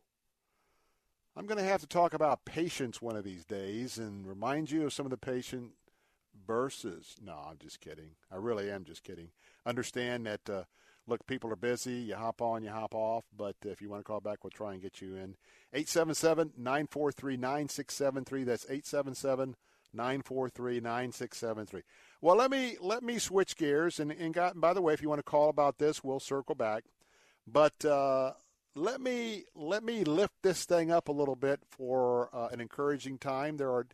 I'm 1.37 1.45
going 1.45 1.59
to 1.59 1.65
have 1.65 1.83
to 1.83 1.87
talk 1.87 2.15
about 2.15 2.47
patience 2.47 3.03
one 3.03 3.17
of 3.17 3.25
these 3.25 3.45
days 3.45 3.99
and 3.99 4.27
remind 4.27 4.71
you 4.71 4.87
of 4.87 4.95
some 4.95 5.05
of 5.05 5.11
the 5.11 5.19
patient 5.19 5.73
verses. 6.47 7.17
No, 7.23 7.35
I'm 7.51 7.59
just 7.59 7.81
kidding. 7.81 8.13
I 8.31 8.37
really 8.37 8.71
am 8.71 8.85
just 8.85 9.05
kidding. 9.05 9.29
Understand 9.67 10.25
that, 10.25 10.49
uh, 10.49 10.65
look, 11.07 11.27
people 11.27 11.53
are 11.53 11.57
busy. 11.57 11.97
You 11.97 12.15
hop 12.15 12.41
on, 12.41 12.63
you 12.63 12.71
hop 12.71 12.95
off. 12.95 13.25
But 13.37 13.57
if 13.67 13.83
you 13.83 13.91
want 13.91 14.01
to 14.01 14.05
call 14.05 14.21
back, 14.21 14.43
we'll 14.43 14.51
try 14.53 14.73
and 14.73 14.81
get 14.81 15.03
you 15.03 15.17
in. 15.17 15.37
877 15.75 16.53
943 16.57 17.37
9673. 17.37 18.45
That's 18.45 18.65
877 18.65 19.55
943 19.95 20.81
9673. 20.81 21.83
Well, 22.21 22.37
let 22.37 22.51
me 22.51 22.77
let 22.81 23.03
me 23.03 23.19
switch 23.19 23.57
gears. 23.57 23.99
And, 23.99 24.13
and 24.13 24.33
got, 24.33 24.61
by 24.61 24.73
the 24.73 24.83
way, 24.83 24.95
if 24.95 25.03
you 25.03 25.09
want 25.09 25.19
to 25.19 25.25
call 25.25 25.49
about 25.49 25.79
this, 25.79 26.05
we'll 26.05 26.21
circle 26.21 26.55
back. 26.55 26.85
But 27.47 27.85
uh, 27.85 28.33
let 28.75 29.01
me 29.01 29.45
let 29.55 29.85
me 29.85 30.05
lift 30.05 30.35
this 30.43 30.65
thing 30.65 30.91
up 30.91 31.09
a 31.09 31.13
little 31.13 31.37
bit 31.37 31.61
for 31.69 32.31
uh, 32.33 32.49
an 32.49 32.61
encouraging 32.61 33.19
time. 33.19 33.57
There 33.57 33.71
are, 33.71 33.87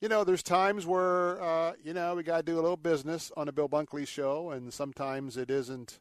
you 0.00 0.08
know, 0.08 0.24
there's 0.24 0.42
times 0.42 0.86
where 0.86 1.40
uh, 1.40 1.72
you 1.82 1.94
know 1.94 2.14
we 2.14 2.22
got 2.22 2.38
to 2.38 2.42
do 2.42 2.58
a 2.58 2.62
little 2.62 2.76
business 2.76 3.32
on 3.36 3.46
the 3.46 3.52
Bill 3.52 3.68
Bunkley 3.68 4.06
show, 4.06 4.50
and 4.50 4.72
sometimes 4.72 5.36
it 5.36 5.50
isn't, 5.50 6.00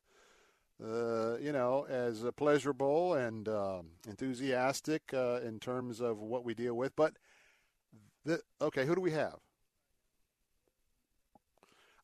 uh, 0.84 1.38
you 1.38 1.52
know, 1.52 1.86
as 1.88 2.26
pleasurable 2.36 3.14
and 3.14 3.48
um, 3.48 3.91
enthusiastic 4.07 5.14
uh, 5.14 5.40
in 5.45 5.60
terms 5.60 6.02
of 6.02 6.20
what 6.20 6.44
we 6.44 6.53
deal 6.53 6.74
with. 6.74 6.95
But 6.95 7.14
the, 8.25 8.41
okay, 8.61 8.85
who 8.85 8.95
do 8.95 9.01
we 9.01 9.11
have? 9.11 9.37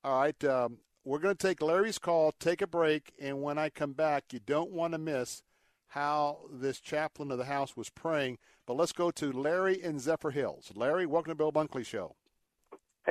All 0.03 0.19
right, 0.19 0.43
um, 0.43 0.77
we're 1.03 1.19
going 1.19 1.35
to 1.35 1.47
take 1.47 1.61
Larry's 1.61 1.97
call, 1.97 2.31
take 2.39 2.61
a 2.61 2.67
break, 2.67 3.13
and 3.19 3.41
when 3.41 3.57
I 3.57 3.69
come 3.69 3.93
back, 3.93 4.25
you 4.31 4.39
don't 4.39 4.71
want 4.71 4.93
to 4.93 4.99
miss 4.99 5.41
how 5.89 6.39
this 6.51 6.79
chaplain 6.79 7.31
of 7.31 7.37
the 7.37 7.45
house 7.45 7.75
was 7.75 7.89
praying. 7.89 8.37
But 8.67 8.75
let's 8.75 8.91
go 8.91 9.11
to 9.11 9.31
Larry 9.31 9.81
in 9.81 9.97
Zephyrhills. 9.97 10.75
Larry, 10.75 11.05
welcome 11.05 11.31
to 11.31 11.35
Bill 11.35 11.51
Bunkley 11.51 11.85
Show. 11.85 12.15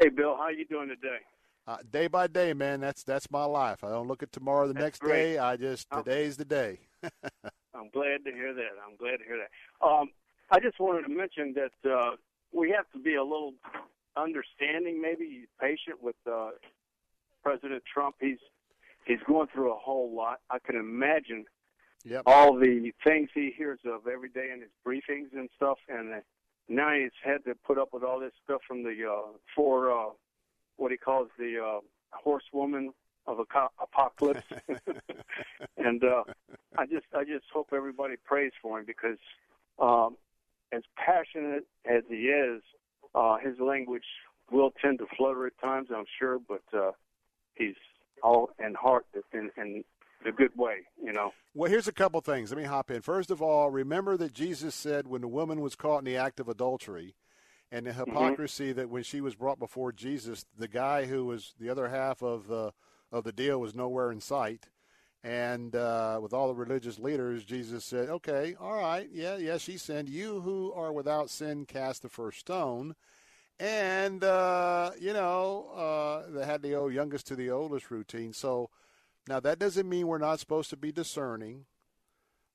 Hey, 0.01 0.09
Bill, 0.09 0.37
how 0.37 0.49
you 0.49 0.65
doing 0.67 0.89
today? 0.89 1.19
Uh, 1.67 1.79
day 1.91 2.09
by 2.09 2.27
day, 2.27 2.53
man. 2.53 2.81
That's 2.81 3.05
that's 3.05 3.31
my 3.31 3.45
life. 3.45 3.83
I 3.85 3.89
don't 3.89 4.07
look 4.07 4.23
at 4.23 4.33
tomorrow 4.33 4.67
the 4.67 4.75
That's 4.75 4.85
next 4.85 4.99
great. 4.99 5.35
day. 5.35 5.39
I 5.39 5.57
just 5.57 5.89
today's 5.91 6.37
the 6.37 6.45
day. 6.45 6.81
I'm 7.75 7.89
glad 7.93 8.25
to 8.27 8.33
hear 8.33 8.53
that. 8.53 8.73
I'm 8.87 8.97
glad 8.97 9.19
to 9.19 9.25
hear 9.25 9.39
that. 9.39 9.87
Um, 9.87 10.11
I 10.51 10.61
just 10.61 10.79
wanted 10.79 11.03
to 11.03 11.09
mention 11.09 11.55
that 11.55 11.91
uh, 11.91 12.17
we 12.55 12.71
have 12.71 12.91
to 12.93 12.99
be 12.99 13.15
a 13.17 13.23
little 13.23 13.55
understanding, 14.17 15.01
maybe 15.03 15.47
patient 15.61 16.03
with 16.03 16.17
uh, 16.31 16.51
President 17.43 17.83
Trump. 17.93 18.17
He's 18.21 18.39
he's 19.05 19.19
going 19.27 19.49
through 19.53 19.73
a 19.73 19.77
whole 19.77 20.15
lot. 20.15 20.41
I 20.51 20.59
can 20.59 20.77
imagine 20.77 21.45
Yep. 22.07 22.25
all 22.27 22.55
the 22.59 22.93
things 23.03 23.31
he 23.35 23.51
hears 23.57 23.79
of 23.87 24.07
every 24.07 24.29
day 24.29 24.51
in 24.53 24.61
his 24.61 24.69
briefings 24.87 25.33
and 25.33 25.49
stuff, 25.57 25.79
and 25.89 26.13
uh, 26.13 26.17
now 26.69 26.93
he's 26.93 27.11
had 27.23 27.43
to 27.47 27.55
put 27.67 27.79
up 27.79 27.95
with 27.95 28.03
all 28.03 28.21
this 28.21 28.33
stuff 28.45 28.61
from 28.69 28.83
the 28.83 28.95
uh, 29.11 29.33
four, 29.57 29.91
uh, 29.91 30.11
what 30.77 30.91
he 30.91 30.99
calls 30.99 31.29
the 31.39 31.57
uh, 31.59 31.81
horsewoman 32.13 32.93
of 33.27 33.41
aco- 33.41 33.73
apocalypse. 33.81 34.45
and 35.79 36.05
uh, 36.05 36.25
I 36.77 36.85
just, 36.85 37.07
I 37.17 37.25
just 37.25 37.47
hope 37.51 37.69
everybody 37.73 38.17
prays 38.23 38.53
for 38.61 38.79
him 38.79 38.85
because, 38.85 39.17
um, 39.79 40.19
as 40.73 40.83
passionate 40.97 41.67
as 41.85 42.03
he 42.09 42.27
is, 42.27 42.63
uh, 43.15 43.37
his 43.39 43.59
language 43.61 44.05
will 44.51 44.73
tend 44.83 44.99
to 44.99 45.07
flutter 45.17 45.47
at 45.47 45.59
times, 45.61 45.89
I'm 45.95 46.05
sure, 46.19 46.39
but 46.39 46.63
uh, 46.77 46.93
he's 47.55 47.77
all 48.23 48.51
in 48.65 48.75
heart 48.75 49.07
and, 49.33 49.51
in 49.57 49.85
the 50.25 50.33
good 50.33 50.53
way, 50.57 50.79
you 51.03 51.13
know. 51.13 51.33
Well, 51.55 51.71
here's 51.71 51.89
a 51.89 51.93
couple 51.93 52.21
things. 52.21 52.51
Let 52.51 52.59
me 52.59 52.65
hop 52.65 52.91
in. 52.91 53.03
First 53.03 53.31
of 53.31 53.41
all, 53.41 53.71
remember 53.71 54.17
that 54.17 54.33
Jesus 54.33 54.75
said 54.75 55.07
when 55.07 55.21
the 55.21 55.29
woman 55.29 55.61
was 55.61 55.77
caught 55.77 55.99
in 55.99 56.05
the 56.05 56.17
act 56.17 56.41
of 56.41 56.49
adultery 56.49 57.15
and 57.71 57.87
the 57.87 57.93
hypocrisy 57.93 58.73
that 58.73 58.89
when 58.89 59.03
she 59.03 59.21
was 59.21 59.35
brought 59.35 59.59
before 59.59 59.93
Jesus, 59.93 60.45
the 60.57 60.69
guy 60.69 61.07
who 61.07 61.25
was 61.25 61.55
the 61.61 61.69
other 61.69 61.89
half 61.89 62.23
of 62.23 62.49
the 62.49 62.73
of 63.13 63.23
the 63.23 63.33
deal 63.33 63.61
was 63.61 63.75
nowhere 63.75 64.11
in 64.11 64.21
sight. 64.21 64.67
And 65.25 65.75
uh, 65.75 66.19
with 66.21 66.35
all 66.35 66.49
the 66.49 66.55
religious 66.55 66.99
leaders, 66.99 67.45
Jesus 67.45 67.83
said, 67.83 68.11
"Okay, 68.11 68.55
all 68.61 68.77
right, 68.77 69.09
yeah, 69.11 69.39
yeah, 69.39 69.57
she 69.57 69.79
sinned. 69.79 70.11
You 70.11 70.43
who 70.43 70.71
are 70.75 70.93
without 70.93 71.31
sin, 71.31 71.65
cast 71.65 72.03
the 72.03 72.11
first 72.11 72.41
stone." 72.41 72.95
And 73.59 74.23
uh, 74.23 74.91
you 75.01 75.15
know, 75.15 75.71
uh, 75.75 76.31
they 76.31 76.45
had 76.45 76.61
the 76.61 76.75
old 76.75 76.93
youngest 76.93 77.27
to 77.29 77.37
the 77.37 77.51
oldest 77.51 77.91
routine. 77.91 78.35
So 78.35 78.69
now 79.27 79.41
that 79.41 79.59
doesn't 79.59 79.89
mean 79.89 80.09
we're 80.09 80.19
not 80.19 80.41
supposed 80.41 80.69
to 80.71 80.77
be 80.77 80.93
discerning, 80.93 81.65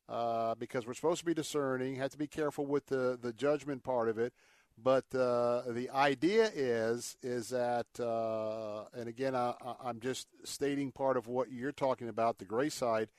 uh, 0.08 0.54
because 0.54 0.86
we're 0.86 0.94
supposed 0.94 1.22
to 1.22 1.26
be 1.26 1.34
discerning. 1.34 1.96
Have 1.96 2.12
to 2.12 2.20
be 2.20 2.28
careful 2.28 2.68
with 2.68 2.86
the 2.86 3.18
the 3.20 3.34
judgment 3.34 3.82
part 3.84 4.10
of 4.10 4.20
it. 4.20 4.32
But 4.81 5.06
uh, 5.14 5.64
the 5.72 5.89
idea 5.93 6.51
is 6.53 7.18
is 7.22 7.49
that, 7.49 7.88
uh, 7.99 8.85
and 8.93 9.07
again, 9.10 9.35
I, 9.35 9.53
I'm 9.84 9.99
just 9.99 10.27
stating 10.45 10.91
part 10.91 11.18
of 11.18 11.27
what 11.27 11.51
you're 11.51 11.72
talking 11.72 12.07
about, 12.10 12.38
the 12.38 12.45
gray 12.45 12.69
side. 12.69 13.10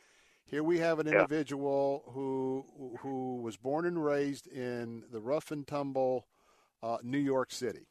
Here 0.46 0.62
we 0.64 0.78
have 0.80 0.98
an 0.98 1.08
Yeah. 1.10 1.26
individual 1.26 2.04
who 2.14 2.66
who 3.00 3.42
was 3.42 3.56
born 3.56 3.86
and 3.86 4.04
raised 4.04 4.46
in 4.48 5.04
the 5.12 5.20
rough 5.20 5.50
and 5.50 5.66
tumble 5.66 6.26
uh, 6.82 6.98
New 7.02 7.18
York 7.18 7.52
City 7.52 7.86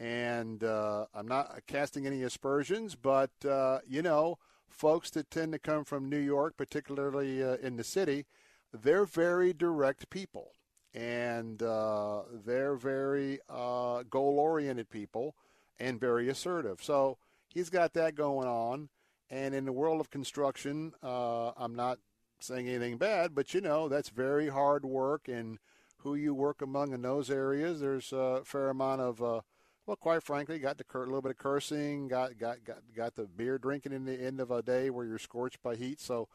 and 0.00 0.62
uh, 0.62 1.06
I'm 1.14 1.26
not 1.26 1.60
casting 1.66 2.06
any 2.06 2.22
aspersions, 2.22 2.94
but 2.94 3.30
uh, 3.48 3.80
you 3.86 4.02
know, 4.02 4.38
folks 4.68 5.10
that 5.10 5.30
tend 5.30 5.52
to 5.52 5.58
come 5.58 5.84
from 5.84 6.08
New 6.08 6.18
York, 6.18 6.56
particularly 6.56 7.42
uh, 7.42 7.56
in 7.56 7.76
the 7.76 7.84
city, 7.84 8.26
they're 8.72 9.04
very 9.06 9.52
direct 9.52 10.10
people, 10.10 10.52
and 10.98 11.62
uh, 11.62 12.22
they're 12.44 12.74
very 12.74 13.38
uh, 13.48 14.02
goal-oriented 14.10 14.90
people, 14.90 15.36
and 15.78 16.00
very 16.00 16.28
assertive. 16.28 16.82
So 16.82 17.18
he's 17.48 17.70
got 17.70 17.92
that 17.92 18.16
going 18.16 18.48
on, 18.48 18.88
and 19.30 19.54
in 19.54 19.64
the 19.64 19.72
world 19.72 20.00
of 20.00 20.10
construction, 20.10 20.92
uh, 21.02 21.52
I'm 21.56 21.76
not 21.76 21.98
saying 22.40 22.68
anything 22.68 22.96
bad, 22.96 23.34
but 23.34 23.54
you 23.54 23.60
know, 23.60 23.88
that's 23.88 24.08
very 24.08 24.48
hard 24.48 24.84
work, 24.84 25.28
and 25.28 25.58
who 25.98 26.16
you 26.16 26.34
work 26.34 26.62
among 26.62 26.92
in 26.92 27.02
those 27.02 27.30
areas, 27.30 27.80
there's 27.80 28.12
a 28.12 28.42
fair 28.44 28.68
amount 28.70 29.00
of 29.00 29.22
uh, 29.22 29.40
well, 29.86 29.96
quite 29.96 30.22
frankly, 30.22 30.58
got 30.58 30.78
the 30.78 30.84
cur- 30.84 31.06
little 31.06 31.22
bit 31.22 31.30
of 31.30 31.38
cursing, 31.38 32.08
got 32.08 32.36
got 32.38 32.64
got 32.64 32.78
got 32.94 33.14
the 33.14 33.24
beer 33.24 33.56
drinking 33.56 33.92
in 33.92 34.04
the 34.04 34.20
end 34.20 34.40
of 34.40 34.50
a 34.50 34.62
day 34.62 34.90
where 34.90 35.06
you're 35.06 35.18
scorched 35.18 35.62
by 35.62 35.76
heat. 35.76 36.00
So, 36.00 36.28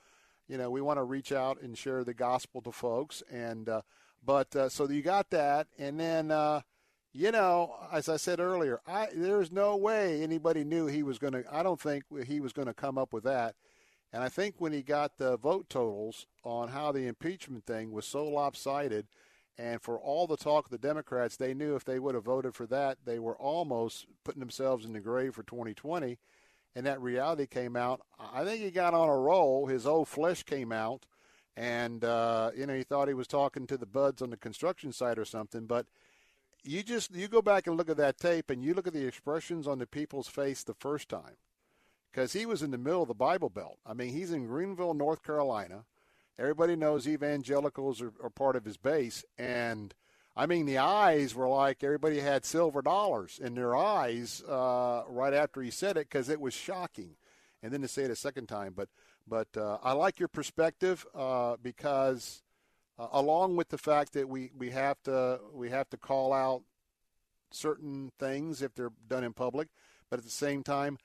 you 0.48 0.57
know, 0.57 0.72
we 0.72 0.81
want 0.81 0.98
to 0.98 1.03
reach 1.03 1.31
out 1.31 1.61
and 1.61 1.77
share 1.77 2.03
the 2.03 2.15
gospel 2.15 2.61
to 2.61 2.72
folks. 2.72 3.22
And 3.31 3.69
uh, 3.69 3.81
but 4.26 4.56
uh, 4.56 4.70
so 4.70 4.90
you 4.90 5.02
got 5.02 5.30
that, 5.32 5.68
and 5.78 6.00
then 6.00 6.32
uh, 6.32 6.62
you 7.14 7.32
know, 7.32 7.76
as 7.91 8.10
I 8.10 8.18
said 8.18 8.40
earlier, 8.40 8.82
I 8.88 9.08
there's 9.14 9.52
no 9.52 9.76
way 9.76 10.22
anybody 10.22 10.64
knew 10.64 10.88
he 10.88 11.04
was 11.04 11.20
going 11.20 11.34
to. 11.34 11.44
I 11.52 11.64
don't 11.64 11.80
think 11.80 12.04
he 12.26 12.40
was 12.40 12.54
going 12.54 12.68
to 12.68 12.74
come 12.74 12.98
up 12.98 13.14
with 13.14 13.24
that. 13.24 13.56
And 14.12 14.22
I 14.22 14.30
think 14.30 14.56
when 14.60 14.74
he 14.74 14.84
got 14.84 15.18
the 15.18 15.38
vote 15.38 15.70
totals 15.70 16.28
on 16.44 16.70
how 16.70 16.91
the 16.91 17.08
impeachment 17.08 17.66
thing 17.66 17.91
was 17.91 18.06
so 18.06 18.26
lopsided, 18.26 19.08
and 19.58 19.82
for 19.82 20.00
all 20.00 20.28
the 20.28 20.38
talk 20.38 20.66
of 20.66 20.72
the 20.72 20.78
Democrats, 20.78 21.36
they 21.36 21.54
knew 21.54 21.76
if 21.76 21.84
they 21.84 22.00
would 22.00 22.16
have 22.16 22.26
voted 22.26 22.54
for 22.54 22.68
that, 22.68 23.00
they 23.06 23.20
were 23.20 23.36
almost 23.38 24.06
putting 24.24 24.40
themselves 24.40 24.86
in 24.86 24.94
the 24.94 25.00
grave 25.00 25.34
for 25.36 25.44
2020. 25.44 26.18
And 26.76 26.86
that 26.86 27.02
reality 27.02 27.45
came 27.45 27.76
out. 27.76 28.02
I 28.20 28.44
think 28.44 28.62
he 28.62 28.72
got 28.72 28.95
on 28.95 29.10
a 29.10 29.18
roll. 29.18 29.68
His 29.68 29.86
old 29.86 30.08
flesh 30.08 30.41
came 30.41 30.72
out, 30.72 31.06
and 31.56 32.04
uh, 32.04 32.52
you 32.56 32.66
know 32.66 32.76
he 32.76 32.84
thought 32.84 33.08
he 33.08 33.14
was 33.14 33.28
talking 33.28 33.68
to 33.68 33.78
the 33.78 33.86
buds 33.86 34.22
on 34.22 34.30
the 34.30 34.38
construction 34.38 34.92
site 34.92 35.20
or 35.20 35.26
something. 35.26 35.66
But 35.66 35.86
you 36.64 36.84
just 36.84 37.14
you 37.16 37.28
go 37.28 37.42
back 37.42 37.68
and 37.68 37.78
look 37.78 37.90
at 37.90 37.98
that 37.98 38.18
tape, 38.18 38.50
and 38.50 38.64
you 38.64 38.74
look 38.74 38.88
at 38.88 38.94
the 38.94 39.06
expressions 39.06 39.68
on 39.68 39.80
the 39.80 39.88
people's 39.88 40.28
face 40.28 40.64
the 40.64 40.74
first 40.74 41.10
time, 41.10 41.38
because 42.12 42.34
he 42.34 42.46
was 42.46 42.64
in 42.64 42.72
the 42.72 42.78
middle 42.78 43.02
of 43.02 43.08
the 43.08 43.14
Bible 43.14 43.50
Belt. 43.50 43.78
I 43.86 43.94
mean, 43.94 44.10
he's 44.10 44.32
in 44.32 44.48
Greenville, 44.48 44.94
North 44.94 45.24
Carolina. 45.24 45.86
Everybody 46.40 46.76
knows 46.76 47.08
evangelicals 47.08 48.02
are, 48.02 48.14
are 48.24 48.30
part 48.30 48.56
of 48.56 48.66
his 48.66 48.78
base, 48.78 49.24
and 49.38 49.94
I 50.36 50.48
mean 50.48 50.66
the 50.66 50.80
eyes 50.80 51.36
were 51.36 51.48
like 51.48 51.84
everybody 51.84 52.20
had 52.20 52.46
silver 52.46 52.82
dollars 52.82 53.40
in 53.44 53.54
their 53.54 53.76
eyes 53.76 54.42
uh, 54.50 55.04
right 55.08 55.34
after 55.34 55.62
he 55.62 55.70
said 55.70 55.96
it 55.98 56.10
because 56.10 56.30
it 56.30 56.42
was 56.42 56.56
shocking, 56.56 57.18
and 57.62 57.72
then 57.72 57.82
to 57.82 57.88
say 57.88 58.04
it 58.04 58.12
a 58.12 58.16
second 58.16 58.48
time. 58.48 58.74
But 58.76 58.90
but 59.28 59.48
uh, 59.58 59.78
I 59.84 59.94
like 59.94 60.20
your 60.20 60.28
perspective 60.28 61.06
uh, 61.16 61.56
because 61.62 62.41
uh, 62.98 63.08
along 63.12 63.56
with 63.56 63.70
the 63.70 63.78
fact 63.78 64.14
that 64.14 64.28
we, 64.30 64.52
we 64.58 64.70
have 64.72 65.02
to 65.04 65.40
we 65.54 65.70
have 65.70 65.90
to 65.91 65.98
call 65.98 66.34
out 66.34 66.64
certain 67.52 68.12
things 68.20 68.62
if 68.62 68.74
they're 68.74 68.91
done 69.08 69.24
in 69.24 69.34
public, 69.34 69.70
but 70.10 70.20
at 70.20 70.26
the 70.26 70.32
same 70.32 70.64
time, 70.64 70.98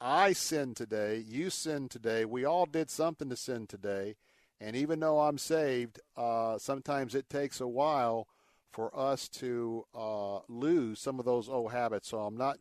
I 0.00 0.32
sin 0.32 0.74
today, 0.74 1.22
you 1.24 1.48
sin 1.50 1.88
today, 1.88 2.24
we 2.24 2.44
all 2.44 2.66
did 2.66 2.90
something 2.90 3.28
to 3.30 3.36
sin 3.36 3.66
today, 3.66 4.16
and 4.60 4.74
even 4.76 5.00
though 5.00 5.20
I'm 5.20 5.38
saved, 5.38 6.00
uh, 6.16 6.58
sometimes 6.58 7.14
it 7.14 7.30
takes 7.30 7.60
a 7.60 7.68
while 7.68 8.26
for 8.72 8.96
us 8.98 9.28
to 9.28 9.84
uh, 9.94 10.38
lose 10.48 10.98
some 10.98 11.18
of 11.18 11.24
those 11.24 11.48
old 11.48 11.72
habits. 11.72 12.08
So 12.08 12.20
I'm 12.20 12.36
not. 12.36 12.58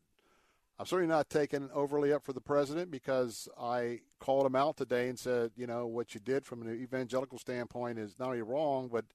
I'm 0.81 0.87
certainly 0.87 1.13
not 1.13 1.29
taking 1.29 1.69
overly 1.75 2.11
up 2.11 2.25
for 2.25 2.33
the 2.33 2.41
president 2.41 2.89
because 2.89 3.47
I 3.55 3.99
called 4.19 4.47
him 4.47 4.55
out 4.55 4.77
today 4.77 5.09
and 5.09 5.19
said, 5.19 5.51
you 5.55 5.67
know, 5.67 5.85
what 5.85 6.15
you 6.15 6.19
did 6.19 6.43
from 6.43 6.63
an 6.63 6.73
evangelical 6.73 7.37
standpoint 7.37 7.99
is 7.99 8.17
not 8.17 8.29
only 8.29 8.41
wrong, 8.41 8.89
but 8.91 9.05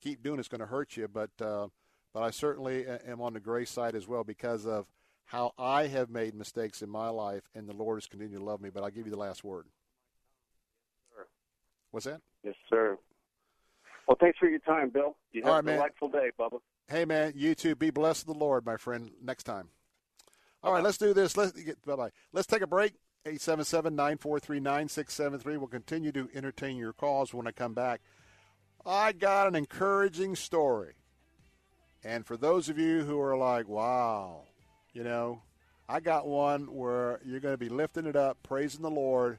keep 0.00 0.22
doing 0.22 0.38
it's 0.38 0.46
going 0.46 0.60
to 0.60 0.68
hurt 0.68 0.96
you. 0.96 1.08
But 1.08 1.30
uh, 1.40 1.66
but 2.14 2.22
I 2.22 2.30
certainly 2.30 2.86
am 2.86 3.20
on 3.20 3.32
the 3.32 3.40
grace 3.40 3.70
side 3.70 3.96
as 3.96 4.06
well 4.06 4.22
because 4.22 4.68
of 4.68 4.86
how 5.24 5.52
I 5.58 5.88
have 5.88 6.10
made 6.10 6.36
mistakes 6.36 6.80
in 6.80 6.88
my 6.88 7.08
life, 7.08 7.42
and 7.56 7.68
the 7.68 7.74
Lord 7.74 7.96
has 7.96 8.06
continued 8.06 8.38
to 8.38 8.44
love 8.44 8.60
me. 8.60 8.70
But 8.70 8.84
I'll 8.84 8.90
give 8.90 9.06
you 9.06 9.12
the 9.12 9.18
last 9.18 9.42
word. 9.42 9.66
Sir. 11.12 11.26
What's 11.90 12.06
that? 12.06 12.20
Yes, 12.44 12.54
sir. 12.68 12.96
Well, 14.06 14.16
thanks 14.20 14.38
for 14.38 14.48
your 14.48 14.60
time, 14.60 14.90
Bill. 14.90 15.16
You 15.32 15.42
have 15.42 15.54
right, 15.54 15.58
a 15.58 15.62
man. 15.64 15.74
delightful 15.74 16.08
day, 16.08 16.30
Bubba. 16.38 16.60
Hey, 16.88 17.04
man, 17.04 17.32
you 17.34 17.56
too. 17.56 17.74
Be 17.74 17.90
blessed 17.90 18.28
of 18.28 18.34
the 18.34 18.38
Lord, 18.38 18.64
my 18.64 18.76
friend. 18.76 19.10
Next 19.20 19.42
time. 19.42 19.70
All 20.62 20.72
right, 20.72 20.82
let's 20.82 20.98
do 20.98 21.14
this. 21.14 21.36
Let's 21.36 21.52
get 21.52 21.84
bye 21.84 21.96
bye. 21.96 22.10
Let's 22.32 22.46
take 22.46 22.62
a 22.62 22.66
break. 22.66 22.94
877-943-9673. 23.26 25.44
We'll 25.44 25.66
continue 25.66 26.10
to 26.12 26.30
entertain 26.34 26.78
your 26.78 26.94
calls 26.94 27.34
when 27.34 27.46
I 27.46 27.50
come 27.50 27.74
back. 27.74 28.00
I 28.86 29.12
got 29.12 29.46
an 29.46 29.54
encouraging 29.54 30.36
story. 30.36 30.94
And 32.02 32.26
for 32.26 32.38
those 32.38 32.70
of 32.70 32.78
you 32.78 33.04
who 33.04 33.20
are 33.20 33.36
like, 33.36 33.68
wow, 33.68 34.44
you 34.94 35.04
know, 35.04 35.42
I 35.88 36.00
got 36.00 36.26
one 36.26 36.74
where 36.74 37.20
you're 37.24 37.40
going 37.40 37.52
to 37.52 37.58
be 37.58 37.68
lifting 37.68 38.06
it 38.06 38.16
up, 38.16 38.38
praising 38.42 38.80
the 38.82 38.90
Lord, 38.90 39.38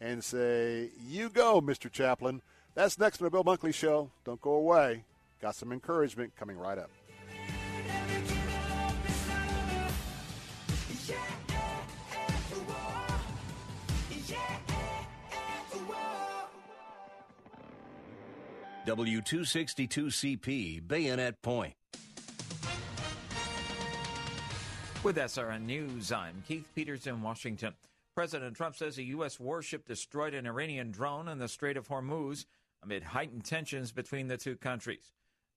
and 0.00 0.24
say, 0.24 0.90
You 1.06 1.28
go, 1.28 1.60
Mr. 1.60 1.92
Chaplain. 1.92 2.42
That's 2.74 2.98
next 2.98 3.20
on 3.20 3.26
the 3.26 3.30
Bill 3.30 3.44
Bunkley 3.44 3.74
Show. 3.74 4.10
Don't 4.24 4.40
go 4.40 4.52
away. 4.52 5.04
Got 5.40 5.54
some 5.54 5.70
encouragement 5.72 6.34
coming 6.36 6.56
right 6.56 6.78
up. 6.78 6.90
W262CP 18.86 20.88
Bayonet 20.88 21.42
Point. 21.42 21.74
With 25.02 25.16
SRN 25.16 25.66
News, 25.66 26.10
I'm 26.10 26.42
Keith 26.48 26.66
Peters 26.74 27.06
in 27.06 27.20
Washington. 27.20 27.74
President 28.14 28.56
Trump 28.56 28.76
says 28.76 28.96
a 28.96 29.02
U.S. 29.02 29.38
warship 29.38 29.86
destroyed 29.86 30.34
an 30.34 30.46
Iranian 30.46 30.90
drone 30.90 31.28
in 31.28 31.38
the 31.38 31.48
Strait 31.48 31.76
of 31.76 31.88
Hormuz 31.88 32.46
amid 32.82 33.02
heightened 33.02 33.44
tensions 33.44 33.92
between 33.92 34.28
the 34.28 34.38
two 34.38 34.56
countries. 34.56 35.12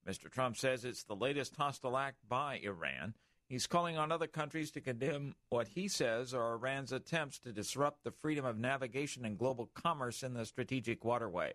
Mr. 0.06 0.30
Trump 0.30 0.58
says 0.58 0.84
it's 0.84 1.04
the 1.04 1.16
latest 1.16 1.56
hostile 1.56 1.96
act 1.96 2.18
by 2.28 2.60
Iran. 2.62 3.14
He's 3.48 3.66
calling 3.66 3.96
on 3.96 4.12
other 4.12 4.26
countries 4.26 4.70
to 4.72 4.82
condemn 4.82 5.34
what 5.48 5.68
he 5.68 5.88
says 5.88 6.34
are 6.34 6.52
Iran's 6.52 6.92
attempts 6.92 7.38
to 7.40 7.52
disrupt 7.52 8.04
the 8.04 8.10
freedom 8.10 8.44
of 8.44 8.58
navigation 8.58 9.24
and 9.24 9.38
global 9.38 9.70
commerce 9.74 10.22
in 10.22 10.34
the 10.34 10.44
strategic 10.44 11.04
waterway. 11.04 11.54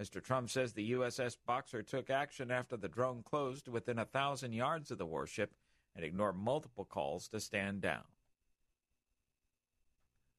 Mr. 0.00 0.22
Trump 0.22 0.50
says 0.50 0.72
the 0.72 0.92
USS 0.92 1.36
Boxer 1.46 1.82
took 1.82 2.10
action 2.10 2.50
after 2.50 2.76
the 2.76 2.88
drone 2.88 3.22
closed 3.22 3.68
within 3.68 3.98
a 3.98 4.04
thousand 4.04 4.52
yards 4.52 4.90
of 4.90 4.98
the 4.98 5.06
warship 5.06 5.52
and 5.94 6.04
ignored 6.04 6.36
multiple 6.36 6.84
calls 6.84 7.28
to 7.28 7.40
stand 7.40 7.80
down. 7.80 8.04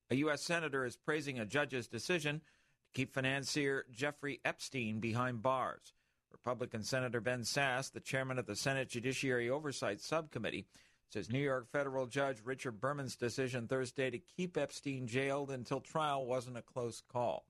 A 0.09 0.15
U.S. 0.15 0.41
senator 0.41 0.85
is 0.85 0.95
praising 0.95 1.39
a 1.39 1.45
judge's 1.45 1.87
decision 1.87 2.39
to 2.39 2.91
keep 2.93 3.13
financier 3.13 3.85
Jeffrey 3.91 4.39
Epstein 4.43 4.99
behind 4.99 5.41
bars. 5.41 5.93
Republican 6.31 6.83
Senator 6.83 7.21
Ben 7.21 7.41
Sasse, 7.41 7.91
the 7.91 7.99
chairman 7.99 8.37
of 8.37 8.45
the 8.45 8.55
Senate 8.55 8.89
Judiciary 8.89 9.49
Oversight 9.49 10.01
Subcommittee, 10.01 10.65
says 11.09 11.29
New 11.29 11.39
York 11.39 11.67
federal 11.71 12.07
judge 12.07 12.39
Richard 12.43 12.81
Berman's 12.81 13.15
decision 13.15 13.67
Thursday 13.67 14.09
to 14.09 14.17
keep 14.17 14.57
Epstein 14.57 15.07
jailed 15.07 15.51
until 15.51 15.79
trial 15.79 16.25
wasn't 16.25 16.57
a 16.57 16.61
close 16.63 17.01
call. 17.07 17.45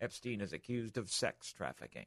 Epstein 0.00 0.40
is 0.40 0.52
accused 0.52 0.96
of 0.96 1.10
sex 1.10 1.52
trafficking. 1.52 2.06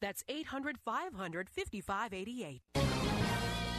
That's 0.00 0.24
800 0.28 0.78
500 0.84 1.48
5588. 1.50 2.60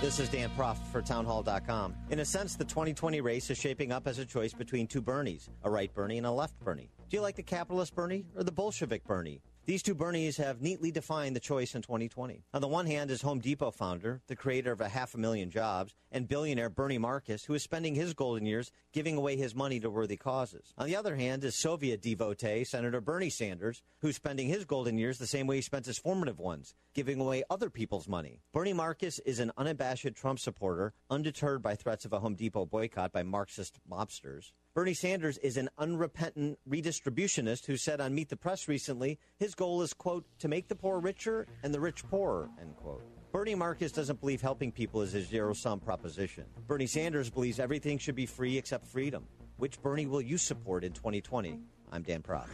This 0.02 0.20
is 0.20 0.30
Dan 0.30 0.50
Proft 0.58 0.84
for 0.92 1.04
townhall.com. 1.04 1.94
In 2.10 2.22
a 2.22 2.26
sense, 2.26 2.56
the 2.56 2.66
2020 2.66 3.22
race 3.22 3.52
is 3.52 3.58
shaping 3.60 3.92
up 3.92 4.08
as 4.08 4.18
a 4.18 4.26
choice 4.26 4.52
between 4.52 4.88
two 4.88 5.00
Bernies, 5.00 5.48
a 5.64 5.70
right 5.70 5.94
Bernie 5.94 6.18
and 6.18 6.26
a 6.26 6.32
left 6.32 6.60
Bernie. 6.60 6.90
Do 7.08 7.18
you 7.18 7.22
like 7.22 7.36
the 7.36 7.44
capitalist 7.44 7.94
Bernie 7.94 8.26
or 8.36 8.44
the 8.44 8.52
Bolshevik 8.52 9.04
Bernie? 9.06 9.44
These 9.64 9.84
two 9.84 9.94
Bernies 9.94 10.38
have 10.38 10.60
neatly 10.60 10.90
defined 10.90 11.36
the 11.36 11.40
choice 11.40 11.76
in 11.76 11.84
2020. 11.84 12.44
On 12.52 12.62
the 12.62 12.68
one 12.68 12.88
hand 12.88 13.12
is 13.12 13.22
Home 13.22 13.40
Depot 13.40 13.70
founder, 13.70 14.20
the 14.26 14.36
creator 14.36 14.72
of 14.72 14.82
a 14.82 14.90
half 14.90 15.14
a 15.14 15.20
million 15.20 15.52
jobs, 15.52 15.94
and 16.12 16.28
billionaire 16.28 16.72
Bernie 16.72 16.98
Marcus, 16.98 17.46
who 17.46 17.54
is 17.54 17.62
spending 17.62 17.94
his 17.94 18.16
golden 18.16 18.48
years 18.48 18.72
giving 18.92 19.18
away 19.18 19.36
his 19.36 19.54
money 19.54 19.80
to 19.80 19.92
worthy 19.92 20.18
causes. 20.18 20.74
On 20.80 20.88
the 20.88 20.96
other 20.96 21.16
hand 21.16 21.44
is 21.44 21.54
Soviet 21.54 22.02
devotee 22.02 22.64
Senator 22.64 23.00
Bernie 23.02 23.30
Sanders, 23.30 23.84
who's 24.00 24.16
spending 24.16 24.48
his 24.48 24.66
golden 24.66 24.98
years 24.98 25.20
the 25.20 25.28
same 25.28 25.46
way 25.46 25.58
he 25.58 25.62
spent 25.62 25.86
his 25.86 26.00
formative 26.00 26.40
ones, 26.40 26.74
giving 26.96 27.22
away 27.22 27.44
other 27.48 27.70
people's 27.70 28.08
money. 28.08 28.42
Bernie 28.52 28.74
Marcus 28.74 29.20
is 29.20 29.40
an 29.40 29.52
unabashed 29.58 30.16
Trump 30.16 30.40
supporter, 30.40 30.96
undeterred 31.12 31.62
by 31.62 31.76
threats 31.76 32.04
of 32.04 32.14
a 32.14 32.20
Home 32.20 32.34
Depot 32.34 32.66
boycott 32.66 33.12
by 33.12 33.22
Marxist 33.22 33.80
mobsters. 33.88 34.54
Bernie 34.74 34.94
Sanders 34.94 35.38
is 35.40 35.58
an 35.58 35.68
unrepentant 35.78 36.58
redistributionist 36.70 37.66
who 37.66 37.76
said 37.76 38.00
on 38.00 38.16
Meet 38.16 38.30
the 38.30 38.38
Press 38.38 38.70
recently 38.70 39.20
his 39.38 39.54
goal 39.54 39.82
is, 39.82 39.94
quote, 39.94 40.26
to 40.40 40.48
make 40.48 40.70
the 40.70 40.76
poor 40.76 41.02
richer 41.02 41.46
and 41.62 41.74
the 41.74 41.80
rich 41.82 42.08
poorer, 42.10 42.50
end 42.58 42.78
quote. 42.78 43.04
Bernie 43.34 43.54
Marcus 43.54 43.92
doesn't 43.92 44.22
believe 44.22 44.40
helping 44.40 44.72
people 44.72 45.02
is 45.02 45.14
a 45.14 45.22
zero 45.22 45.52
sum 45.52 45.82
proposition. 45.82 46.46
Bernie 46.68 46.88
Sanders 46.88 47.30
believes 47.30 47.60
everything 47.60 47.98
should 47.98 48.16
be 48.16 48.26
free 48.26 48.58
except 48.58 48.88
freedom. 48.88 49.26
Which 49.58 49.82
Bernie 49.82 50.06
will 50.06 50.22
you 50.22 50.38
support 50.38 50.86
in 50.86 50.94
2020? 50.94 51.60
I'm 51.92 52.04
Dan 52.04 52.22
Proft. 52.22 52.48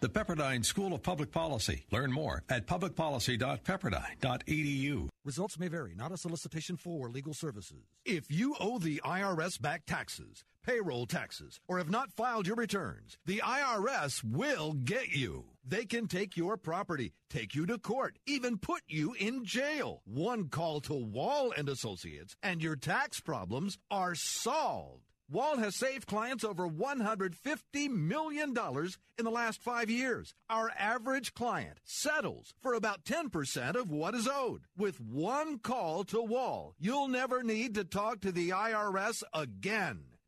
The 0.00 0.10
Pepperdine 0.10 0.62
School 0.64 0.92
of 0.92 1.02
Public 1.02 1.30
Policy. 1.30 1.86
Learn 1.90 2.12
more 2.12 2.42
at 2.50 2.66
publicpolicy.pepperdine.edu. 2.66 5.08
Results 5.24 5.58
may 5.58 5.68
vary, 5.68 5.94
not 5.94 6.12
a 6.12 6.18
solicitation 6.18 6.76
for 6.76 7.08
legal 7.08 7.32
services. 7.32 7.86
If 8.04 8.24
you 8.28 8.56
owe 8.58 8.78
the 8.78 9.00
IRS 9.04 9.60
back 9.60 9.86
taxes, 9.86 10.44
payroll 10.62 11.06
taxes, 11.06 11.60
or 11.66 11.78
have 11.78 11.90
not 11.90 12.12
filed 12.12 12.46
your 12.46 12.56
returns, 12.56 13.18
the 13.26 13.42
IRS 13.44 14.22
will 14.24 14.72
get 14.72 15.08
you. 15.08 15.44
They 15.64 15.84
can 15.84 16.08
take 16.08 16.36
your 16.36 16.56
property, 16.56 17.12
take 17.30 17.54
you 17.54 17.66
to 17.66 17.78
court, 17.78 18.18
even 18.26 18.58
put 18.58 18.82
you 18.88 19.14
in 19.18 19.44
jail. 19.44 20.02
One 20.04 20.48
call 20.48 20.80
to 20.82 20.94
Wall 20.94 21.52
and 21.56 21.68
Associates 21.68 22.36
and 22.42 22.62
your 22.62 22.76
tax 22.76 23.20
problems 23.20 23.78
are 23.90 24.14
solved. 24.14 25.02
Wall 25.32 25.56
has 25.56 25.76
saved 25.76 26.06
clients 26.06 26.44
over 26.44 26.68
$150 26.68 27.88
million 27.88 28.50
in 28.50 29.24
the 29.24 29.30
last 29.30 29.62
five 29.62 29.88
years. 29.88 30.34
Our 30.50 30.70
average 30.78 31.32
client 31.32 31.78
settles 31.84 32.52
for 32.60 32.74
about 32.74 33.04
10% 33.04 33.74
of 33.76 33.90
what 33.90 34.14
is 34.14 34.28
owed. 34.30 34.64
With 34.76 35.00
one 35.00 35.58
call 35.58 36.04
to 36.04 36.20
Wall, 36.20 36.74
you'll 36.78 37.08
never 37.08 37.42
need 37.42 37.74
to 37.76 37.84
talk 37.84 38.20
to 38.20 38.32
the 38.32 38.50
IRS 38.50 39.22
again. 39.32 40.11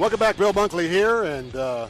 Welcome 0.00 0.18
back, 0.18 0.38
Bill 0.38 0.54
Bunkley 0.54 0.88
here, 0.88 1.24
and 1.24 1.54
uh, 1.54 1.88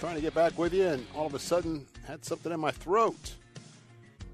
trying 0.00 0.16
to 0.16 0.20
get 0.20 0.34
back 0.34 0.58
with 0.58 0.74
you, 0.74 0.86
and 0.86 1.06
all 1.14 1.26
of 1.26 1.34
a 1.34 1.38
sudden 1.38 1.86
had 2.06 2.24
something 2.24 2.52
in 2.52 2.60
my 2.60 2.70
throat. 2.70 3.34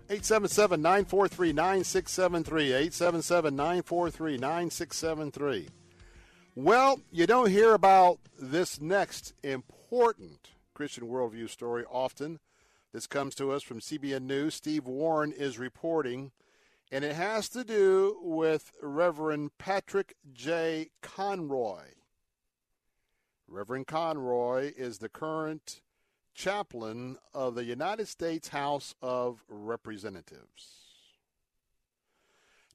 877 0.09 0.83
943 0.83 1.53
9673. 1.53 2.65
877 2.65 3.57
943 3.57 4.39
9673. 4.39 5.69
Well, 6.57 7.01
you 7.13 7.27
don't 7.27 7.49
hear 7.49 7.75
about 7.75 8.19
this 8.37 8.81
next 8.81 9.35
important 9.45 10.51
Christian 10.75 11.05
worldview 11.05 11.49
story 11.49 11.85
often. 11.89 12.41
This 12.93 13.07
comes 13.07 13.37
to 13.37 13.53
us 13.53 13.63
from 13.63 13.79
CBN 13.79 14.23
News. 14.23 14.57
Steve 14.57 14.87
Warren 14.87 15.31
is 15.31 15.61
reporting, 15.61 16.33
and 16.91 17.05
it 17.05 17.15
has 17.15 17.49
to 17.51 17.63
do 17.63 18.19
with 18.21 18.73
Reverend 18.83 19.57
Patrick 19.59 20.17
J. 20.33 20.91
Conroy. 21.03 21.85
Reverend 23.51 23.89
Conroy 23.89 24.73
is 24.77 24.99
the 24.99 25.09
current 25.09 25.81
chaplain 26.35 27.19
of 27.35 27.57
the 27.57 27.65
United 27.65 28.07
States 28.07 28.49
House 28.49 28.95
of 29.03 29.43
Representatives. 29.49 30.85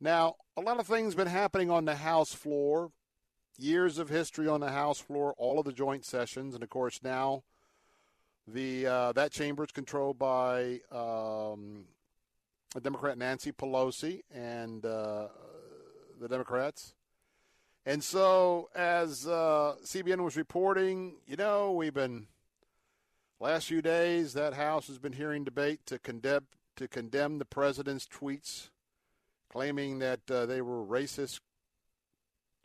Now, 0.01 0.35
a 0.57 0.61
lot 0.61 0.81
of 0.81 0.85
things 0.85 1.15
been 1.15 1.27
happening 1.27 1.71
on 1.71 1.85
the 1.85 1.95
House 1.95 2.33
floor. 2.33 2.91
Years 3.57 3.97
of 3.97 4.09
history 4.09 4.49
on 4.49 4.59
the 4.59 4.71
House 4.71 4.99
floor, 4.99 5.33
all 5.37 5.59
of 5.59 5.65
the 5.65 5.71
joint 5.71 6.03
sessions, 6.03 6.53
and 6.53 6.61
of 6.61 6.69
course 6.69 6.99
now 7.01 7.43
the 8.45 8.85
uh, 8.85 9.11
that 9.13 9.31
chamber 9.31 9.63
is 9.63 9.71
controlled 9.71 10.19
by 10.19 10.81
um, 10.91 11.85
Democrat 12.81 13.17
Nancy 13.17 13.53
Pelosi 13.53 14.23
and 14.29 14.85
uh, 14.85 15.29
the 16.19 16.27
Democrats. 16.27 16.93
And 17.85 18.03
so, 18.03 18.69
as 18.73 19.27
uh, 19.27 19.75
CBN 19.83 20.23
was 20.23 20.35
reporting, 20.35 21.17
you 21.27 21.35
know, 21.35 21.71
we've 21.71 21.93
been 21.93 22.25
last 23.39 23.67
few 23.67 23.83
days 23.83 24.33
that 24.33 24.55
House 24.55 24.87
has 24.87 24.97
been 24.97 25.13
hearing 25.13 25.43
debate 25.43 25.85
to 25.85 25.99
condemn 25.99 26.47
to 26.77 26.87
condemn 26.87 27.37
the 27.37 27.45
president's 27.45 28.07
tweets, 28.07 28.69
claiming 29.49 29.99
that 29.99 30.19
uh, 30.29 30.45
they 30.45 30.61
were 30.61 30.83
racist 30.83 31.39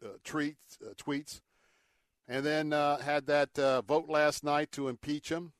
uh, 0.05 0.09
tweets, 0.25 0.55
uh, 0.83 0.95
tweets, 0.95 1.43
and 2.27 2.45
then 2.45 2.73
uh, 2.73 2.99
had 2.99 3.27
that 3.27 3.57
uh, 3.59 3.83
vote 3.83 4.09
last 4.09 4.43
night 4.43 4.73
to 4.73 4.89
impeach 4.89 5.31
him. 5.31 5.53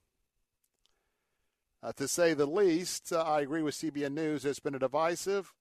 Uh, 1.83 1.93
to 1.93 2.09
say 2.09 2.35
the 2.35 2.47
least, 2.47 3.13
I 3.13 3.43
agree 3.43 3.63
with 3.63 3.75
CBN 3.75 4.13
News. 4.13 4.45
It's 4.45 4.59
been 4.59 4.75
a 4.75 4.81
divisive 4.81 5.55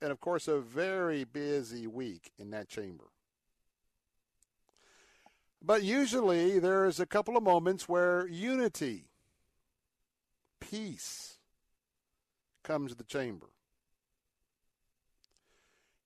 and, 0.00 0.10
of 0.10 0.20
course, 0.20 0.48
a 0.48 0.58
very 0.58 1.24
busy 1.24 1.86
week 1.86 2.32
in 2.38 2.50
that 2.50 2.68
chamber. 2.68 3.04
But 5.62 5.82
usually 5.82 6.58
there 6.58 6.86
is 6.86 7.00
a 7.00 7.06
couple 7.06 7.36
of 7.36 7.42
moments 7.42 7.88
where 7.88 8.26
unity, 8.26 9.04
peace 10.60 11.38
comes 12.62 12.92
to 12.92 12.96
the 12.96 13.04
chamber. 13.04 13.48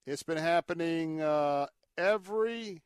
It's 0.06 0.22
been 0.22 0.38
happening 0.38 1.20
uh, 1.20 1.66
every 1.96 2.82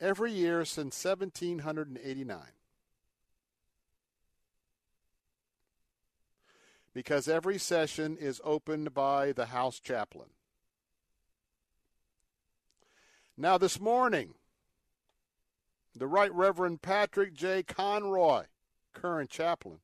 every 0.00 0.32
year 0.32 0.64
since 0.64 1.02
1789. 1.04 2.38
Because 6.94 7.28
every 7.28 7.58
session 7.58 8.16
is 8.18 8.40
opened 8.42 8.94
by 8.94 9.32
the 9.32 9.46
House 9.46 9.78
chaplain. 9.80 10.28
Now, 13.38 13.58
this 13.58 13.78
morning, 13.78 14.34
the 15.94 16.06
Right 16.06 16.32
Reverend 16.32 16.80
Patrick 16.80 17.34
J. 17.34 17.62
Conroy, 17.62 18.44
current 18.94 19.28
chaplain, 19.28 19.80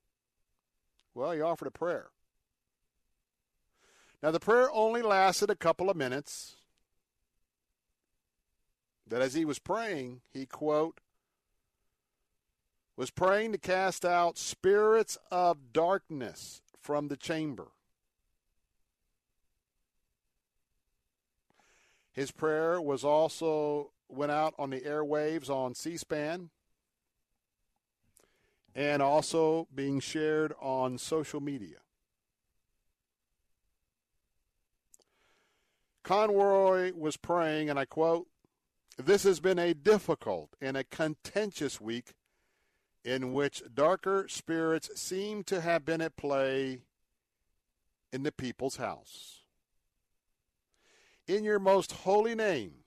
well, 1.14 1.32
he 1.32 1.40
offered 1.42 1.68
a 1.68 1.72
prayer. 1.72 2.08
Now, 4.22 4.30
the 4.30 4.40
prayer 4.40 4.70
only 4.72 5.02
lasted 5.02 5.50
a 5.50 5.56
couple 5.56 5.90
of 5.90 5.96
minutes. 5.96 6.56
That 9.06 9.20
as 9.20 9.34
he 9.34 9.44
was 9.44 9.58
praying, 9.58 10.22
he, 10.32 10.46
quote, 10.46 11.00
was 12.96 13.10
praying 13.10 13.52
to 13.52 13.58
cast 13.58 14.04
out 14.04 14.38
spirits 14.38 15.18
of 15.30 15.72
darkness 15.72 16.62
from 16.80 17.08
the 17.08 17.16
chamber. 17.16 17.68
His 22.12 22.30
prayer 22.30 22.80
was 22.80 23.04
also 23.04 23.90
went 24.08 24.32
out 24.32 24.54
on 24.58 24.70
the 24.70 24.80
airwaves 24.80 25.48
on 25.48 25.74
C-SPAN 25.74 26.50
and 28.74 29.02
also 29.02 29.66
being 29.74 30.00
shared 30.00 30.52
on 30.60 30.98
social 30.98 31.40
media. 31.40 31.78
Conroy 36.02 36.92
was 36.94 37.16
praying, 37.16 37.70
and 37.70 37.78
I 37.78 37.84
quote, 37.84 38.26
This 38.98 39.22
has 39.22 39.40
been 39.40 39.58
a 39.58 39.72
difficult 39.72 40.50
and 40.60 40.76
a 40.76 40.84
contentious 40.84 41.80
week 41.80 42.14
in 43.04 43.32
which 43.32 43.62
darker 43.72 44.26
spirits 44.28 44.90
seem 45.00 45.44
to 45.44 45.60
have 45.60 45.84
been 45.84 46.00
at 46.00 46.16
play 46.16 46.80
in 48.12 48.22
the 48.22 48.32
people's 48.32 48.76
house. 48.76 49.41
In 51.26 51.44
your 51.44 51.58
most 51.58 51.92
holy 51.92 52.34
name, 52.34 52.84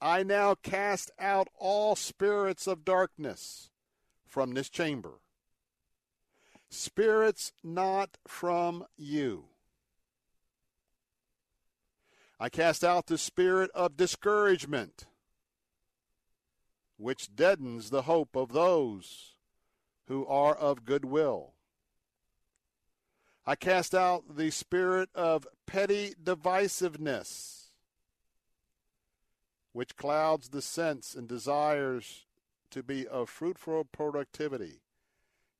I 0.00 0.22
now 0.22 0.54
cast 0.54 1.10
out 1.18 1.48
all 1.58 1.96
spirits 1.96 2.66
of 2.66 2.84
darkness 2.84 3.70
from 4.26 4.52
this 4.52 4.68
chamber. 4.68 5.20
Spirits 6.68 7.52
not 7.62 8.18
from 8.26 8.84
you. 8.96 9.46
I 12.38 12.48
cast 12.48 12.84
out 12.84 13.06
the 13.06 13.18
spirit 13.18 13.70
of 13.74 13.96
discouragement, 13.96 15.06
which 16.96 17.34
deadens 17.34 17.90
the 17.90 18.02
hope 18.02 18.36
of 18.36 18.52
those 18.52 19.34
who 20.06 20.26
are 20.26 20.54
of 20.54 20.84
good 20.84 21.04
will. 21.04 21.54
I 23.46 23.54
cast 23.56 23.94
out 23.94 24.36
the 24.36 24.50
spirit 24.50 25.08
of 25.14 25.46
petty 25.66 26.14
divisiveness, 26.22 27.70
which 29.72 29.96
clouds 29.96 30.50
the 30.50 30.62
sense 30.62 31.14
and 31.14 31.26
desires 31.26 32.26
to 32.70 32.82
be 32.82 33.06
of 33.06 33.28
fruitful 33.28 33.84
productivity 33.84 34.82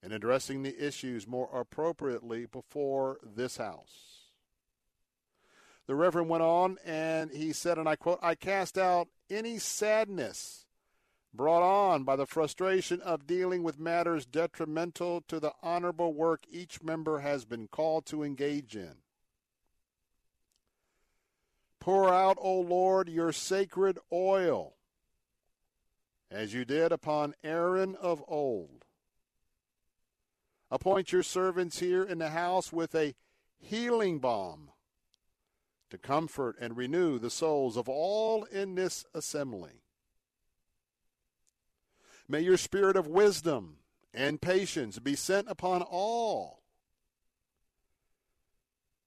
in 0.02 0.12
addressing 0.12 0.62
the 0.62 0.86
issues 0.86 1.26
more 1.26 1.48
appropriately 1.52 2.46
before 2.46 3.18
this 3.22 3.56
house. 3.56 4.28
The 5.86 5.94
Reverend 5.94 6.28
went 6.28 6.42
on 6.42 6.78
and 6.84 7.30
he 7.30 7.52
said, 7.52 7.78
and 7.78 7.88
I 7.88 7.96
quote, 7.96 8.20
I 8.22 8.34
cast 8.34 8.78
out 8.78 9.08
any 9.28 9.58
sadness 9.58 10.66
brought 11.32 11.62
on 11.62 12.04
by 12.04 12.16
the 12.16 12.26
frustration 12.26 13.00
of 13.02 13.26
dealing 13.26 13.62
with 13.62 13.78
matters 13.78 14.26
detrimental 14.26 15.22
to 15.28 15.38
the 15.38 15.52
honorable 15.62 16.12
work 16.12 16.44
each 16.50 16.82
member 16.82 17.20
has 17.20 17.44
been 17.44 17.68
called 17.68 18.06
to 18.06 18.22
engage 18.22 18.74
in. 18.74 18.96
Pour 21.78 22.12
out, 22.12 22.36
O 22.40 22.60
Lord, 22.60 23.08
your 23.08 23.32
sacred 23.32 23.98
oil 24.12 24.74
as 26.30 26.54
you 26.54 26.64
did 26.64 26.92
upon 26.92 27.34
Aaron 27.42 27.96
of 27.96 28.22
old. 28.28 28.84
Appoint 30.70 31.10
your 31.10 31.22
servants 31.22 31.80
here 31.80 32.04
in 32.04 32.18
the 32.18 32.30
house 32.30 32.72
with 32.72 32.94
a 32.94 33.14
healing 33.58 34.18
balm 34.20 34.70
to 35.90 35.98
comfort 35.98 36.56
and 36.60 36.76
renew 36.76 37.18
the 37.18 37.30
souls 37.30 37.76
of 37.76 37.88
all 37.88 38.44
in 38.44 38.76
this 38.76 39.04
assembly. 39.12 39.79
May 42.30 42.42
your 42.42 42.56
spirit 42.56 42.96
of 42.96 43.08
wisdom 43.08 43.78
and 44.14 44.40
patience 44.40 45.00
be 45.00 45.16
sent 45.16 45.50
upon 45.50 45.82
all, 45.82 46.62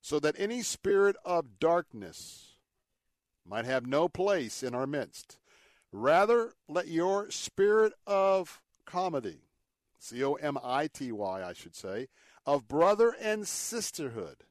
so 0.02 0.20
that 0.20 0.36
any 0.38 0.62
spirit 0.62 1.16
of 1.24 1.58
darkness 1.58 2.58
might 3.48 3.64
have 3.64 3.88
no 3.88 4.10
place 4.10 4.62
in 4.62 4.76
our 4.76 4.86
midst. 4.86 5.38
Rather, 5.94 6.52
let 6.68 6.90
your 6.90 7.32
spirit 7.32 7.94
of 8.06 8.62
comedy, 8.84 9.40
C 10.00 10.22
O 10.22 10.34
M 10.34 10.58
I 10.62 10.88
T 10.88 11.14
Y, 11.14 11.44
I 11.44 11.54
should 11.54 11.78
say, 11.78 12.10
of 12.46 12.68
brother 12.68 13.16
and 13.22 13.48
sisterhood, 13.48 14.44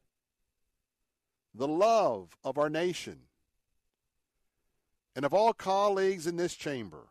the 1.55 1.69
love 1.69 2.39
of 2.43 2.57
our 2.57 2.71
nation, 2.71 3.25
and 5.15 5.27
of 5.27 5.35
all 5.35 5.53
colleagues 5.53 6.27
in 6.27 6.37
this 6.37 6.55
chamber, 6.55 7.09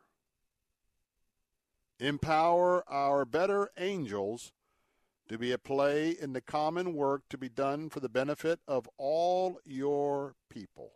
empower 2.02 2.84
our 2.90 3.26
better 3.26 3.70
angels 3.78 4.52
to 5.30 5.38
be 5.38 5.54
at 5.54 5.64
play 5.64 6.10
in 6.10 6.34
the 6.34 6.42
common 6.42 6.94
work 6.94 7.22
to 7.30 7.38
be 7.38 7.48
done 7.48 7.90
for 7.90 8.00
the 8.00 8.10
benefit 8.10 8.60
of 8.68 8.90
all 8.98 9.60
your 9.64 10.34
people. 10.50 10.94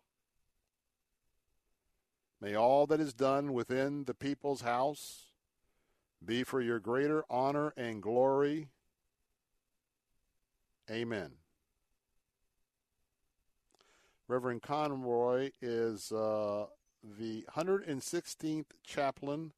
May 2.41 2.55
all 2.55 2.87
that 2.87 2.99
is 2.99 3.13
done 3.13 3.53
within 3.53 4.05
the 4.05 4.15
people's 4.15 4.61
house 4.61 5.27
be 6.25 6.43
for 6.43 6.59
your 6.59 6.79
greater 6.79 7.23
honor 7.29 7.71
and 7.77 8.01
glory. 8.01 8.69
Amen. 10.89 11.33
Reverend 14.27 14.63
Conroy 14.63 15.51
is 15.61 16.11
uh, 16.11 16.65
the 17.19 17.45
116th 17.55 18.71
chaplain 18.83 19.53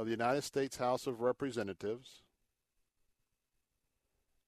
of 0.00 0.06
the 0.06 0.12
United 0.12 0.42
States 0.42 0.78
House 0.78 1.06
of 1.06 1.20
Representatives. 1.20 2.22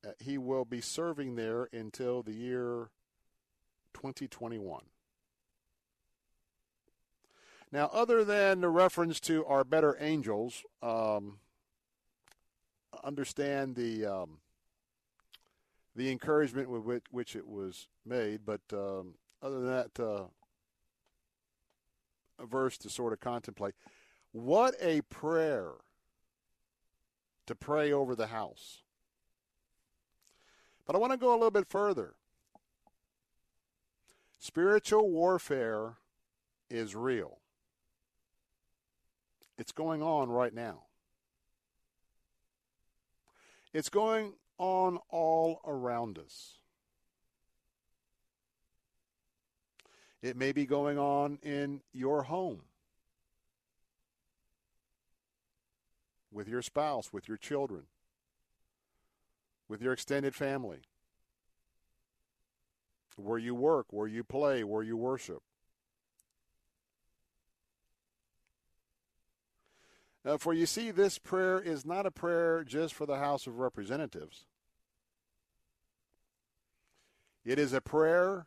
Uh, 0.02 0.12
he 0.18 0.38
will 0.38 0.64
be 0.64 0.80
serving 0.80 1.36
there 1.36 1.68
until 1.74 2.22
the 2.22 2.32
year 2.32 2.88
2021. 3.92 4.84
Now, 7.70 7.90
other 7.92 8.24
than 8.24 8.62
the 8.62 8.70
reference 8.70 9.20
to 9.20 9.44
our 9.44 9.62
better 9.62 9.94
angels, 10.00 10.64
um, 10.82 11.36
understand 13.04 13.76
the 13.76 14.06
um, 14.06 14.38
the 15.94 16.10
encouragement 16.10 16.70
with 16.70 16.82
which, 16.82 17.04
which, 17.10 17.36
it 17.36 17.46
was 17.46 17.88
made, 18.06 18.46
but 18.46 18.62
um, 18.72 19.16
other 19.42 19.60
than 19.60 19.66
that, 19.66 20.00
uh, 20.00 20.24
a 22.38 22.46
verse 22.46 22.78
to 22.78 22.88
sort 22.88 23.12
of 23.12 23.20
contemplate. 23.20 23.74
What 24.32 24.74
a 24.80 25.02
prayer 25.02 25.72
to 27.46 27.54
pray 27.54 27.92
over 27.92 28.14
the 28.14 28.28
house. 28.28 28.82
But 30.86 30.96
I 30.96 30.98
want 30.98 31.12
to 31.12 31.18
go 31.18 31.30
a 31.30 31.36
little 31.36 31.50
bit 31.50 31.68
further. 31.68 32.14
Spiritual 34.38 35.10
warfare 35.10 35.94
is 36.68 36.96
real. 36.96 37.38
It's 39.58 39.72
going 39.72 40.02
on 40.02 40.30
right 40.30 40.52
now. 40.52 40.84
It's 43.72 43.88
going 43.88 44.32
on 44.58 44.98
all 45.08 45.60
around 45.66 46.18
us. 46.18 46.56
It 50.20 50.36
may 50.36 50.52
be 50.52 50.66
going 50.66 50.98
on 50.98 51.38
in 51.42 51.80
your 51.92 52.22
home, 52.24 52.62
with 56.32 56.48
your 56.48 56.62
spouse, 56.62 57.12
with 57.12 57.28
your 57.28 57.36
children, 57.36 57.82
with 59.68 59.82
your 59.82 59.92
extended 59.92 60.34
family, 60.34 60.80
where 63.16 63.38
you 63.38 63.54
work, 63.54 63.86
where 63.90 64.08
you 64.08 64.24
play, 64.24 64.64
where 64.64 64.82
you 64.82 64.96
worship. 64.96 65.42
Now, 70.24 70.38
for 70.38 70.54
you 70.54 70.66
see, 70.66 70.90
this 70.90 71.18
prayer 71.18 71.60
is 71.60 71.84
not 71.84 72.06
a 72.06 72.10
prayer 72.10 72.62
just 72.64 72.94
for 72.94 73.06
the 73.06 73.18
House 73.18 73.46
of 73.46 73.58
Representatives. 73.58 74.46
It 77.44 77.58
is 77.58 77.72
a 77.72 77.80
prayer 77.80 78.46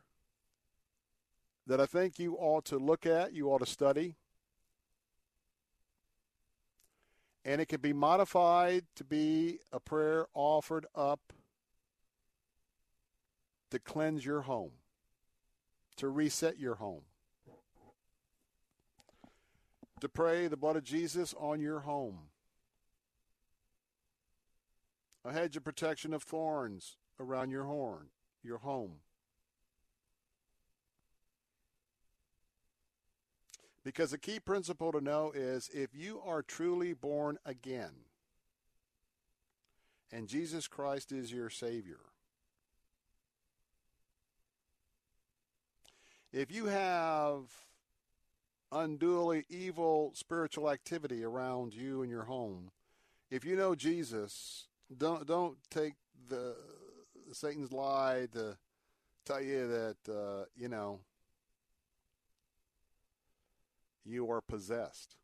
that 1.66 1.80
I 1.80 1.86
think 1.86 2.18
you 2.18 2.34
ought 2.36 2.64
to 2.66 2.78
look 2.78 3.04
at, 3.04 3.34
you 3.34 3.48
ought 3.48 3.58
to 3.58 3.66
study. 3.66 4.14
And 7.46 7.62
it 7.62 7.68
can 7.68 7.80
be 7.80 7.94
modified 7.94 8.84
to 8.96 9.04
be 9.04 9.60
a 9.72 9.80
prayer 9.80 10.26
offered 10.34 10.84
up 10.94 11.32
to 13.70 13.78
cleanse 13.78 14.26
your 14.26 14.42
home, 14.42 14.72
to 15.96 16.08
reset 16.08 16.58
your 16.58 16.74
home 16.74 17.04
to 20.00 20.08
pray 20.08 20.46
the 20.46 20.56
blood 20.56 20.76
of 20.76 20.84
Jesus 20.84 21.34
on 21.38 21.60
your 21.60 21.80
home. 21.80 22.18
A 25.24 25.32
hedge 25.32 25.56
of 25.56 25.64
protection 25.64 26.14
of 26.14 26.22
thorns 26.22 26.96
around 27.18 27.50
your 27.50 27.64
horn, 27.64 28.08
your 28.42 28.58
home. 28.58 28.96
Because 33.86 34.10
the 34.10 34.18
key 34.18 34.40
principle 34.40 34.90
to 34.90 35.00
know 35.00 35.30
is 35.32 35.70
if 35.72 35.94
you 35.94 36.20
are 36.26 36.42
truly 36.42 36.92
born 36.92 37.38
again 37.46 37.92
and 40.10 40.26
Jesus 40.26 40.66
Christ 40.66 41.12
is 41.12 41.30
your 41.30 41.50
Savior, 41.50 42.00
if 46.32 46.50
you 46.50 46.66
have 46.66 47.42
unduly 48.72 49.44
evil 49.48 50.10
spiritual 50.16 50.68
activity 50.68 51.22
around 51.22 51.72
you 51.72 52.02
and 52.02 52.10
your 52.10 52.24
home, 52.24 52.72
if 53.30 53.44
you 53.44 53.54
know 53.54 53.76
Jesus, 53.76 54.66
don't 54.98 55.28
don't 55.28 55.58
take 55.70 55.94
the 56.28 56.56
Satan's 57.30 57.70
lie 57.70 58.26
to 58.32 58.58
tell 59.24 59.40
you 59.40 59.68
that 59.68 60.12
uh, 60.12 60.46
you 60.56 60.68
know 60.68 60.98
you 64.06 64.30
are 64.30 64.40
possessed 64.40 65.16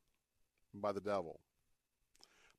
by 0.74 0.92
the 0.92 1.00
devil. 1.00 1.40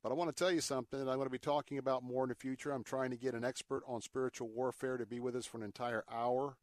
But 0.01 0.11
I 0.11 0.15
want 0.15 0.35
to 0.35 0.43
tell 0.43 0.51
you 0.51 0.59
something 0.59 0.99
that 0.99 1.09
I'm 1.09 1.15
going 1.15 1.27
to 1.27 1.31
be 1.31 1.37
talking 1.37 1.77
about 1.77 2.03
more 2.03 2.23
in 2.23 2.29
the 2.29 2.35
future. 2.35 2.71
I'm 2.71 2.83
trying 2.83 3.11
to 3.11 3.17
get 3.17 3.33
an 3.33 3.45
expert 3.45 3.83
on 3.87 4.01
spiritual 4.01 4.49
warfare 4.49 4.97
to 4.97 5.05
be 5.05 5.19
with 5.19 5.35
us 5.35 5.45
for 5.45 5.57
an 5.57 5.63
entire 5.63 6.03
hour. 6.11 6.57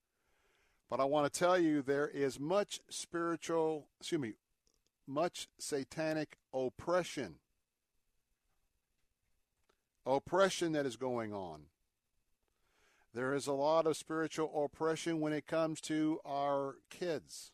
But 0.91 1.01
I 1.01 1.05
want 1.05 1.33
to 1.33 1.39
tell 1.39 1.59
you 1.59 1.81
there 1.81 2.09
is 2.09 2.39
much 2.39 2.81
spiritual, 2.91 3.87
excuse 3.99 4.21
me, 4.21 4.33
much 5.07 5.49
satanic 5.59 6.37
oppression. 6.53 7.37
Oppression 10.05 10.73
that 10.73 10.85
is 10.85 10.97
going 10.97 11.33
on. 11.33 11.63
There 13.15 13.35
is 13.35 13.47
a 13.47 13.53
lot 13.53 13.87
of 13.87 13.97
spiritual 13.97 14.65
oppression 14.65 15.19
when 15.19 15.33
it 15.33 15.47
comes 15.47 15.81
to 15.83 16.21
our 16.25 16.77
kids. 16.91 17.53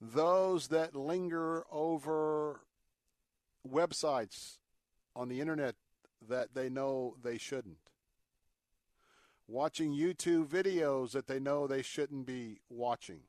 Those 0.00 0.68
that 0.68 0.94
linger 0.94 1.64
over 1.70 2.60
websites 3.68 4.56
on 5.14 5.28
the 5.28 5.40
internet 5.40 5.74
that 6.28 6.54
they 6.54 6.68
know 6.68 7.16
they 7.22 7.36
shouldn't 7.36 7.90
watching 9.50 9.92
YouTube 9.92 10.46
videos 10.46 11.10
that 11.10 11.26
they 11.26 11.40
know 11.40 11.66
they 11.66 11.82
shouldn't 11.82 12.24
be 12.24 12.60
watching, 12.70 13.20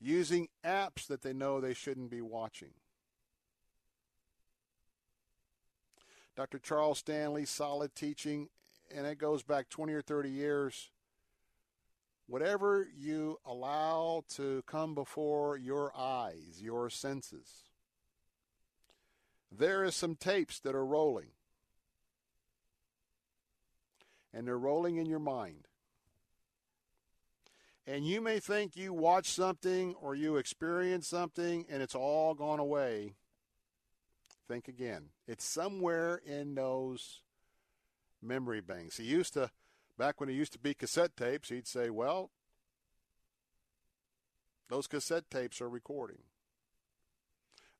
using 0.00 0.48
apps 0.64 1.06
that 1.08 1.22
they 1.22 1.32
know 1.32 1.60
they 1.60 1.74
shouldn't 1.74 2.10
be 2.10 2.20
watching. 2.20 2.70
Dr. 6.36 6.58
Charles 6.58 6.98
Stanley, 6.98 7.44
solid 7.44 7.94
teaching, 7.94 8.48
and 8.94 9.06
it 9.06 9.18
goes 9.18 9.42
back 9.42 9.68
20 9.68 9.92
or 9.92 10.02
30 10.02 10.30
years. 10.30 10.90
Whatever 12.26 12.88
you 12.96 13.38
allow 13.44 14.24
to 14.36 14.62
come 14.66 14.94
before 14.94 15.56
your 15.58 15.92
eyes, 15.96 16.60
your 16.60 16.88
senses, 16.88 17.48
there 19.52 19.84
is 19.84 19.94
some 19.94 20.16
tapes 20.16 20.58
that 20.60 20.74
are 20.74 20.86
rolling 20.86 21.28
and 24.32 24.46
they're 24.46 24.58
rolling 24.58 24.96
in 24.96 25.06
your 25.06 25.20
mind. 25.20 25.68
And 27.86 28.06
you 28.06 28.20
may 28.20 28.40
think 28.40 28.76
you 28.76 28.92
watched 28.92 29.34
something 29.34 29.94
or 30.00 30.14
you 30.14 30.36
experienced 30.36 31.10
something 31.10 31.66
and 31.68 31.82
it's 31.82 31.94
all 31.94 32.34
gone 32.34 32.58
away. 32.58 33.14
Think 34.48 34.68
again. 34.68 35.10
It's 35.28 35.44
somewhere 35.44 36.20
in 36.24 36.54
those 36.54 37.20
memory 38.22 38.60
banks. 38.60 38.96
He 38.96 39.04
used 39.04 39.34
to, 39.34 39.50
back 39.98 40.20
when 40.20 40.28
he 40.28 40.34
used 40.34 40.52
to 40.52 40.58
be 40.58 40.74
cassette 40.74 41.16
tapes, 41.16 41.48
he'd 41.48 41.66
say, 41.66 41.90
well, 41.90 42.30
those 44.68 44.86
cassette 44.86 45.30
tapes 45.30 45.60
are 45.60 45.68
recording. 45.68 46.22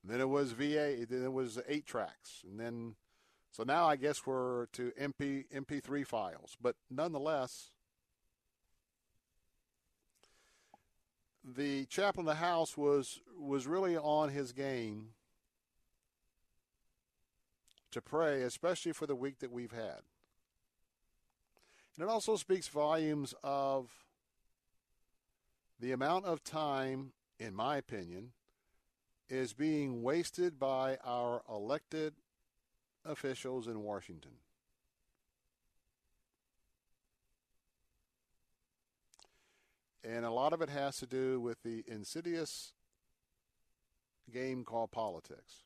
And 0.01 0.13
then 0.13 0.21
it 0.21 0.29
was 0.29 0.51
VA, 0.51 1.05
then 1.09 1.23
it 1.23 1.33
was 1.33 1.59
eight 1.67 1.85
tracks. 1.85 2.43
And 2.47 2.59
then, 2.59 2.95
so 3.51 3.63
now 3.63 3.87
I 3.87 3.95
guess 3.95 4.25
we're 4.25 4.67
to 4.67 4.91
MP, 4.99 5.45
MP3 5.53 6.05
files. 6.05 6.55
But 6.61 6.75
nonetheless, 6.91 7.71
the 11.43 11.85
chaplain 11.85 12.27
of 12.27 12.35
the 12.35 12.39
house 12.39 12.75
was 12.77 13.21
was 13.37 13.67
really 13.67 13.97
on 13.97 14.29
his 14.29 14.51
game 14.51 15.09
to 17.91 18.01
pray, 18.01 18.41
especially 18.41 18.91
for 18.91 19.05
the 19.05 19.15
week 19.15 19.39
that 19.39 19.51
we've 19.51 19.71
had. 19.71 20.01
And 21.97 22.07
it 22.07 22.11
also 22.11 22.35
speaks 22.35 22.67
volumes 22.67 23.33
of 23.43 23.89
the 25.79 25.91
amount 25.91 26.25
of 26.25 26.43
time, 26.43 27.13
in 27.39 27.55
my 27.55 27.77
opinion, 27.77 28.31
is 29.29 29.53
being 29.53 30.03
wasted 30.03 30.59
by 30.59 30.97
our 31.03 31.41
elected 31.49 32.13
officials 33.05 33.67
in 33.67 33.81
Washington. 33.81 34.31
And 40.03 40.25
a 40.25 40.31
lot 40.31 40.53
of 40.53 40.61
it 40.61 40.69
has 40.69 40.97
to 40.97 41.07
do 41.07 41.39
with 41.39 41.63
the 41.63 41.83
insidious 41.87 42.73
game 44.31 44.63
called 44.63 44.91
politics. 44.91 45.64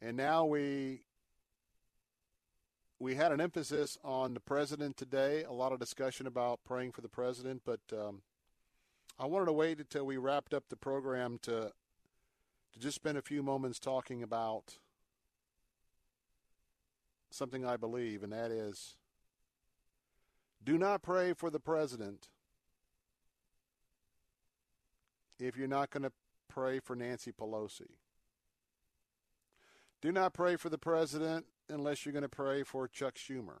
And 0.00 0.16
now 0.16 0.44
we 0.44 1.02
we 3.00 3.14
had 3.14 3.32
an 3.32 3.40
emphasis 3.40 3.96
on 4.04 4.34
the 4.34 4.40
president 4.40 4.96
today. 4.96 5.44
A 5.44 5.52
lot 5.52 5.72
of 5.72 5.78
discussion 5.78 6.26
about 6.26 6.60
praying 6.64 6.92
for 6.92 7.00
the 7.00 7.08
president, 7.08 7.62
but 7.64 7.80
um, 7.92 8.22
I 9.18 9.26
wanted 9.26 9.46
to 9.46 9.52
wait 9.52 9.78
until 9.78 10.04
we 10.04 10.16
wrapped 10.16 10.52
up 10.54 10.64
the 10.68 10.76
program 10.76 11.38
to 11.42 11.72
to 12.72 12.78
just 12.78 12.96
spend 12.96 13.18
a 13.18 13.22
few 13.22 13.42
moments 13.42 13.78
talking 13.78 14.22
about 14.22 14.78
something 17.30 17.64
I 17.64 17.76
believe, 17.76 18.22
and 18.22 18.32
that 18.32 18.50
is 18.50 18.96
do 20.64 20.78
not 20.78 21.02
pray 21.02 21.32
for 21.32 21.50
the 21.50 21.60
president 21.60 22.28
if 25.38 25.56
you're 25.56 25.68
not 25.68 25.90
going 25.90 26.02
to 26.02 26.12
pray 26.48 26.80
for 26.80 26.96
Nancy 26.96 27.32
Pelosi. 27.32 27.92
Do 30.00 30.12
not 30.12 30.32
pray 30.32 30.54
for 30.54 30.68
the 30.68 30.78
president 30.78 31.46
unless 31.68 32.04
you're 32.04 32.12
going 32.12 32.22
to 32.22 32.28
pray 32.28 32.62
for 32.62 32.86
Chuck 32.86 33.16
Schumer. 33.16 33.58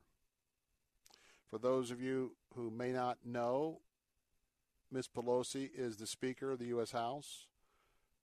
For 1.50 1.58
those 1.58 1.90
of 1.90 2.00
you 2.00 2.36
who 2.54 2.70
may 2.70 2.92
not 2.92 3.18
know, 3.24 3.80
Ms. 4.92 5.08
Pelosi 5.08 5.68
is 5.74 5.96
the 5.96 6.06
Speaker 6.06 6.52
of 6.52 6.60
the 6.60 6.66
U.S. 6.66 6.92
House. 6.92 7.46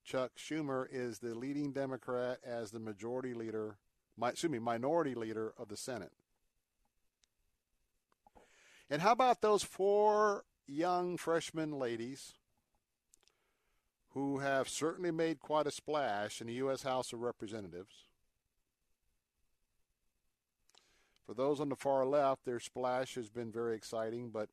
Chuck 0.05 0.31
Schumer 0.37 0.85
is 0.89 1.19
the 1.19 1.35
leading 1.35 1.73
Democrat 1.73 2.39
as 2.45 2.71
the 2.71 2.79
majority 2.79 3.33
leader, 3.33 3.77
my, 4.17 4.29
excuse 4.29 4.51
me, 4.51 4.59
minority 4.59 5.13
leader 5.15 5.53
of 5.57 5.67
the 5.67 5.77
Senate. 5.77 6.13
And 8.89 9.01
how 9.01 9.11
about 9.11 9.41
those 9.41 9.63
four 9.63 10.45
young 10.67 11.17
freshman 11.17 11.71
ladies 11.71 12.33
who 14.15 14.39
have 14.39 14.69
certainly 14.69 15.11
made 15.11 15.41
quite 15.41 15.67
a 15.67 15.71
splash 15.71 16.39
in 16.39 16.47
the 16.47 16.53
U.S. 16.53 16.83
House 16.83 17.11
of 17.11 17.19
Representatives? 17.19 17.93
For 21.27 21.33
those 21.33 21.59
on 21.59 21.67
the 21.67 21.75
far 21.75 22.05
left, 22.05 22.45
their 22.45 22.61
splash 22.61 23.15
has 23.15 23.29
been 23.29 23.51
very 23.51 23.75
exciting, 23.75 24.29
but 24.29 24.47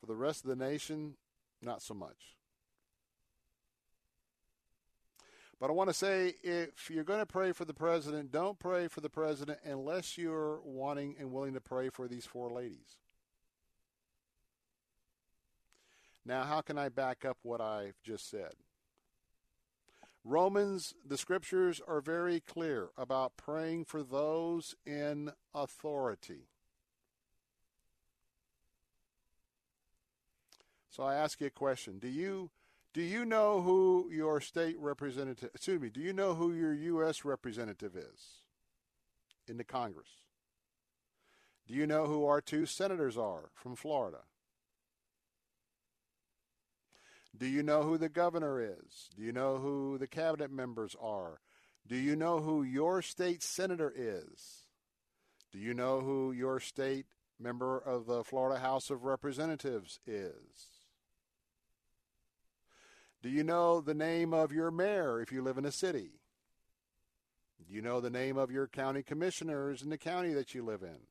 for 0.00 0.06
the 0.06 0.16
rest 0.16 0.44
of 0.44 0.48
the 0.48 0.56
nation, 0.56 1.14
not 1.60 1.82
so 1.82 1.92
much. 1.92 2.36
But 5.60 5.68
I 5.68 5.74
want 5.74 5.90
to 5.90 5.94
say 5.94 6.34
if 6.42 6.90
you're 6.90 7.04
going 7.04 7.20
to 7.20 7.26
pray 7.26 7.52
for 7.52 7.66
the 7.66 7.74
president, 7.74 8.32
don't 8.32 8.58
pray 8.58 8.88
for 8.88 9.02
the 9.02 9.10
president 9.10 9.58
unless 9.62 10.16
you're 10.16 10.60
wanting 10.64 11.16
and 11.20 11.32
willing 11.32 11.52
to 11.52 11.60
pray 11.60 11.90
for 11.90 12.08
these 12.08 12.24
four 12.24 12.50
ladies. 12.50 12.96
Now, 16.24 16.44
how 16.44 16.60
can 16.60 16.78
I 16.78 16.88
back 16.88 17.24
up 17.24 17.38
what 17.42 17.60
I've 17.60 18.00
just 18.04 18.30
said? 18.30 18.52
Romans, 20.24 20.94
the 21.04 21.18
scriptures 21.18 21.80
are 21.86 22.00
very 22.00 22.38
clear 22.38 22.90
about 22.96 23.36
praying 23.36 23.86
for 23.86 24.04
those 24.04 24.76
in 24.86 25.32
authority. 25.52 26.46
So 30.90 31.02
I 31.02 31.14
ask 31.14 31.40
you 31.40 31.48
a 31.48 31.50
question. 31.50 31.98
Do 31.98 32.08
you 32.08 32.50
do 32.94 33.00
you 33.00 33.24
know 33.24 33.62
who 33.62 34.10
your 34.12 34.40
state 34.40 34.76
representative 34.78 35.50
excuse 35.54 35.80
me, 35.80 35.88
do 35.88 36.00
you 36.00 36.12
know 36.12 36.34
who 36.34 36.52
your 36.52 36.74
US 36.74 37.24
representative 37.24 37.96
is 37.96 38.42
in 39.48 39.56
the 39.56 39.64
Congress? 39.64 40.10
Do 41.66 41.74
you 41.74 41.86
know 41.86 42.06
who 42.06 42.26
our 42.26 42.40
two 42.40 42.66
senators 42.66 43.16
are 43.16 43.50
from 43.54 43.74
Florida? 43.74 44.18
Do 47.36 47.46
you 47.46 47.62
know 47.62 47.82
who 47.82 47.98
the 47.98 48.08
governor 48.08 48.60
is? 48.60 49.08
Do 49.16 49.22
you 49.22 49.32
know 49.32 49.58
who 49.58 49.98
the 49.98 50.06
cabinet 50.06 50.50
members 50.50 50.94
are? 51.00 51.40
Do 51.86 51.96
you 51.96 52.14
know 52.14 52.40
who 52.40 52.62
your 52.62 53.02
state 53.02 53.42
senator 53.42 53.92
is? 53.94 54.66
Do 55.50 55.58
you 55.58 55.74
know 55.74 56.00
who 56.00 56.32
your 56.32 56.60
state 56.60 57.06
member 57.38 57.78
of 57.78 58.06
the 58.06 58.22
Florida 58.22 58.60
House 58.60 58.90
of 58.90 59.04
Representatives 59.04 59.98
is? 60.06 60.68
Do 63.22 63.28
you 63.28 63.44
know 63.44 63.80
the 63.80 63.94
name 63.94 64.34
of 64.34 64.52
your 64.52 64.70
mayor 64.70 65.20
if 65.20 65.30
you 65.32 65.42
live 65.42 65.58
in 65.58 65.64
a 65.64 65.72
city? 65.72 66.10
Do 67.66 67.74
you 67.74 67.80
know 67.80 68.00
the 68.00 68.10
name 68.10 68.36
of 68.36 68.50
your 68.50 68.66
county 68.66 69.02
commissioners 69.02 69.82
in 69.82 69.90
the 69.90 69.98
county 69.98 70.32
that 70.34 70.54
you 70.54 70.64
live 70.64 70.82
in? 70.82 71.06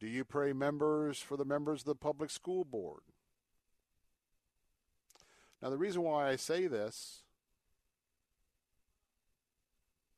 Do 0.00 0.08
you 0.08 0.24
pray 0.24 0.52
members 0.52 1.18
for 1.18 1.36
the 1.36 1.44
members 1.44 1.82
of 1.82 1.86
the 1.86 1.94
public 1.94 2.30
school 2.30 2.64
board? 2.64 3.02
Now, 5.64 5.70
the 5.70 5.78
reason 5.78 6.02
why 6.02 6.28
I 6.28 6.36
say 6.36 6.66
this, 6.66 7.22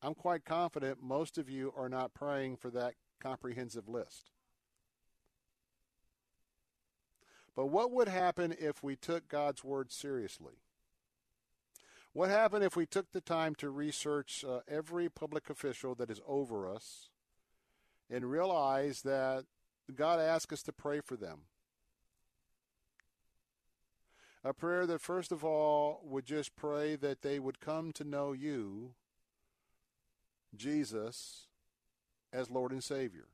I'm 0.02 0.14
quite 0.14 0.44
confident 0.44 1.01
most 1.01 1.39
of 1.39 1.48
you 1.48 1.73
are 1.77 1.89
not 1.89 2.14
praying 2.14 2.56
for 2.56 2.68
that 2.70 2.94
comprehensive 3.20 3.89
list. 3.89 4.32
But 7.55 7.66
what 7.66 7.93
would 7.93 8.09
happen 8.09 8.56
if 8.59 8.82
we 8.82 8.97
took 8.97 9.28
God's 9.28 9.62
Word 9.62 9.93
seriously? 9.93 10.55
What 12.12 12.28
happened 12.28 12.64
if 12.64 12.74
we 12.74 12.85
took 12.85 13.12
the 13.12 13.20
time 13.20 13.55
to 13.56 13.70
research 13.70 14.44
uh, 14.47 14.60
every 14.66 15.09
public 15.09 15.48
official 15.48 15.94
that 15.94 16.10
is 16.10 16.20
over 16.27 16.68
us 16.68 17.10
and 18.10 18.28
realize 18.28 19.02
that 19.02 19.44
God 19.94 20.18
asks 20.18 20.55
us 20.55 20.62
to 20.64 20.73
pray 20.73 21.01
for 21.01 21.16
them? 21.16 21.43
A 24.47 24.55
prayer 24.55 24.86
that, 24.86 25.01
first 25.01 25.32
of 25.32 25.44
all, 25.44 26.01
would 26.05 26.24
just 26.24 26.55
pray 26.55 26.94
that 26.94 27.23
they 27.23 27.40
would 27.40 27.59
come 27.59 27.90
to 27.94 28.05
know 28.05 28.31
you, 28.31 28.93
Jesus, 30.55 31.47
as 32.32 32.48
Lord 32.48 32.70
and 32.70 32.85
Savior. 32.85 33.27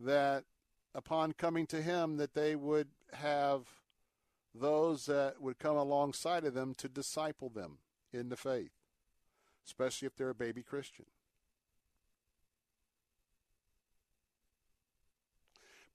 That 0.00 0.42
upon 0.96 1.34
coming 1.34 1.64
to 1.68 1.80
Him, 1.80 2.16
that 2.16 2.34
they 2.34 2.56
would 2.56 2.88
have 3.12 3.68
those 4.52 5.06
that 5.06 5.40
would 5.40 5.60
come 5.60 5.76
alongside 5.76 6.44
of 6.44 6.54
them 6.54 6.74
to 6.74 6.88
disciple 6.88 7.50
them 7.50 7.78
in 8.12 8.30
the 8.30 8.36
faith, 8.36 8.72
especially 9.64 10.06
if 10.06 10.16
they're 10.16 10.30
a 10.30 10.34
baby 10.34 10.64
Christian. 10.64 11.06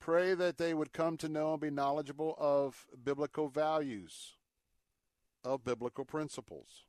Pray 0.06 0.36
that 0.36 0.60
they 0.60 0.72
would 0.76 0.94
come 0.94 1.18
to 1.18 1.28
know 1.28 1.54
and 1.54 1.60
be 1.60 1.72
knowledgeable 1.72 2.36
of 2.38 2.86
biblical 3.04 3.48
values, 3.48 4.34
of 5.44 5.64
biblical 5.64 6.06
principles, 6.06 6.86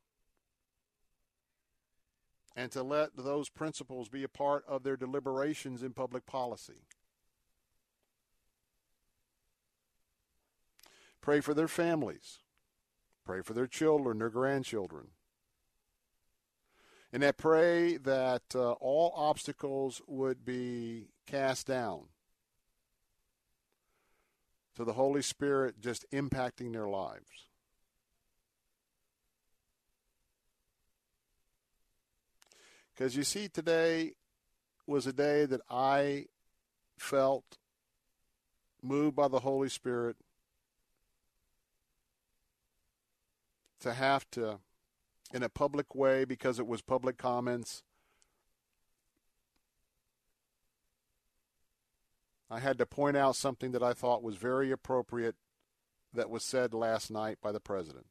and 2.55 2.71
to 2.71 2.83
let 2.83 3.17
those 3.17 3.49
principles 3.49 4.11
be 4.11 4.23
a 4.23 4.29
part 4.29 4.67
of 4.69 4.83
their 4.83 4.99
deliberations 4.99 5.83
in 5.83 5.95
public 5.95 6.27
policy. 6.27 6.83
Pray 11.23 11.41
for 11.41 11.55
their 11.55 11.69
families. 11.69 12.41
Pray 13.25 13.41
for 13.41 13.55
their 13.55 13.67
children, 13.67 14.19
their 14.19 14.29
grandchildren. 14.29 15.07
And 17.15 17.25
I 17.25 17.33
pray 17.33 17.97
that 17.97 18.55
uh, 18.55 18.73
all 18.73 19.15
obstacles 19.17 20.03
would 20.07 20.45
be 20.45 21.07
cast 21.27 21.67
down 21.67 22.09
to 24.77 24.85
the 24.85 24.93
Holy 24.93 25.23
Spirit 25.23 25.81
just 25.81 26.05
impacting 26.13 26.73
their 26.73 26.87
lives. 26.87 27.49
Because 32.95 33.17
you 33.17 33.25
see, 33.25 33.49
today 33.49 34.13
was 34.87 35.07
a 35.07 35.13
day 35.13 35.45
that 35.45 35.61
I 35.69 36.27
felt 36.99 37.59
moved 38.83 39.17
by 39.17 39.29
the 39.29 39.41
Holy 39.41 39.69
Spirit 39.69 40.17
to 43.81 43.93
have 43.93 44.31
to, 44.31 44.59
in 45.33 45.43
a 45.43 45.49
public 45.49 45.95
way, 45.95 46.25
because 46.25 46.59
it 46.59 46.67
was 46.67 46.81
public 46.81 47.19
comments, 47.19 47.83
I 52.51 52.61
had 52.61 52.79
to 52.79 52.87
point 52.87 53.17
out 53.17 53.37
something 53.37 53.73
that 53.73 53.83
I 53.83 53.93
thought 53.93 54.23
was 54.23 54.37
very 54.37 54.71
appropriate 54.71 55.35
that 56.15 56.31
was 56.31 56.45
said 56.45 56.73
last 56.73 57.11
night 57.11 57.39
by 57.43 57.53
the 57.53 57.61
president. 57.61 58.07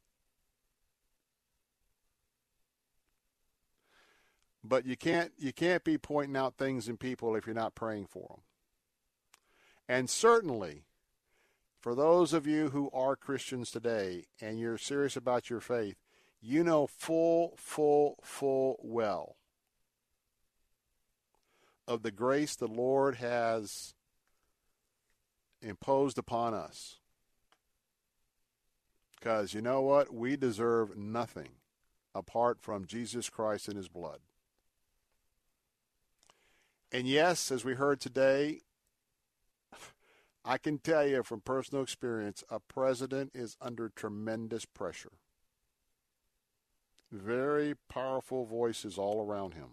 But 4.64 4.86
you 4.86 4.98
can't 4.98 5.32
you 5.38 5.54
can't 5.54 5.84
be 5.84 5.98
pointing 5.98 6.36
out 6.36 6.58
things 6.58 6.88
in 6.88 6.98
people 6.98 7.36
if 7.36 7.46
you're 7.46 7.54
not 7.54 7.76
praying 7.76 8.08
for 8.08 8.28
them. 8.30 8.42
And 9.88 10.10
certainly 10.10 10.86
for 11.80 11.94
those 11.94 12.34
of 12.34 12.48
you 12.48 12.70
who 12.70 12.90
are 12.92 13.16
Christians 13.16 13.70
today 13.70 14.26
and 14.42 14.60
you're 14.60 14.80
serious 14.80 15.16
about 15.16 15.52
your 15.52 15.60
faith, 15.60 15.98
you 16.42 16.64
know 16.64 16.88
full 16.88 17.54
full 17.58 18.18
full 18.24 18.80
well 18.82 19.36
of 21.88 22.02
the 22.02 22.12
grace 22.12 22.56
the 22.56 22.68
Lord 22.68 23.18
has 23.18 23.94
imposed 25.66 26.18
upon 26.18 26.54
us. 26.54 26.98
Because 29.18 29.54
you 29.54 29.62
know 29.62 29.82
what? 29.82 30.14
We 30.14 30.38
deserve 30.38 30.96
nothing 30.96 31.50
apart 32.14 32.60
from 32.62 32.86
Jesus 32.86 33.30
Christ 33.30 33.68
and 33.68 33.76
his 33.76 33.88
blood. 33.88 34.20
And 36.92 37.08
yes, 37.08 37.52
as 37.52 37.66
we 37.66 37.74
heard 37.74 38.00
today, 38.00 38.62
I 40.46 40.60
can 40.60 40.78
tell 40.78 41.06
you 41.06 41.24
from 41.24 41.42
personal 41.42 41.84
experience, 41.84 42.44
a 42.50 42.60
president 42.60 43.32
is 43.34 43.58
under 43.60 43.90
tremendous 43.90 44.64
pressure. 44.64 45.14
Very 47.12 47.74
powerful 47.90 48.46
voices 48.46 48.98
all 48.98 49.26
around 49.26 49.56
him. 49.56 49.70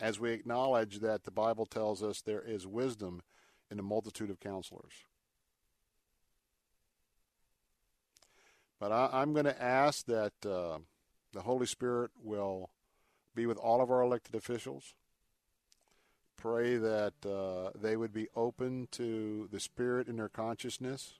As 0.00 0.18
we 0.18 0.32
acknowledge 0.32 1.00
that 1.00 1.24
the 1.24 1.30
Bible 1.30 1.66
tells 1.66 2.02
us 2.02 2.22
there 2.22 2.42
is 2.42 2.66
wisdom 2.66 3.22
in 3.72 3.78
a 3.78 3.82
multitude 3.82 4.30
of 4.30 4.38
counselors. 4.38 4.92
But 8.78 8.92
I, 8.92 9.22
am 9.22 9.32
going 9.32 9.46
to 9.46 9.62
ask 9.62 10.04
that 10.06 10.32
uh, 10.44 10.78
the 11.32 11.40
Holy 11.40 11.66
Spirit 11.66 12.10
will 12.22 12.70
be 13.34 13.46
with 13.46 13.56
all 13.56 13.80
of 13.80 13.90
our 13.90 14.02
elected 14.02 14.34
officials. 14.34 14.94
Pray 16.36 16.76
that 16.76 17.14
uh, 17.24 17.70
they 17.80 17.96
would 17.96 18.12
be 18.12 18.28
open 18.36 18.88
to 18.90 19.48
the 19.50 19.60
Spirit 19.60 20.06
in 20.08 20.16
their 20.16 20.28
consciousness. 20.28 21.14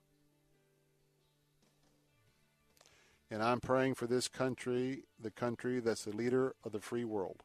And 3.30 3.42
I'm 3.42 3.60
praying 3.60 3.94
for 3.94 4.06
this 4.06 4.28
country, 4.28 5.04
the 5.18 5.30
country 5.30 5.80
that's 5.80 6.04
the 6.04 6.14
leader 6.14 6.54
of 6.64 6.72
the 6.72 6.80
free 6.80 7.04
world. 7.04 7.44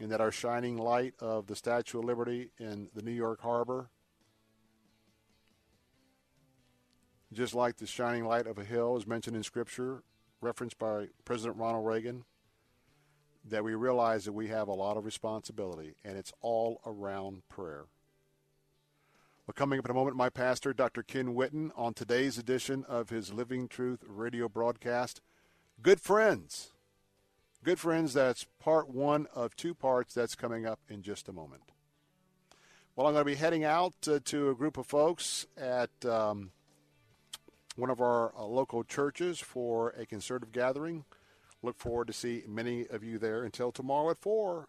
And 0.00 0.10
that 0.10 0.20
our 0.20 0.32
shining 0.32 0.76
light 0.76 1.14
of 1.20 1.46
the 1.46 1.54
Statue 1.54 2.00
of 2.00 2.04
Liberty 2.04 2.50
in 2.58 2.88
the 2.94 3.02
New 3.02 3.12
York 3.12 3.40
Harbor, 3.40 3.90
just 7.32 7.54
like 7.54 7.76
the 7.76 7.86
shining 7.86 8.24
light 8.24 8.46
of 8.46 8.58
a 8.58 8.64
hill 8.64 8.96
is 8.96 9.06
mentioned 9.06 9.36
in 9.36 9.42
Scripture, 9.42 10.02
referenced 10.40 10.78
by 10.78 11.06
President 11.24 11.58
Ronald 11.58 11.86
Reagan, 11.86 12.24
that 13.44 13.62
we 13.62 13.74
realize 13.74 14.24
that 14.24 14.32
we 14.32 14.48
have 14.48 14.68
a 14.68 14.74
lot 14.74 14.96
of 14.96 15.04
responsibility, 15.04 15.94
and 16.04 16.16
it's 16.16 16.32
all 16.40 16.80
around 16.86 17.42
prayer. 17.48 17.84
Well, 19.46 19.54
coming 19.54 19.78
up 19.78 19.84
in 19.84 19.90
a 19.90 19.94
moment, 19.94 20.16
my 20.16 20.30
pastor, 20.30 20.72
Dr. 20.72 21.02
Ken 21.02 21.34
Whitten, 21.34 21.70
on 21.76 21.92
today's 21.92 22.38
edition 22.38 22.84
of 22.88 23.10
his 23.10 23.32
Living 23.32 23.68
Truth 23.68 24.02
radio 24.08 24.48
broadcast, 24.48 25.20
Good 25.82 26.00
Friends. 26.00 26.73
Good 27.64 27.80
Friends, 27.80 28.12
that's 28.12 28.44
part 28.60 28.90
one 28.90 29.26
of 29.34 29.56
two 29.56 29.72
parts 29.72 30.12
that's 30.12 30.34
coming 30.34 30.66
up 30.66 30.80
in 30.90 31.00
just 31.00 31.30
a 31.30 31.32
moment. 31.32 31.62
Well, 32.94 33.06
I'm 33.06 33.14
going 33.14 33.24
to 33.24 33.30
be 33.30 33.36
heading 33.36 33.64
out 33.64 33.94
uh, 34.06 34.18
to 34.26 34.50
a 34.50 34.54
group 34.54 34.76
of 34.76 34.84
folks 34.86 35.46
at 35.56 35.88
um, 36.04 36.50
one 37.76 37.88
of 37.88 38.02
our 38.02 38.36
uh, 38.36 38.44
local 38.44 38.84
churches 38.84 39.40
for 39.40 39.94
a 39.98 40.04
concerted 40.04 40.52
gathering. 40.52 41.06
Look 41.62 41.78
forward 41.78 42.08
to 42.08 42.12
see 42.12 42.42
many 42.46 42.86
of 42.86 43.02
you 43.02 43.16
there. 43.16 43.44
Until 43.44 43.72
tomorrow 43.72 44.10
at 44.10 44.18
4. 44.18 44.68